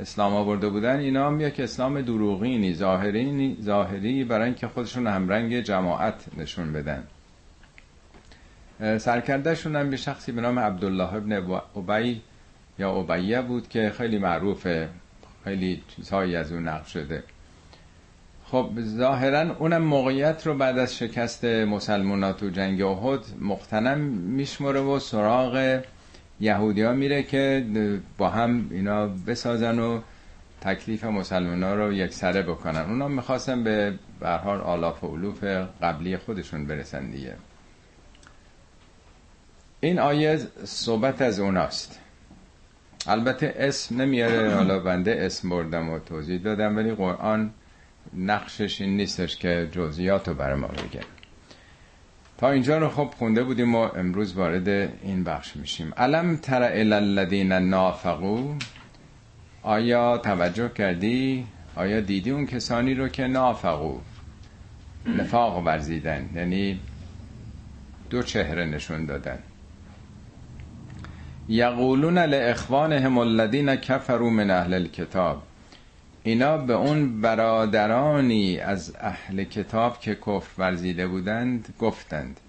اسلام 0.00 0.34
آورده 0.34 0.68
بودن 0.68 0.98
اینا 0.98 1.26
هم 1.26 1.40
یک 1.40 1.60
اسلام 1.60 2.00
دروغینی 2.00 2.74
ظاهری 2.74 3.56
ظاهری 3.62 4.24
برای 4.24 4.44
اینکه 4.44 4.68
خودشون 4.68 5.06
همرنگ 5.06 5.60
جماعت 5.60 6.24
نشون 6.36 6.72
بدن. 6.72 7.04
سرکردهشون 8.98 9.76
هم 9.76 9.90
به 9.90 9.96
شخصی 9.96 10.32
به 10.32 10.40
نام 10.40 10.58
عبدالله 10.58 11.14
ابن 11.14 11.32
ابی 11.76 12.20
یا 12.78 12.90
ابیه 12.90 13.42
بود 13.42 13.68
که 13.68 13.92
خیلی 13.96 14.18
معروفه 14.18 14.88
خیلی 15.44 15.82
چیزهایی 15.96 16.36
از 16.36 16.52
اون 16.52 16.68
نقل 16.68 16.84
شده. 16.84 17.22
خب 18.44 18.70
ظاهرا 18.80 19.56
اونم 19.58 19.82
موقعیت 19.82 20.46
رو 20.46 20.54
بعد 20.54 20.78
از 20.78 20.96
شکست 20.96 21.44
مسلمانات 21.44 22.42
و 22.42 22.50
جنگ 22.50 22.82
احد 22.82 23.20
مختنم 23.40 23.98
میشمره 24.00 24.80
و 24.80 24.98
سراغ 24.98 25.80
یهودی 26.40 26.82
ها 26.82 26.92
میره 26.92 27.22
که 27.22 27.66
با 28.18 28.28
هم 28.28 28.68
اینا 28.70 29.06
بسازن 29.06 29.78
و 29.78 30.00
تکلیف 30.60 31.04
مسلمان 31.04 31.62
ها 31.62 31.74
رو 31.74 31.92
یک 31.92 32.14
سره 32.14 32.42
بکنن. 32.42 32.80
اونا 32.80 33.08
می‌خواستن 33.08 33.64
به 33.64 33.94
برحال 34.20 34.60
آلاف 34.60 35.04
و 35.04 35.16
علوف 35.16 35.44
قبلی 35.82 36.16
خودشون 36.16 36.66
برسن 36.66 37.10
دیگه. 37.10 37.34
این 39.80 39.98
آیه 39.98 40.38
صحبت 40.64 41.22
از 41.22 41.40
اوناست. 41.40 42.00
البته 43.06 43.54
اسم 43.58 44.00
نمیاره 44.00 44.54
حالا 44.54 44.78
بنده 44.78 45.16
اسم 45.20 45.48
بردم 45.48 45.90
و 45.90 45.98
توضیح 45.98 46.40
دادم 46.40 46.76
ولی 46.76 46.92
قرآن 46.94 47.50
نقشش 48.16 48.80
این 48.80 48.96
نیستش 48.96 49.36
که 49.36 49.68
جزئیات 49.72 50.28
رو 50.28 50.34
برای 50.34 50.60
ما 50.60 50.66
بگه. 50.68 51.00
تا 52.38 52.50
اینجا 52.50 52.78
رو 52.78 52.88
خب 52.88 53.10
خونده 53.18 53.44
بودیم 53.44 53.74
و 53.74 53.78
امروز 53.78 54.34
وارد 54.34 54.68
این 55.02 55.24
بخش 55.24 55.56
میشیم. 55.56 55.92
علم 55.96 56.36
تر 56.36 56.62
الذین 56.62 57.52
نافقو 57.52 58.54
آیا 59.62 60.18
توجه 60.18 60.68
کردی؟ 60.68 61.46
آیا 61.76 62.00
دیدی 62.00 62.30
اون 62.30 62.46
کسانی 62.46 62.94
رو 62.94 63.08
که 63.08 63.26
نافقو 63.26 63.98
نفاق 65.06 65.66
ورزیدن 65.66 66.30
یعنی 66.34 66.80
دو 68.10 68.22
چهره 68.22 68.64
نشون 68.64 69.04
دادن. 69.04 69.38
یقولون 71.48 72.18
لاخوانهم 72.18 73.18
الذین 73.18 73.76
کفروا 73.76 74.30
من 74.30 74.50
اهل 74.50 74.74
الكتاب 74.74 75.42
اینا 76.22 76.56
به 76.56 76.72
اون 76.72 77.20
برادرانی 77.20 78.58
از 78.58 78.96
اهل 79.00 79.44
کتاب 79.44 80.00
که 80.00 80.14
کفر 80.14 80.50
ورزیده 80.58 81.06
بودند 81.06 81.74
گفتند. 81.78 82.40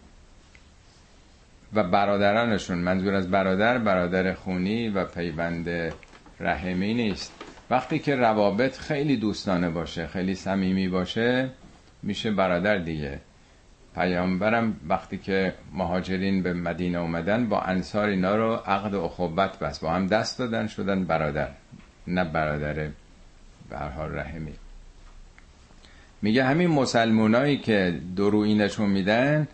و 1.74 1.84
برادرانشون 1.84 2.78
منظور 2.78 3.14
از 3.14 3.32
برادر 3.32 3.78
برادر 3.78 4.34
خونی 4.34 4.90
و 4.90 5.06
پیوند 5.06 5.94
رحمی 6.40 6.94
نیست. 6.94 7.34
وقتی 7.70 8.00
که 8.00 8.16
روابط 8.16 8.78
خیلی 8.78 9.18
دوستانه 9.18 9.70
باشه 9.70 10.08
خیلی 10.08 10.36
صمیمی 10.36 10.88
باشه 10.88 11.50
میشه 12.04 12.32
برادر 12.32 12.78
دیگه. 12.78 13.20
پیامبرم 13.96 14.80
وقتی 14.88 15.18
که 15.18 15.54
مهاجرین 15.74 16.44
به 16.44 16.54
مدینه 16.54 16.98
اومدن 16.98 17.50
با 17.50 17.62
انصار 17.62 18.08
اینا 18.08 18.36
رو 18.36 18.54
عقد 18.54 18.94
و 18.94 19.02
اخوبت 19.02 19.60
بس 19.60 19.80
با 19.80 19.90
هم 19.90 20.08
دست 20.08 20.40
دادن 20.40 20.68
شدن 20.68 21.06
برادر. 21.06 21.50
نه 22.08 22.24
برادر 22.24 22.90
به 23.70 23.78
حال 23.78 24.16
رحمی. 24.16 24.54
میگه 26.22 26.44
همین 26.44 26.70
مسلمونایی 26.70 27.58
که 27.58 28.02
دروینشون 28.16 28.90
میدن 28.90 29.48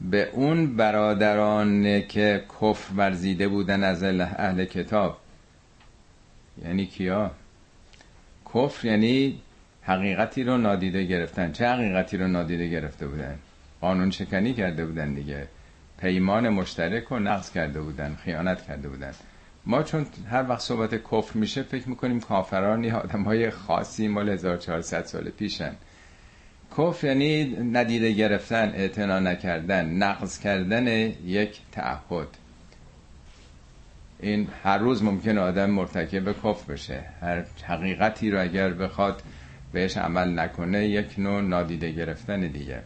به 0.00 0.30
اون 0.32 0.76
برادران 0.76 2.02
که 2.06 2.44
کف 2.60 2.90
ورزیده 2.96 3.48
بودن 3.48 3.84
از 3.84 4.02
اهل 4.02 4.64
کتاب. 4.64 5.18
یعنی 6.64 6.86
کیا؟ 6.86 7.30
کفر 8.54 8.86
یعنی 8.86 9.40
حقیقتی 9.82 10.44
رو 10.44 10.58
نادیده 10.58 11.04
گرفتن. 11.04 11.52
چه 11.52 11.68
حقیقتی 11.68 12.16
رو 12.16 12.28
نادیده 12.28 12.68
گرفته 12.68 13.06
بودن؟ 13.06 13.38
قانون 13.80 14.10
شکنی 14.10 14.54
کرده 14.54 14.86
بودن 14.86 15.14
دیگه. 15.14 15.48
پیمان 16.00 16.48
مشترک 16.48 17.04
رو 17.04 17.18
نقض 17.18 17.52
کرده 17.52 17.80
بودن 17.80 18.16
خیانت 18.24 18.66
کرده 18.66 18.88
بودن. 18.88 19.12
ما 19.66 19.82
چون 19.82 20.06
هر 20.30 20.48
وقت 20.48 20.60
صحبت 20.60 20.94
کفر 20.94 21.38
میشه 21.38 21.62
فکر 21.62 21.88
می‌کنیم 21.88 22.20
کافران 22.20 22.84
یا 22.84 22.98
آدم 22.98 23.22
های 23.22 23.50
خاصی 23.50 24.08
مال 24.08 24.28
1400 24.28 25.04
سال 25.04 25.30
پیشن. 25.30 25.72
کفر 26.78 27.06
یعنی 27.06 27.44
ندیده 27.72 28.12
گرفتن 28.12 28.72
اعتنا 28.74 29.18
نکردن 29.20 29.86
نقض 29.86 30.38
کردن 30.38 30.86
یک 31.26 31.60
تعهد. 31.72 32.28
این 34.20 34.48
هر 34.62 34.78
روز 34.78 35.02
ممکن 35.02 35.38
آدم 35.38 35.70
مرتکب 35.70 36.32
کفر 36.32 36.72
بشه. 36.72 37.04
هر 37.20 37.44
حقیقتی 37.64 38.30
رو 38.30 38.42
اگر 38.42 38.70
بخواد 38.70 39.22
بهش 39.72 39.96
عمل 39.96 40.38
نکنه 40.38 40.88
یک 40.88 41.18
نوع 41.18 41.40
نادیده 41.40 41.92
گرفتن 41.92 42.40
دیگه. 42.40 42.82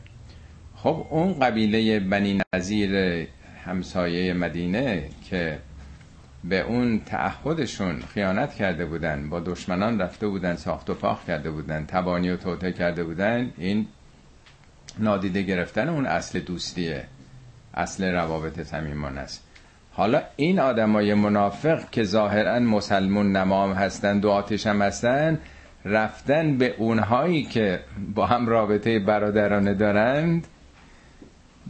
خب 0.76 1.06
اون 1.10 1.38
قبیله 1.38 2.00
بنی 2.00 2.40
نظیر 2.54 3.26
همسایه 3.64 4.32
مدینه 4.32 5.08
که 5.30 5.58
به 6.44 6.60
اون 6.60 7.01
تعهدشون 7.06 8.01
خیانت 8.01 8.55
کرده 8.55 8.86
بودن 8.86 9.28
با 9.28 9.40
دشمنان 9.40 10.01
رفته 10.01 10.28
بودن 10.28 10.56
ساخت 10.56 10.90
و 10.90 10.94
پاخ 10.94 11.24
کرده 11.24 11.51
بودن 11.51 11.85
تبانی 11.86 12.31
و 12.31 12.36
توته 12.36 12.73
کرده 12.73 13.05
بودن 13.05 13.52
این 13.59 13.86
نادیده 14.98 15.43
گرفتن 15.43 15.89
اون 15.89 16.06
اصل 16.06 16.40
دوستیه 16.40 17.05
اصل 17.74 18.05
روابط 18.05 18.62
صمیمان 18.62 19.19
است 19.19 19.44
حالا 19.93 20.23
این 20.36 20.60
آدمای 20.60 21.14
منافق 21.14 21.90
که 21.90 22.02
ظاهرا 22.02 22.59
مسلمون 22.59 23.36
نمام 23.36 23.73
هستن 23.73 24.19
دو 24.19 24.31
آتش 24.31 24.66
هم 24.66 24.82
هستن 24.82 25.39
رفتن 25.85 26.59
به 26.59 26.74
اونهایی 26.78 27.43
که 27.43 27.81
با 28.14 28.27
هم 28.27 28.47
رابطه 28.47 28.98
برادرانه 28.98 29.74
دارند 29.74 30.47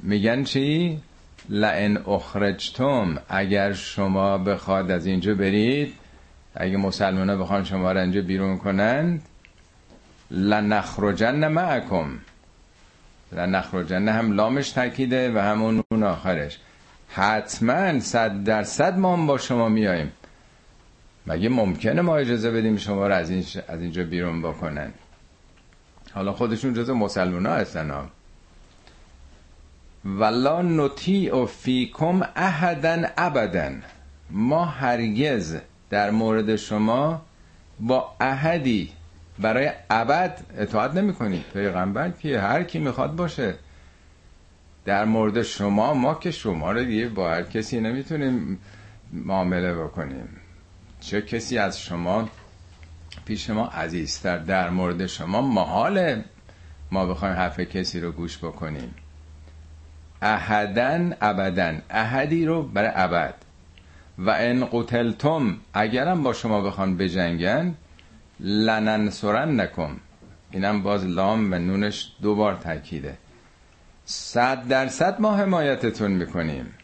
میگن 0.02 0.44
چی؟ 0.44 1.00
لئن 1.48 1.96
اخرجتم 1.96 3.18
اگر 3.28 3.72
شما 3.72 4.38
بخواد 4.38 4.90
از 4.90 5.06
اینجا 5.06 5.34
برید 5.34 5.94
اگه 6.54 6.76
مسلمان 6.76 7.30
ها 7.30 7.36
بخوان 7.36 7.64
شما 7.64 7.92
را 7.92 8.00
اینجا 8.00 8.22
بیرون 8.22 8.58
کنند 8.58 9.22
لنخرجن 10.30 11.48
معکم. 11.48 12.18
لنخرجن 13.32 14.08
هم 14.08 14.32
لامش 14.32 14.70
تاکیده 14.70 15.32
و 15.34 15.38
همون 15.38 15.82
اون 15.92 16.02
آخرش. 16.02 16.58
حتما 17.08 18.00
صد 18.00 18.44
درصد 18.44 18.98
ما 18.98 19.26
با 19.26 19.38
شما 19.38 19.68
میاییم. 19.68 20.12
مگه 21.26 21.48
ممکنه 21.48 22.02
ما 22.02 22.16
اجازه 22.16 22.50
بدیم 22.50 22.76
شما 22.76 23.06
رو 23.06 23.14
از, 23.14 23.30
از 23.68 23.80
اینجا 23.80 24.04
بیرون 24.04 24.42
بکنن 24.42 24.92
حالا 26.14 26.32
خودشون 26.32 26.74
جز 26.74 26.90
مسلمان 26.90 27.46
ها 27.46 27.54
هستن 27.54 27.90
ها. 27.90 28.08
ولا 30.04 30.62
نطیع 30.62 31.46
فیکم 31.46 32.22
احدا 32.36 33.02
ابدا 33.16 33.72
ما 34.30 34.64
هرگز 34.64 35.56
در 35.90 36.10
مورد 36.10 36.56
شما 36.56 37.22
با 37.80 38.14
احدی 38.20 38.92
برای 39.38 39.70
ابد 39.90 40.40
اطاعت 40.58 40.94
نمی 40.94 41.14
کنیم 41.14 41.44
پیغمبر 41.52 42.10
که 42.10 42.40
هر 42.40 42.62
کی 42.62 42.78
می‌خواد 42.78 43.16
باشه. 43.16 43.54
در 44.84 45.04
مورد 45.04 45.42
شما 45.42 45.94
ما 45.94 46.14
که 46.14 46.30
شما 46.30 46.72
رو 46.72 46.84
دیگه 46.84 47.08
با 47.08 47.30
هر 47.30 47.42
کسی 47.42 47.80
نمی‌تونیم 47.80 48.58
معامله 49.12 49.74
بکنیم. 49.74 50.28
چه 51.00 51.22
کسی 51.22 51.58
از 51.58 51.80
شما 51.80 52.28
پیش 53.24 53.50
ما 53.50 53.66
عزیزتر؟ 53.66 54.38
در 54.38 54.70
مورد 54.70 55.06
شما 55.06 55.40
محاله. 55.42 56.24
ما 56.90 57.06
بخوایم 57.06 57.34
حرف 57.34 57.60
کسی 57.60 58.00
رو 58.00 58.12
گوش 58.12 58.38
بکنیم. 58.38 58.94
احدن 60.22 61.16
ابدن. 61.20 61.82
احدی 61.90 62.46
رو 62.46 62.62
برای 62.62 62.90
ابد. 62.94 63.34
و 64.18 64.30
ان 64.30 64.68
قتلتم 64.72 65.56
اگرم 65.74 66.22
با 66.22 66.32
شما 66.32 66.60
بخوان 66.60 66.96
بجنگن 66.96 67.74
لننصرن 68.40 69.60
نکم 69.60 69.96
اینم 70.50 70.82
باز 70.82 71.06
لام 71.06 71.52
و 71.52 71.54
نونش 71.54 72.12
دوبار 72.22 72.54
تاکیده. 72.54 73.18
صد 74.04 74.68
درصد 74.68 75.20
ما 75.20 75.36
حمایتتون 75.36 76.10
می‌کنیم. 76.10 76.74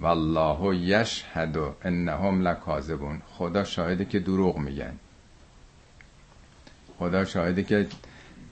والله 0.00 0.76
یشهد 0.76 1.56
انهم 1.82 2.48
لکاذبون. 2.48 3.22
خدا 3.26 3.64
شاهده 3.64 4.04
که 4.04 4.18
دروغ 4.18 4.58
میگن. 4.58 4.92
خدا 6.98 7.24
شاهده 7.24 7.62
که 7.62 7.86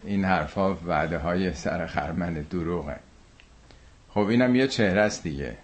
این 0.04 0.24
حرفا 0.24 0.74
وعده 0.74 1.18
های 1.18 1.54
سر 1.54 1.86
خرمن 1.86 2.34
دروغه 2.34 2.96
خب 4.14 4.20
اینم 4.20 4.54
یه 4.54 4.66
چهره 4.66 5.00
است 5.00 5.22
دیگه 5.22 5.56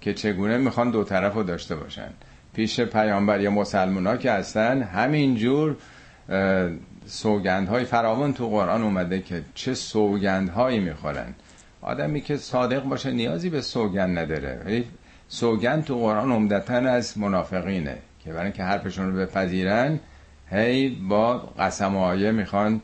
که 0.00 0.14
چگونه 0.14 0.58
می‌خوان 0.58 0.90
دو 0.90 1.04
طرف 1.04 1.34
رو 1.34 1.42
داشته 1.42 1.76
باشن. 1.76 2.08
پیش 2.54 2.80
پیامبر 2.80 3.40
یا 3.40 3.50
مسلمان 3.50 4.06
ها 4.06 4.16
که 4.16 4.32
هستن 4.32 4.82
همینجور 4.82 5.76
سوگندهای 7.06 7.84
فراوان 7.84 8.34
تو 8.34 8.48
قرآن 8.48 8.82
اومده 8.82 9.20
که 9.20 9.42
چه 9.54 9.74
سوگندهایی 9.74 10.78
می‌خورن. 10.80 11.34
آدمی 11.82 12.20
که 12.20 12.36
صادق 12.36 12.82
باشه 12.82 13.10
نیازی 13.10 13.50
به 13.50 13.60
سوگند 13.60 14.18
نداره. 14.18 14.84
سوگند 15.28 15.84
تو 15.84 15.98
قرآن 15.98 16.32
عمدتا 16.32 16.74
از 16.74 17.18
منافقینه 17.18 17.96
که 18.24 18.32
برای 18.32 18.52
که 18.52 18.62
حرفشون 18.62 19.10
رو 19.10 19.18
بپذیرن 19.18 20.00
هی 20.50 20.88
با 20.88 21.38
قسم 21.38 21.96
آیه 21.96 22.30
می‌خوان 22.30 22.80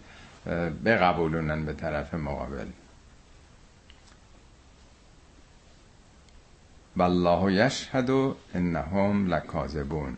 بقبولونن 0.85 1.65
به 1.65 1.73
طرف 1.73 2.15
مقابل. 2.15 2.67
والله 6.97 7.53
یشهد 7.53 8.11
انهم 8.55 9.27
لکاذبون. 9.27 10.17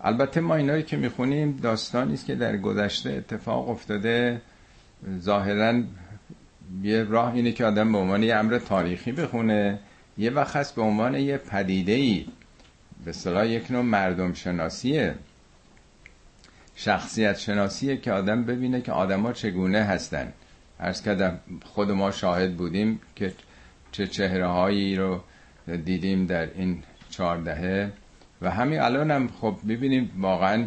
البته 0.00 0.40
ما 0.40 0.54
اینایی 0.54 0.82
که 0.82 0.96
می‌خونیم 0.96 1.56
داستانی 1.62 2.14
است 2.14 2.26
که 2.26 2.34
در 2.34 2.56
گذشته 2.56 3.10
اتفاق 3.10 3.68
افتاده. 3.68 4.40
ظاهرا 5.18 5.82
یه 6.82 7.02
راه 7.02 7.34
اینه 7.34 7.52
که 7.52 7.64
آدم 7.64 7.92
به 7.92 7.98
عنوان 7.98 8.22
یه 8.22 8.34
امر 8.34 8.58
تاریخی 8.58 9.12
بخونه. 9.12 9.78
یه 10.18 10.30
وقت 10.30 10.56
هست 10.56 10.74
به 10.74 10.82
عنوان 10.82 11.14
یه 11.14 11.36
پدیده 11.36 11.92
ای 11.92 12.26
به 13.04 13.12
صلاح 13.12 13.46
یک 13.46 13.70
نوع 13.70 13.82
مردم 13.82 14.32
شناسیه. 14.32 15.14
شخصیت 16.76 17.38
شناسیه 17.38 17.96
که 17.96 18.12
آدم 18.12 18.44
ببینه 18.44 18.80
که 18.80 18.92
آدما 18.92 19.32
چگونه 19.32 19.82
هستن. 19.82 20.32
ارز 20.80 21.02
کردم 21.02 21.38
خود 21.64 21.90
ما 21.90 22.10
شاهد 22.10 22.56
بودیم 22.56 23.00
که 23.16 23.32
چه 23.92 24.06
چهره 24.06 24.46
هایی 24.46 24.96
رو 24.96 25.20
دیدیم 25.84 26.26
در 26.26 26.48
این 26.54 26.82
چهاردهه 27.10 27.92
و 28.42 28.50
همین 28.50 28.80
الان 28.80 29.10
هم 29.10 29.28
خب 29.40 29.56
ببینیم 29.68 30.10
واقعا 30.18 30.66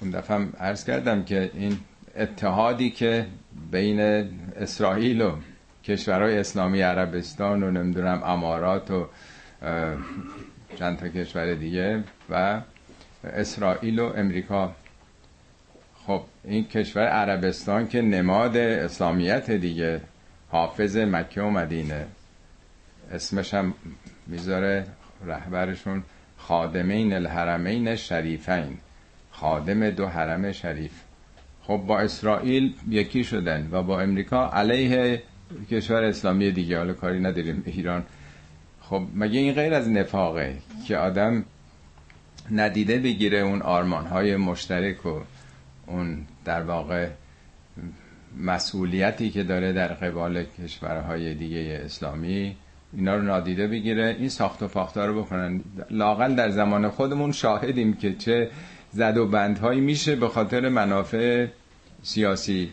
اون 0.00 0.10
دفعه 0.10 0.36
هم 0.36 0.52
عرض 0.60 0.84
کردم 0.84 1.24
که 1.24 1.50
این 1.54 1.78
اتحادی 2.16 2.90
که 2.90 3.26
بین 3.70 4.00
اسرائیل 4.56 5.20
و 5.22 5.36
کشورهای 5.84 6.38
اسلامی 6.38 6.80
عربستان 6.80 7.62
و 7.62 7.70
نمی‌دونم 7.70 8.22
امارات 8.22 8.90
و 8.90 9.08
چند 10.78 10.98
تا 10.98 11.08
کشور 11.08 11.54
دیگه 11.54 12.04
و 12.30 12.60
اسرائیل 13.24 13.98
و 13.98 14.12
امریکا. 14.16 14.72
خب 16.06 16.22
این 16.44 16.64
کشور 16.64 17.06
عربستان 17.06 17.88
که 17.88 18.02
نماد 18.02 18.56
اسلامیت 18.56 19.50
دیگه 19.50 20.00
حافظ 20.50 20.96
مکه 20.96 21.42
و 21.42 21.50
مدینه. 21.50 22.06
اسمش 23.12 23.54
هم 23.54 23.74
می‌ذاره 24.26 24.86
رهبرشون 25.26 26.02
خادمین 26.36 27.12
الحرمین 27.12 27.96
شریفین. 27.96 28.78
خادم 29.30 29.90
دو 29.90 30.06
حرم 30.06 30.52
شریف. 30.52 30.92
خب 31.62 31.76
با 31.76 32.00
اسرائیل 32.00 32.74
یکی 32.88 33.24
شدن 33.24 33.68
و 33.72 33.82
با 33.82 34.00
امریکا 34.00 34.50
علیه 34.50 35.22
کشور 35.70 36.04
اسلامی 36.04 36.50
دیگه. 36.50 36.78
حالا 36.78 36.92
کاری 36.92 37.20
نداریم 37.20 37.62
ایران. 37.66 38.04
خب 38.80 39.02
مگه 39.14 39.40
این 39.40 39.52
غیر 39.54 39.74
از 39.74 39.88
نفاقه 39.88 40.56
که 40.86 40.96
آدم 40.96 41.44
ندیده 42.50 42.98
بگیره 42.98 43.38
اون 43.38 43.62
آرمان 43.62 44.06
های 44.06 44.36
مشترک 44.36 45.06
و 45.06 45.20
اون 45.86 46.26
در 46.44 46.62
واقع 46.62 47.08
مسئولیتی 48.38 49.30
که 49.30 49.42
داره 49.42 49.72
در 49.72 49.88
قبال 49.88 50.44
کشورهای 50.44 51.34
دیگه 51.34 51.80
اسلامی؟ 51.84 52.56
اینا 52.92 53.14
رو 53.14 53.22
نادیده 53.22 53.66
بگیره 53.66 54.16
این 54.18 54.28
ساخت 54.28 54.62
و 54.62 54.68
فاخته 54.68 55.06
رو 55.06 55.22
بکنن. 55.22 55.60
لاقل 55.90 56.34
در 56.34 56.50
زمان 56.50 56.88
خودمون 56.88 57.32
شاهدیم 57.32 57.94
که 57.94 58.14
چه 58.14 58.50
زد 58.92 59.16
و 59.16 59.26
بندهایی 59.26 59.80
میشه 59.80 60.16
به 60.16 60.28
خاطر 60.28 60.68
منافع 60.68 61.46
سیاسی. 62.02 62.72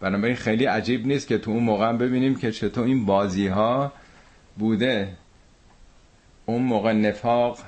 بنابراین 0.00 0.36
خیلی 0.36 0.64
عجیب 0.64 1.06
نیست 1.06 1.28
که 1.28 1.38
تو 1.38 1.50
اون 1.50 1.62
موقع 1.62 1.92
ببینیم 1.92 2.34
که 2.34 2.52
چطور 2.52 2.84
این 2.84 3.06
بازی 3.06 3.46
ها 3.46 3.92
بوده. 4.58 5.08
اون 6.46 6.62
موقع 6.62 6.92
نفاق 6.92 7.58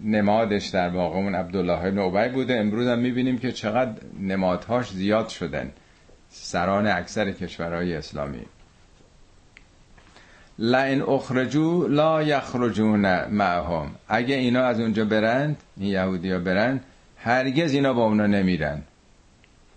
نمادش 0.00 0.66
در 0.66 0.88
واقع 0.88 1.16
اون 1.16 1.34
عبدالله 1.34 1.84
ابن 1.84 2.28
بوده. 2.28 2.54
امروز 2.54 2.86
هم 2.86 2.98
می‌بینیم 2.98 3.38
که 3.38 3.52
چقدر 3.52 3.92
نمادهاش 4.20 4.90
زیاد 4.90 5.28
شدن. 5.28 5.72
سران 6.28 6.86
اکثر 6.86 7.30
کشورهای 7.30 7.94
اسلامی. 7.94 8.42
لئن 10.62 11.02
اخرجو 11.02 11.88
لا 11.88 12.22
یخرجون 12.22 13.26
معهم. 13.26 13.90
اگه 14.08 14.34
اینا 14.34 14.64
از 14.64 14.80
اونجا 14.80 15.04
برند 15.04 15.56
این 15.76 15.90
یهودی 15.90 16.32
ها 16.32 16.38
برند 16.38 16.84
هرگز 17.16 17.74
اینا 17.74 17.92
با 17.92 18.04
اونا 18.04 18.26
نمیرن. 18.26 18.82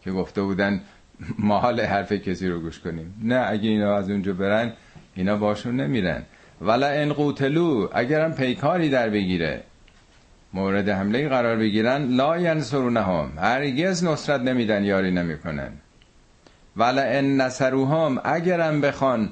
که 0.04 0.12
گفته 0.12 0.42
بودن 0.42 0.82
محال 1.40 1.82
حرف 1.82 2.12
کسی 2.12 2.48
رو 2.48 2.60
گوش 2.60 2.80
کنیم. 2.80 3.14
نه 3.24 3.46
اگه 3.50 3.70
اینا 3.70 3.96
از 3.96 4.10
اونجا 4.10 4.34
برن 4.34 4.74
اینا 5.16 5.38
باشون 5.38 5.76
نمیرن. 5.76 6.24
ولا 6.62 6.88
ان 6.88 7.14
قوتلو 7.14 7.90
اگرم 7.94 8.34
پیکاری 8.34 8.90
در 8.90 9.10
بگیره. 9.10 9.64
مورد 10.54 10.90
حمله 10.90 11.30
قرار 11.30 11.58
بگیرن 11.58 12.06
لا 12.06 12.38
ینصرونهم. 12.38 13.32
هرگز 13.38 14.04
نصرت 14.04 14.42
نمیدن 14.42 14.84
یاری 14.84 15.12
نمی‌کنن. 15.12 15.70
ولا 16.78 17.02
ان 17.02 17.42
نصروهم 17.42 18.22
اگرم 18.24 18.82
بخوان 18.82 19.30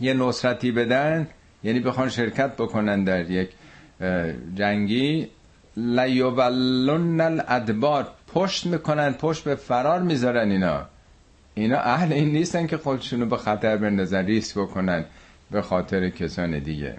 یه 0.00 0.14
نصرتی 0.14 0.72
بدن 0.72 1.28
یعنی 1.62 1.80
بخوان 1.80 2.08
شرکت 2.08 2.52
بکنن 2.56 3.04
در 3.04 3.30
یک 3.30 3.50
جنگی. 4.54 5.28
لیولن 5.76 7.20
الادبار 7.20 8.08
پشت 8.34 8.66
می‌کنن 8.66 9.12
پشت 9.12 9.44
به 9.44 9.54
فرار 9.54 10.02
می‌ذارن 10.02 10.50
اینا. 10.50 10.86
اینا 11.54 11.78
اهل 11.78 12.12
این 12.12 12.32
نیستن 12.32 12.66
که 12.66 12.76
خودشونو 12.76 13.26
به 13.26 13.36
خطر 13.36 13.76
بندازن 13.76 14.26
ریسک 14.26 14.58
بکنن 14.58 15.04
به 15.50 15.62
خاطر 15.62 16.08
کسان 16.08 16.58
دیگه. 16.58 16.96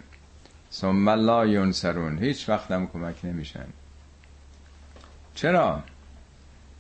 ثم 0.72 1.10
لا 1.10 1.46
ینصرون 1.46 2.18
هیچ 2.20 2.50
وقت 2.50 2.72
هم 2.72 2.88
کمک 2.88 3.16
نمیشن. 3.24 3.66
چرا؟ 5.36 5.84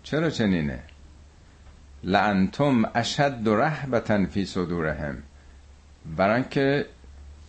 چرا 0.03 0.29
چنینه؟ 0.29 0.79
لانتم 2.03 2.91
اشد 2.95 3.39
رهبتا 3.45 4.25
فی 4.25 4.45
صدورهم. 4.45 5.23
بران 6.05 6.45
که 6.49 6.85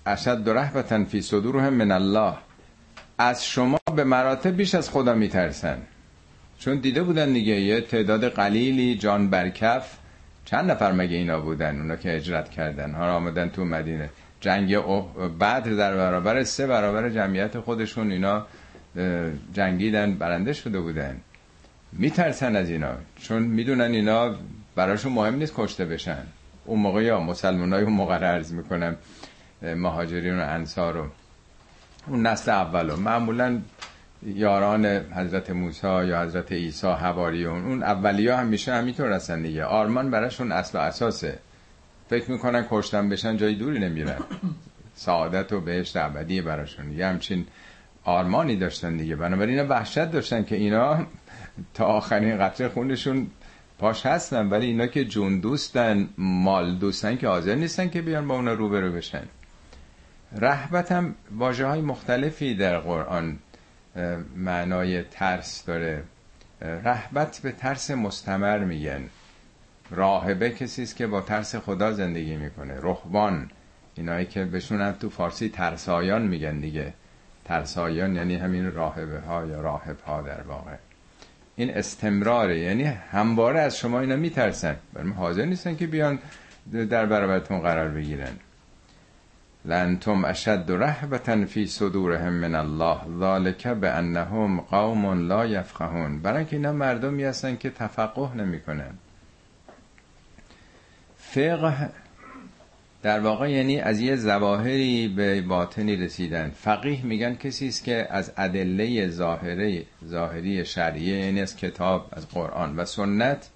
اشد 0.07 0.43
رهبتا 0.47 1.05
فی 1.05 1.21
صدورهم 1.21 1.75
من 1.75 1.91
الله. 1.91 2.35
از 3.19 3.45
شما 3.45 3.79
به 3.97 4.05
مراتب 4.05 4.57
بیش 4.57 4.75
از 4.75 4.91
خدا 4.91 5.15
میترسن. 5.15 5.79
چون 6.59 6.77
دیده 6.79 7.03
بودن 7.03 7.33
دیگه 7.33 7.61
یه 7.61 7.81
تعداد 7.81 8.29
قلیلی 8.29 8.97
جان 8.97 9.31
برکف. 9.31 9.97
چند 10.45 10.71
نفر 10.71 10.93
مگه 10.93 11.17
اینا 11.17 11.41
بودن؟ 11.41 11.81
اونا 11.81 11.97
که 11.97 12.17
اجرت 12.17 12.51
کردن 12.51 12.91
ها 12.95 13.13
آمدن 13.13 13.49
تو 13.49 13.65
مدینه. 13.65 14.11
جنگ 14.41 14.77
بعد 15.39 15.77
در 15.77 15.97
برابر 15.97 16.45
سه 16.45 16.67
برابر 16.67 17.11
جمعیت 17.11 17.61
خودشون 17.61 18.11
اینا 18.13 18.47
جنگیدن 19.53 20.15
برنده 20.15 20.53
شده 20.53 20.81
بودن. 20.81 21.21
میترسن 21.93 22.57
از 22.57 22.71
اینا. 22.71 22.93
چون 23.23 23.43
می‌دونن 23.43 23.91
اینا 23.91 24.35
براشون 24.77 25.13
مهم 25.13 25.35
نیست 25.35 25.55
کشته 25.57 25.85
بشن. 25.85 26.23
اون 26.65 26.81
موقع 26.81 27.03
یا 27.03 27.21
مسلمان 27.21 27.73
های 27.73 27.83
اون 27.83 27.93
موقع 27.93 28.15
عرض 28.15 28.53
می‌کنم 28.53 28.97
مهاجرین 29.63 30.39
و 30.39 30.43
انصار 30.43 30.97
و 30.97 31.07
اون 32.07 32.27
نسل 32.27 32.51
اولو 32.51 32.97
معمولا 32.97 33.61
یاران 34.27 34.87
حضرت 34.87 35.51
موسی 35.51 35.87
یا 35.87 36.23
حضرت 36.23 36.53
عیسی 36.53 36.87
حواریون 36.87 37.65
اون. 37.65 37.83
اولی 37.83 38.29
ها 38.29 38.37
همیشه 38.37 38.75
همینطور 38.75 39.13
هستن 39.13 39.43
دیگه. 39.43 39.65
آرمان 39.65 40.11
براشون 40.11 40.53
اصل 40.53 40.79
و 40.79 40.81
اساسه. 40.81 41.39
فکر 42.11 42.31
می‌کنن 42.31 42.67
کشتن 42.71 43.09
بشن 43.09 43.37
جای 43.37 43.55
دوری 43.55 43.79
نمیرن. 43.79 44.19
سعادت 44.95 45.53
و 45.53 45.61
بهشت 45.61 45.97
ابدی 45.97 46.41
براشون. 46.41 46.93
یه 46.93 47.07
همچین 47.07 47.47
آرمانی 48.05 48.57
داشتن 48.57 48.97
دیگه. 48.97 49.17
بنابراین 49.17 49.69
وحشت 49.69 50.13
داشتن 50.13 50.45
که 50.45 50.57
اینا 50.57 51.07
تا 51.75 51.85
آخرین 51.85 52.39
قطره 52.39 52.69
خونشون 52.69 53.27
پاش 53.81 54.07
هستن 54.07 54.49
ولی 54.49 54.67
اینا 54.67 54.87
که 54.87 55.05
جون 55.05 55.41
دوستن 55.41 56.09
مال 56.19 56.75
دوستن 56.75 57.17
که 57.17 57.29
حاضر 57.29 57.55
نیستن 57.55 57.89
که 57.89 58.03
بیان 58.03 58.29
با 58.29 58.35
اونا 58.35 58.53
روبرو 58.53 58.93
بشن. 58.93 59.23
رهبت 60.33 60.93
هم 60.93 61.15
واجه 61.31 61.67
های 61.67 61.81
مختلفی 61.81 62.55
در 62.55 62.79
قرآن 62.79 63.39
معنای 64.37 65.03
ترس 65.03 65.65
داره. 65.65 66.03
رهبت 66.61 67.41
به 67.43 67.53
ترس 67.53 67.91
مستمر 67.91 68.59
میگن. 68.59 69.01
راهبه 69.91 70.51
کسی 70.51 70.83
است 70.83 70.97
که 70.97 71.07
با 71.07 71.21
ترس 71.21 71.57
خدا 71.57 71.93
زندگی 71.93 72.37
می‌کنه. 72.37 72.75
رهبان 72.83 73.51
اینایی 73.95 74.27
که 74.27 74.45
بهشون 74.45 74.81
هم 74.81 74.93
تو 74.93 75.11
فارسی 75.11 75.49
ترسایان 75.49 76.23
میگن 76.23 76.61
دیگه. 76.61 76.93
ترسایان 77.45 78.17
یعنی 78.17 78.37
همین 78.37 78.73
راهبه 78.73 79.21
ها 79.21 79.47
یا 79.47 79.61
راهب 79.61 80.01
ها 80.01 80.23
در 80.23 80.43
واقع. 80.43 80.77
این 81.61 81.71
استمراره. 81.71 82.59
یعنی 82.59 82.85
همواره 82.85 83.61
از 83.61 83.79
شما 83.79 84.01
اینا 84.01 84.17
میترسن. 84.17 84.77
برای 84.93 85.11
حاضر 85.11 85.45
نیستن 85.45 85.77
که 85.77 85.87
بیان 85.87 86.19
در 86.91 87.07
برابرتون 87.07 87.61
قرار 87.61 87.89
بگیرن. 87.89 88.33
لانتم 89.65 90.25
اشد 90.25 90.65
رهبتا 90.69 91.47
فی 91.47 91.67
صدورهم 91.67 92.33
من 92.33 92.55
الله. 92.55 92.99
ذالک 93.19 93.67
بانهم 93.67 94.61
قوم 94.61 95.29
لا 95.29 95.47
یفقهون. 95.47 96.23
برای 96.23 96.39
اینکه 96.39 96.57
اینا 96.57 96.73
مردمی 96.73 97.25
هستن 97.25 97.57
که 97.57 97.71
تفقه 97.71 98.35
نمی‌کنن. 98.37 98.95
فقه 101.19 101.91
در 103.03 103.21
واقع 103.21 103.51
یعنی 103.51 103.81
از 103.81 104.01
یه 104.01 104.17
زواهری 104.17 105.09
به 105.09 105.41
باطنی 105.41 105.97
رسیدن. 105.97 106.51
فقیه 106.51 107.07
میگن 107.07 107.35
کسی 107.35 107.69
است 107.69 107.85
که 107.85 108.07
از 108.11 108.33
ادله 108.37 109.09
ظاهری 109.09 109.87
ظاهری 110.07 110.65
شرعیه 110.65 111.19
یعنی 111.25 111.41
از 111.41 111.57
کتاب 111.57 112.09
از 112.13 112.29
قرآن 112.29 112.77
و 112.77 112.85
سنت 112.85 113.51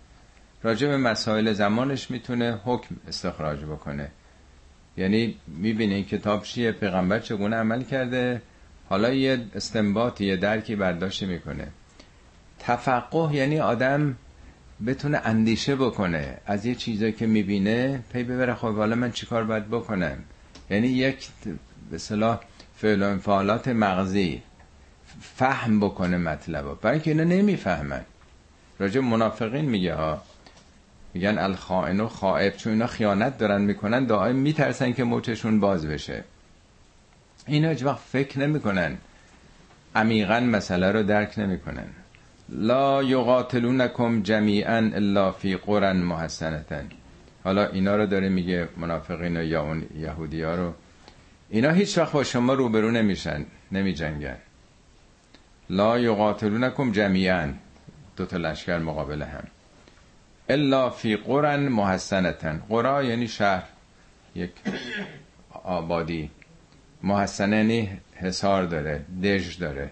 راجع 0.63 0.89
به 0.89 0.97
مسائل 0.97 1.53
زمانش 1.53 2.11
می‌تونه 2.11 2.61
حکم 2.65 2.97
استخراج 3.09 3.65
بکنه. 3.65 4.11
یعنی 4.97 5.37
می‌بینه 5.47 5.95
این 5.95 6.05
کتاب 6.05 6.43
چیه 6.43 6.73
پیغمبر 6.73 7.19
چگونه 7.19 7.57
عمل 7.57 7.83
کرده 7.83 8.43
حالا 8.89 9.13
یه 9.13 9.41
استنباطی 9.55 10.27
یه 10.27 10.37
درکی 10.37 10.77
برداشت 10.77 11.23
می‌کنه. 11.23 11.69
تفقه 12.59 13.35
یعنی 13.35 13.61
آدم 13.61 14.17
بتونه 14.87 15.21
اندیشه 15.25 15.77
بکنه 15.77 16.37
از 16.47 16.67
یه 16.67 16.75
چیزایی 16.75 17.13
که 17.13 17.27
می‌بینه 17.27 18.03
پی 18.13 18.25
ببره 18.25 18.55
خب 18.55 18.75
حالا 18.75 18.97
من 18.97 19.13
چیکار 19.13 19.45
باید 19.45 19.69
بکنم؟ 19.69 20.19
یعنی 20.71 20.87
یک 20.87 21.29
به 21.91 21.99
صلاح 21.99 22.41
فعل 22.77 23.03
و 23.03 23.07
انفعالات 23.07 23.69
مغزی 23.69 24.43
فهم 25.21 25.81
بکنه 25.81 26.17
مطلب 26.17 26.81
برای 26.81 26.95
اینکه 26.95 27.11
اینا 27.11 27.25
نمی‌فهمن. 27.25 28.05
راجع 28.79 29.01
منافقین 29.01 29.65
میگه 29.65 29.95
ها 29.95 30.23
میگن 31.15 31.39
الخائن 31.39 32.01
و 32.01 32.09
خائب. 32.09 32.57
چون 32.57 32.73
اینا 32.73 32.87
خیانت 32.87 33.39
دارن 33.39 33.61
می‌کنن 33.61 34.05
دائم 34.05 34.37
میترسن 34.37 34.93
که 34.93 35.05
موچشون 35.05 35.61
باز 35.61 35.87
بشه. 35.87 36.25
اینا 37.47 37.69
هیچ 37.69 37.85
وقت 37.85 37.99
فکر 37.99 38.39
نمی‌کنن. 38.39 38.97
عمیقا 39.95 40.41
مسئله 40.41 40.93
رو 40.93 41.03
درک 41.03 41.39
نمی‌کنن. 41.39 41.87
لا 42.57 43.03
یقاتلونکم 43.03 44.23
جمیعا 44.23 44.91
الا 44.95 45.33
فی 45.33 45.57
قرن 45.57 45.97
محسنتن 45.97 46.89
حالا 47.45 47.67
اینا 47.67 47.97
رو 47.97 48.07
داره 48.07 48.29
میگه 48.29 48.69
منافقین 48.77 49.37
یا 49.37 49.63
اون 49.63 49.87
یهودی 49.97 50.43
ها 50.43 50.55
رو. 50.55 50.75
اینا 51.51 51.71
هیچ 51.71 51.99
وقت 51.99 52.13
با 52.13 52.25
شما 52.25 52.55
روبرو 52.55 52.91
نمیشن 52.91 53.47
نمیجنگن. 53.73 54.37
لا 55.71 55.99
یقاتلونکم 55.99 56.93
جمیعا. 56.93 57.53
دو 58.17 58.27
تا 58.27 58.37
لشکر 58.37 58.79
مقابل 58.79 59.23
هم. 59.23 59.45
الا 60.49 60.91
فی 60.91 61.17
قرن 61.17 61.69
محسنتن 61.69 62.63
قرا 62.69 63.05
یعنی 63.05 63.29
شهر 63.29 63.65
یک 64.35 64.51
آبادی. 65.65 66.31
محسنه 67.03 67.57
یعنی 67.57 68.01
حسار 68.15 68.65
داره 68.65 69.05
دژ 69.23 69.59
داره. 69.59 69.91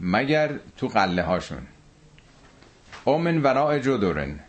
مگر 0.00 0.50
تو 0.76 0.88
قله 0.88 1.22
هاشون. 1.22 1.62
او 3.04 3.18
من 3.18 3.38
وراء 3.42 3.78
جدورن. 3.78 4.40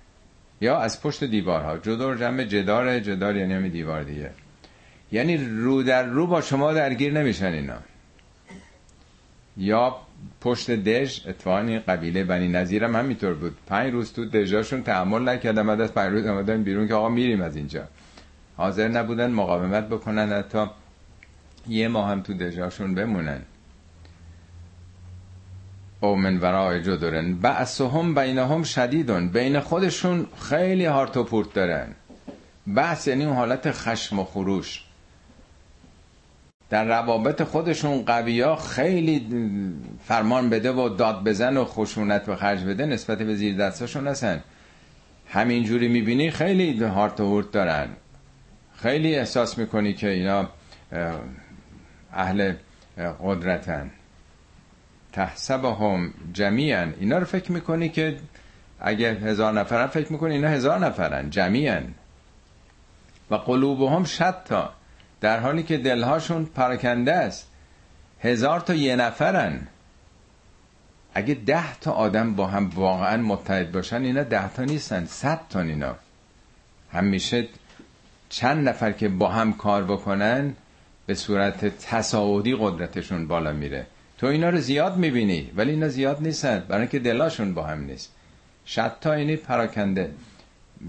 یا 0.61 0.79
از 0.79 1.01
پشت 1.01 1.23
دیوارها. 1.23 1.77
جدور 1.77 2.17
جمع 2.17 2.43
جدار 2.43 2.99
جدار 2.99 3.35
یعنی 3.35 3.53
همین 3.53 3.71
دیوار 3.71 4.03
دیگه. 4.03 4.31
یعنی 5.11 5.37
رو 5.37 5.83
در 5.83 6.03
رو 6.03 6.27
با 6.27 6.41
شما 6.41 6.73
درگیر 6.73 7.13
نمیشن 7.13 7.53
اینا. 7.53 7.77
یا 9.57 9.95
پشت 10.41 10.71
دژ 10.71 11.27
اتفاقا 11.27 11.79
قبیله 11.87 12.23
بنی 12.23 12.47
نظیر 12.47 12.83
هم 12.83 12.95
همینطور 12.95 13.33
بود. 13.33 13.57
پنج 13.67 13.93
روز 13.93 14.13
تو 14.13 14.25
دژاشون 14.25 14.83
تحمل 14.83 15.29
نکردن. 15.29 15.67
بعد 15.67 15.81
از 15.81 15.93
پنج 15.93 16.11
روز 16.13 16.25
آمدن 16.25 16.63
بیرون 16.63 16.87
که 16.87 16.93
آقا 16.93 17.09
میریم 17.09 17.41
از 17.41 17.55
اینجا. 17.55 17.83
حاضر 18.57 18.87
نبودن 18.87 19.31
مقاومت 19.31 19.87
بکنن. 19.87 20.31
حتی 20.31 20.65
یه 21.67 21.87
ماه 21.87 22.09
هم 22.09 22.21
تو 22.21 22.33
دژاشون 22.33 22.95
بمونن. 22.95 23.41
او 26.01 26.15
من 26.15 26.37
ورای 26.37 26.83
جدرن 26.83 27.33
بعثهم 27.33 28.15
بینهم 28.15 28.63
شدیدون 28.63 29.29
بین 29.29 29.59
خودشون 29.59 30.27
خیلی 30.49 30.85
هارت 30.85 31.17
و 31.17 31.23
پورت 31.23 31.53
دارن. 31.53 31.87
بحث 32.75 33.07
یعنی 33.07 33.25
اون 33.25 33.35
حالت 33.35 33.71
خشم 33.71 34.19
و 34.19 34.23
خروش. 34.23 34.83
در 36.69 36.85
روابط 36.85 37.43
خودشون 37.43 38.05
قویا 38.05 38.55
خیلی 38.55 39.27
فرمان 40.05 40.49
بده 40.49 40.71
و 40.71 40.89
داد 40.89 41.23
بزن 41.23 41.57
و 41.57 41.65
خشونت 41.65 42.25
به 42.25 42.35
خرج 42.35 42.63
بده 42.63 42.85
نسبت 42.85 43.17
به 43.17 43.35
زیر 43.35 43.57
دستاشون 43.57 44.07
هستن. 44.07 44.43
همینجوری 45.27 45.87
می‌بینی 45.87 46.31
خیلی 46.31 46.83
هارت 46.83 47.19
و 47.19 47.25
هورت 47.25 47.51
دارن. 47.51 47.87
خیلی 48.75 49.15
احساس 49.15 49.57
می‌کنی 49.57 49.93
که 49.93 50.09
اینا 50.09 50.49
اهل 52.13 52.53
قدرتن. 53.23 53.91
تحسبهم 55.13 56.13
جمیعا. 56.33 56.91
اینا 56.99 57.17
رو 57.17 57.25
فکر 57.25 57.51
می‌کنی 57.51 57.89
که 57.89 58.17
اگه 58.79 59.13
هزار 59.13 59.53
نفرن 59.53 59.87
فکر 59.87 60.11
می‌کنی 60.11 60.33
اینا 60.35 60.47
هزار 60.47 60.79
نفرن. 60.79 61.29
جمیعا. 61.29 61.81
و 63.31 63.35
قلوبهم 63.35 64.05
شتا. 64.05 64.73
در 65.21 65.39
حالی 65.39 65.63
که 65.63 65.77
دلهاشون 65.77 66.45
پراکنده 66.45 67.13
است. 67.13 67.47
هزار 68.21 68.59
تا 68.59 68.73
یه 68.73 68.95
نفرن. 68.95 69.67
اگه 71.13 71.33
ده 71.33 71.75
تا 71.79 71.91
آدم 71.91 72.35
با 72.35 72.47
هم 72.47 72.69
واقعا 72.69 73.17
متحد 73.17 73.71
باشن 73.71 74.01
اینا 74.01 74.23
ده 74.23 74.53
تا 74.53 74.63
نیستن 74.63 75.05
صد 75.05 75.39
تا 75.49 75.61
اینا. 75.61 75.95
همیشه 76.93 77.47
چند 78.29 78.69
نفر 78.69 78.91
که 78.91 79.09
با 79.09 79.29
هم 79.29 79.53
کار 79.53 79.83
بکنن 79.83 80.53
به 81.05 81.13
صورت 81.13 81.65
تصاعدی 81.65 82.55
قدرتشون 82.59 83.27
بالا 83.27 83.53
میره. 83.53 83.85
تو 84.19 84.27
اینا 84.27 84.49
رو 84.49 84.57
زیاد 84.57 84.97
می‌بینی 84.97 85.51
ولی 85.55 85.71
اینا 85.71 85.87
زیاد 85.87 86.21
نیستن. 86.21 86.59
برای 86.59 86.81
اینکه 86.81 86.99
دلاشون 86.99 87.53
با 87.53 87.63
هم 87.63 87.83
نیست. 87.83 88.15
شتا 88.65 89.13
اینی 89.13 89.35
پراکنده. 89.35 90.11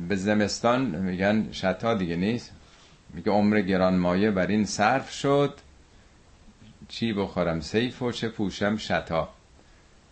به 0.08 0.16
زمستان 0.16 0.80
میگن 0.82 1.48
شتا 1.52 1.94
دیگه 1.94 2.16
نیست. 2.16 2.52
میگه 3.14 3.32
عمر 3.32 3.60
گرانمایه 3.60 4.30
بر 4.30 4.46
این 4.46 4.64
صرف 4.64 5.10
شد. 5.10 5.54
چی 6.88 7.12
بخورم؟ 7.12 7.60
سیف 7.60 8.02
و 8.02 8.12
چه 8.12 8.28
پوشم؟ 8.28 8.76
شتا. 8.76 9.28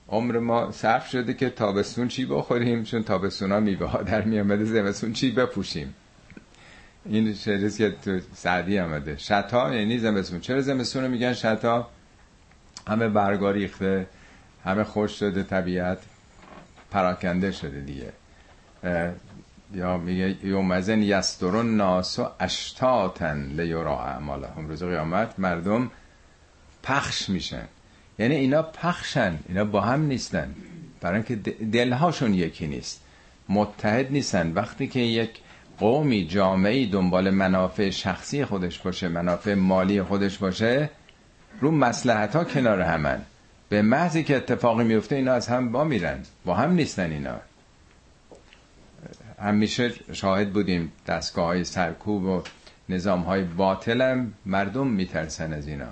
عمر 0.08 0.38
ما 0.38 0.72
صرف 0.72 1.08
شده 1.08 1.34
که 1.34 1.50
تابستون 1.50 2.08
چی 2.08 2.26
بخوریم؟ 2.26 2.84
چون 2.84 3.02
تابستون 3.02 3.52
ها 3.52 3.60
میوه 3.60 3.86
ها 3.86 4.02
در 4.02 4.22
میامده 4.22 4.64
زمستون 4.64 5.12
چی 5.12 5.30
بپوشیم؟ 5.30 5.94
این 7.06 7.34
شعریست 7.34 7.78
که 7.78 7.94
تو 8.04 8.20
سعدی 8.34 8.78
آمده. 8.78 9.16
شتا 9.16 9.74
یعنی 9.74 9.98
زمستون. 9.98 10.40
چرا 10.40 10.60
زمستون 10.60 11.04
رو 11.04 11.10
میگن 11.10 11.32
شتا؟ 11.32 11.90
همه 12.89 13.09
برگا 13.09 13.51
ریخته 13.51 14.06
همه 14.65 14.85
خوش 14.85 15.19
شده 15.19 15.43
طبیعت 15.43 15.98
پراکنده 16.90 17.52
شده 17.52 17.81
دیگه. 17.81 18.12
یا 19.74 19.97
میگه 19.97 20.47
یومزن 20.47 21.02
یسترون 21.02 21.77
ناس 21.77 22.19
و 22.19 22.27
اشتاتن 22.40 23.52
لیورا 23.56 23.97
هم 23.97 24.69
روز 24.69 24.82
قیامت 24.82 25.39
مردم 25.39 25.90
پخش 26.82 27.28
میشن. 27.28 27.65
یعنی 28.19 28.35
اینا 28.35 28.62
پخشن 28.62 29.39
اینا 29.48 29.65
با 29.65 29.81
هم 29.81 30.02
نیستن. 30.02 30.55
برای 31.01 31.15
اینکه 31.15 31.36
دلهاشون 31.52 32.35
یکی 32.35 32.66
نیست. 32.66 33.01
متحد 33.48 34.12
نیستن. 34.12 34.52
وقتی 34.52 34.86
که 34.86 35.01
یک 35.01 35.31
قومی 35.78 36.27
جامعی 36.27 36.86
دنبال 36.86 37.31
منافع 37.31 37.90
شخصی 37.90 38.44
خودش 38.44 38.78
باشه 38.78 39.09
منافع 39.09 39.55
مالی 39.55 40.02
خودش 40.02 40.39
باشه 40.39 40.90
رو 41.60 41.70
مسلحت 41.70 42.36
ها 42.36 42.44
کنار 42.44 42.80
همن. 42.80 43.20
به 43.68 43.82
محضی 43.82 44.24
که 44.24 44.36
اتفاقی 44.36 44.84
میفته 44.84 45.16
اینا 45.16 45.32
از 45.32 45.48
هم 45.48 45.72
با 45.72 45.84
میرن 45.84 46.18
با 46.44 46.54
هم 46.54 46.72
نیستن 46.72 47.10
اینا. 47.10 47.40
همیشه 49.40 49.92
شاهد 50.12 50.52
بودیم 50.52 50.92
دستگاه 51.06 51.46
های 51.46 51.64
سرکوب 51.64 52.24
و 52.24 52.42
نظام 52.88 53.20
های 53.20 53.44
باطل 53.44 54.02
هم 54.02 54.32
مردم 54.46 54.86
میترسن 54.86 55.52
از 55.52 55.68
اینا. 55.68 55.88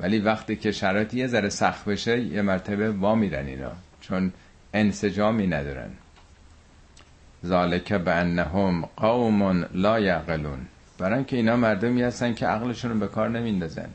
ولی 0.00 0.18
وقتی 0.18 0.56
که 0.56 0.72
شرایط 0.72 1.14
یه 1.14 1.26
ذره 1.26 1.48
سخت 1.48 1.84
بشه 1.84 2.20
یه 2.20 2.42
مرتبه 2.42 2.90
با 2.92 3.14
میرن 3.14 3.46
اینا. 3.46 3.72
چون 4.00 4.32
انسجامی 4.74 5.46
ندارن. 5.46 5.90
ذالک 7.46 7.92
به 7.92 8.14
انهم 8.14 8.88
قوم 8.96 9.66
لا 9.74 10.00
یعقلون. 10.00 10.66
برای 10.98 11.14
اینکه 11.14 11.36
اینا 11.36 11.56
مردمی 11.56 12.02
هستن 12.02 12.34
که 12.34 12.46
عقلشون 12.46 12.90
رو 12.90 12.98
به 12.98 13.08
کار 13.08 13.28
نمیندازن. 13.28 13.88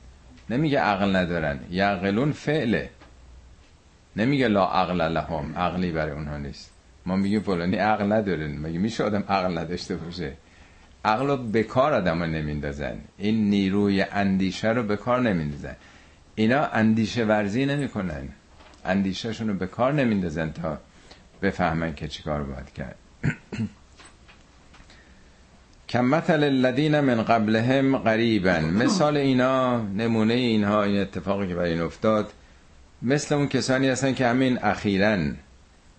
نمیگه 0.49 0.80
عقل 0.80 1.15
ندارن. 1.15 1.60
یعقلون 1.72 2.32
فعله. 2.32 2.90
نمیگه 4.15 4.48
لا 4.48 4.65
عقل 4.65 5.02
لهم. 5.02 5.57
عقلی 5.57 5.91
برای 5.91 6.11
اونها 6.11 6.38
نیست. 6.38 6.72
ما 7.06 7.15
میگیم 7.15 7.41
فلانی 7.41 7.76
عقل 7.76 8.11
ندارن. 8.11 8.57
مگه 8.57 8.80
میشه 8.80 9.03
آدم 9.03 9.24
عقل 9.30 9.57
نداشته 9.57 9.95
باشه؟ 9.95 10.34
عقل 11.06 11.28
رو 11.28 11.38
به 11.38 11.64
کار 11.64 11.94
آدم 11.94 12.24
رو 12.24 12.30
نمیندازن. 12.30 12.98
این 13.18 13.49
نیروی 13.49 14.02
اندیشه 14.02 14.70
رو 14.70 14.84
به 14.84 14.95
کار 14.98 15.22
نمیندازن. 15.22 15.76
اینا 16.36 16.65
اندیشه 16.65 17.26
ورزی 17.26 17.65
نمی‌کنن. 17.65 18.30
اندیشهشون 18.86 19.48
رو 19.48 19.53
به 19.53 19.68
کار 19.68 19.94
نمیندازن 19.94 20.52
تا 20.52 20.78
بفهمن 21.41 21.95
که 21.95 22.07
چیکار 22.07 22.44
باید 22.44 22.74
کرد. 22.74 22.95
کم 25.94 26.06
مثل 26.06 26.44
الذین 26.44 26.99
من 26.99 27.24
قبلهم 27.24 27.98
قریبا. 27.98 28.60
مثال 28.60 29.18
اینا 29.18 29.82
نمونه 29.82 30.34
اینها 30.34 30.84
این 30.84 31.02
اتفاقی 31.02 31.48
که 31.48 31.56
برای 31.56 31.72
این 31.72 31.82
افتاد 31.82 32.34
مثل 33.02 33.36
اون 33.36 33.48
کسانی 33.48 33.90
هستن 33.90 34.14
که 34.14 34.28
همین 34.28 34.60
اخیرا 34.64 35.18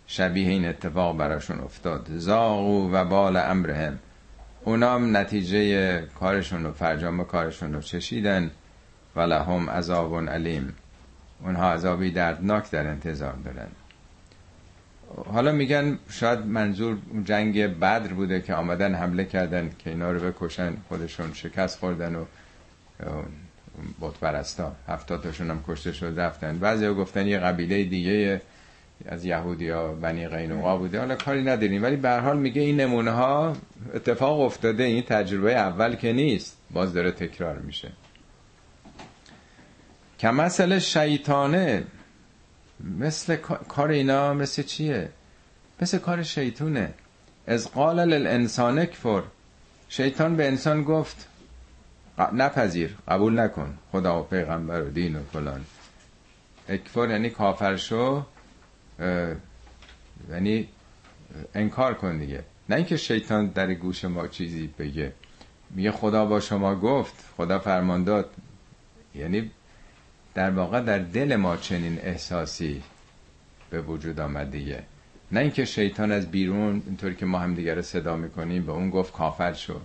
شبیه 0.06 0.48
این 0.48 0.68
اتفاق 0.68 1.16
براشون 1.16 1.60
افتاد. 1.60 2.06
زاغو 2.16 2.90
و 2.92 3.04
بال 3.04 3.36
امرهم. 3.36 3.98
اونا 4.64 4.94
هم 4.94 5.16
نتیجه 5.16 6.00
کارشون 6.20 6.66
و 6.66 6.72
فرجام 6.72 7.24
کارشون 7.24 7.74
رو 7.74 7.80
چشیدن 7.80 8.50
و 9.16 9.20
لهم 9.20 9.70
عذاب 9.70 10.28
علیم. 10.28 10.74
اونها 11.42 11.72
عذابی 11.72 12.10
دردناک 12.10 12.70
در 12.70 12.86
انتظار 12.86 13.34
دارن. 13.44 13.68
حالا 15.16 15.52
میگن 15.52 15.98
شاید 16.10 16.38
منظور 16.38 16.98
جنگ 17.24 17.66
بدر 17.66 18.12
بوده 18.12 18.40
که 18.40 18.54
آمدن 18.54 18.94
حمله 18.94 19.24
کردن 19.24 19.70
که 19.78 19.90
اینا 19.90 20.12
رو 20.12 20.30
بکشن 20.30 20.72
خودشون 20.88 21.32
شکست 21.32 21.78
خوردن 21.78 22.14
و 22.14 22.24
بت 24.00 24.18
پرستا 24.20 24.72
هم 25.38 25.64
کشته 25.68 25.92
شد 25.92 26.14
رفتن. 26.16 26.58
بعضی 26.58 26.88
گفتن 26.88 27.26
یه 27.26 27.38
قبیله 27.38 27.84
دیگه 27.84 28.40
از 29.06 29.24
یهودی 29.24 29.68
ها 29.68 29.94
بنی 29.94 30.28
قینوقا 30.28 30.76
بوده. 30.76 30.98
حالا 30.98 31.16
کاری 31.16 31.42
نداریم. 31.42 31.82
ولی 31.82 31.96
به 31.96 32.10
حال 32.10 32.38
میگه 32.38 32.62
این 32.62 32.80
نمونه 32.80 33.10
ها 33.10 33.56
اتفاق 33.94 34.40
افتاده. 34.40 34.84
این 34.84 35.02
تجربه 35.02 35.54
اول 35.54 35.94
که 35.94 36.12
نیست. 36.12 36.58
باز 36.70 36.94
داره 36.94 37.10
تکرار 37.10 37.58
میشه. 37.58 37.92
مسئله 40.32 40.78
شیطانه 40.78 41.84
مثل 42.80 43.36
کار 43.68 43.88
اینا 43.88 44.34
مثل 44.34 44.62
چیه؟ 44.62 45.08
مثل 45.82 45.98
کار 45.98 46.22
شیطونه. 46.22 46.94
از 47.46 47.70
قال 47.70 48.00
للانسان 48.00 48.86
کفر 48.86 49.22
شیطان 49.88 50.36
به 50.36 50.46
انسان 50.46 50.82
گفت 50.82 51.28
نپذیر 52.32 52.96
قبول 53.08 53.40
نکن 53.40 53.78
خدا 53.92 54.20
و 54.20 54.22
پیغمبر 54.22 54.82
و 54.82 54.90
دین 54.90 55.16
و 55.16 55.22
فلان. 55.32 55.64
اکفر 56.68 57.10
یعنی 57.10 57.30
کافر 57.30 57.76
شو 57.76 58.22
یعنی 60.30 60.68
انکار 61.54 61.94
کن 61.94 62.18
دیگه. 62.18 62.44
نه 62.68 62.76
اینکه 62.76 62.96
شیطان 62.96 63.46
در 63.46 63.74
گوش 63.74 64.04
ما 64.04 64.28
چیزی 64.28 64.66
بگه. 64.78 65.12
میگه 65.70 65.92
خدا 65.92 66.26
با 66.26 66.40
شما 66.40 66.74
گفت 66.74 67.14
خدا 67.36 67.58
فرمان 67.58 68.04
داد. 68.04 68.30
یعنی 69.14 69.50
در 70.34 70.50
واقع 70.50 70.80
در 70.80 70.98
دل 70.98 71.36
ما 71.36 71.56
چنین 71.56 71.98
احساسی 72.02 72.82
به 73.70 73.80
وجود 73.80 74.20
آمد 74.20 74.56
نه 75.32 75.40
اینکه 75.40 75.64
شیطان 75.64 76.12
از 76.12 76.30
بیرون 76.30 76.82
اینطوری 76.86 77.14
که 77.14 77.26
ما 77.26 77.38
هم 77.38 77.54
دیگه 77.54 77.82
صدا 77.82 78.16
می‌کنیم 78.16 78.66
به 78.66 78.72
اون 78.72 78.90
گفت 78.90 79.12
کافر 79.12 79.52
شو. 79.52 79.80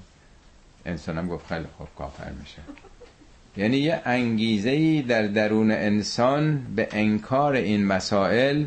انسان 0.85 1.17
هم 1.17 1.27
گفت 1.27 1.47
خیلی 1.47 1.65
خوب 1.77 1.87
کافر 1.97 2.31
میشه. 2.39 2.57
یعنی 3.57 3.77
یه 3.77 4.01
انگیزه 4.05 4.69
ای 4.69 5.01
در 5.01 5.27
درون 5.27 5.71
انسان 5.71 6.65
به 6.75 6.87
انکار 6.91 7.53
این 7.53 7.85
مسائل 7.85 8.65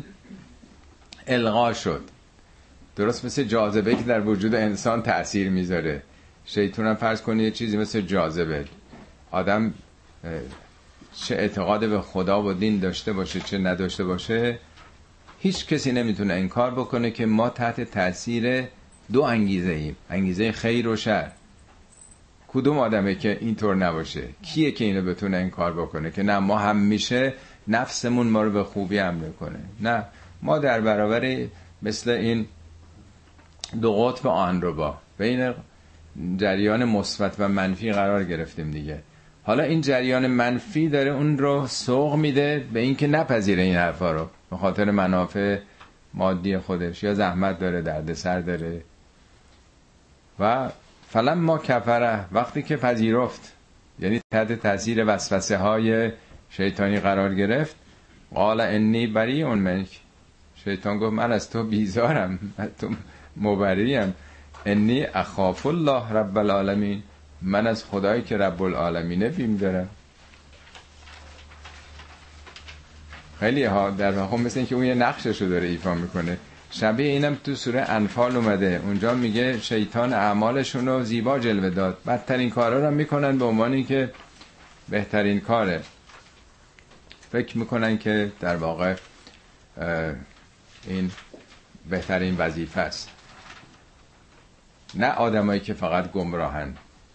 القا 1.27 1.73
شد. 1.73 2.01
درست 2.95 3.25
مثل 3.25 3.43
جاذبه 3.43 3.95
که 3.95 4.03
در 4.03 4.21
وجود 4.21 4.55
انسان 4.55 5.01
تاثیر 5.01 5.49
می‌ذاره. 5.49 6.01
شیطان 6.45 6.87
هم 6.87 6.95
فرض 6.95 7.21
کنید 7.21 7.45
یه 7.45 7.51
چیزی 7.51 7.77
مثل 7.77 8.01
جاذبه. 8.01 8.65
آدم 9.31 9.73
چه 11.15 11.35
اعتقاد 11.35 11.89
به 11.89 12.01
خدا 12.01 12.43
و 12.43 12.53
دین 12.53 12.79
داشته 12.79 13.13
باشه 13.13 13.39
چه 13.39 13.57
نداشته 13.57 14.03
باشه 14.03 14.59
هیچ 15.39 15.67
کسی 15.67 15.91
نمی‌تونه 15.91 16.33
انکار 16.33 16.71
بکنه 16.71 17.11
که 17.11 17.25
ما 17.25 17.49
تحت 17.49 17.81
تاثیر 17.81 18.63
دو 19.13 19.21
انگیزه 19.21 19.71
ایم 19.71 19.95
انگیزه 20.09 20.51
خیر 20.51 20.87
و 20.87 20.95
شر. 20.95 21.31
کدوم 22.47 22.79
آدمه 22.79 23.15
که 23.15 23.37
اینطور 23.41 23.75
نباشه؟ 23.75 24.23
کیه 24.41 24.71
که 24.71 24.85
اینو 24.85 25.01
بتونه 25.01 25.37
انکار 25.37 25.73
بکنه؟ 25.73 26.11
که 26.11 26.23
نه 26.23 26.39
ما 26.39 26.57
هم 26.57 26.77
میشه 26.77 27.33
نفسمون 27.67 28.27
ما 28.27 28.43
رو 28.43 28.51
به 28.51 28.63
خوبی 28.63 28.97
حمله 28.97 29.29
کنه. 29.39 29.59
نه 29.81 30.03
ما 30.41 30.59
در 30.59 30.81
برابر 30.81 31.47
مثل 31.81 32.09
این 32.09 32.45
دو 33.81 33.93
قطب 33.93 34.27
آن 34.27 34.61
رو 34.61 34.73
با 34.73 34.97
بین 35.17 35.53
جریان 36.37 36.85
مثبت 36.85 37.35
و 37.39 37.47
منفی 37.47 37.91
قرار 37.91 38.23
گرفتیم 38.23 38.71
دیگه. 38.71 38.99
حالا 39.43 39.63
این 39.63 39.81
جریان 39.81 40.27
منفی 40.27 40.89
داره 40.89 41.11
اون 41.11 41.37
رو 41.37 41.67
سوق 41.67 42.15
میده 42.15 42.67
به 42.73 42.79
اینکه 42.79 43.07
نپذیره 43.07 43.63
این 43.63 43.75
حرفا 43.75 44.11
رو. 44.11 44.27
به 44.49 44.57
خاطر 44.57 44.91
منافع 44.91 45.57
مادی 46.13 46.57
خودش. 46.57 47.03
یا 47.03 47.13
زحمت 47.13 47.59
داره 47.59 47.81
دردسر 47.81 48.41
داره. 48.41 48.81
و 50.39 50.69
فلم 51.09 51.37
ما 51.39 51.57
کفره 51.57 52.25
وقتی 52.31 52.61
که 52.61 52.77
پذیرفت 52.77 53.53
یعنی 53.99 54.21
تحت 54.31 54.51
تاثیر 54.53 55.03
وسوسه 55.07 55.57
های 55.57 56.11
شیطانی 56.49 56.99
قرار 56.99 57.35
گرفت 57.35 57.75
قال 58.33 58.61
انی 58.61 59.07
بری 59.07 59.43
اون 59.43 59.59
منک 59.59 59.99
شیطان 60.63 60.97
گفت 60.99 61.13
من 61.13 61.31
از 61.31 61.49
تو 61.49 61.63
بیزارم 61.63 62.39
من 62.57 62.69
تو 62.79 62.89
مبریم. 63.37 64.13
انی 64.65 65.03
اخاف 65.03 65.65
الله 65.65 66.09
رب 66.11 66.37
العالمین. 66.37 67.03
من 67.43 67.67
از 67.67 67.83
خدایی 67.83 68.21
که 68.21 68.37
رب 68.37 68.61
العالمینه 68.61 69.29
بیم 69.29 69.57
دارم. 69.57 69.89
خیلی 73.39 73.63
ها 73.63 73.89
در 73.89 74.11
واقع 74.11 74.37
مثل 74.37 74.59
اینکه 74.59 74.75
اون 74.75 74.85
یه 74.85 74.93
نقشش 74.93 75.41
رو 75.41 75.49
داره 75.49 75.67
ایفا 75.67 75.93
می‌کنه. 75.93 76.37
شبیه 76.71 77.11
اینم 77.11 77.35
تو 77.35 77.55
سوره 77.55 77.81
انفال 77.81 78.35
اومده. 78.35 78.81
اونجا 78.83 79.13
میگه 79.13 79.59
شیطان 79.59 80.13
اعمالشون 80.13 80.87
رو 80.87 81.03
زیبا 81.03 81.39
جلوه 81.39 81.69
داد. 81.69 81.97
بدترین 82.07 82.49
کارا 82.49 82.89
رو 82.89 82.95
می‌کنن 82.95 83.37
به 83.37 83.45
عنوانی 83.45 83.83
که 83.83 84.11
بهترین 84.89 85.39
کاره. 85.39 85.81
فکر 87.31 87.57
می‌کنن 87.57 87.97
که 87.97 88.31
در 88.39 88.55
واقع 88.55 88.95
این 90.87 91.11
بهترین 91.89 92.35
وظیفه 92.37 92.81
است. 92.81 93.09
نه 94.95 95.07
آدمایی 95.11 95.59
که 95.59 95.73
فقط 95.73 96.11
گمراهن. 96.11 96.73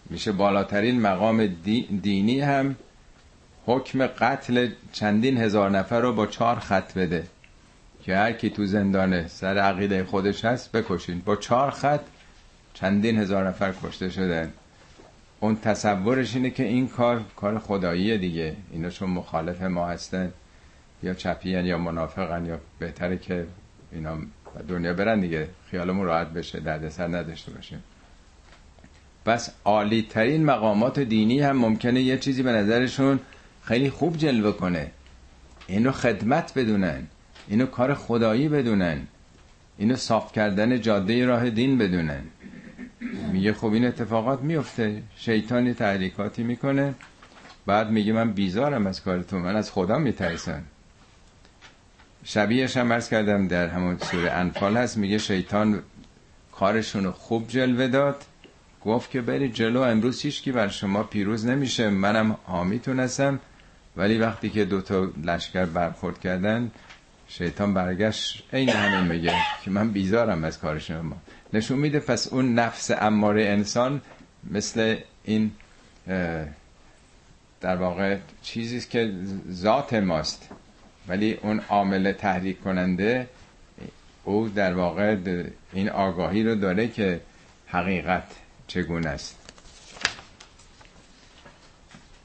میشه 0.09 0.31
بالاترین 0.31 1.01
مقام 1.01 1.45
دینی 2.01 2.41
هم 2.41 2.75
حکم 3.65 4.07
قتل 4.07 4.69
چندین 4.91 5.37
هزار 5.37 5.69
نفر 5.69 5.99
رو 6.01 6.13
با 6.13 6.27
چهار 6.27 6.59
خط 6.59 6.93
بده. 6.93 7.23
که 8.03 8.15
هر 8.15 8.31
کی 8.31 8.49
تو 8.49 8.65
زندانه 8.65 9.27
سر 9.27 9.57
عقیده 9.57 10.03
خودش 10.03 10.45
هست 10.45 10.71
بکشین. 10.71 11.21
با 11.25 11.35
چهار 11.35 11.71
خط 11.71 12.01
چندین 12.73 13.17
هزار 13.17 13.47
نفر 13.47 13.73
کشته 13.83 14.09
شدن. 14.09 14.53
اون 15.39 15.55
تصورش 15.55 16.35
اینه 16.35 16.49
که 16.49 16.63
این 16.63 16.87
کار 16.87 17.23
کار 17.35 17.59
خداییه 17.59 18.17
دیگه. 18.17 18.55
اینا 18.71 18.89
چون 18.89 19.09
مخالف 19.09 19.61
ما 19.61 19.87
هستن. 19.87 20.31
یا 21.03 21.13
چپیان 21.13 21.65
یا 21.65 21.77
منافقن 21.77 22.45
یا 22.45 22.59
بهتره 22.79 23.17
که 23.17 23.47
اینا 23.91 24.17
دنیا 24.67 24.93
برن 24.93 25.19
دیگه. 25.19 25.47
خیالمون 25.71 26.05
راحت 26.05 26.27
بشه 26.27 26.59
دردسر 26.59 27.07
نداشته 27.07 27.51
باشیم. 27.51 27.83
بس 29.25 29.49
عالی 29.65 30.07
ترین 30.09 30.45
مقامات 30.45 30.99
دینی 30.99 31.41
هم 31.41 31.57
ممکنه 31.57 32.01
یه 32.01 32.17
چیزی 32.17 32.43
به 32.43 32.51
نظرشون 32.51 33.19
خیلی 33.63 33.89
خوب 33.89 34.17
جلوه 34.17 34.51
کنه. 34.51 34.91
اینو 35.67 35.91
خدمت 35.91 36.53
بدونن. 36.53 37.07
اینو 37.47 37.65
کار 37.65 37.93
خدایی 37.93 38.49
بدونن. 38.49 39.07
اینو 39.77 39.95
صاف 39.95 40.31
کردن 40.31 40.81
جاده 40.81 41.25
راه 41.25 41.49
دین 41.49 41.77
بدونن. 41.77 42.23
میگه 43.31 43.53
خب 43.53 43.73
این 43.73 43.85
اتفاقات 43.85 44.41
میفته. 44.41 45.03
شیطانی 45.15 45.73
تحریکاتی 45.73 46.43
می‌کنه. 46.43 46.93
بعد 47.65 47.89
میگه 47.89 48.13
من 48.13 48.31
بیزارم 48.31 48.87
از 48.87 49.03
کار 49.03 49.21
تو. 49.21 49.39
من 49.39 49.55
از 49.55 49.71
خدا 49.71 49.97
میترسم. 49.97 50.63
شبیهش 52.23 52.77
هم 52.77 52.91
ارز 52.91 53.09
کردم 53.09 53.47
در 53.47 53.67
همون 53.67 53.97
سوره 53.97 54.31
انفال 54.31 54.77
هست. 54.77 54.97
میگه 54.97 55.17
شیطان 55.17 55.83
کارشون 56.51 57.11
خوب 57.11 57.47
جلوه 57.47 57.87
داد. 57.87 58.25
گفت 58.85 59.11
که 59.11 59.21
برید 59.21 59.53
جلو 59.53 59.81
امروز 59.81 60.21
هیچ 60.21 60.49
بر 60.49 60.67
شما 60.67 61.03
پیروز 61.03 61.45
نمیشه. 61.45 61.89
منم 61.89 62.37
حامیتون 62.43 62.99
هستم 62.99 63.39
ولی 63.97 64.17
وقتی 64.17 64.49
که 64.49 64.65
دوتا 64.65 65.11
لشکر 65.23 65.65
برخورد 65.65 66.19
کردن 66.19 66.71
شیطان 67.27 67.73
برگشت. 67.73 68.43
این 68.53 68.69
همین 68.69 69.15
میگه 69.15 69.33
که 69.63 69.71
من 69.71 69.89
بیزارم 69.91 70.43
از 70.43 70.59
کار 70.59 70.79
شما. 70.79 71.15
نشون 71.53 71.79
میده 71.79 71.99
پس 71.99 72.27
اون 72.27 72.53
نفس 72.53 72.91
اماره 72.91 73.45
انسان 73.45 74.01
مثل 74.51 74.97
این 75.23 75.51
در 77.61 77.75
واقع 77.75 78.17
چیزی 78.41 78.81
که 78.89 79.13
ذات 79.51 79.93
ماست. 79.93 80.49
ولی 81.07 81.33
اون 81.33 81.61
عامل 81.69 82.11
تحریک 82.11 82.61
کننده 82.63 83.27
او 84.23 84.49
در 84.49 84.73
واقع 84.73 85.15
این 85.73 85.89
آگاهی 85.89 86.43
رو 86.43 86.55
داره 86.55 86.87
که 86.87 87.21
حقیقت 87.67 88.23
چگونه 88.69 89.09
است؟ 89.09 89.35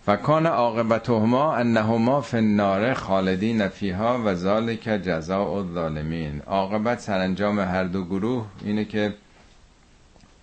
و 0.06 0.16
کان 0.16 0.46
عاقبتهما 0.46 1.54
انهما 1.54 2.20
فی 2.20 2.36
النار 2.36 2.94
خالدین 2.94 3.68
فیها 3.68 4.22
و 4.24 4.34
ذالک 4.34 4.80
جزاء 4.80 5.56
الظالمین. 5.56 6.40
عاقبت 6.40 7.00
سرانجام 7.00 7.60
هر 7.60 7.84
دو 7.84 8.04
گروه 8.04 8.46
اینه 8.64 8.84
که 8.84 9.14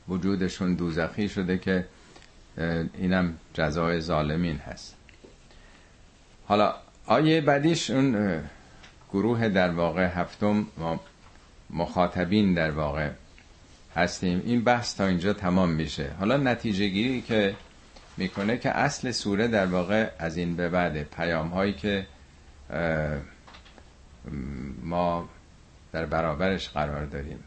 وجودشون 0.10 0.76
دوزخی 0.76 1.30
شده 1.30 1.58
که 1.58 1.86
اینم 2.94 3.38
جزای 3.54 4.02
ظالمین 4.02 4.58
هست. 4.58 4.96
حالا 6.48 6.74
آیه 7.06 7.42
بعدیش 7.42 7.90
اون 7.90 8.40
گروه 9.14 9.50
در 9.50 9.72
واقع 9.72 10.06
هفتم 10.06 10.66
مخاطبین 11.70 12.54
در 12.54 12.72
واقع 12.72 13.10
هستیم. 13.96 14.42
این 14.46 14.64
بحث 14.64 14.96
تا 14.96 15.06
اینجا 15.06 15.34
تمام 15.34 15.70
میشه. 15.70 16.12
حالا 16.20 16.38
نتیجه 16.38 16.88
گیری 16.88 17.22
که 17.22 17.56
می‌کنه 18.18 18.58
که 18.58 18.70
اصل 18.70 19.12
سوره 19.12 19.48
در 19.48 19.66
واقع 19.66 20.10
از 20.20 20.38
این 20.38 20.56
به 20.56 20.70
بعد 20.70 21.04
پیام 21.04 21.48
هایی 21.48 21.74
که 21.74 22.08
ما 24.84 25.30
در 25.92 26.06
برابرش 26.06 26.70
قرار 26.70 27.06
داریم. 27.06 27.40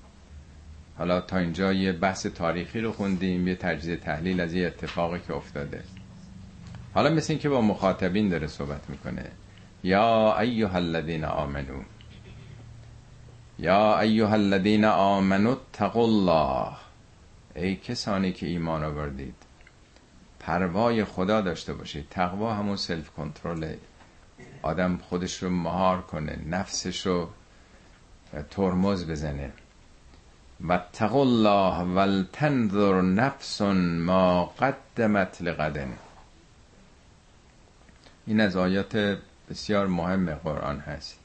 حالا 0.99 1.21
تا 1.21 1.39
اینجا 1.39 1.73
یه 1.73 1.93
بحث 1.93 2.27
تاریخی 2.27 2.81
رو 2.81 2.93
خوندیم 2.93 3.49
یه 3.49 3.55
تجزیه 3.55 3.97
تحلیل 3.97 4.41
از 4.41 4.55
یه 4.55 4.67
اتفاقی 4.67 5.21
که 5.27 5.35
افتاده. 5.35 5.83
حالا 6.95 7.11
مثل 7.11 7.33
این 7.33 7.41
که 7.41 7.49
با 7.49 7.61
مخاطبین 7.61 8.29
داره 8.29 8.47
صحبت 8.47 8.91
می‌کنه. 8.91 9.25
یا 9.85 10.39
ایها 10.41 10.77
الذین 10.77 11.25
آمنو 11.25 11.83
یا 13.59 14.01
ایها 14.01 14.33
الذین 14.33 14.85
آمنو 14.85 15.51
اتقوا 15.51 16.05
الله. 16.05 16.77
ای 17.55 17.77
کسانی 17.77 18.33
که 18.33 18.47
ایمان 18.47 18.85
آوردید 18.85 19.35
پروای 20.41 21.05
خدا 21.05 21.41
داشته 21.41 21.75
باشید. 21.75 22.07
تقوا 22.11 22.55
همون 22.55 22.77
سلف 22.77 23.11
کنترل 23.11 23.75
آدم 24.63 24.97
خودش 24.97 25.43
رو 25.43 25.51
مهار 25.51 26.03
کنه 26.03 26.39
نفسش 26.49 27.07
رو 27.07 27.29
ترمز 28.51 29.07
بزنه. 29.07 29.53
و 30.69 30.81
الله 31.03 31.79
ولتنظر 31.79 33.01
نفس 33.01 33.61
ما 33.63 34.45
قدمت 34.45 35.43
لغدن 35.43 35.99
این 38.27 38.41
از 38.41 38.57
آیات 38.57 39.19
بسیار 39.51 39.87
مهم 39.87 40.35
قرآن 40.35 40.79
هست. 40.79 41.24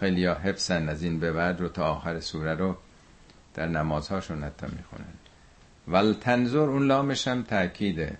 خیلی 0.00 0.24
ها 0.24 0.34
حفظن 0.34 0.88
از 0.88 1.02
این 1.02 1.20
به 1.20 1.32
بعد 1.32 1.60
رو 1.60 1.68
تا 1.68 1.94
آخر 1.94 2.20
سوره 2.20 2.54
رو 2.54 2.76
در 3.54 3.68
نمازهاشون 3.68 4.44
حتی 4.44 4.66
می‌خونن. 4.76 5.14
ولتنظر 5.88 6.58
اون 6.58 6.86
لامش 6.86 7.28
هم 7.28 7.42
تأکیده. 7.42 8.18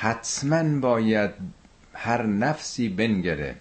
حتما 0.00 0.80
باید 0.80 1.30
هر 1.94 2.26
نفسی 2.26 2.88
بنگره. 2.88 3.56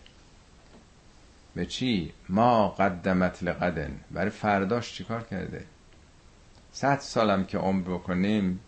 به 1.56 1.66
چی؟ 1.66 2.14
ما 2.30 2.70
قدمت 2.70 3.44
لقدن 3.44 4.00
برای 4.12 4.30
فرداش 4.30 4.94
چیکار 4.94 5.24
کرده؟ 5.24 5.66
صد 6.72 7.00
سالم 7.00 7.46
که 7.46 7.58
عمر 7.58 7.84
بکنیم 7.84 8.60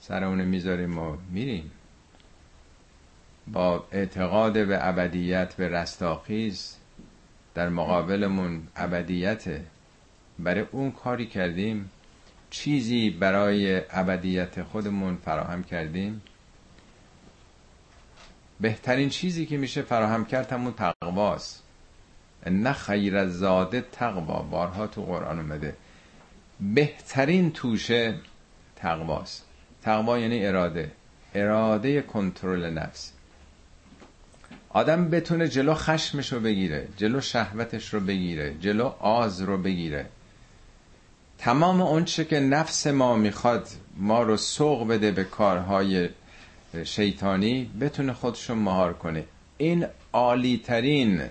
سر 0.00 0.24
اونو 0.24 0.44
می‌ذاریم 0.44 0.98
و 0.98 1.16
میریم. 1.30 1.70
با 3.46 3.86
اعتقاد 3.92 4.52
به 4.52 4.88
ابدیت 4.88 5.54
به 5.54 5.68
رستاخیز 5.68 6.76
در 7.54 7.68
مقابلمون 7.68 8.62
ابدیته. 8.76 9.64
برای 10.38 10.64
اون 10.72 10.90
کاری 10.90 11.26
کردیم. 11.26 11.90
چیزی 12.50 13.10
برای 13.10 13.82
ابدیت 13.90 14.62
خودمون 14.62 15.16
فراهم 15.16 15.64
کردیم. 15.64 16.22
بهترین 18.60 19.08
چیزی 19.08 19.46
که 19.46 19.56
میشه 19.56 19.82
فراهم 19.82 20.24
کرد 20.24 20.52
همون 20.52 20.72
تقواست. 20.72 21.62
نه 22.46 22.72
خیر 22.72 23.26
زاده 23.26 23.80
تقوا. 23.80 24.42
بارها 24.42 24.86
تو 24.86 25.02
قرآن 25.02 25.38
اومده. 25.38 25.76
بهترین 26.60 27.52
توشه 27.52 28.14
تقواست. 28.76 29.46
تقوا 29.82 30.18
یعنی 30.18 30.46
اراده. 30.46 30.92
اراده 31.34 32.02
کنترل 32.02 32.70
نفس. 32.70 33.12
آدم 34.72 35.08
بتونه 35.08 35.48
جلو 35.48 35.74
خشمش 35.74 36.32
رو 36.32 36.40
بگیره 36.40 36.88
جلو 36.96 37.20
شهوتش 37.20 37.94
رو 37.94 38.00
بگیره 38.00 38.54
جلو 38.60 38.84
آز 39.00 39.42
رو 39.42 39.58
بگیره. 39.58 40.06
تمام 41.38 41.80
اونچه 41.80 42.24
که 42.24 42.40
نفس 42.40 42.86
ما 42.86 43.16
می‌خواد 43.16 43.68
ما 43.96 44.22
رو 44.22 44.36
سوق 44.36 44.88
بده 44.88 45.10
به 45.10 45.24
کارهای 45.24 46.08
شیطانی 46.84 47.70
بتونه 47.80 48.12
خودشو 48.12 48.54
مهار 48.54 48.92
کنه. 48.92 49.24
این 49.58 49.86
عالی 50.12 50.60
ترین 50.64 51.22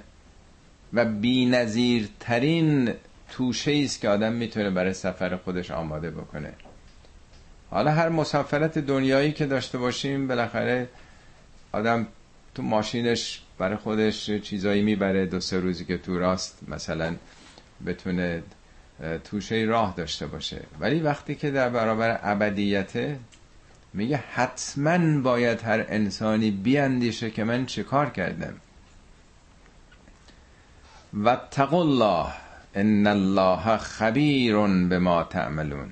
و 0.93 1.05
بی 1.05 2.07
ترین 2.19 2.93
توشه 3.29 3.81
است 3.83 4.01
که 4.01 4.09
آدم 4.09 4.33
می‌تونه 4.33 4.69
برای 4.69 4.93
سفر 4.93 5.35
خودش 5.35 5.71
آماده 5.71 6.11
بکنه. 6.11 6.53
حالا 7.69 7.91
هر 7.91 8.09
مسافرت 8.09 8.77
دنیایی 8.77 9.31
که 9.31 9.45
داشته 9.45 9.77
باشیم 9.77 10.27
بالاخره 10.27 10.87
آدم 11.71 12.07
تو 12.55 12.63
ماشینش 12.63 13.41
برای 13.57 13.77
خودش 13.77 14.31
چیزایی 14.31 14.81
می‌بره 14.81 15.25
دو 15.25 15.39
سه 15.39 15.59
روزی 15.59 15.85
که 15.85 15.97
تو 15.97 16.19
راست 16.19 16.57
مثلا 16.67 17.15
بتونه 17.85 18.43
توشه 19.23 19.55
راه 19.55 19.93
داشته 19.97 20.27
باشه. 20.27 20.61
ولی 20.79 20.99
وقتی 20.99 21.35
که 21.35 21.51
در 21.51 21.69
برابر 21.69 22.19
ابدیته 22.23 23.19
میگه 23.93 24.23
حتما 24.33 25.21
باید 25.21 25.61
هر 25.61 25.85
انسانی 25.89 26.51
بیاندیشه 26.51 27.29
که 27.29 27.43
من 27.43 27.65
چه 27.65 27.83
کار 27.83 28.09
کردم. 28.09 28.53
و 31.23 31.37
الله 31.59 32.27
ان 32.75 33.07
الله 33.07 33.77
خبیر 33.77 34.57
به 34.89 34.99
ما 34.99 35.23
تعملون. 35.23 35.91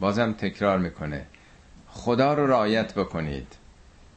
بازم 0.00 0.32
تکرار 0.32 0.78
می‌کنه. 0.78 1.26
خدا 1.88 2.34
رو 2.34 2.46
رعایت 2.46 2.94
بکنید. 2.94 3.52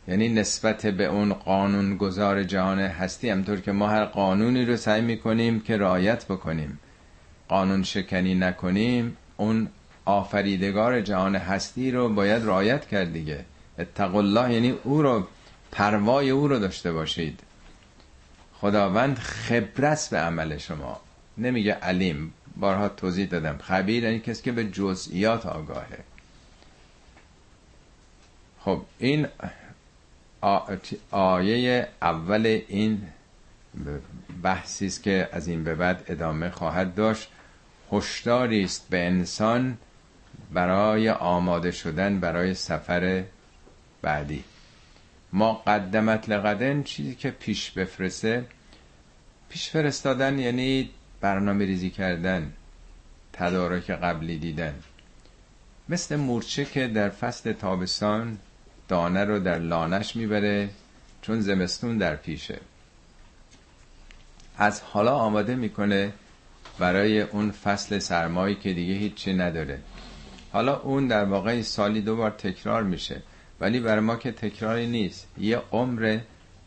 یعنی 0.08 0.30
نسبت 0.30 0.86
به 0.86 1.06
اون 1.06 1.34
قانون 1.34 1.98
گذار 1.98 2.44
جهان 2.44 2.80
هستی 2.80 3.30
همطور 3.30 3.60
که 3.60 3.72
ما 3.72 3.88
هر 3.88 4.06
قانونی 4.06 4.66
رو 4.66 4.78
سعی 4.78 5.02
می‌کنیم 5.02 5.60
که 5.60 5.78
رعایت 5.78 6.26
بکنیم. 6.26 6.80
قانون 7.48 7.84
شکنی 7.84 8.36
نکنیم 8.36 9.18
اون 9.38 9.68
آفریدگار 10.06 11.02
جهان 11.02 11.36
هستی 11.36 11.92
رو 11.92 12.10
باید 12.10 12.44
رعایت 12.44 12.88
کرد 12.88 13.14
دیگه. 13.14 13.46
اتق 13.80 14.16
الله 14.16 14.54
یعنی 14.54 14.72
او 14.84 15.02
رو 15.02 15.28
پروای 15.72 16.30
او 16.30 16.48
رو 16.48 16.60
داشته 16.60 16.92
باشید. 16.92 17.40
خداوند 18.54 19.18
خبرت 19.18 20.08
به 20.12 20.18
عمل 20.18 20.58
شما. 20.58 21.02
نمیگه 21.38 21.74
علیم 21.74 22.34
بارها 22.58 22.90
توضیح 22.90 23.26
دادم. 23.26 23.58
خبیر 23.58 24.04
یعنی 24.04 24.20
کسی 24.20 24.44
که 24.44 24.52
به 24.52 24.64
جزئیات 24.64 25.46
آگاهه. 25.46 26.00
خب 28.60 28.82
این 29.00 29.28
آیه 31.12 31.88
اول 32.02 32.62
این 32.68 33.08
بحثی 34.44 34.86
است 34.86 35.04
که 35.04 35.30
از 35.32 35.48
این 35.48 35.64
به 35.64 35.76
بعد 35.76 36.04
ادامه 36.08 36.50
خواهد 36.50 36.96
داشت. 36.96 37.30
هشداری 37.92 38.64
است 38.64 38.88
به 38.90 39.06
انسان 39.06 39.78
برای 40.54 41.10
آماده 41.10 41.72
شدن 41.72 42.20
برای 42.20 42.54
سفر 42.54 43.24
بعدی. 44.02 44.44
ما 45.34 45.54
قدمت 45.54 46.30
لقدن 46.30 46.84
چیزی 46.84 47.16
که 47.16 47.32
پیش 47.32 47.72
بفرسته 47.72 48.46
پیش 49.50 49.70
فرستادن 49.70 50.40
یعنی 50.40 50.90
برنامه 51.22 51.66
ریزی 51.66 51.90
کردن 51.90 52.54
تدارک 53.34 53.92
قبلی 53.92 54.38
دیدن. 54.38 54.74
مثل 55.90 56.16
مورچه 56.16 56.66
که 56.66 56.88
در 56.88 57.10
فصل 57.10 57.54
تابستان 57.54 58.38
دانه 58.92 59.26
رو 59.26 59.40
در 59.40 59.60
لانش 59.60 60.16
می‌بره 60.16 60.70
چون 61.22 61.42
زمستون 61.42 61.98
در 61.98 62.16
پیشه. 62.16 62.60
از 64.58 64.82
حالا 64.82 65.16
آماده 65.16 65.56
می‌کنه 65.56 66.14
برای 66.80 67.22
اون 67.22 67.52
فصل 67.52 68.00
سرمایی 68.00 68.56
که 68.56 68.74
دیگه 68.74 68.94
هیچی 68.94 69.34
نداره. 69.34 69.80
حالا 70.52 70.80
اون 70.80 71.08
در 71.08 71.26
واقع 71.26 71.62
سالی 71.62 72.02
دو 72.02 72.16
بار 72.16 72.32
تکرار 72.32 72.84
میشه 72.84 73.22
ولی 73.60 73.80
برای 73.80 74.00
ما 74.00 74.16
که 74.16 74.32
تکراری 74.32 74.88
نیست. 74.88 75.28
یه 75.38 75.62
عمر 75.72 76.20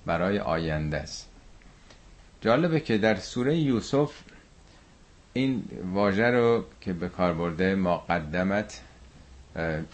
برای 0.06 0.38
آینده 0.38 0.96
است. 0.96 1.28
جالبه 2.40 2.80
که 2.80 2.98
در 2.98 3.16
سوره 3.16 3.56
یوسف 3.56 4.12
این 5.32 5.64
واژه 5.92 6.30
رو 6.30 6.64
که 6.80 6.92
به 6.92 7.08
کار 7.08 7.34
برده 7.34 7.74
ما 7.74 7.98
قدمت 7.98 8.80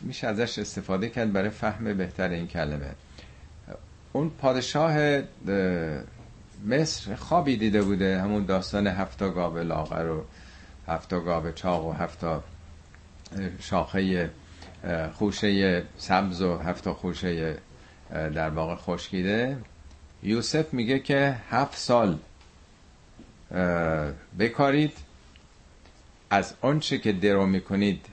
میشه 0.00 0.26
ازش 0.26 0.58
استفاده 0.58 1.08
کرد 1.08 1.32
برای 1.32 1.50
فهم 1.50 1.94
بهتر 1.94 2.28
این 2.28 2.46
کلمه. 2.46 2.90
اون 4.12 4.30
پادشاه 4.30 5.20
مصر 6.66 7.14
خوابی 7.14 7.56
دیده 7.56 7.82
بوده 7.82 8.20
همون 8.22 8.44
داستان 8.44 8.86
هفتا 8.86 9.30
گاب 9.30 9.58
لاغر 9.58 10.06
و 10.06 10.24
هفتا 10.88 11.20
گاب 11.20 11.54
چاق 11.54 11.86
و 11.86 11.92
هفتا 11.92 12.44
شاخه 13.60 14.30
خوشه 15.14 15.82
سبز 15.96 16.42
و 16.42 16.58
هفتا 16.58 16.94
خوشه 16.94 17.56
در 18.10 18.50
واقع 18.50 18.74
خشکیده. 18.74 19.56
یوسف 20.22 20.74
میگه 20.74 20.98
که 20.98 21.36
هفت 21.50 21.78
سال 21.78 22.18
بکارید. 24.38 24.92
از 26.30 26.54
آنچه 26.60 26.98
که 26.98 27.12
درو 27.12 27.46
می‌کنید 27.46 28.06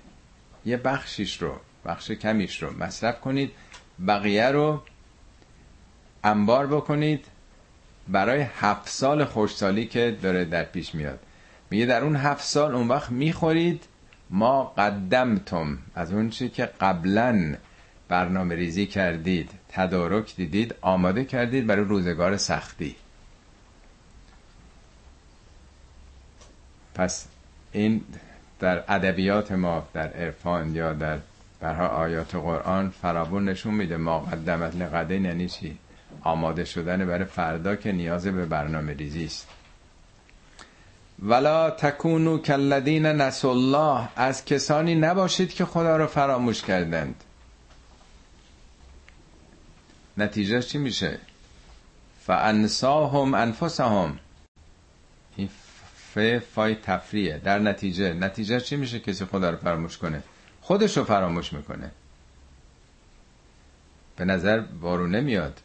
یه 0.67 0.77
بخشیش 0.77 1.41
رو 1.41 1.59
بخش 1.85 2.11
کمیش 2.11 2.63
رو 2.63 2.77
مصرف 2.77 3.21
کنید 3.21 3.51
بقیه 4.07 4.47
رو 4.47 4.81
انبار 6.23 6.67
بکنید 6.67 7.25
برای 8.07 8.41
هفت 8.41 8.89
سال 8.89 9.25
خوشسالی 9.25 9.85
که 9.85 10.17
داره 10.21 10.45
در 10.45 10.63
پیش 10.63 10.95
میاد. 10.95 11.19
میگه 11.69 11.85
در 11.85 12.03
اون 12.03 12.15
هفت 12.15 12.43
سال 12.43 12.75
اون 12.75 12.87
وقت 12.87 13.11
می‌خورید 13.11 13.83
ما 14.29 14.63
قدمتم. 14.63 15.77
از 15.95 16.11
اون 16.11 16.29
چی 16.29 16.49
که 16.49 16.65
قبلا 16.65 17.55
برنامه 18.07 18.55
ریزی 18.55 18.85
کردید 18.85 19.49
تدارک 19.69 20.35
دیدید 20.35 20.75
آماده 20.81 21.25
کردید 21.25 21.67
برای 21.67 21.85
روزگار 21.85 22.37
سختی. 22.37 22.95
پس 26.95 27.27
این 27.71 28.03
در 28.59 28.83
ادبیات 28.87 29.51
ما 29.51 29.87
در 29.93 30.07
عرفان 30.13 30.75
یا 30.75 30.93
در 30.93 31.17
برها 31.59 31.87
آیات 31.87 32.35
قرآن 32.35 32.89
فرابون 33.01 33.49
نشون 33.49 33.73
میده 33.73 33.97
ما 33.97 34.19
قدمت 34.19 34.75
لقدین 34.75 35.25
یعنی 35.25 35.49
چی؟ 35.49 35.77
آماده 36.23 36.65
شدن 36.65 37.05
برای 37.05 37.25
فردا 37.25 37.75
که 37.75 37.91
نیاز 37.91 38.27
به 38.27 38.45
برنامه 38.45 38.93
ریزی 38.93 39.25
است. 39.25 39.47
ولا 41.19 41.69
تکونو 41.69 42.37
کلذین 42.37 43.05
نس 43.05 43.45
الله 43.45 44.07
از 44.15 44.45
کسانی 44.45 44.95
نباشید 44.95 45.53
که 45.53 45.65
خدا 45.65 45.97
رو 45.97 46.07
فراموش 46.07 46.63
کردند. 46.63 47.23
نتیجه 50.17 50.61
چی 50.61 50.77
میشه؟ 50.77 51.19
فانساهم 52.25 53.33
انفسهم 53.33 54.19
ف 56.13 56.37
فای 56.37 56.75
تفریه 56.75 57.37
در 57.37 57.59
نتیجه 57.59 58.13
نتیجه 58.13 58.59
چی 58.59 58.75
میشه؟ 58.75 58.99
کسی 58.99 59.25
خدا 59.25 59.49
رو 59.49 59.57
فراموش 59.57 59.97
کنه. 59.97 60.23
خودش 60.61 60.97
رو 60.97 61.03
فراموش 61.03 61.53
می‌کنه. 61.53 61.91
به 64.15 64.25
نظر 64.25 64.59
بارونه 64.59 65.21
میاد 65.21 65.61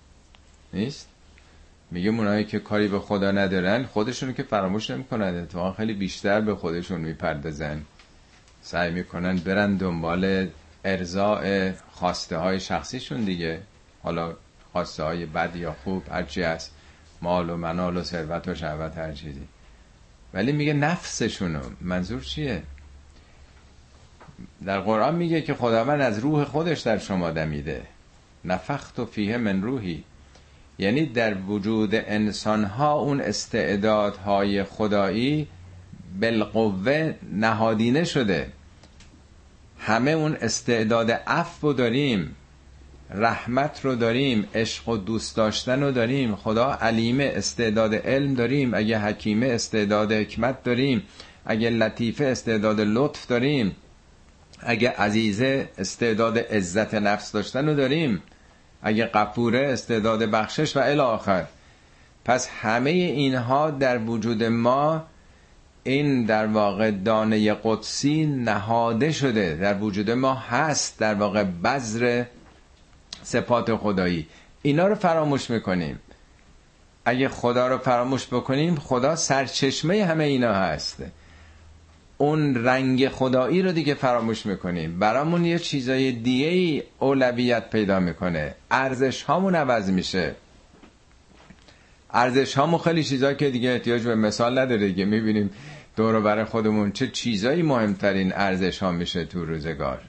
نیست؟ 0.73 1.09
میگه 1.91 2.11
اونایی 2.11 2.45
که 2.45 2.59
کاری 2.59 2.89
به 2.89 2.99
خدا 2.99 3.31
ندارن 3.31 3.85
خودشونو 3.85 4.33
که 4.33 4.43
فراموش 4.43 4.91
نمی‌کنن. 4.91 5.37
اتفاقا 5.37 5.73
خیلی 5.73 5.95
بیشتر 5.95 6.41
به 6.41 6.55
خودشون 6.55 7.01
می‌پردازن. 7.01 7.83
سعی 8.63 8.93
می‌کنن 8.93 9.37
برن 9.37 9.77
دنبال 9.77 10.49
ارزاع 10.85 11.73
خواسته 11.73 12.37
های 12.37 12.61
شخصیشون 12.61 13.25
دیگه. 13.25 13.61
حالا 14.03 14.37
خواسته 14.73 15.03
های 15.03 15.27
بد 15.27 15.57
یا 15.57 15.77
خوب 15.85 16.05
هرچی 16.11 16.43
هست. 16.43 16.75
مال 17.23 17.51
و 17.51 17.57
منال 17.57 17.97
و 17.97 18.03
ثروت 18.03 18.49
و 18.49 18.55
شهوت 18.55 18.99
هر 18.99 19.13
چیزی. 19.13 19.49
ولی 20.35 20.53
میگه 20.53 20.73
نفسشونو. 20.73 21.61
منظور 21.81 22.21
چیه؟ 22.21 22.63
در 24.65 24.81
قرآن 24.81 25.15
میگه 25.15 25.43
که 25.43 25.55
خداوند 25.55 26.01
از 26.01 26.19
روح 26.19 26.45
خودش 26.45 26.81
در 26.81 26.99
شما 26.99 27.31
دمیده. 27.31 27.83
نفخت 28.45 28.99
و 28.99 29.07
فیه 29.07 29.37
من 29.37 29.63
روحی. 29.63 30.05
یعنی 30.79 31.07
در 31.07 31.35
وجود 31.35 31.95
انسان 31.95 32.65
ها 32.65 32.93
اون 32.93 33.21
استعدادهای 33.21 34.65
خدایی 34.65 35.49
بالقوه 36.21 37.15
نهادینه 37.33 38.05
شده. 38.05 38.53
همه 39.79 40.11
اون 40.11 40.37
استعداد 40.41 41.11
عفو 41.11 41.73
داریم. 41.73 42.37
رحمت 43.15 43.85
رو 43.85 43.95
داریم 43.95 44.49
عشق 44.55 44.89
و 44.89 44.97
دوست 44.97 45.37
داشتن 45.37 45.83
رو 45.83 45.93
داریم. 45.93 46.37
خدا 46.37 46.79
علیمه 46.81 47.33
استعداد 47.37 47.95
علم 47.95 48.35
داریم. 48.35 48.75
اگه 48.75 48.99
حکیمه 48.99 49.47
استعداد 49.47 50.13
حکمت 50.13 50.63
داریم. 50.63 51.03
اگه 51.47 51.71
لطیفه 51.71 52.25
استعداد 52.25 52.81
لطف 52.81 53.27
داریم. 53.27 53.77
اگه 54.61 54.91
عزیزه 54.91 55.69
استعداد 55.79 56.39
عزت 56.39 56.95
نفس 56.95 57.33
داشتن 57.33 57.69
رو 57.69 57.75
داریم. 57.75 58.23
اگه 58.83 59.05
قفوره 59.05 59.69
استعداد 59.73 60.23
بخشش 60.23 60.77
و 60.77 60.81
الاخر 60.81 61.45
پس 62.25 62.49
همه 62.49 62.91
اینها 62.91 63.71
در 63.71 63.99
وجود 63.99 64.45
ما 64.45 65.05
این 65.85 66.25
در 66.25 66.47
واقع 66.47 66.91
دانه 66.91 67.55
قدسی 67.65 68.27
نهاده 68.27 69.13
شده. 69.13 69.55
در 69.55 69.79
وجود 69.79 70.11
ما 70.11 70.35
هست 70.35 70.99
در 70.99 71.15
واقع 71.15 71.45
بذر 71.45 72.25
صفات 73.23 73.77
خدایی. 73.77 74.27
اینا 74.63 74.87
رو 74.87 74.95
فراموش 74.95 75.51
می‌کنیم. 75.51 75.99
اگه 77.05 77.29
خدا 77.29 77.69
رو 77.69 77.79
فراموش 77.79 78.27
بکنیم 78.27 78.77
خدا 78.77 79.17
سرچشمه 79.17 80.05
همه 80.05 80.25
اینا 80.25 80.55
هست. 80.55 81.03
اون 82.19 82.65
رنگ 82.65 83.09
خدایی 83.09 83.63
رو 83.63 83.73
دیگه 83.73 83.95
فراموش 83.95 84.47
می‌کنیم. 84.47 84.99
برامون 84.99 85.45
یه 85.45 85.59
چیزای 85.59 86.13
دیگه 86.13 86.47
ای 86.47 86.83
اولویت 86.99 87.71
پیدا 87.71 88.01
می‌کنه. 88.01 88.55
ارزش 88.71 89.23
هامون 89.23 89.55
عوض 89.55 89.91
میشه. 89.91 90.35
ارزش 92.11 92.55
هامون 92.55 92.79
خیلی 92.79 93.05
چیزا 93.05 93.35
که 93.35 93.51
دیگه 93.51 93.71
احتیاج 93.71 94.03
به 94.03 94.15
مثال 94.15 94.59
نداره. 94.59 94.87
دیگه 94.87 95.05
می‌بینیم 95.05 95.51
دور 95.97 96.21
بر 96.21 96.45
خودمون 96.45 96.93
چه 96.93 97.09
چیزایی 97.09 97.63
مهمترین 97.63 98.33
ارزش 98.35 98.79
ها 98.79 98.91
میشه 98.91 99.25
تو 99.25 99.45
روزگار. 99.45 100.01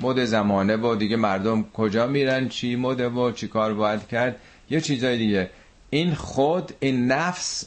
مد 0.00 0.24
زمانه 0.24 0.76
و 0.76 0.94
دیگه 0.94 1.16
مردم 1.16 1.64
کجا 1.74 2.06
میرن 2.06 2.48
چی 2.48 2.76
مده 2.76 3.08
و 3.08 3.32
چی 3.32 3.48
کار 3.48 3.74
باید 3.74 4.08
کرد. 4.08 4.36
یه 4.70 4.80
چیزای 4.80 5.18
دیگه. 5.18 5.50
این 5.90 6.14
خود 6.14 6.72
این 6.80 7.06
نفس 7.06 7.64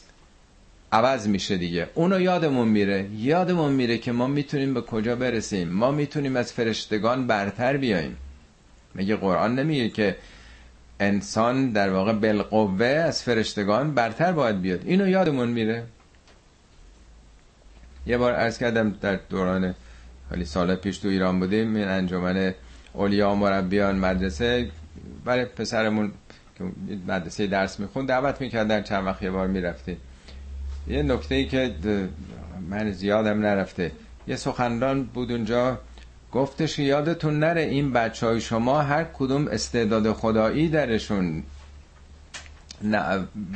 عوض 0.92 1.28
میشه 1.28 1.56
دیگه. 1.56 1.88
اونو 1.94 2.20
یادمون 2.20 2.68
میره. 2.68 3.08
یادمون 3.16 3.72
میره 3.72 3.98
که 3.98 4.12
ما 4.12 4.26
می‌تونیم 4.26 4.74
به 4.74 4.80
کجا 4.80 5.16
برسیم. 5.16 5.68
ما 5.68 5.90
می‌تونیم 5.90 6.36
از 6.36 6.52
فرشتگان 6.52 7.26
برتر 7.26 7.76
بیایم 7.76 8.16
مگه 8.94 9.16
قرآن 9.16 9.58
نمیگه 9.58 9.88
که 9.88 10.16
انسان 11.00 11.70
در 11.70 11.90
واقع 11.90 12.12
بالقوه 12.12 12.86
از 12.86 13.22
فرشتگان 13.22 13.94
برتر 13.94 14.32
باید 14.32 14.60
بیاد. 14.60 14.80
اینو 14.86 15.08
یادمون 15.08 15.48
میره. 15.48 15.84
یه 18.06 18.18
بار 18.18 18.32
ارز 18.32 18.58
کردم 18.58 18.90
در 18.90 19.16
دوران 19.30 19.74
خیلی 20.30 20.44
سال 20.44 20.74
پیش 20.74 20.98
تو 20.98 21.08
ایران 21.08 21.40
بودیم 21.40 21.76
این 21.76 21.88
انجمن 21.88 22.54
اولیا 22.92 23.34
مربیان 23.34 23.96
مدرسه 23.98 24.70
برای 25.24 25.44
پسرمون 25.44 26.12
که 26.58 26.64
مدرسه 27.08 27.46
درس 27.46 27.80
میخون 27.80 28.06
دعوت 28.06 28.40
می‌کردن 28.40 28.82
چند 28.82 29.06
وقت 29.06 29.22
یه 29.22 29.30
بار 29.30 29.46
می‌رفتیم. 29.46 29.96
یه 30.88 31.02
نکته 31.02 31.34
ای 31.34 31.46
که 31.46 31.74
من 32.70 32.90
زیادم 32.90 33.40
نرفته 33.40 33.92
یه 34.26 34.36
سخنران 34.36 35.02
بود 35.04 35.32
اونجا 35.32 35.78
گفتش 36.32 36.78
یادتون 36.78 37.38
نره 37.38 37.60
این 37.60 37.92
بچه 37.92 38.26
های 38.26 38.40
شما 38.40 38.82
هر 38.82 39.04
کدوم 39.04 39.48
استعداد 39.48 40.12
خدایی 40.12 40.68
درشون 40.68 41.42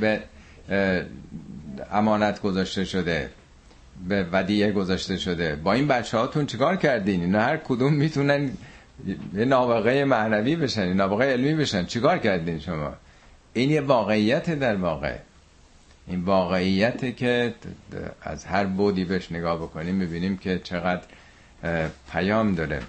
به 0.01 0.23
امانت 1.93 2.41
گذاشته 2.41 2.85
شده. 2.85 3.31
به 4.09 4.27
ودیه 4.33 4.73
گذاشته 4.73 5.17
شده. 5.17 5.57
با 5.57 5.73
این 5.73 5.89
بچه 5.89 6.19
هاتون 6.19 6.47
چیکار 6.47 6.77
کردین؟ 6.77 7.21
اینا 7.21 7.41
هر 7.41 7.57
کدوم 7.57 7.93
می‌تونن 7.93 8.51
یه 9.35 9.45
نابغه 9.45 10.05
معنوی 10.05 10.57
بشن 10.57 10.93
نابغه 10.93 11.25
علمی 11.25 11.55
بشن. 11.55 11.87
چیکار 11.87 12.19
کردین 12.19 12.61
شما؟ 12.61 12.95
این 13.53 13.71
یه 13.71 13.81
واقعیت 13.81 14.51
در 14.51 14.77
واقع. 14.77 15.17
این 16.07 16.21
واقعیت 16.21 17.17
که 17.17 17.55
از 18.23 18.45
هر 18.45 18.65
بودی 18.65 19.05
بهش 19.05 19.33
نگاه 19.33 19.57
بکنیم 19.59 19.95
می‌بینیم 19.95 20.37
که 20.37 20.59
چقدر 20.59 21.03
پیام 22.13 22.55
داره. 22.55 22.83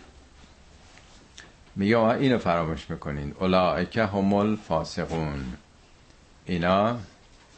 میگه 1.76 2.00
اینو 2.00 2.38
فراموش 2.38 2.90
می‌کنین. 2.90 3.34
اولائکه 3.40 4.06
همول 4.06 4.56
فاسقون 4.56 5.46
اینا 6.46 6.98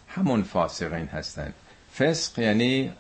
همون 0.08 0.44
فاسقین 0.44 1.08
هستن. 1.08 1.54
فسق 1.98 2.40
یعنی 2.40 2.92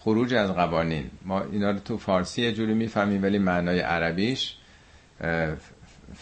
خروج 0.00 0.34
از 0.34 0.50
قوانین. 0.50 1.10
ما 1.24 1.42
اینا 1.52 1.70
رو 1.70 1.78
تو 1.78 1.98
فارسی 1.98 2.42
یه 2.42 2.52
جوری 2.52 2.74
می‌فهمیم 2.74 3.22
ولی 3.22 3.38
معنای 3.38 3.80
عربیش 3.80 4.54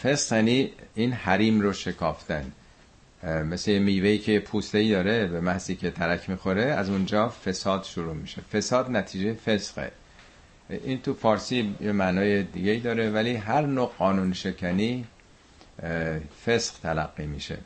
فسق 0.03 0.35
یعنی 0.35 0.71
این 0.95 1.13
حریم 1.13 1.61
رو 1.61 1.73
شکافتن. 1.73 2.51
مثل 3.23 3.77
میوهی 3.77 4.17
که 4.17 4.39
پوسته 4.39 4.77
ای 4.77 4.89
داره 4.91 5.27
به 5.27 5.41
محضی 5.41 5.75
که 5.75 5.91
ترک 5.91 6.29
می‌خوره 6.29 6.63
از 6.63 6.89
اونجا 6.89 7.29
فساد 7.29 7.83
شروع 7.83 8.15
میشه. 8.15 8.41
فساد 8.41 8.91
نتیجه 8.91 9.33
فسقه. 9.33 9.91
این 10.69 11.01
تو 11.01 11.13
فارسی 11.13 11.75
یه 11.81 11.91
معنای 11.91 12.43
دیگه 12.43 12.75
داره 12.83 13.09
ولی 13.09 13.35
هر 13.35 13.61
نوع 13.61 13.91
قانون 13.97 14.33
شکنی 14.33 15.05
فسق 16.45 16.73
تلقی 16.83 17.25
میشه. 17.25 17.57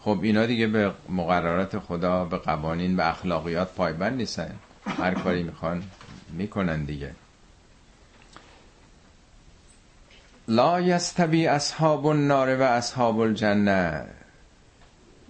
خب 0.00 0.18
اینا 0.22 0.46
دیگه 0.46 0.66
به 0.66 0.92
مقررات 1.08 1.78
خدا 1.78 2.24
به 2.24 2.36
قوانین 2.36 2.96
به 2.96 3.08
اخلاقیات 3.10 3.74
پایبند 3.74 4.16
نیستن. 4.16 4.54
هر 4.90 5.14
کاری 5.14 5.42
می‌خوان 5.42 5.82
می‌کنن 6.32 6.84
دیگه. 6.84 7.10
لا 10.48 10.80
یستوی 10.80 11.46
اصحاب 11.46 12.06
النار 12.06 12.56
و 12.56 12.62
اصحاب 12.62 13.18
الجنه. 13.18 14.06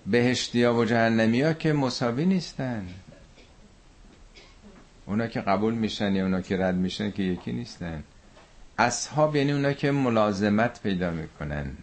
بهشتی 0.06 0.64
ها 0.64 0.74
و 0.74 0.84
جهنمی 0.84 1.42
ها 1.42 1.52
که 1.52 1.72
مساوی 1.72 2.26
نیستن. 2.26 2.88
اونا 5.06 5.26
که 5.26 5.40
قبول 5.40 5.74
میشن 5.74 6.14
یا 6.14 6.22
اونا 6.22 6.40
که 6.40 6.56
رد 6.56 6.74
میشن 6.74 7.10
که 7.10 7.22
یکی 7.22 7.52
نیستن. 7.52 8.04
اصحاب 8.78 9.36
یعنی 9.36 9.52
اونا 9.52 9.72
که 9.72 9.90
ملازمت 9.90 10.82
پیدا 10.82 11.10
می‌کنن. 11.10 11.76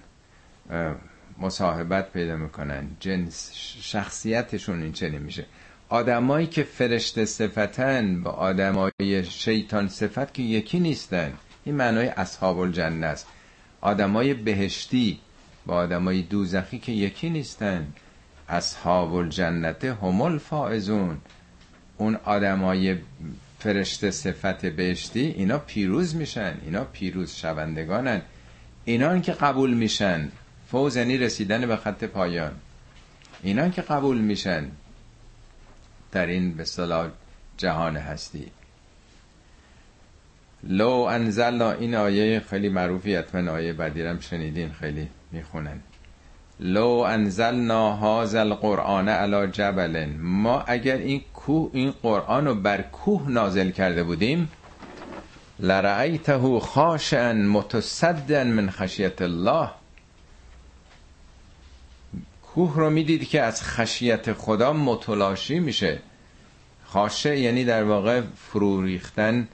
مصاحبت 1.37 2.11
پیدا 2.11 2.35
می‌کنن. 2.35 2.87
جنس 2.99 3.51
شخصیتشون 3.81 4.83
این 4.83 4.91
چنین 4.91 5.21
میشه. 5.21 5.45
آدمایی 5.89 6.47
که 6.47 6.63
فرشته 6.63 7.25
صفتن 7.25 8.23
با 8.23 8.31
آدمای 8.31 9.23
شیطان 9.23 9.87
صفت 9.87 10.33
که 10.33 10.43
یکی 10.43 10.79
نیستن. 10.79 11.33
این 11.65 11.75
معنای 11.75 12.07
اصحاب 12.07 12.59
الجنه 12.59 13.05
است. 13.05 13.27
آدمای 13.81 14.33
بهشتی 14.33 15.19
با 15.65 15.75
آدمای 15.75 16.21
دوزخی 16.21 16.79
که 16.79 16.91
یکی 16.91 17.29
نیستن. 17.29 17.87
اصحاب 18.49 19.13
الجنت 19.15 19.85
هم 19.85 20.21
الفائزون. 20.21 21.17
اون 21.97 22.15
آدمای 22.15 22.95
فرشته 23.59 24.11
صفت 24.11 24.65
بهشتی 24.65 25.21
اینا 25.21 25.57
پیروز 25.57 26.15
میشن. 26.15 26.53
اینا 26.65 26.83
پیروز 26.83 27.35
شوندگانن. 27.35 28.21
اینا 28.85 29.19
که 29.19 29.31
قبول 29.31 29.73
میشن. 29.73 30.31
فوز 30.71 30.95
یعنی 30.95 31.17
رسیدن 31.17 31.67
به 31.67 31.75
خط 31.75 32.03
پایان. 32.03 32.51
اینا 33.43 33.69
که 33.69 33.81
قبول 33.81 34.17
میشن. 34.17 34.71
در 36.11 36.25
این 36.25 36.53
به 36.53 36.63
صلاح 36.63 37.07
جهان 37.57 37.97
هستی. 37.97 38.51
لو 40.63 40.89
انزلنا 40.89 41.71
این 41.71 41.95
آیه 41.95 42.39
خیلی 42.39 42.69
معروفی 42.69 43.15
حتما 43.15 43.51
آیه 43.51 43.73
بدیرم 43.73 44.19
شنیدین 44.19 44.71
خیلی 44.71 45.07
می‌خونن. 45.31 45.79
لو 46.59 46.87
انزلنا 46.87 47.95
هذا 47.95 48.39
القرآن 48.39 49.09
على 49.09 49.47
جبل 49.47 50.05
ما 50.19 50.61
اگر 50.67 50.97
این 50.97 51.21
کوه 51.33 51.69
این 51.73 51.91
قرآن 51.91 52.45
رو 52.45 52.55
بر 52.55 52.81
کوه 52.81 53.29
نازل 53.31 53.71
کرده 53.71 54.03
بودیم 54.03 54.49
لرأیته 55.59 56.59
خاشعا 56.59 57.33
متصدا 57.33 58.43
من 58.43 58.69
خشیت 58.69 59.21
الله. 59.21 59.69
کوه 62.57 62.75
رو 62.75 62.89
می‌دید 62.89 63.29
که 63.29 63.41
از 63.41 63.63
خشیت 63.63 64.33
خدا 64.33 64.73
متلاشی 64.73 65.59
میشه. 65.59 65.99
خاشه 66.85 67.39
یعنی 67.39 67.65
در 67.65 67.83
واقع 67.83 68.21
فرو 68.35 68.81
ریختن 68.81 69.47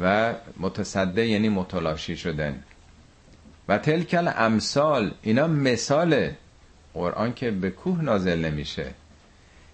و 0.00 0.34
متصده 0.60 1.26
یعنی 1.26 1.48
متلاشی 1.48 2.16
شدن. 2.16 2.62
و 3.68 3.78
تلکل 3.78 4.30
امثال 4.36 5.14
اینا 5.22 5.46
مثال 5.46 6.30
قرآن 6.94 7.34
که 7.34 7.50
به 7.50 7.70
کوه 7.70 8.02
نازل 8.02 8.44
نمیشه. 8.44 8.86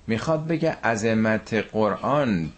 می‌خواد 0.06 0.46
بگه 0.46 0.70
عظمت 0.84 1.54
قرآن 1.54 2.52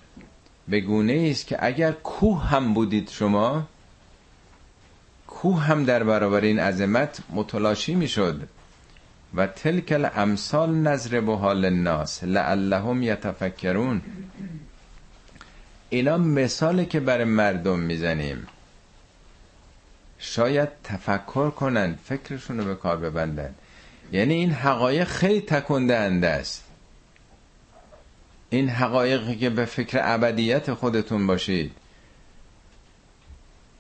به 0.69 0.81
گونه 0.81 1.29
است 1.31 1.47
که 1.47 1.57
اگر 1.61 1.93
کوه 1.93 2.47
هم 2.47 2.75
بودید 2.75 3.11
شما 3.11 3.69
کوه 5.27 5.63
هم 5.63 5.85
در 5.85 6.05
برابر 6.05 6.41
این 6.41 6.59
عظمت 6.59 7.19
متلاشی 7.31 7.95
می‌شد. 7.95 8.49
و 9.37 9.47
تلکل 9.47 10.09
امثال 10.15 10.75
نظر 10.75 11.21
به 11.21 11.37
حال 11.37 11.65
الناس 11.65 12.25
لعلهم 12.25 13.03
یتفکرون. 13.03 14.03
اینا 15.91 16.19
مثاله 16.19 16.85
که 16.85 17.01
برای 17.01 17.25
مردم 17.25 17.79
می‌زنیم. 17.79 18.47
شاید 20.19 20.69
تفکر 20.85 21.51
کنن 21.51 21.99
فکرشون 22.05 22.59
رو 22.59 22.65
به 22.65 22.75
کار 22.75 22.97
ببندن. 22.97 23.55
یعنی 24.13 24.35
این 24.35 24.51
حقایق 24.51 25.09
خیلی 25.09 25.41
تکنده 25.41 25.97
است. 26.29 26.65
این 28.51 28.69
حقایقی 28.69 29.37
که 29.37 29.51
به 29.51 29.65
فکر 29.65 29.99
ابدیت 30.03 30.75
خودتون 30.75 31.27
باشید. 31.27 31.73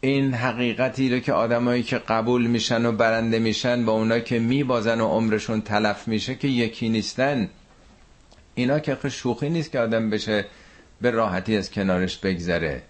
این 0.04 0.34
حقیقتی 0.34 1.10
رو 1.10 1.18
که 1.18 1.32
آدمایی 1.32 1.82
که 1.82 1.98
قبول 1.98 2.46
میشن 2.46 2.86
و 2.86 2.92
برنده 2.92 3.38
میشن 3.38 3.84
با 3.84 3.92
اونا 3.92 4.18
که 4.18 4.38
میبازن 4.38 5.00
و 5.00 5.06
عمرشون 5.06 5.60
تلف 5.60 6.08
میشه 6.08 6.34
که 6.34 6.48
یکی 6.48 6.88
نیستن. 6.88 7.48
اینا 8.54 8.78
که 8.78 9.08
شوخی 9.08 9.50
نیست 9.50 9.70
که 9.70 9.80
آدم 9.80 10.10
بشه 10.10 10.44
به 11.00 11.10
راحتی 11.10 11.56
از 11.56 11.70
کنارش 11.70 12.18
بگذره. 12.18 12.82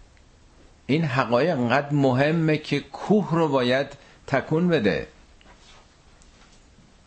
این 0.87 1.05
حقایق 1.05 1.59
انقدر 1.59 1.93
مهمه 1.93 2.59
که 2.59 2.81
کوه 2.81 3.29
رو 3.33 3.49
باید 3.49 3.87
تکون 4.27 4.69
بده. 4.69 5.07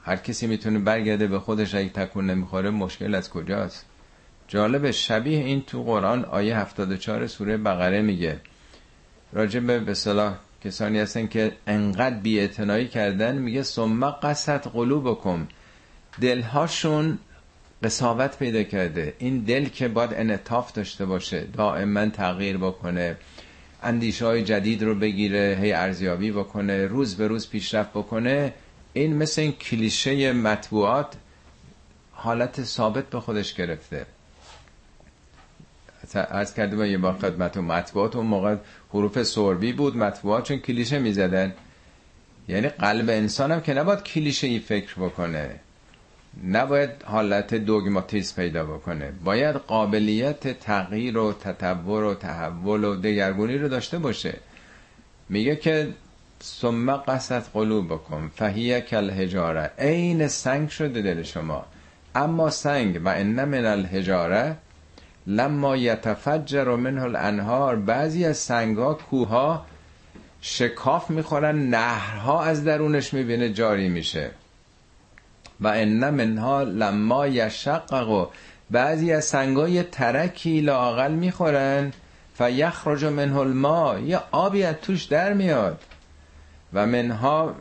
هر 0.06 0.16
کسی 0.16 0.48
می‌تونه 0.48 0.80
برگرده 0.80 1.28
به 1.28 1.40
خودش 1.40 1.76
اگه 1.76 1.90
تکون 1.90 2.30
نمی‌خوره 2.30 2.70
مشکل 2.70 3.16
از 3.16 3.30
کجاست؟ 3.30 3.86
جالب 4.48 4.92
شبیه 4.92 5.38
این 5.38 5.62
تو 5.62 5.84
قرآن 5.84 6.26
آیه 6.26 6.58
74 6.58 7.28
سوره 7.28 7.58
بقره 7.58 8.02
میگه 8.02 8.40
راجع 9.38 9.60
به 9.60 9.80
به 9.80 9.96
کسانی 10.64 11.00
هستن 11.00 11.28
که 11.28 11.52
انقدر 11.68 12.16
بیاعتنایی 12.16 12.88
کردن 12.88 13.38
میگه 13.38 13.64
ثم 13.64 14.10
قصد 14.10 14.68
قلوبکم. 14.68 15.48
دلهاشون 16.22 17.18
قصاوت 17.84 18.38
پیدا 18.38 18.64
کرده. 18.64 19.14
این 19.20 19.40
دل 19.40 19.66
که 19.66 19.88
باید 19.88 20.14
انطاف 20.14 20.72
داشته 20.72 21.06
باشه 21.06 21.44
دائما 21.54 22.06
تغییر 22.06 22.58
بکنه 22.58 23.18
اندیشه 23.84 24.26
های 24.26 24.44
جدید 24.44 24.84
رو 24.84 24.96
بگیره 24.96 25.58
هی 25.62 25.74
ارزیابی 25.74 26.32
بکنه 26.32 26.86
روز 26.86 27.16
به 27.16 27.28
روز 27.28 27.50
پیشرفت 27.50 27.90
بکنه. 27.90 28.54
این 28.94 29.16
مثل 29.16 29.42
این 29.42 29.52
کلیشه 29.52 30.34
مطبوعات 30.34 31.16
حالت 32.12 32.64
ثابت 32.64 33.10
به 33.10 33.20
خودش 33.20 33.54
گرفته. 33.54 34.06
از 36.14 36.54
کرده 36.54 36.76
با 36.76 36.86
یه 36.86 36.98
با 36.98 37.14
خدمت 37.14 37.58
و 37.58 37.62
مطبوعات 37.62 38.16
اون 38.16 38.26
موقع 38.26 38.56
حروف 38.94 39.24
سربی 39.24 39.74
بود 39.74 39.98
مطبوعات 39.98 40.44
چون 40.44 40.58
کلیشه 40.58 41.00
می‌زدن. 41.00 41.54
یعنی 42.48 42.68
قلب 42.68 43.10
انسان 43.10 43.52
هم 43.52 43.62
که 43.62 43.74
نباید 43.74 44.04
کلیشه 44.04 44.48
ای 44.48 44.60
فکر 44.60 44.96
بکنه. 44.96 45.60
نباید 46.48 46.90
حالت 47.04 47.54
دوگماتیسم 47.54 48.36
پیدا 48.36 48.66
بکنه. 48.66 49.12
باید 49.24 49.56
قابلیت 49.56 50.60
تغییر 50.60 51.18
و 51.18 51.34
تطور 51.34 52.04
و 52.04 52.14
تحول 52.14 52.84
و 52.84 52.96
دگرگونی 52.96 53.58
رو 53.58 53.68
داشته 53.68 53.98
باشه. 53.98 54.34
میگه 55.30 55.56
که 55.56 55.88
ثم 56.44 56.98
قصد 56.98 57.44
قلوب 57.54 57.94
بکن 57.94 58.32
فهیه 58.36 58.82
کل 58.82 59.10
هجاره 59.10 59.72
عین 59.78 60.28
سنگ 60.28 60.70
شده 60.70 61.02
دل 61.02 61.24
شما. 61.24 61.66
اما 62.16 62.50
سنگ 62.50 63.02
و 63.06 63.10
ان 63.10 63.46
من 63.46 63.66
الحجاره 63.66 64.58
لما 65.28 65.78
یتفجر 65.78 66.76
منه 66.76 67.04
الانهار 67.04 67.76
بعضی 67.76 68.26
از 68.26 68.38
سنگها 68.38 68.94
کوها 68.94 69.66
شکاف 70.41 71.10
می‌خورن 71.10 71.70
نهرها 71.70 72.44
از 72.44 72.64
درونش 72.64 73.14
می‌بینه 73.14 73.49
جاری 73.49 73.90
میشه. 73.90 74.32
و 75.62 75.68
ان 75.68 76.10
منها 76.10 76.64
لما 76.64 77.28
یشقق 77.28 78.10
و 78.10 78.28
بعضی 78.72 79.14
از 79.14 79.26
سنگا 79.26 79.70
یه 79.70 79.84
ترکی 79.84 80.62
لاقل 80.62 81.12
می‌خورن 81.12 81.91
فیخرج 82.38 83.06
منه 83.06 83.38
الماء 83.38 83.99
یه 83.99 84.20
آبی 84.32 84.64
از 84.64 84.76
توش 84.82 85.04
در 85.04 85.34
میاد. 85.34 85.82
و 86.74 86.86
منها 86.86 87.56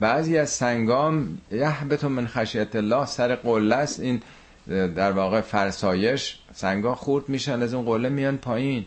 بعضی 0.00 0.38
از 0.38 0.50
سنگام 0.50 1.38
یحبت 1.50 2.04
من 2.04 2.26
خشیت 2.26 2.76
الله 2.76 3.06
سر 3.06 3.34
قله 3.34 3.76
است. 3.76 4.00
این 4.00 4.22
در 4.68 5.12
واقع 5.12 5.40
فرسایش 5.40 6.38
سنگا 6.54 6.94
خورد 6.94 7.28
میشن 7.28 7.62
از 7.62 7.74
اون 7.74 7.84
قله 7.84 8.08
میان 8.08 8.36
پایین. 8.36 8.84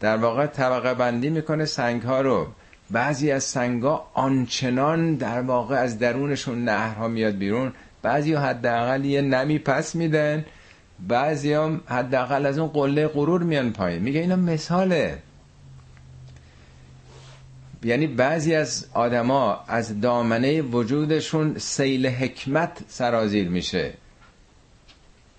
در 0.00 0.16
واقع 0.16 0.46
طبقه 0.46 0.94
بندی 0.94 1.30
می‌کنه 1.30 1.64
سنگ 1.64 2.02
ها 2.02 2.20
رو. 2.20 2.46
بعضی 2.90 3.30
از 3.30 3.44
سنگا 3.44 4.06
آنچنان 4.14 5.14
در 5.14 5.42
واقع 5.42 5.76
از 5.76 5.98
درونشون 5.98 6.64
نهرها 6.64 7.08
میاد 7.08 7.34
بیرون. 7.34 7.72
بعضی 8.02 8.32
ها 8.32 8.42
حداقل 8.42 9.04
یه 9.04 9.20
نمی 9.20 9.58
پس 9.58 9.94
میدن. 9.94 10.44
بعضی 11.08 11.52
هم 11.52 11.80
حداقل 11.86 12.46
از 12.46 12.58
اون 12.58 12.68
قله 12.68 13.08
غرور 13.08 13.42
میان 13.42 13.72
پایین. 13.72 14.02
میگه 14.02 14.20
اینا 14.20 14.36
مثاله. 14.36 15.18
یعنی 17.82 18.06
بعضی 18.06 18.54
از 18.54 18.86
آدما 18.94 19.60
از 19.68 20.00
دامنه 20.00 20.62
وجودشون 20.62 21.58
سیل 21.58 22.06
حکمت 22.06 22.78
سرازیر 22.88 23.48
میشه. 23.48 23.92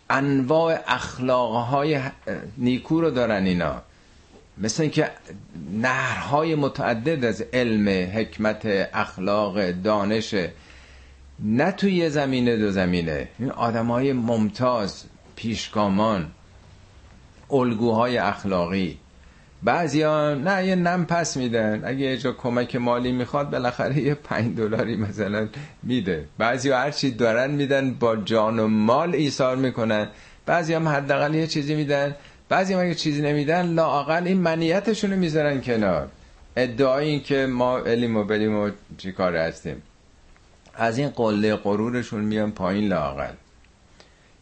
انواع 0.10 0.80
اخلاقهای 0.88 2.02
نیکو 2.58 3.02
رو 3.02 3.12
دارن 3.12 3.46
اینا. 3.46 3.82
مثل 4.58 4.84
اینکه 4.84 5.12
نهرهای 5.72 6.56
متعدد 6.56 7.26
از 7.26 7.42
علم 7.54 8.10
حکمت 8.16 8.66
اخلاق 8.94 9.72
دانش 9.72 10.36
نه 11.40 11.72
توی 11.72 11.94
یه 11.94 12.10
زمینه 12.10 12.58
دو 12.58 12.72
زمینه. 12.72 13.28
این 13.40 13.52
آدم 13.52 13.92
های 13.92 14.14
ممتاز 14.14 15.04
پیشگامان 15.36 16.32
الگوهای 17.52 18.18
اخلاقی. 18.18 18.98
بعضی 19.64 20.02
ها 20.02 20.34
نه 20.34 20.68
یه 20.68 20.76
نم 20.76 21.06
پس 21.06 21.38
میدن. 21.38 21.82
اگه 21.86 22.00
یه 22.00 22.18
جا 22.18 22.32
کمک 22.32 22.76
مالی 22.76 23.12
می‌خواد 23.12 23.50
بالاخره 23.50 23.98
یه 23.98 24.14
پنج 24.14 24.58
دلاری 24.58 24.96
مثلا 24.96 25.48
میده. 25.84 26.26
بعضی 26.38 26.70
ها 26.70 26.80
هر 26.80 26.92
چی 26.92 27.12
دارن 27.12 27.52
میدن 27.52 27.94
با 27.94 28.16
جان 28.16 28.60
و 28.60 28.68
مال 28.68 29.16
ایثار 29.16 29.56
می‌کنن. 29.56 30.08
بعضی 30.46 30.74
هم 30.74 30.88
حداقل 30.88 31.36
یه 31.36 31.48
چیزی 31.48 31.76
میدن. 31.76 32.16
بعضی 32.50 32.74
هم 32.74 32.80
اگه 32.80 32.96
چیزی 32.96 33.22
نمیدن 33.22 33.66
لااقل 33.74 34.28
این 34.28 34.38
منیتشون 34.38 35.12
رو 35.12 35.18
می‌ذارن 35.18 35.62
کنار. 35.62 36.08
ادعای 36.58 37.08
این 37.08 37.24
که 37.24 37.46
ما 37.46 37.78
علیم 37.78 38.18
و 38.18 38.24
بریم 38.24 38.56
و 38.56 38.70
چیکار 38.98 39.36
هستیم. 39.36 39.82
از 40.76 40.98
این 40.98 41.10
قله 41.10 41.56
غرورشون 41.56 42.24
میان 42.24 42.52
پایین 42.52 42.88
لاقل 42.88 43.34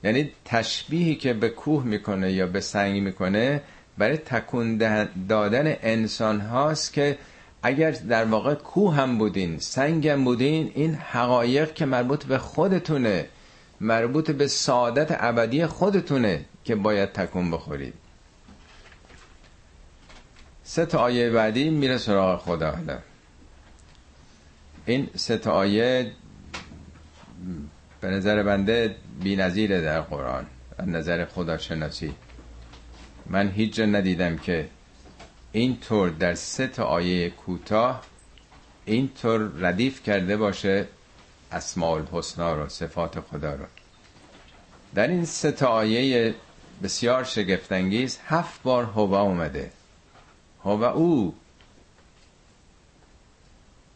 یعنی 0.04 0.32
تشبیهی 0.46 1.16
که 1.16 1.34
به 1.34 1.50
کوه 1.50 1.84
می‌کنه 1.84 2.32
یا 2.32 2.48
به 2.48 2.60
سنگ 2.60 3.02
می‌کنه 3.02 3.62
برای 3.98 4.18
تکون 4.18 4.78
دادن 5.30 5.76
انسان 5.82 6.42
هاست 6.42 6.94
که 6.94 7.18
اگر 7.64 7.92
در 7.92 8.26
واقع 8.26 8.54
کوه 8.54 8.96
هم 8.96 9.18
بودین 9.18 9.60
سنگ 9.60 10.08
هم 10.08 10.24
بودین 10.24 10.72
این 10.76 10.96
حقایق 10.96 11.74
که 11.74 11.86
مربوط 11.86 12.26
به 12.26 12.38
خودتونه 12.38 13.26
مربوط 13.82 14.32
به 14.32 14.48
سعادت 14.48 15.18
ابدی 15.20 15.66
خودتونه 15.66 16.46
که 16.64 16.76
باید 16.76 17.12
تکون 17.12 17.52
بخورید. 17.52 17.94
سه 20.64 20.86
تا 20.86 21.00
آیه 21.00 21.30
بعدی 21.30 21.70
میره 21.70 21.98
سراغ 21.98 22.40
خدا. 22.40 22.72
حالا 22.72 22.98
این 24.86 25.10
سه 25.16 25.38
تا 25.38 25.52
آیه 25.52 26.12
به 28.02 28.08
نظر 28.08 28.44
بنده 28.44 28.96
بی 29.24 29.36
نظیره 29.36 29.82
در 29.82 30.02
قرآن 30.02 30.46
از 30.78 30.88
نظر 30.88 31.26
خداشناسی. 31.26 32.14
من 33.30 33.50
هیچ 33.50 33.74
جا 33.74 33.86
ندیدم 33.86 34.38
که 34.38 34.70
اینطور 35.52 36.10
در 36.10 36.36
سه 36.36 36.68
تا 36.68 36.84
آیه 36.84 37.30
کوتاه 37.30 38.04
اینطور 38.86 39.52
ردیف 39.60 40.04
کرده 40.04 40.38
باشه 40.38 40.88
اسماء 41.52 41.96
الحسنا 41.96 42.54
رو 42.54 42.70
صفات 42.70 43.20
خدا 43.20 43.54
رو 43.54 43.66
در 44.96 45.08
این 45.08 45.26
سه 45.26 45.66
آیه 45.66 46.36
بسیار 46.84 47.24
شگفتانگیز 47.24 48.20
هفت 48.28 48.64
بار 48.64 48.84
هوا 48.84 49.22
اومده. 49.22 49.72
هوا 50.66 50.92
او 50.92 51.36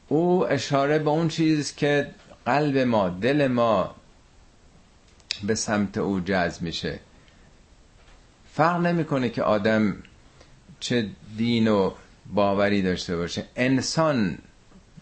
او 0.07 0.47
اشاره 0.47 0.99
به 0.99 1.10
اون 1.10 1.27
چیز 1.27 1.76
که 1.76 2.11
قلب 2.45 2.77
ما 2.77 3.10
دل 3.10 3.47
ما 3.47 3.95
به 5.43 5.56
سمت 5.56 5.97
او 5.97 6.19
جذب 6.19 6.61
میشه. 6.61 6.99
فرق 8.60 8.77
نمی‌کنه 8.77 9.30
که 9.30 9.44
آدم 9.44 9.95
چه 10.80 11.10
دین 11.38 11.68
و 11.68 11.91
باوری 12.34 12.81
داشته 12.81 13.18
باشه. 13.18 13.45
انسان 13.56 14.38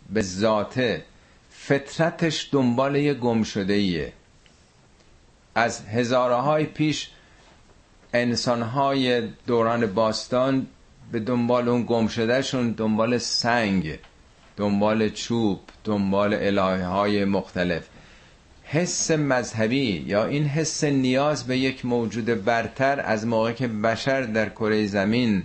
به 0.10 0.22
ذاته 0.22 1.04
فطرتش 1.52 2.50
دنبال 2.52 2.96
یه 2.96 3.14
گم 3.14 3.44
شده 3.44 3.74
ایه 3.74 4.14
از 5.56 5.86
هزارهای 5.86 6.66
پیش 6.66 7.10
انسانهای 8.14 9.28
دوران 9.48 9.86
باستان 9.94 10.68
به 11.12 11.20
دنبال 11.20 11.70
اون 11.70 11.86
گم 11.88 12.08
شدهشون 12.08 12.72
دنبال 12.72 13.18
سنگ 13.18 14.00
دنبال 14.58 15.10
چوب 15.10 15.60
دنبال 15.84 16.34
الهه 16.34 16.86
های 16.86 17.26
مختلف. 17.26 17.88
حس 18.70 19.12
مذهبی 19.12 20.04
یا 20.08 20.26
این 20.26 20.46
حس 20.46 20.84
نیاز 20.84 21.48
به 21.48 21.58
یک 21.58 21.86
موجود 21.86 22.26
برتر 22.26 23.02
از 23.06 23.28
موقع 23.28 23.52
که 23.52 23.68
بشر 23.68 24.22
در 24.22 24.50
کره 24.50 24.86
زمین 24.86 25.44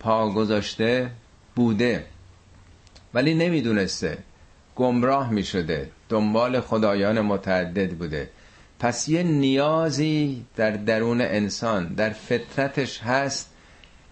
پا 0.00 0.30
گذاشته 0.30 1.10
بوده 1.56 2.04
ولی 3.14 3.34
نمی‌دونسته. 3.34 4.18
گمراه 4.76 5.30
می 5.30 5.44
شده 5.44 5.90
دنبال 6.08 6.60
خدایان 6.60 7.20
متعدد 7.20 7.90
بوده. 7.90 8.30
پس 8.80 9.08
یه 9.08 9.22
نیازی 9.22 10.44
در 10.56 10.70
درون 10.70 11.20
انسان 11.20 11.94
در 11.94 12.10
فطرتش 12.10 12.98
هست 13.02 13.50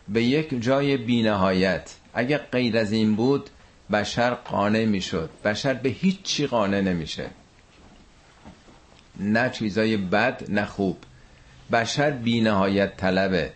به 0.09 0.23
یک 0.23 0.63
جای 0.63 0.97
بینهایت. 0.97 1.95
اگه 2.15 2.39
غیر 2.39 2.79
از 2.79 2.93
این 2.93 3.17
بود 3.17 3.51
بشر 3.93 4.31
قانع 4.35 4.85
می‌شد. 4.85 5.31
بشر 5.45 5.75
به 5.75 5.89
هیچی 5.89 6.47
قانع 6.47 6.81
نمیشه. 6.81 7.31
نه 9.21 9.51
چیزای 9.51 9.97
بد 9.97 10.45
نه 10.49 10.65
خوب. 10.65 10.97
بشر 11.73 12.11
بینهایت 12.11 12.97
طلبه. 12.97 13.53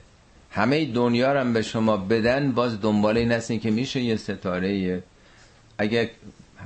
همه 0.51 0.85
دنیا 0.85 1.33
رو 1.33 1.41
هم 1.41 1.53
به 1.53 1.62
شما 1.62 1.97
بدن 1.97 2.53
باز 2.53 2.81
دنبال 2.81 3.16
این 3.16 3.33
هستین 3.33 3.61
که 3.61 3.70
میشه 3.70 4.01
یه 4.01 4.16
ستاره 4.16 5.03
اگه 5.78 6.11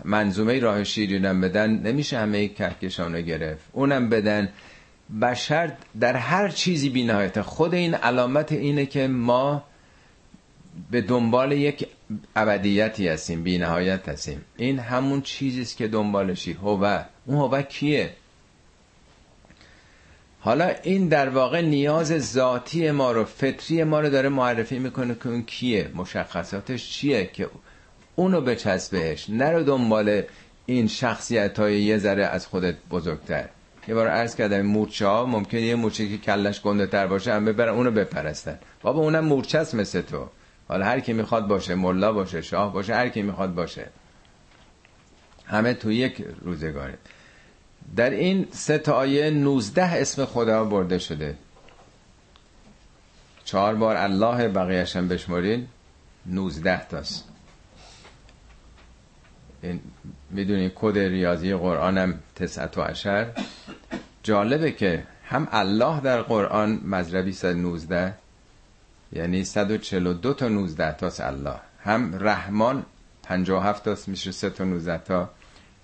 منظومه 0.04 0.60
راه 0.60 0.84
شیرینم 0.84 1.40
بدن 1.40 1.70
نمیشه 1.70 2.18
همه 2.18 2.48
کهکشان 2.48 3.20
گرفت. 3.20 3.64
اونم 3.72 4.08
بدن. 4.08 4.48
بشر 5.22 5.72
در 6.00 6.16
هر 6.16 6.48
چیزی 6.48 6.88
بینهایت. 6.88 7.40
خود 7.40 7.74
این 7.74 7.94
علامت 7.94 8.52
اینه 8.52 8.86
که 8.86 9.08
ما 9.08 9.64
به 10.90 11.00
دنبال 11.00 11.52
یک 11.52 11.86
ابدیتی 12.36 13.08
هستیم 13.08 13.42
بینهایت 13.42 14.08
هستیم. 14.08 14.40
این 14.56 14.78
همون 14.78 15.22
چیزیست 15.22 15.76
که 15.76 15.88
دنبالشی. 15.88 16.52
هوه. 16.52 17.04
اون 17.26 17.38
هوه 17.38 17.62
کیه؟ 17.62 18.10
حالا 20.42 20.72
این 20.82 21.08
در 21.08 21.28
واقع 21.28 21.60
نیاز 21.60 22.32
ذاتی 22.32 22.90
ما 22.90 23.12
رو 23.12 23.24
فطری 23.24 23.84
ما 23.84 24.00
رو 24.00 24.10
داره 24.10 24.28
معرفی 24.28 24.78
می‌کنه 24.78 25.14
که 25.14 25.28
اون 25.28 25.42
کیه. 25.42 25.90
مشخصاتش 25.94 26.90
چیه 26.90 27.30
که 27.32 27.48
اونو 28.16 28.40
بچسبهش؟ 28.40 29.26
نرو 29.30 29.62
دنبال 29.62 30.22
این 30.66 30.86
شخصیت 30.86 31.58
های 31.58 31.82
یه 31.82 31.98
ذره 31.98 32.26
از 32.26 32.46
خودت 32.46 32.74
بزرگتر. 32.90 33.48
یه 33.88 33.94
بار 33.94 34.08
عرض 34.08 34.36
کردم 34.36 34.60
مورچه 34.60 35.06
ها 35.06 35.26
ممکنه 35.26 35.60
یه 35.60 35.74
مورچه 35.74 36.08
که 36.08 36.18
کلش 36.18 36.60
گنده 36.60 36.86
تر 36.86 37.06
باشه 37.06 37.32
هم 37.32 37.44
ببرن 37.44 37.74
اونو 37.74 37.90
بپرستن. 37.90 38.58
بابا 38.82 39.00
اونم 39.00 39.24
مورچه 39.24 39.58
است 39.58 39.74
مثل 39.74 40.00
تو. 40.00 40.28
حالا 40.68 40.84
هر 40.84 41.00
کی 41.00 41.12
می‌خواد 41.12 41.46
باشه 41.46 41.74
ملا 41.74 42.12
باشه 42.12 42.42
شاه 42.42 42.72
باشه 42.72 42.94
هر 42.94 43.08
کی 43.08 43.22
می‌خواد 43.22 43.54
باشه. 43.54 43.86
همه 45.46 45.74
تو 45.74 45.92
یک 45.92 46.24
روزگاره. 46.40 46.98
در 47.96 48.10
این 48.10 48.46
سه 48.52 48.78
تا 48.78 48.92
آیه 48.92 49.30
19 49.30 49.84
اسم 49.84 50.24
خدا 50.24 50.64
برده 50.64 50.98
شده. 50.98 51.36
چهار 53.44 53.74
بار 53.74 53.96
الله 53.96 54.48
بقیهش 54.48 54.96
هم 54.96 55.08
بشمارین 55.08 55.66
19 56.26 56.86
تاست. 56.86 57.24
می‌دونی 60.30 60.72
کد 60.74 60.98
ریاضی 60.98 61.54
قرآن 61.54 61.98
هم 61.98 62.18
تسعت 62.36 62.78
و 62.78 62.82
عشر. 62.82 63.26
جالبه 64.22 64.72
که 64.72 65.06
هم 65.24 65.48
الله 65.52 66.00
در 66.00 66.22
قرآن 66.22 66.80
مذربی 66.84 67.32
119 67.32 68.14
یعنی 69.12 69.44
142 69.44 70.34
تا 70.34 70.48
19 70.48 70.92
تاست 70.92 71.20
الله. 71.20 71.54
هم 71.84 72.24
رحمان 72.24 72.84
57 73.22 73.84
تاست 73.84 74.08
میشه 74.08 74.32
3 74.32 74.50
تا 74.50 74.64
19 74.64 74.98
تا. 74.98 75.30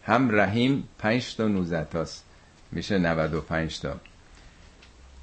هم 0.06 0.40
رحیم 0.40 0.88
5 0.98 1.36
تا 1.36 1.48
19 1.48 1.84
تاست. 1.84 2.24
میشه 2.72 2.98
95 2.98 3.80
تا. 3.80 4.00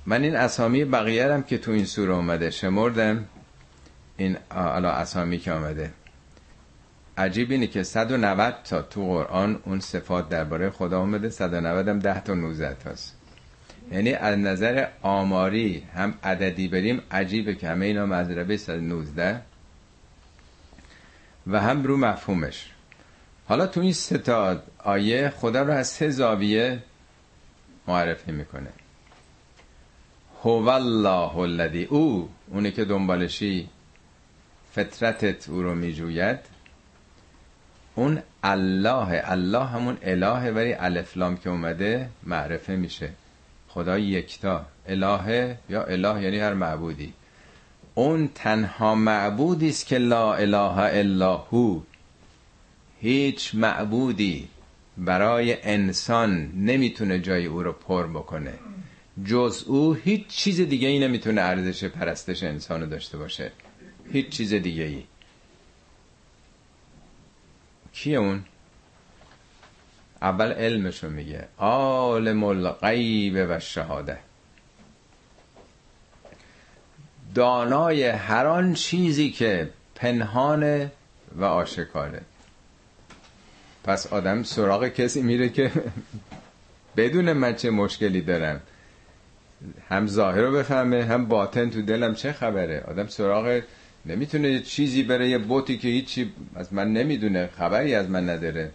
من 0.06 0.24
این 0.24 0.36
اسامی 0.36 0.86
بقیه 0.86 1.34
هم 1.34 1.44
که 1.44 1.58
تو 1.58 1.72
این 1.72 1.86
سوره 1.86 2.14
اومده 2.14 2.50
شمردم. 2.50 3.26
این 4.18 4.38
الا 4.52 4.92
اسامی 4.92 5.40
که 5.40 5.52
آمده. 5.52 5.94
عجیب 7.18 7.52
اینه 7.52 7.68
که 7.68 7.84
190 7.84 8.56
تا 8.64 8.82
تو 8.82 9.06
قرآن 9.06 9.60
اون 9.66 9.80
صفات 9.80 10.30
درباره 10.30 10.70
خدا 10.70 11.00
اومده 11.00 11.30
190 11.30 11.88
هم 11.88 12.00
10 12.00 12.20
تا 12.20 12.34
19 12.34 12.74
تاست. 12.74 13.16
یعنی 13.92 14.14
از 14.14 14.38
نظر 14.38 14.88
آماری 15.02 15.84
هم 15.96 16.14
عددی 16.24 16.68
بریم 16.68 17.02
عجیبه 17.12 17.56
که 17.56 17.70
همه 17.70 17.86
اینا 17.86 18.06
مذربه 18.06 18.58
119 18.58 19.42
و 21.48 21.62
هم 21.62 21.84
رو 21.84 21.98
مفهومش. 21.98 22.73
حالا 23.48 23.68
تو 23.68 23.82
این 23.82 23.94
ستاد 23.94 24.64
آیه 24.80 25.30
خدا 25.30 25.62
رو 25.62 25.74
از 25.74 25.88
سه 25.88 26.10
زاویه 26.10 26.84
معرفی 27.88 28.32
می‌کنه. 28.32 28.70
هو 30.44 30.68
الله 30.70 31.38
الذی 31.38 31.84
او 31.84 32.30
اونی 32.48 32.72
که 32.72 32.86
دنبالشی 32.86 33.70
فطرتت 34.72 35.50
او 35.50 35.62
رو 35.62 35.76
میجوید. 35.76 36.40
اون 37.96 38.22
الله 38.44 39.22
الله 39.26 39.66
همون 39.66 39.98
الهه 40.02 40.52
ولی 40.52 40.74
الفلام 40.74 41.38
که 41.38 41.50
اومده 41.50 42.10
معرفه 42.24 42.76
میشه. 42.76 43.10
خدا 43.68 43.98
یکتا 43.98 44.66
الهه 44.88 45.58
یا 45.70 45.84
اله 45.84 46.24
یعنی 46.24 46.40
هر 46.40 46.54
معبودی. 46.54 47.14
اون 47.96 48.30
تنها 48.36 48.96
معبودی 48.96 49.70
است 49.70 49.88
که 49.88 49.98
لا 49.98 50.34
اله 50.34 50.78
الا 50.78 51.38
هو. 51.38 51.80
هیچ 53.04 53.56
معبودی 53.56 54.48
برای 54.98 55.62
انسان 55.64 56.52
نمی‌تونه 56.56 57.20
جای 57.20 57.46
او 57.46 57.64
رو 57.64 57.72
پر 57.72 58.08
بکنه. 58.08 58.54
جز 59.26 59.64
او 59.68 59.94
هیچ 59.94 60.28
چیز 60.28 60.62
دیگه 60.62 60.88
ای 60.88 61.00
نمی‌تونه 61.00 61.42
ارزش 61.42 61.84
پرستش 61.84 62.44
انسان 62.44 62.82
رو 62.82 62.88
داشته 62.88 63.18
باشه. 63.18 63.52
هیچ 64.12 64.30
چیز 64.30 64.54
دیگه 64.54 64.84
ای. 64.84 65.04
کیه 67.94 68.18
اون؟ 68.18 68.44
اول 70.22 70.52
علمشو 70.52 71.10
میگه. 71.10 71.48
عالم 71.58 72.44
الغیب 72.44 73.46
و 73.50 73.60
شهاده 73.60 74.18
دانای 77.36 78.04
هر 78.04 78.46
آن 78.46 78.74
چیزی 78.74 79.32
که 79.32 79.70
پنهانه 79.96 80.92
و 81.36 81.44
آشکاره. 81.44 82.22
پس 83.84 84.14
آدم 84.14 84.44
سراغ 84.44 84.88
کسی 84.88 85.22
میره 85.22 85.50
که 85.50 85.72
بدون 86.98 87.34
من 87.34 87.56
چه 87.56 87.70
مشکلی 87.70 88.22
دارم. 88.22 88.62
هم 89.90 90.08
ظاهر 90.08 90.42
رو 90.42 90.52
بفهمه 90.52 91.04
هم 91.04 91.26
باطن 91.26 91.70
تو 91.70 91.82
دلم 91.82 92.16
چه 92.16 92.32
خبره؟ 92.32 92.84
آدم 92.88 93.08
سراغ 93.08 93.62
نمی‌تونه 94.06 94.60
چیزی 94.60 95.04
بره 95.04 95.30
یه 95.30 95.38
بوتی 95.38 95.78
که 95.78 95.88
هیچی 95.88 96.32
از 96.56 96.74
من 96.74 96.94
نمی‌دونه 96.94 97.50
خبری 97.58 97.96
از 97.96 98.10
من 98.10 98.30
نداره. 98.30 98.72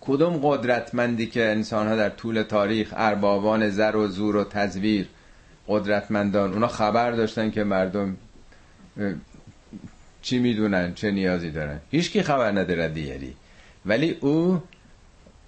کدوم 0.00 0.40
قدرتمندی 0.42 1.26
که 1.26 1.44
انسان 1.44 1.88
ها 1.88 1.96
در 1.96 2.08
طول 2.08 2.42
تاریخ 2.42 2.94
اربابان 2.96 3.70
زر 3.70 3.96
و 3.96 4.08
زور 4.08 4.36
و 4.36 4.44
تزویر 4.44 5.08
قدرتمندان 5.68 6.52
اونا 6.52 6.68
خبر 6.68 7.10
داشتن 7.10 7.50
که 7.50 7.64
مردم 7.64 8.16
چی 10.22 10.38
می‌دونن 10.38 10.94
چه 10.94 11.10
نیازی 11.10 11.50
دارن؟ 11.50 11.80
هیچکی 11.90 12.22
خبر 12.22 12.50
نداره 12.50 12.88
دیگری 12.88 13.34
ولی 13.86 14.10
او 14.20 14.62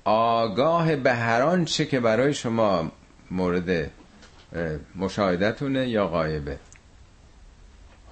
آگاه 0.05 0.97
به 0.97 1.12
هر 1.12 1.65
چه 1.65 1.86
که 1.86 2.01
برای 2.01 2.35
شما 2.35 2.93
مورد 3.31 3.90
مشاهدتونه 4.94 5.89
یا 5.89 6.06
غایبه. 6.09 6.59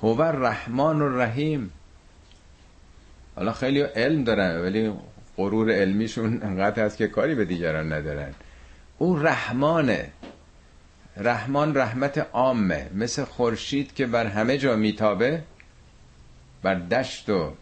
هو 0.03 0.23
رحمان 0.23 1.03
و 1.03 1.19
رحیم 1.19 1.71
حالا 3.37 3.53
خیلی 3.53 3.81
علم 3.81 4.25
دارن 4.25 4.61
ولی 4.61 4.93
غرور 5.37 5.73
علمیشون 5.73 6.43
انقدر 6.43 6.85
هست 6.85 6.97
که 6.97 7.09
کاری 7.09 7.35
به 7.35 7.45
دیگران 7.45 7.93
ندارن. 7.93 8.35
او 8.99 9.19
رحمانه. 9.19 10.11
رحمان 11.17 11.77
رحمت 11.77 12.19
عامه. 12.19 12.91
مثل 12.95 13.25
خورشید 13.25 13.95
که 13.95 14.07
بر 14.07 14.27
همه 14.27 14.59
جا 14.59 14.77
میتابه 14.77 15.43
بر 16.63 16.75
دشت 16.75 17.29
و 17.29 17.53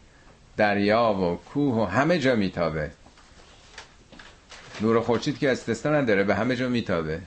دریا 0.60 1.14
و 1.14 1.36
کوه 1.36 1.74
و 1.74 1.84
همه 1.84 2.18
جا 2.18 2.34
میتابه. 2.34 2.90
نور 4.80 5.00
خورشید 5.00 5.38
که 5.38 5.50
استثنا 5.50 6.00
نداره 6.00 6.24
به 6.24 6.34
همه 6.34 6.56
جا 6.56 6.68
میتابه. 6.68 7.20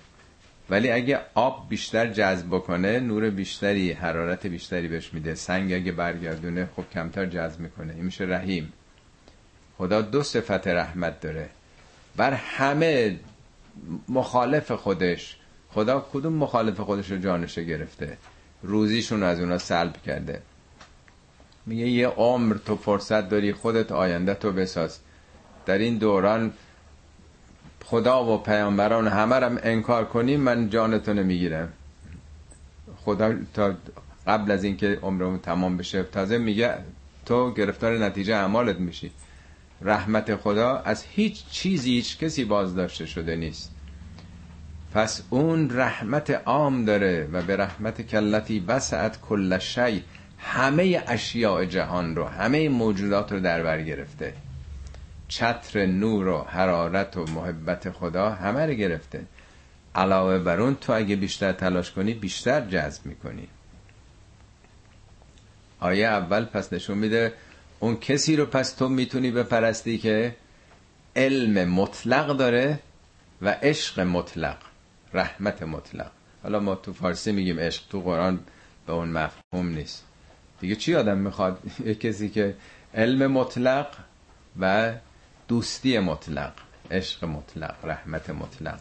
ولی 0.70 0.92
اگه 0.92 1.20
آب 1.34 1.70
بیشتر 1.70 2.08
جذب 2.08 2.48
بکنه 2.48 3.00
نور 3.00 3.30
بیشتری 3.30 3.92
حرارت 3.92 4.48
بیشتری 4.48 4.88
بهش 4.88 5.14
میده. 5.14 5.36
سنگ 5.36 5.74
اگه 5.74 5.92
برگردونه 5.92 6.70
خب 6.76 6.84
کمتر 6.94 7.26
جذب 7.26 7.60
می‌کنه. 7.60 7.94
این 7.94 8.06
میشه 8.06 8.24
رحیم. 8.24 8.74
خدا 9.78 10.02
دو 10.02 10.24
صفت 10.24 10.68
رحمت 10.68 11.22
داره. 11.22 11.50
بر 12.16 12.34
همه 12.34 13.20
مخالف 14.10 14.72
خودش. 14.72 15.38
خدا 15.70 16.08
کدوم 16.14 16.34
مخالف 16.34 16.80
خودش 16.80 17.12
رو 17.12 17.18
جانشه 17.18 17.64
گرفته؟ 17.64 18.18
روزیشون 18.64 19.24
از 19.24 19.40
اونا 19.40 19.58
سلب 19.58 20.02
کرده. 20.06 20.42
میگه 21.66 21.88
یه 21.88 22.08
عمر 22.08 22.56
تو 22.66 22.76
فرصت 22.76 23.30
داری 23.30 23.54
خودت 23.54 23.92
آینده 23.92 24.34
تو 24.34 24.52
بساز. 24.52 25.00
در 25.66 25.78
این 25.78 25.98
دوران 25.98 26.54
خدا 27.86 28.26
و 28.26 28.38
پیامبران 28.38 29.08
همه 29.08 29.36
رم 29.36 29.60
انکار 29.64 30.06
کنی 30.06 30.38
من 30.38 30.70
جانتو 30.70 31.14
نمی‌گیرم. 31.14 31.74
خدا 33.06 33.34
تا 33.54 33.74
قبل 34.28 34.52
از 34.52 34.64
اینکه 34.64 35.00
عمرمون 35.02 35.40
تمام 35.40 35.78
بشه 35.78 36.04
تازه 36.04 36.38
میگه 36.38 36.78
تو 37.26 37.54
گرفتار 37.54 37.98
نتیجه 37.98 38.36
اعمالت 38.36 38.80
میشی. 38.80 39.12
رحمت 39.82 40.36
خدا 40.36 40.78
از 40.78 41.04
هیچ 41.10 41.46
چیزی 41.52 41.92
هیچ 41.92 42.18
کسی 42.18 42.46
بازداشته 42.46 43.06
شده 43.06 43.36
نیست. 43.36 43.72
پس 44.94 45.22
اون 45.30 45.70
رحمت 45.78 46.30
عام 46.46 46.86
داره 46.86 47.30
و 47.32 47.42
به 47.42 47.58
رحمت 47.58 48.02
کلتی 48.02 48.60
وسعت 48.60 49.22
کل 49.22 49.58
شی 49.58 50.04
همه 50.44 51.04
اشیاء 51.08 51.66
جهان 51.66 52.16
رو 52.16 52.26
همه 52.26 52.70
موجودات 52.70 53.32
رو 53.32 53.40
در 53.40 53.64
بر 53.64 53.82
گرفته. 53.82 54.34
چتر 55.28 55.86
نور 55.86 56.28
و 56.28 56.42
حرارت 56.42 57.18
و 57.18 57.26
محبت 57.26 57.92
خدا 57.92 58.30
همه 58.30 58.66
رو 58.66 58.74
گرفته. 58.74 59.26
علاوه 59.96 60.40
بر 60.40 60.60
اون 60.60 60.76
تو 60.76 60.94
اگه 60.94 61.16
بیشتر 61.16 61.52
تلاش 61.52 61.92
کنی 61.92 62.14
بیشتر 62.14 62.62
جذب 62.62 63.06
می‌کنی. 63.06 63.48
آیه 65.80 66.08
اول 66.08 66.46
پس 66.46 66.74
نشون 66.74 66.98
میده 66.98 67.34
اون 67.80 67.96
کسی 67.96 68.36
رو 68.36 68.46
پس 68.46 68.74
تو 68.74 68.90
می‌تونی 68.90 69.32
بپرستی 69.32 69.98
که 69.98 70.36
علم 71.16 71.70
مطلق 71.70 72.38
داره 72.38 72.80
و 73.42 73.50
عشق 73.50 74.00
مطلق 74.00 74.58
رحمت 75.14 75.64
مطلق. 75.64 76.12
حالا 76.44 76.60
ما 76.60 76.76
تو 76.76 76.94
فارسی 76.94 77.32
میگیم 77.32 77.60
عشق 77.60 77.84
تو 77.90 78.02
قرآن 78.02 78.40
به 78.88 78.94
اون 78.94 79.10
مفهوم 79.10 79.68
نیست. 79.68 80.04
دیگه 80.64 80.76
چی 80.76 80.96
آدم 80.96 81.18
می‌خواد؟ 81.18 81.60
یه 81.86 81.96
کسی 81.96 82.30
که 82.30 82.56
علم 82.94 83.32
مطلق 83.32 83.88
و 84.60 84.94
دوستی 85.48 86.00
مطلق 86.00 86.54
عشق 86.92 87.26
مطلق 87.26 87.76
رحمت 87.84 88.30
مطلق. 88.30 88.80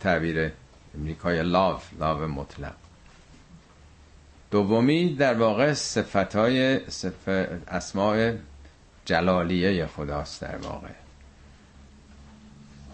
تعبیر 0.00 0.52
امریکای 0.94 1.42
لاو 1.42 1.80
لاو 2.00 2.26
مطلق. 2.26 2.72
دومی 4.50 5.14
در 5.14 5.34
واقع 5.34 5.72
صفت 5.72 6.36
های 6.36 6.90
صف... 6.90 7.28
اسماع 7.68 8.32
جلالیه 9.04 9.86
خداست 9.86 10.42
در 10.42 10.56
واقع. 10.56 10.88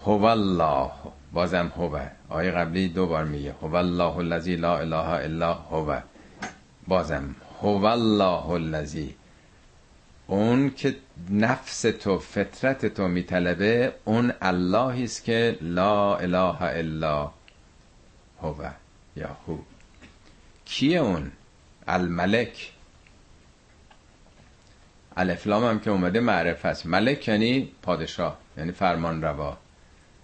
هو 0.05 0.23
الله 0.23 0.91
بازم 1.33 1.71
هو 1.77 1.99
آیه 2.29 2.51
قبلی 2.51 2.87
دو 2.87 3.07
بار 3.07 3.25
میگه 3.25 3.55
هو 3.61 3.75
الله 3.75 4.17
الذی 4.17 4.55
لا 4.55 4.77
اله 4.77 5.09
الا 5.09 5.53
هو 5.53 5.99
بازم. 6.87 7.35
هو 7.61 7.85
الله 7.85 8.49
الذی. 8.49 9.15
اون 10.27 10.69
که 10.69 10.95
نفس 11.29 11.81
تو 11.81 12.19
فطرت 12.19 12.85
تو 12.85 13.07
میطلبه 13.07 13.93
اون 14.05 14.33
اللهی 14.41 15.03
است 15.03 15.23
که 15.23 15.57
لا 15.61 16.15
اله 16.17 16.61
الا 16.61 17.31
هو 18.41 18.55
یا 19.15 19.37
هو. 19.47 19.57
کیه 20.65 20.99
اون؟ 20.99 21.31
الملک. 21.87 22.71
الفلام 25.17 25.65
هم 25.65 25.79
که 25.79 25.91
اومده 25.91 26.19
معرف 26.19 26.65
است. 26.65 26.85
ملک 26.85 27.27
یعنی 27.27 27.71
پادشاه 27.81 28.37
یعنی 28.57 28.71
فرمان 28.71 29.21
روا. 29.21 29.57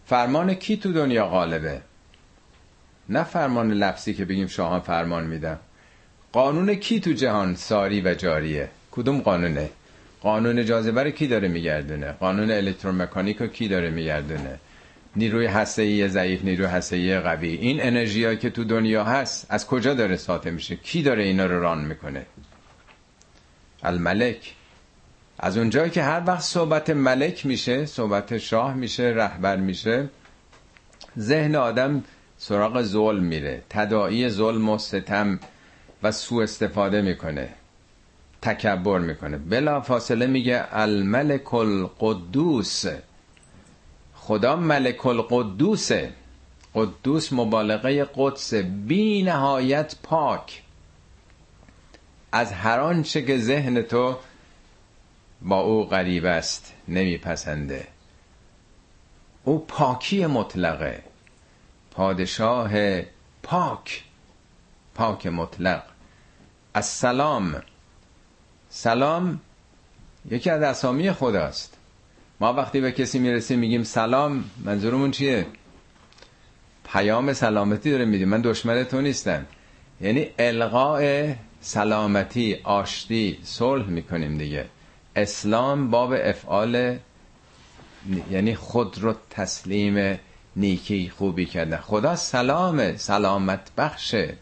فرمان 0.06 0.54
کی 0.54 0.78
تو 0.78 0.94
دنیا 0.94 1.28
غالبه؟ 1.28 1.82
نه 3.10 3.24
فرمان 3.24 3.72
لفظی 3.72 4.14
که 4.14 4.26
بگیم 4.26 4.48
شاهان 4.48 4.80
فرمان 4.80 5.24
میدم 5.24 5.60
قانون 6.34 6.76
کی 6.76 7.00
تو 7.00 7.12
جهان 7.12 7.56
ساری 7.56 8.02
و 8.02 8.14
جاریه؟ 8.14 8.70
کدوم 8.92 9.22
قانونه؟ 9.22 9.70
قانون 10.22 10.66
جاذبه 10.66 11.04
رو 11.04 11.10
کی 11.10 11.28
داره 11.28 11.48
میگردونه؟ 11.48 12.12
قانون 12.12 12.52
الکترومکانیک 12.52 13.38
رو 13.38 13.48
کی 13.48 13.68
داره 13.68 13.90
میگردونه؟ 13.90 14.60
نیروی 15.16 15.46
هسته‌ای 15.46 16.08
ضعیف 16.08 16.44
نیروی 16.44 16.66
هسته‌ای 16.66 17.20
قوی. 17.20 17.48
این 17.48 17.84
انرژی 17.84 18.38
که 18.38 18.50
تو 18.50 18.64
دنیا 18.64 19.04
هست 19.04 19.48
از 19.50 19.68
کجا 19.68 19.94
داره 19.94 20.16
ساطع 20.18 20.50
میشه؟ 20.50 20.76
کی 20.76 21.04
داره 21.04 21.24
اینا 21.24 21.46
رو 21.46 21.60
ران 21.60 21.86
می‌کنه؟ 21.86 22.26
الملک. 23.84 24.54
از 25.40 25.58
اونجایی 25.58 25.92
که 25.92 26.04
هر 26.04 26.24
وقت 26.28 26.42
صحبت 26.42 26.90
ملک 26.90 27.46
میشه 27.46 27.86
صحبت 27.86 28.38
شاه 28.38 28.74
میشه 28.74 29.04
رهبر 29.04 29.56
میشه 29.56 30.10
ذهن 31.20 31.56
آدم 31.56 32.04
سراغ 32.38 32.82
ظلم 32.82 33.24
میره. 33.24 33.62
تداعی 33.70 34.30
ظلم 34.30 34.70
و 34.70 34.78
ستم. 34.78 35.40
و 36.04 36.12
سوء 36.12 36.44
استفاده 36.44 37.02
می‌کنه 37.02 37.50
تکبر 38.42 39.00
می‌کنه. 39.00 39.38
بلا 39.38 39.82
فاصله 39.82 40.28
میگه 40.28 40.66
الملک 40.72 41.54
القدوس. 41.54 42.86
خدا 44.16 44.56
ملک 44.56 45.06
القدوسه. 45.06 46.14
قدوس 46.76 47.34
مبالغه 47.34 48.08
قدس 48.16 48.54
بی 48.54 49.24
نهایت 49.24 49.96
پاک. 50.04 50.64
از 52.32 52.54
هر 52.54 52.80
آنچه 52.80 53.26
که 53.26 53.38
ذهن 53.38 53.82
تو 53.82 54.18
با 55.42 55.60
او 55.60 55.86
غریب 55.86 56.26
است 56.26 56.74
نمیپسنده. 56.88 57.88
او 59.44 59.66
پاکی 59.66 60.26
مطلقه. 60.26 61.04
پادشاه 61.92 63.02
پاک. 63.44 64.04
پاک 64.96 65.28
مطلق. 65.28 65.93
السلام. 66.76 67.62
سلام 68.70 69.42
یکی 70.32 70.50
از 70.50 70.62
اسامی 70.62 71.12
خداست. 71.12 71.78
ما 72.40 72.54
وقتی 72.54 72.82
به 72.82 72.92
کسی 72.92 73.20
می‌رسیم 73.20 73.60
میگیم 73.60 73.84
سلام 73.84 74.44
منظورمون 74.66 75.12
چیه؟ 75.12 75.46
پیام 76.94 77.34
سلامتی 77.34 77.92
داره 77.92 78.06
میدیم. 78.06 78.30
من 78.30 78.42
دشمن 78.42 78.84
تو 78.84 79.02
نیستم. 79.02 79.46
یعنی 80.02 80.28
القاء 80.40 81.34
سلامتی 81.62 82.56
آشتی 82.64 83.40
صلح 83.44 83.86
می‌کنیم 83.86 84.38
دیگه. 84.38 84.66
اسلام 85.16 85.90
باب 85.90 86.14
افعال 86.14 86.98
یعنی 88.32 88.56
خود 88.56 88.98
رو 89.00 89.16
تسلیم 89.30 90.20
نیکی 90.56 91.10
خوبی 91.18 91.46
کردن. 91.46 91.78
خدا 91.78 92.16
سلام 92.16 92.98
سلامت 92.98 93.72
بخشه. 93.78 94.38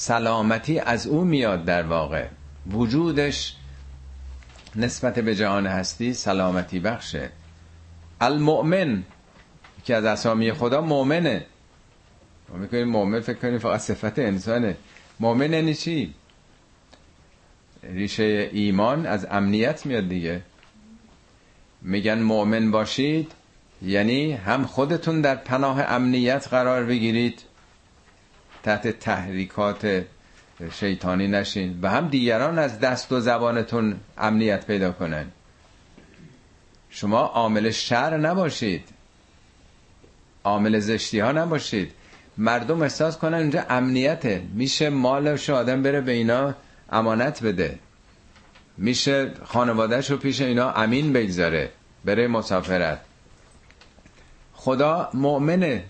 سلامتی 0.00 0.78
از 0.78 1.06
او 1.06 1.24
میاد 1.24 1.64
در 1.64 1.82
واقع. 1.82 2.26
وجودش 2.70 3.56
نسبت 4.76 5.18
به 5.18 5.34
جهان 5.34 5.66
هستی 5.66 6.14
سلامتی 6.14 6.80
بخشه. 6.80 7.30
المؤمن 8.20 9.02
که 9.84 9.96
از 9.96 10.04
اسامی 10.04 10.52
خدا 10.52 10.80
مؤمنه. 10.80 11.46
ما 12.48 12.58
می‌کنیم 12.58 12.88
مؤمن 12.88 13.20
فکر 13.20 13.38
کنیم 13.38 13.58
فقط 13.58 13.80
صفت 13.80 14.18
انسانه. 14.18 14.76
مؤمن 15.20 15.52
یعنی 15.52 15.74
چی؟ 15.74 16.14
ریشه 17.82 18.50
ایمان 18.52 19.06
از 19.06 19.26
امنیت 19.30 19.86
میاد 19.86 20.08
دیگه. 20.08 20.42
میگن 21.82 22.18
مؤمن 22.18 22.70
باشید 22.70 23.32
یعنی 23.82 24.32
هم 24.32 24.66
خودتون 24.66 25.20
در 25.20 25.34
پناه 25.34 25.82
امنیت 25.82 26.48
قرار 26.50 26.84
بگیرید. 26.84 27.47
تحت 28.62 28.88
تحریکات 28.88 30.04
شیطانی 30.72 31.28
نشین 31.28 31.78
و 31.82 31.90
هم 31.90 32.08
دیگران 32.08 32.58
از 32.58 32.80
دست 32.80 33.12
و 33.12 33.20
زبانتون 33.20 33.96
امنیت 34.18 34.66
پیدا 34.66 34.92
کنن. 34.92 35.26
شما 36.90 37.20
عامل 37.20 37.70
شر 37.70 38.16
نباشید. 38.16 38.88
عامل 40.44 40.78
زشتی 40.78 41.20
ها 41.20 41.32
نباشید. 41.32 41.92
مردم 42.38 42.82
احساس 42.82 43.16
کنن 43.16 43.34
اینجا 43.34 43.64
امنیته. 43.70 44.42
میشه 44.54 44.90
مالش 44.90 45.50
آدم 45.50 45.82
بره 45.82 46.00
به 46.00 46.12
اینا 46.12 46.54
امانت 46.90 47.42
بده. 47.42 47.78
میشه 48.76 49.30
خانوادهش 49.44 50.10
رو 50.10 50.16
پیش 50.16 50.40
اینا 50.40 50.70
امین 50.70 51.12
بگذاره. 51.12 51.70
بره 52.04 52.28
مسافرت. 52.28 53.00
خدا 54.54 55.10
مؤمنه. 55.14 55.84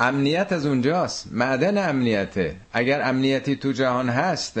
امنیت 0.00 0.52
از 0.52 0.66
اونجاست. 0.66 1.28
معدن 1.32 1.88
امنیته. 1.88 2.56
اگر 2.72 3.08
امنیتی 3.08 3.56
تو 3.56 3.72
جهان 3.72 4.08
هست 4.08 4.60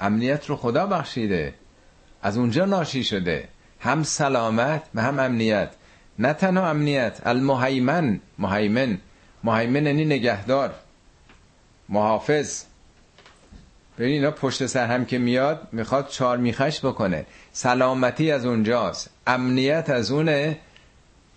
امنیت 0.00 0.46
رو 0.46 0.56
خدا 0.56 0.86
بخشیده. 0.86 1.54
از 2.22 2.38
اونجا 2.38 2.64
ناشی 2.64 3.04
شده. 3.04 3.48
هم 3.80 4.02
سلامت 4.02 4.82
و 4.94 5.02
هم 5.02 5.18
امنیت. 5.18 5.70
نه 6.18 6.32
تنها 6.32 6.70
امنیت 6.70 7.20
المهیمن. 7.24 8.20
مهیمن. 8.38 8.98
مهیمن 9.44 9.86
یعنی 9.86 10.04
نگهدار. 10.04 10.74
محافظ. 11.88 12.62
ببین 13.98 14.12
اینا 14.12 14.30
پشت 14.30 14.66
سر 14.66 14.86
هم 14.86 15.04
که 15.04 15.18
میاد 15.18 15.68
می‌خواد 15.72 16.08
چار 16.08 16.36
میخش 16.36 16.80
بکنه. 16.84 17.26
سلامتی 17.52 18.30
از 18.30 18.46
اونجاست. 18.46 19.10
امنیت 19.26 19.90
از 19.90 20.10
اونه. 20.10 20.58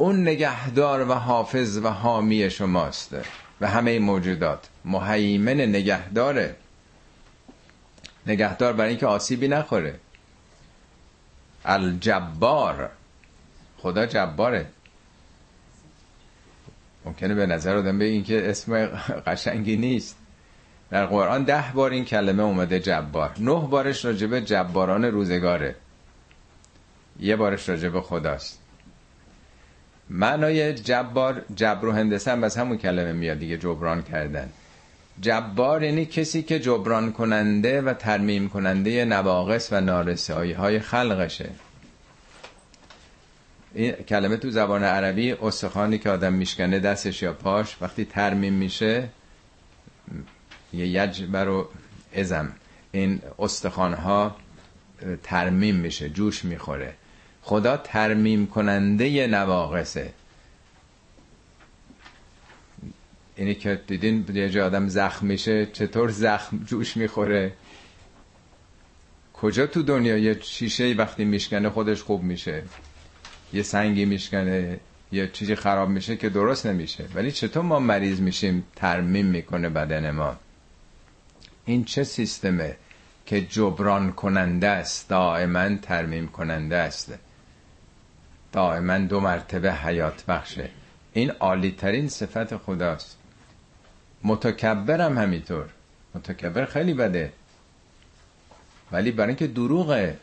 اون 0.01 0.21
نگهدار 0.21 1.09
و 1.09 1.13
حافظ 1.13 1.77
و 1.77 1.87
حامی 1.87 2.49
شماست 2.49 3.15
و 3.61 3.67
همه 3.67 3.99
موجودات. 3.99 4.69
مهیمن 4.85 5.61
نگهداره. 5.61 6.55
نگهدار 8.27 8.73
برای 8.73 8.89
اینکه 8.89 9.07
آسیبی 9.07 9.47
نخوره. 9.47 9.99
الجبار. 11.65 12.89
خدا 13.77 14.05
جباره. 14.05 14.65
ممکنه 17.05 17.33
به 17.33 17.45
نظر 17.45 17.75
آدم 17.75 17.99
به 17.99 18.05
این 18.05 18.23
که 18.23 18.49
اسم 18.49 18.85
قشنگی 19.27 19.77
نیست. 19.77 20.17
در 20.89 21.05
قرآن 21.05 21.43
ده 21.43 21.71
بار 21.73 21.91
این 21.91 22.05
کلمه 22.05 22.43
اومده 22.43 22.79
جبار. 22.79 23.31
نه 23.39 23.67
بارش 23.67 24.05
راجبه 24.05 24.41
جباران 24.41 25.05
روزگاره. 25.05 25.75
یه 27.19 27.35
بارش 27.35 27.69
راجبه 27.69 28.01
خداست. 28.01 28.60
معنای 30.11 30.73
جبار 30.73 31.41
جبر 31.55 31.85
و 31.85 31.91
هندسه 31.91 32.31
هم 32.31 32.43
از 32.43 32.57
همون 32.57 32.77
کلمه 32.77 33.11
میاد 33.11 33.39
دیگه 33.39 33.57
جبران 33.57 34.01
کردن. 34.01 34.49
جبار 35.21 35.83
یعنی 35.83 36.05
کسی 36.05 36.43
که 36.43 36.59
جبران 36.59 37.11
کننده 37.11 37.81
و 37.81 37.93
ترمیم 37.93 38.49
کننده 38.49 39.05
نواقص 39.05 39.69
و 39.71 39.81
نارسایی 39.81 40.51
های 40.51 40.79
خلقشه. 40.79 41.49
این 43.73 43.91
کلمه 43.91 44.37
تو 44.37 44.49
زبان 44.49 44.83
عربی 44.83 45.31
استخوانی 45.31 45.97
که 45.97 46.09
آدم 46.09 46.33
میشکنه 46.33 46.79
دستش 46.79 47.21
یا 47.21 47.33
پاش 47.33 47.77
وقتی 47.81 48.05
ترمیم 48.05 48.53
میشه 48.53 49.09
یه 50.73 50.87
یجبر 50.87 51.47
و 51.47 51.67
ازم. 52.15 52.51
این 52.91 53.21
استخوان 53.39 53.93
ها 53.93 54.35
ترمیم 55.23 55.75
میشه 55.75 56.09
جوش 56.09 56.45
می‌خوره. 56.45 56.93
خدا 57.41 57.77
ترمیم 57.77 58.47
کننده 58.47 59.27
نواقصه. 59.27 60.13
اینی 63.35 63.55
که 63.55 63.81
دیدین 63.87 64.25
یه 64.33 64.49
جا 64.49 64.65
آدم 64.65 64.87
زخم 64.87 65.27
میشه 65.27 65.65
چطور 65.65 66.09
زخم 66.09 66.57
جوش 66.57 66.97
می‌خوره؟ 66.97 67.53
کجا 69.33 69.67
تو 69.67 69.83
دنیا 69.83 70.17
یه 70.17 70.39
شیشه 70.41 70.93
وقتی 70.93 71.25
میشکنه 71.25 71.69
خودش 71.69 72.01
خوب 72.01 72.23
میشه؟ 72.23 72.63
یه 73.53 73.63
سنگی 73.63 74.05
میشکنه 74.05 74.79
یه 75.11 75.27
چیزی 75.27 75.55
خراب 75.55 75.89
میشه 75.89 76.15
که 76.17 76.29
درست 76.29 76.65
نمیشه. 76.65 77.05
ولی 77.15 77.31
چطور 77.31 77.63
ما 77.63 77.79
مریض 77.79 78.19
میشیم 78.19 78.63
ترمیم 78.75 79.25
می‌کنه 79.25 79.69
بدن 79.69 80.11
ما؟ 80.11 80.35
این 81.65 81.83
چه 81.83 82.03
سیستمه 82.03 82.75
که 83.25 83.41
جبران 83.41 84.11
کننده 84.11 84.67
است 84.67 85.09
دائما 85.09 85.75
ترمیم 85.75 86.27
کننده 86.27 86.75
است؟ 86.75 87.13
دائما 88.51 88.97
دو 88.97 89.19
مرتبه 89.19 89.73
حیات 89.73 90.25
بخشه. 90.25 90.69
این 91.13 91.31
عالی 91.31 91.71
ترین 91.71 92.09
صفت 92.09 92.57
خداست. 92.57 93.17
متکبرم 94.23 95.17
همینطور. 95.17 95.65
متکبر 96.15 96.65
خیلی 96.65 96.93
بده. 96.93 97.31
ولی 98.91 99.11
برای 99.11 99.27
اینکه 99.27 99.47
دروغه. 99.47 100.17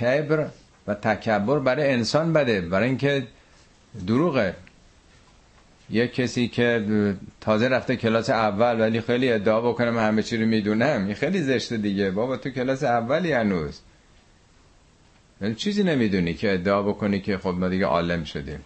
کبر 0.00 0.46
و 0.86 0.94
تکبر 0.94 1.58
برای 1.58 1.92
انسان 1.92 2.32
بده. 2.32 2.60
برای 2.60 2.88
اینکه 2.88 3.26
دروغه. 4.06 4.56
یه 5.90 6.08
کسی 6.08 6.48
که 6.48 6.84
تازه 7.40 7.68
رفته 7.68 7.96
کلاس 7.96 8.30
اول 8.30 8.80
ولی 8.80 9.00
خیلی 9.00 9.32
ادعا 9.32 9.60
بکنه 9.60 9.90
من 9.90 10.08
همه 10.08 10.22
چی 10.22 10.36
رو 10.36 10.46
می‌دونم. 10.46 11.04
این 11.06 11.14
خیلی 11.14 11.42
زشته 11.42 11.76
دیگه. 11.76 12.10
بابا 12.10 12.36
تو 12.36 12.50
کلاس 12.50 12.82
اولی 12.82 13.32
هنوز. 13.32 13.80
یعنی 15.40 15.54
چیزی 15.54 15.82
نمی‌دونی 15.82 16.34
که 16.34 16.52
ادعا 16.52 16.82
بکنی 16.82 17.20
که 17.20 17.38
خود 17.38 17.54
ما 17.54 17.68
دیگه 17.68 17.86
عالم 17.86 18.24
شدیم. 18.24 18.60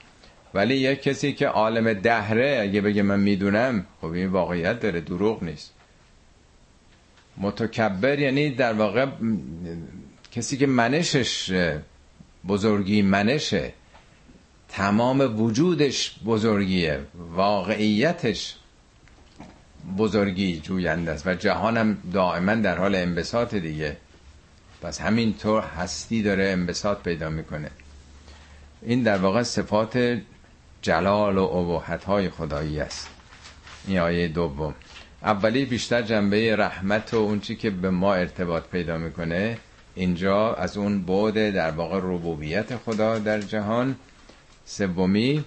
ولی 0.55 0.77
یه 0.77 0.97
کسی 0.97 1.33
که 1.33 1.47
عالم 1.47 1.93
دهره 1.93 2.59
اگه 2.63 2.81
بگه 2.81 3.03
من 3.03 3.21
می‌دونم 3.21 3.87
خب 4.01 4.07
این 4.07 4.27
واقعیت 4.27 4.81
داره 4.81 5.01
دروغ 5.01 5.43
نیست. 5.43 5.73
متکبر 7.37 8.19
یعنی 8.19 8.51
در 8.51 8.73
واقع 8.73 9.07
کسی 10.33 10.57
که 10.57 10.67
منشش 10.67 11.53
بزرگی 12.49 13.03
منشه 13.03 13.73
تمام 14.69 15.41
وجودش 15.41 16.15
بزرگیه 16.25 17.01
واقعیتش 17.15 18.57
بزرگی 19.99 20.61
جوینده 20.61 21.11
است 21.11 21.27
و 21.27 21.35
جهانم 21.35 21.99
دائما 22.13 22.55
در 22.55 22.79
حال 22.79 22.95
انبساط 22.95 23.55
دیگه. 23.55 23.97
پس 24.85 25.01
همینطور 25.01 25.63
هستی 25.63 26.23
داره 26.23 26.45
انبساط 26.45 26.99
پیدا 26.99 27.29
می‌کنه. 27.31 27.71
این 28.83 29.03
در 29.03 29.19
واقع 29.19 29.43
صفات 29.43 30.21
جلال 30.83 31.39
و 31.39 31.47
عبوحت 31.47 32.05
های 32.05 32.31
خدایی 32.31 32.81
است. 32.81 33.09
این 33.87 33.99
آیه 33.99 34.29
دوم. 34.29 34.75
اولی 35.23 35.65
بیشتر 35.65 36.03
جنبه 36.03 36.57
رحمت 36.57 37.15
و 37.15 37.17
اون 37.17 37.41
چی 37.41 37.57
که 37.57 37.71
به 37.71 37.91
ما 37.91 38.15
ارتباط 38.15 38.63
پیدا 38.65 38.99
می‌کنه 38.99 39.59
اینجا 39.95 40.55
از 40.55 40.77
اون 40.77 41.03
بعد 41.03 41.51
در 41.51 41.71
واقع 41.71 41.99
ربوبیت 41.99 42.77
خدا 42.77 43.19
در 43.19 43.41
جهان. 43.41 43.97
سومی 44.65 45.45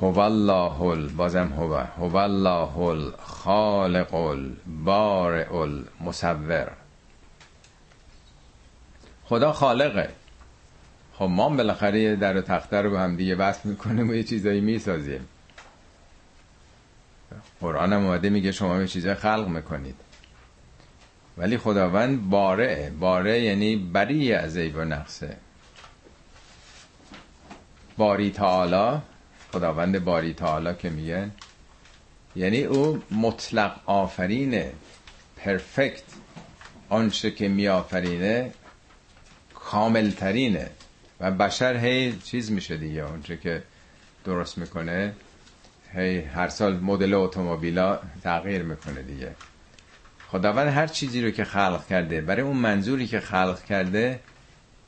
هو 0.00 0.18
الله 0.18 0.82
ال 0.82 1.08
بازم 1.08 1.52
هو 1.58 1.74
هو 1.74 2.16
الله 2.16 2.78
الخالق 2.78 4.14
البارئ 4.14 5.54
المصور 5.54 6.85
خدا 9.28 9.52
خالقه. 9.52 10.08
خب 11.14 11.24
ما 11.24 11.48
بالاخره 11.48 12.16
در 12.16 12.40
تخته 12.40 12.80
رو 12.80 12.90
به 12.90 12.98
هم 12.98 13.16
دیگه 13.16 13.34
بس 13.34 13.66
می‌کنیم 13.66 14.10
و 14.10 14.14
یه 14.14 14.22
چیزایی 14.22 14.60
می‌سازیم. 14.60 15.28
قرآن 17.60 17.92
هم 17.92 18.04
اومده 18.06 18.30
میگه 18.30 18.52
شما 18.52 18.80
یه 18.80 18.86
چیزای 18.86 19.14
خلق 19.14 19.48
می‌کنید. 19.48 19.94
ولی 21.38 21.58
خداوند 21.58 22.30
باره 22.30 22.92
باره 23.00 23.40
یعنی 23.40 23.76
بری 23.76 24.32
از 24.32 24.56
عیب 24.56 24.76
و 24.76 24.84
نقصه 24.84 25.36
باری 27.96 28.30
تعالی 28.30 29.00
خداوند 29.52 30.04
باری 30.04 30.34
تعالی 30.34 30.74
که 30.74 30.90
میگن 30.90 31.30
یعنی 32.36 32.62
او 32.62 33.02
مطلق 33.10 33.80
آفرینه 33.86 34.72
پرفکت. 35.36 36.02
آنچه 36.88 37.30
که 37.30 37.48
میآفرینه 37.48 38.52
کامل 39.70 40.10
ترینه 40.10 40.70
و 41.20 41.30
بشر 41.30 41.76
هی 41.76 42.12
چیز 42.12 42.50
میشه 42.50 42.76
دیگه 42.76 43.10
اونچه 43.10 43.36
که 43.36 43.62
درست 44.24 44.58
می‌کنه 44.58 45.12
هی 45.94 46.20
هر 46.20 46.48
سال 46.48 46.76
مدل 46.76 47.14
اتومبیلا 47.14 47.98
تغییر 48.22 48.62
می‌کنه 48.62 49.02
دیگه. 49.02 49.34
خداوند 50.28 50.68
هر 50.68 50.86
چیزی 50.86 51.22
رو 51.22 51.30
که 51.30 51.44
خلق 51.44 51.86
کرده 51.86 52.20
برای 52.20 52.42
اون 52.42 52.56
منظوری 52.56 53.06
که 53.06 53.20
خلق 53.20 53.64
کرده 53.64 54.20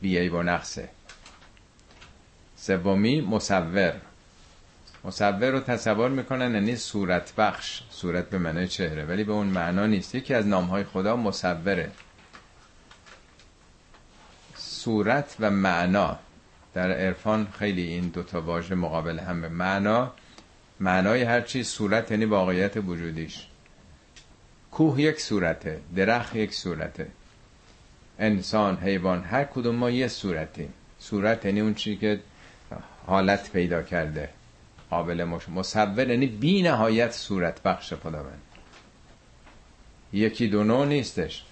بیعیب 0.01 0.35
و 0.35 0.43
نقصه. 0.43 0.89
سومی 2.57 3.21
مصور. 3.21 3.95
مصور 5.05 5.51
رو 5.51 5.61
تصور 5.61 6.09
می‌کنن 6.11 6.55
یعنی 6.55 6.77
صورت 6.77 7.35
بخش 7.35 7.83
صورت 7.91 8.31
به 8.31 8.39
معنی 8.39 8.69
چهره 8.69 9.05
ولی 9.05 9.25
به 9.25 9.33
اون 9.33 9.47
معنا 9.47 9.87
نیست. 9.87 10.15
یکی 10.15 10.35
از 10.35 10.47
نامهای 10.47 10.85
خدا 10.85 11.17
مصوره. 11.17 11.91
صورت 14.89 15.36
و 15.40 15.51
معنا. 15.51 16.19
در 16.74 16.93
عرفان 16.93 17.48
خیلی 17.59 17.82
این 17.82 18.09
دوتا 18.09 18.40
واژه 18.40 18.74
مقابل 18.74 19.19
هم 19.19 19.36
معنا. 19.36 20.12
معنای 20.81 21.23
هر 21.23 21.40
چیز 21.40 21.69
صورت 21.69 22.10
یعنی 22.10 22.24
واقعیت 22.24 22.77
وجودیش. 22.77 23.47
کوه 24.70 25.01
یک 25.01 25.20
صورته 25.20 25.81
درخت 25.97 26.36
یک 26.36 26.55
صورته. 26.55 27.06
انسان 28.19 28.77
حیوان 28.77 29.24
هر 29.24 29.44
کدوم 29.44 29.74
ما 29.74 29.90
یه 29.90 30.09
صورتیم 30.09 30.73
صورت 30.98 31.44
یعنی 31.44 31.60
اون 31.60 31.74
چی 31.74 31.97
که 31.97 32.20
حالت 33.06 33.52
پیدا 33.52 33.82
کرده. 33.82 34.28
قابل 34.90 35.24
مش 35.24 35.48
مصور 35.48 36.10
یعنی 36.10 36.27
بی 36.27 36.62
نهایت 36.62 37.12
صورت 37.12 37.62
بخش 37.62 37.93
خداوند. 37.94 38.43
یکی 40.12 40.48
دو 40.48 40.85
نیستش. 40.85 41.44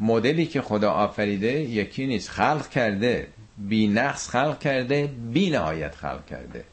مدلی 0.00 0.46
که 0.46 0.62
خدا 0.62 0.90
آفریده 0.90 1.52
یکی 1.52 2.06
نیست 2.06 2.30
خلق 2.30 2.68
کرده 2.68 3.26
بی 3.58 3.88
نقص 3.88 4.28
خلق 4.28 4.58
کرده 4.58 5.10
بی 5.32 5.50
نهایت 5.50 5.94
خلق 5.94 6.26
کرده. 6.26 6.64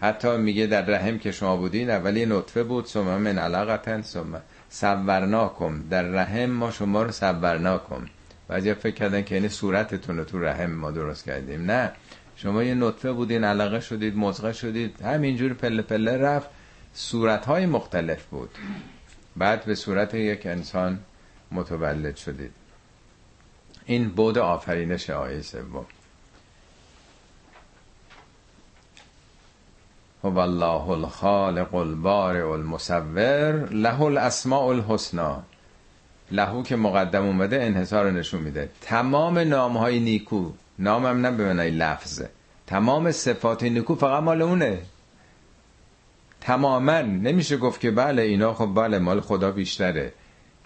حتی 0.00 0.36
میگه 0.36 0.66
در 0.66 0.82
رحم 0.82 1.18
که 1.18 1.32
شما 1.32 1.56
بودین 1.56 1.90
اولی 1.90 2.26
نطفه 2.26 2.62
بود 2.62 2.86
ثم 2.86 3.18
من 3.18 3.38
علقتن 3.38 4.02
ثم 4.02 4.40
سورناکم. 4.68 5.82
در 5.90 6.02
رحم 6.02 6.50
ما 6.50 6.70
شما 6.70 7.02
رو 7.02 7.12
سورناکم. 7.12 8.06
بعضی 8.48 8.74
فکر 8.74 8.94
کردن 8.94 9.22
که 9.22 9.34
یعنی 9.34 9.48
صورتتون 9.48 10.18
رو 10.18 10.24
تو 10.24 10.38
رحم 10.38 10.70
ما 10.70 10.90
درست 10.90 11.24
کردیم. 11.24 11.70
نه. 11.70 11.92
شما 12.36 12.62
یه 12.62 12.74
نطفه 12.74 13.12
بودین 13.12 13.44
علقه 13.44 13.80
شدید 13.80 14.16
مزغه 14.16 14.52
شدید 14.52 15.02
همینجور 15.02 15.52
پله 15.54 15.82
پله 15.82 16.16
رفت. 16.16 16.48
صورتهای 16.94 17.66
مختلف 17.66 18.24
بود. 18.24 18.50
بعد 19.36 19.64
به 19.64 19.74
صورت 19.74 20.14
یک 20.14 20.46
انسان 20.46 20.98
متولد 21.52 22.16
شدید. 22.16 22.52
این 23.86 24.08
بود 24.08 24.38
آفرینش 24.38 25.10
آیه 25.10 25.42
سوم. 25.42 25.86
هو 30.24 30.38
الله 30.38 30.90
الخالق 30.90 31.74
البارئ 31.74 32.52
المصور 32.52 33.68
له 33.70 34.02
الاسماء 34.02 34.68
الحسنا 34.68 35.42
لهو 36.30 36.62
که 36.62 36.76
مقدم 36.76 37.24
اومده 37.24 37.62
انحصار 37.62 38.10
نشون 38.10 38.40
میده. 38.40 38.68
تمام 38.80 39.38
نام 39.38 39.76
های 39.76 40.00
نیکو 40.00 40.52
نامم 40.78 41.26
نه 41.26 41.30
به 41.30 41.54
معنی 41.54 41.70
لفظه 41.70 42.30
تمام 42.66 43.12
صفات 43.12 43.62
نیکو 43.62 43.94
فقط 43.94 44.22
مال 44.22 44.42
اونه. 44.42 44.82
تماما. 46.40 47.00
نمیشه 47.00 47.56
گفت 47.56 47.80
که 47.80 47.90
بله 47.90 48.22
اینا 48.22 48.54
خب 48.54 48.74
بله 48.74 48.98
مال 48.98 49.20
خدا 49.20 49.50
بیشتره. 49.50 50.12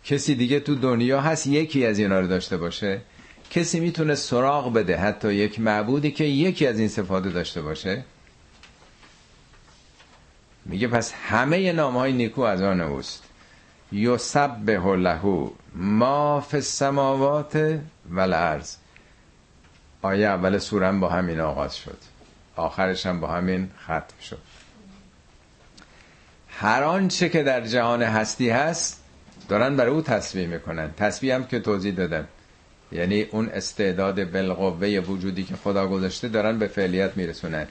کسی 0.07 0.35
دیگه 0.35 0.61
تو 0.61 0.75
دنیا 0.75 1.21
هست 1.21 1.47
یکی 1.47 1.87
از 1.87 1.99
اینا 1.99 2.21
رو 2.21 2.27
داشته 2.27 2.57
باشه؟ 2.57 3.01
کسی 3.51 3.81
می‌تونه 3.81 4.15
سراغ 4.15 4.73
بده 4.73 4.97
حتی 4.97 5.35
یک 5.35 5.61
معبودی 5.61 6.11
که 6.11 6.25
یکی 6.25 6.67
از 6.67 6.79
این 6.79 6.89
صفات 6.89 7.29
داشته 7.29 7.63
باشه؟ 7.63 8.05
میگه 10.65 10.89
پس 10.89 11.13
همه 11.13 11.73
نام 11.73 11.97
های 11.97 12.13
نیکو 12.13 12.41
از 12.41 12.63
آن 12.63 12.81
اوست. 12.81 13.23
یسبح 13.93 14.87
له 14.87 15.51
ما 15.75 16.41
فی 16.41 16.57
السماوات 16.57 17.81
و 18.11 18.21
الارض. 18.21 18.77
آیه 20.03 20.27
اول 20.27 20.59
سورم 20.59 21.01
با 21.01 21.09
همین 21.09 21.41
آغاز 21.41 21.77
شد. 21.77 21.99
آخرش 22.57 23.07
هم 23.07 23.21
با 23.21 23.29
همین 23.29 23.71
ختم 23.85 24.21
شد. 24.23 24.39
هر 26.49 26.83
آنچه 26.83 27.29
که 27.29 27.43
در 27.43 27.67
جهان 27.67 28.03
هستی 28.03 28.51
هست 28.51 29.06
دارن 29.49 29.77
برای 29.77 29.93
او 29.93 30.03
تصویح 30.03 30.47
می‌کنن. 30.47 30.91
تصویح 30.97 31.35
هم 31.35 31.45
که 31.45 31.61
توضیح 31.61 31.95
دادم. 31.95 32.27
یعنی 32.93 33.23
اون 33.23 33.49
استعداد 33.49 34.33
بالقوه 34.33 34.89
وجودی 34.89 35.45
که 35.45 35.57
خدا 35.57 35.87
گذاشته 35.87 36.29
دارن 36.29 36.59
به 36.59 36.67
فعلیت 36.67 37.17
میرسونن. 37.17 37.67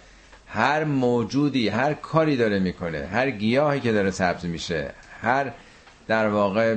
هر 0.47 0.83
موجودی 0.83 1.67
هر 1.69 1.93
کاری 1.93 2.37
داره 2.37 2.59
می‌کنه 2.59 3.05
هر 3.05 3.31
گیاهی 3.31 3.79
که 3.79 3.91
داره 3.91 4.11
سبز 4.11 4.45
میشه 4.45 4.91
هر 5.21 5.51
در 6.07 6.27
واقع 6.27 6.75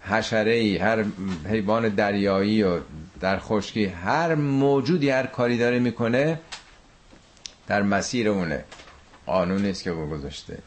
حشره 0.00 0.52
ای 0.52 0.76
هر 0.76 1.04
حیوان 1.50 1.88
دریایی 1.88 2.62
و 2.62 2.80
در 3.20 3.38
خشکی 3.38 3.84
هر 3.84 4.34
موجودی 4.34 5.10
هر 5.10 5.26
کاری 5.26 5.58
داره 5.58 5.78
می‌کنه 5.78 6.40
در 7.66 7.82
مسیر 7.82 8.28
اونه. 8.28 8.64
قانون 9.26 9.62
نیست 9.62 9.82
که 9.82 9.92
گذاشته. 9.92 10.58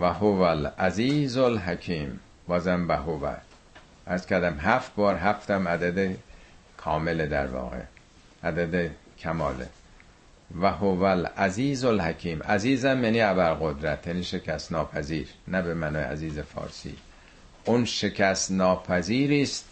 و 0.00 0.12
هو 0.12 0.40
العزیز 0.40 1.36
الحکیم 1.36 2.20
بازم 2.48 2.86
به 2.86 2.96
هو 2.96 3.34
از 4.06 4.26
کردم 4.26 4.58
هفت 4.60 4.94
بار 4.94 5.14
هفتم 5.14 5.68
عدد 5.68 6.16
کامل 6.76 7.26
در 7.26 7.46
واقع. 7.46 7.80
عدد 8.44 8.90
کماله 9.18 9.68
و 10.60 10.70
هو 10.70 11.02
العزیز 11.02 11.84
الحکیم 11.84 12.42
عزیزم 12.42 13.04
یعنی 13.04 13.20
ابرقدرت 13.20 14.06
یعنی 14.06 14.22
شکست 14.22 14.72
ناپذیر 14.72 15.28
نه 15.48 15.62
به 15.62 15.74
معنای 15.74 16.02
عزیز 16.02 16.38
فارسی. 16.38 16.96
اون 17.64 17.84
شکست 17.84 18.52
ناپذیری 18.52 19.42
است 19.42 19.64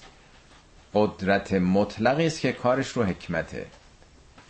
قدرت 0.95 1.53
مطلقی 1.53 2.27
است 2.27 2.41
که 2.41 2.53
کارش 2.53 2.89
رو 2.89 3.03
حکمته. 3.05 3.67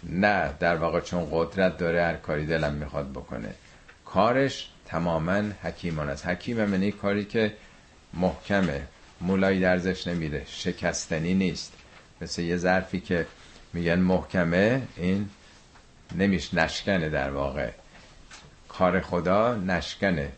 نه 0.02 0.50
در 0.60 0.76
واقع 0.76 1.00
چون 1.00 1.28
قدرت 1.30 1.78
داره 1.78 2.02
هر 2.02 2.16
کاری 2.16 2.46
دلم 2.46 2.72
می‌خواد 2.72 3.10
بکنه. 3.10 3.54
کارش 4.04 4.70
تماما 4.86 5.42
حکیمان 5.62 6.08
است. 6.08 6.26
حکیم 6.26 6.58
یعنی 6.58 6.92
کاری 6.92 7.24
که 7.24 7.52
محکمه. 8.14 8.82
مولایی 9.20 9.60
درزش 9.60 10.06
نمیده. 10.06 10.42
شکستنی 10.46 11.34
نیست. 11.34 11.72
مثل 12.20 12.42
یه 12.42 12.56
ظرفی 12.56 13.00
که 13.00 13.26
میگن 13.72 13.98
محکمه 13.98 14.82
این 14.96 15.30
نمیش 16.16 16.54
نشکنه 16.54 17.08
در 17.08 17.30
واقع. 17.30 17.70
کار 18.68 19.00
خدا 19.00 19.54
نشکنه. 19.54 20.32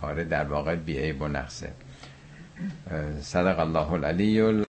کار 0.00 0.24
در 0.24 0.44
واقع 0.44 0.74
بیعیب 0.74 1.22
و 1.22 1.28
نقصه. 1.28 1.72
صدق 3.20 3.58
الله 3.58 3.92
العلی 3.92 4.64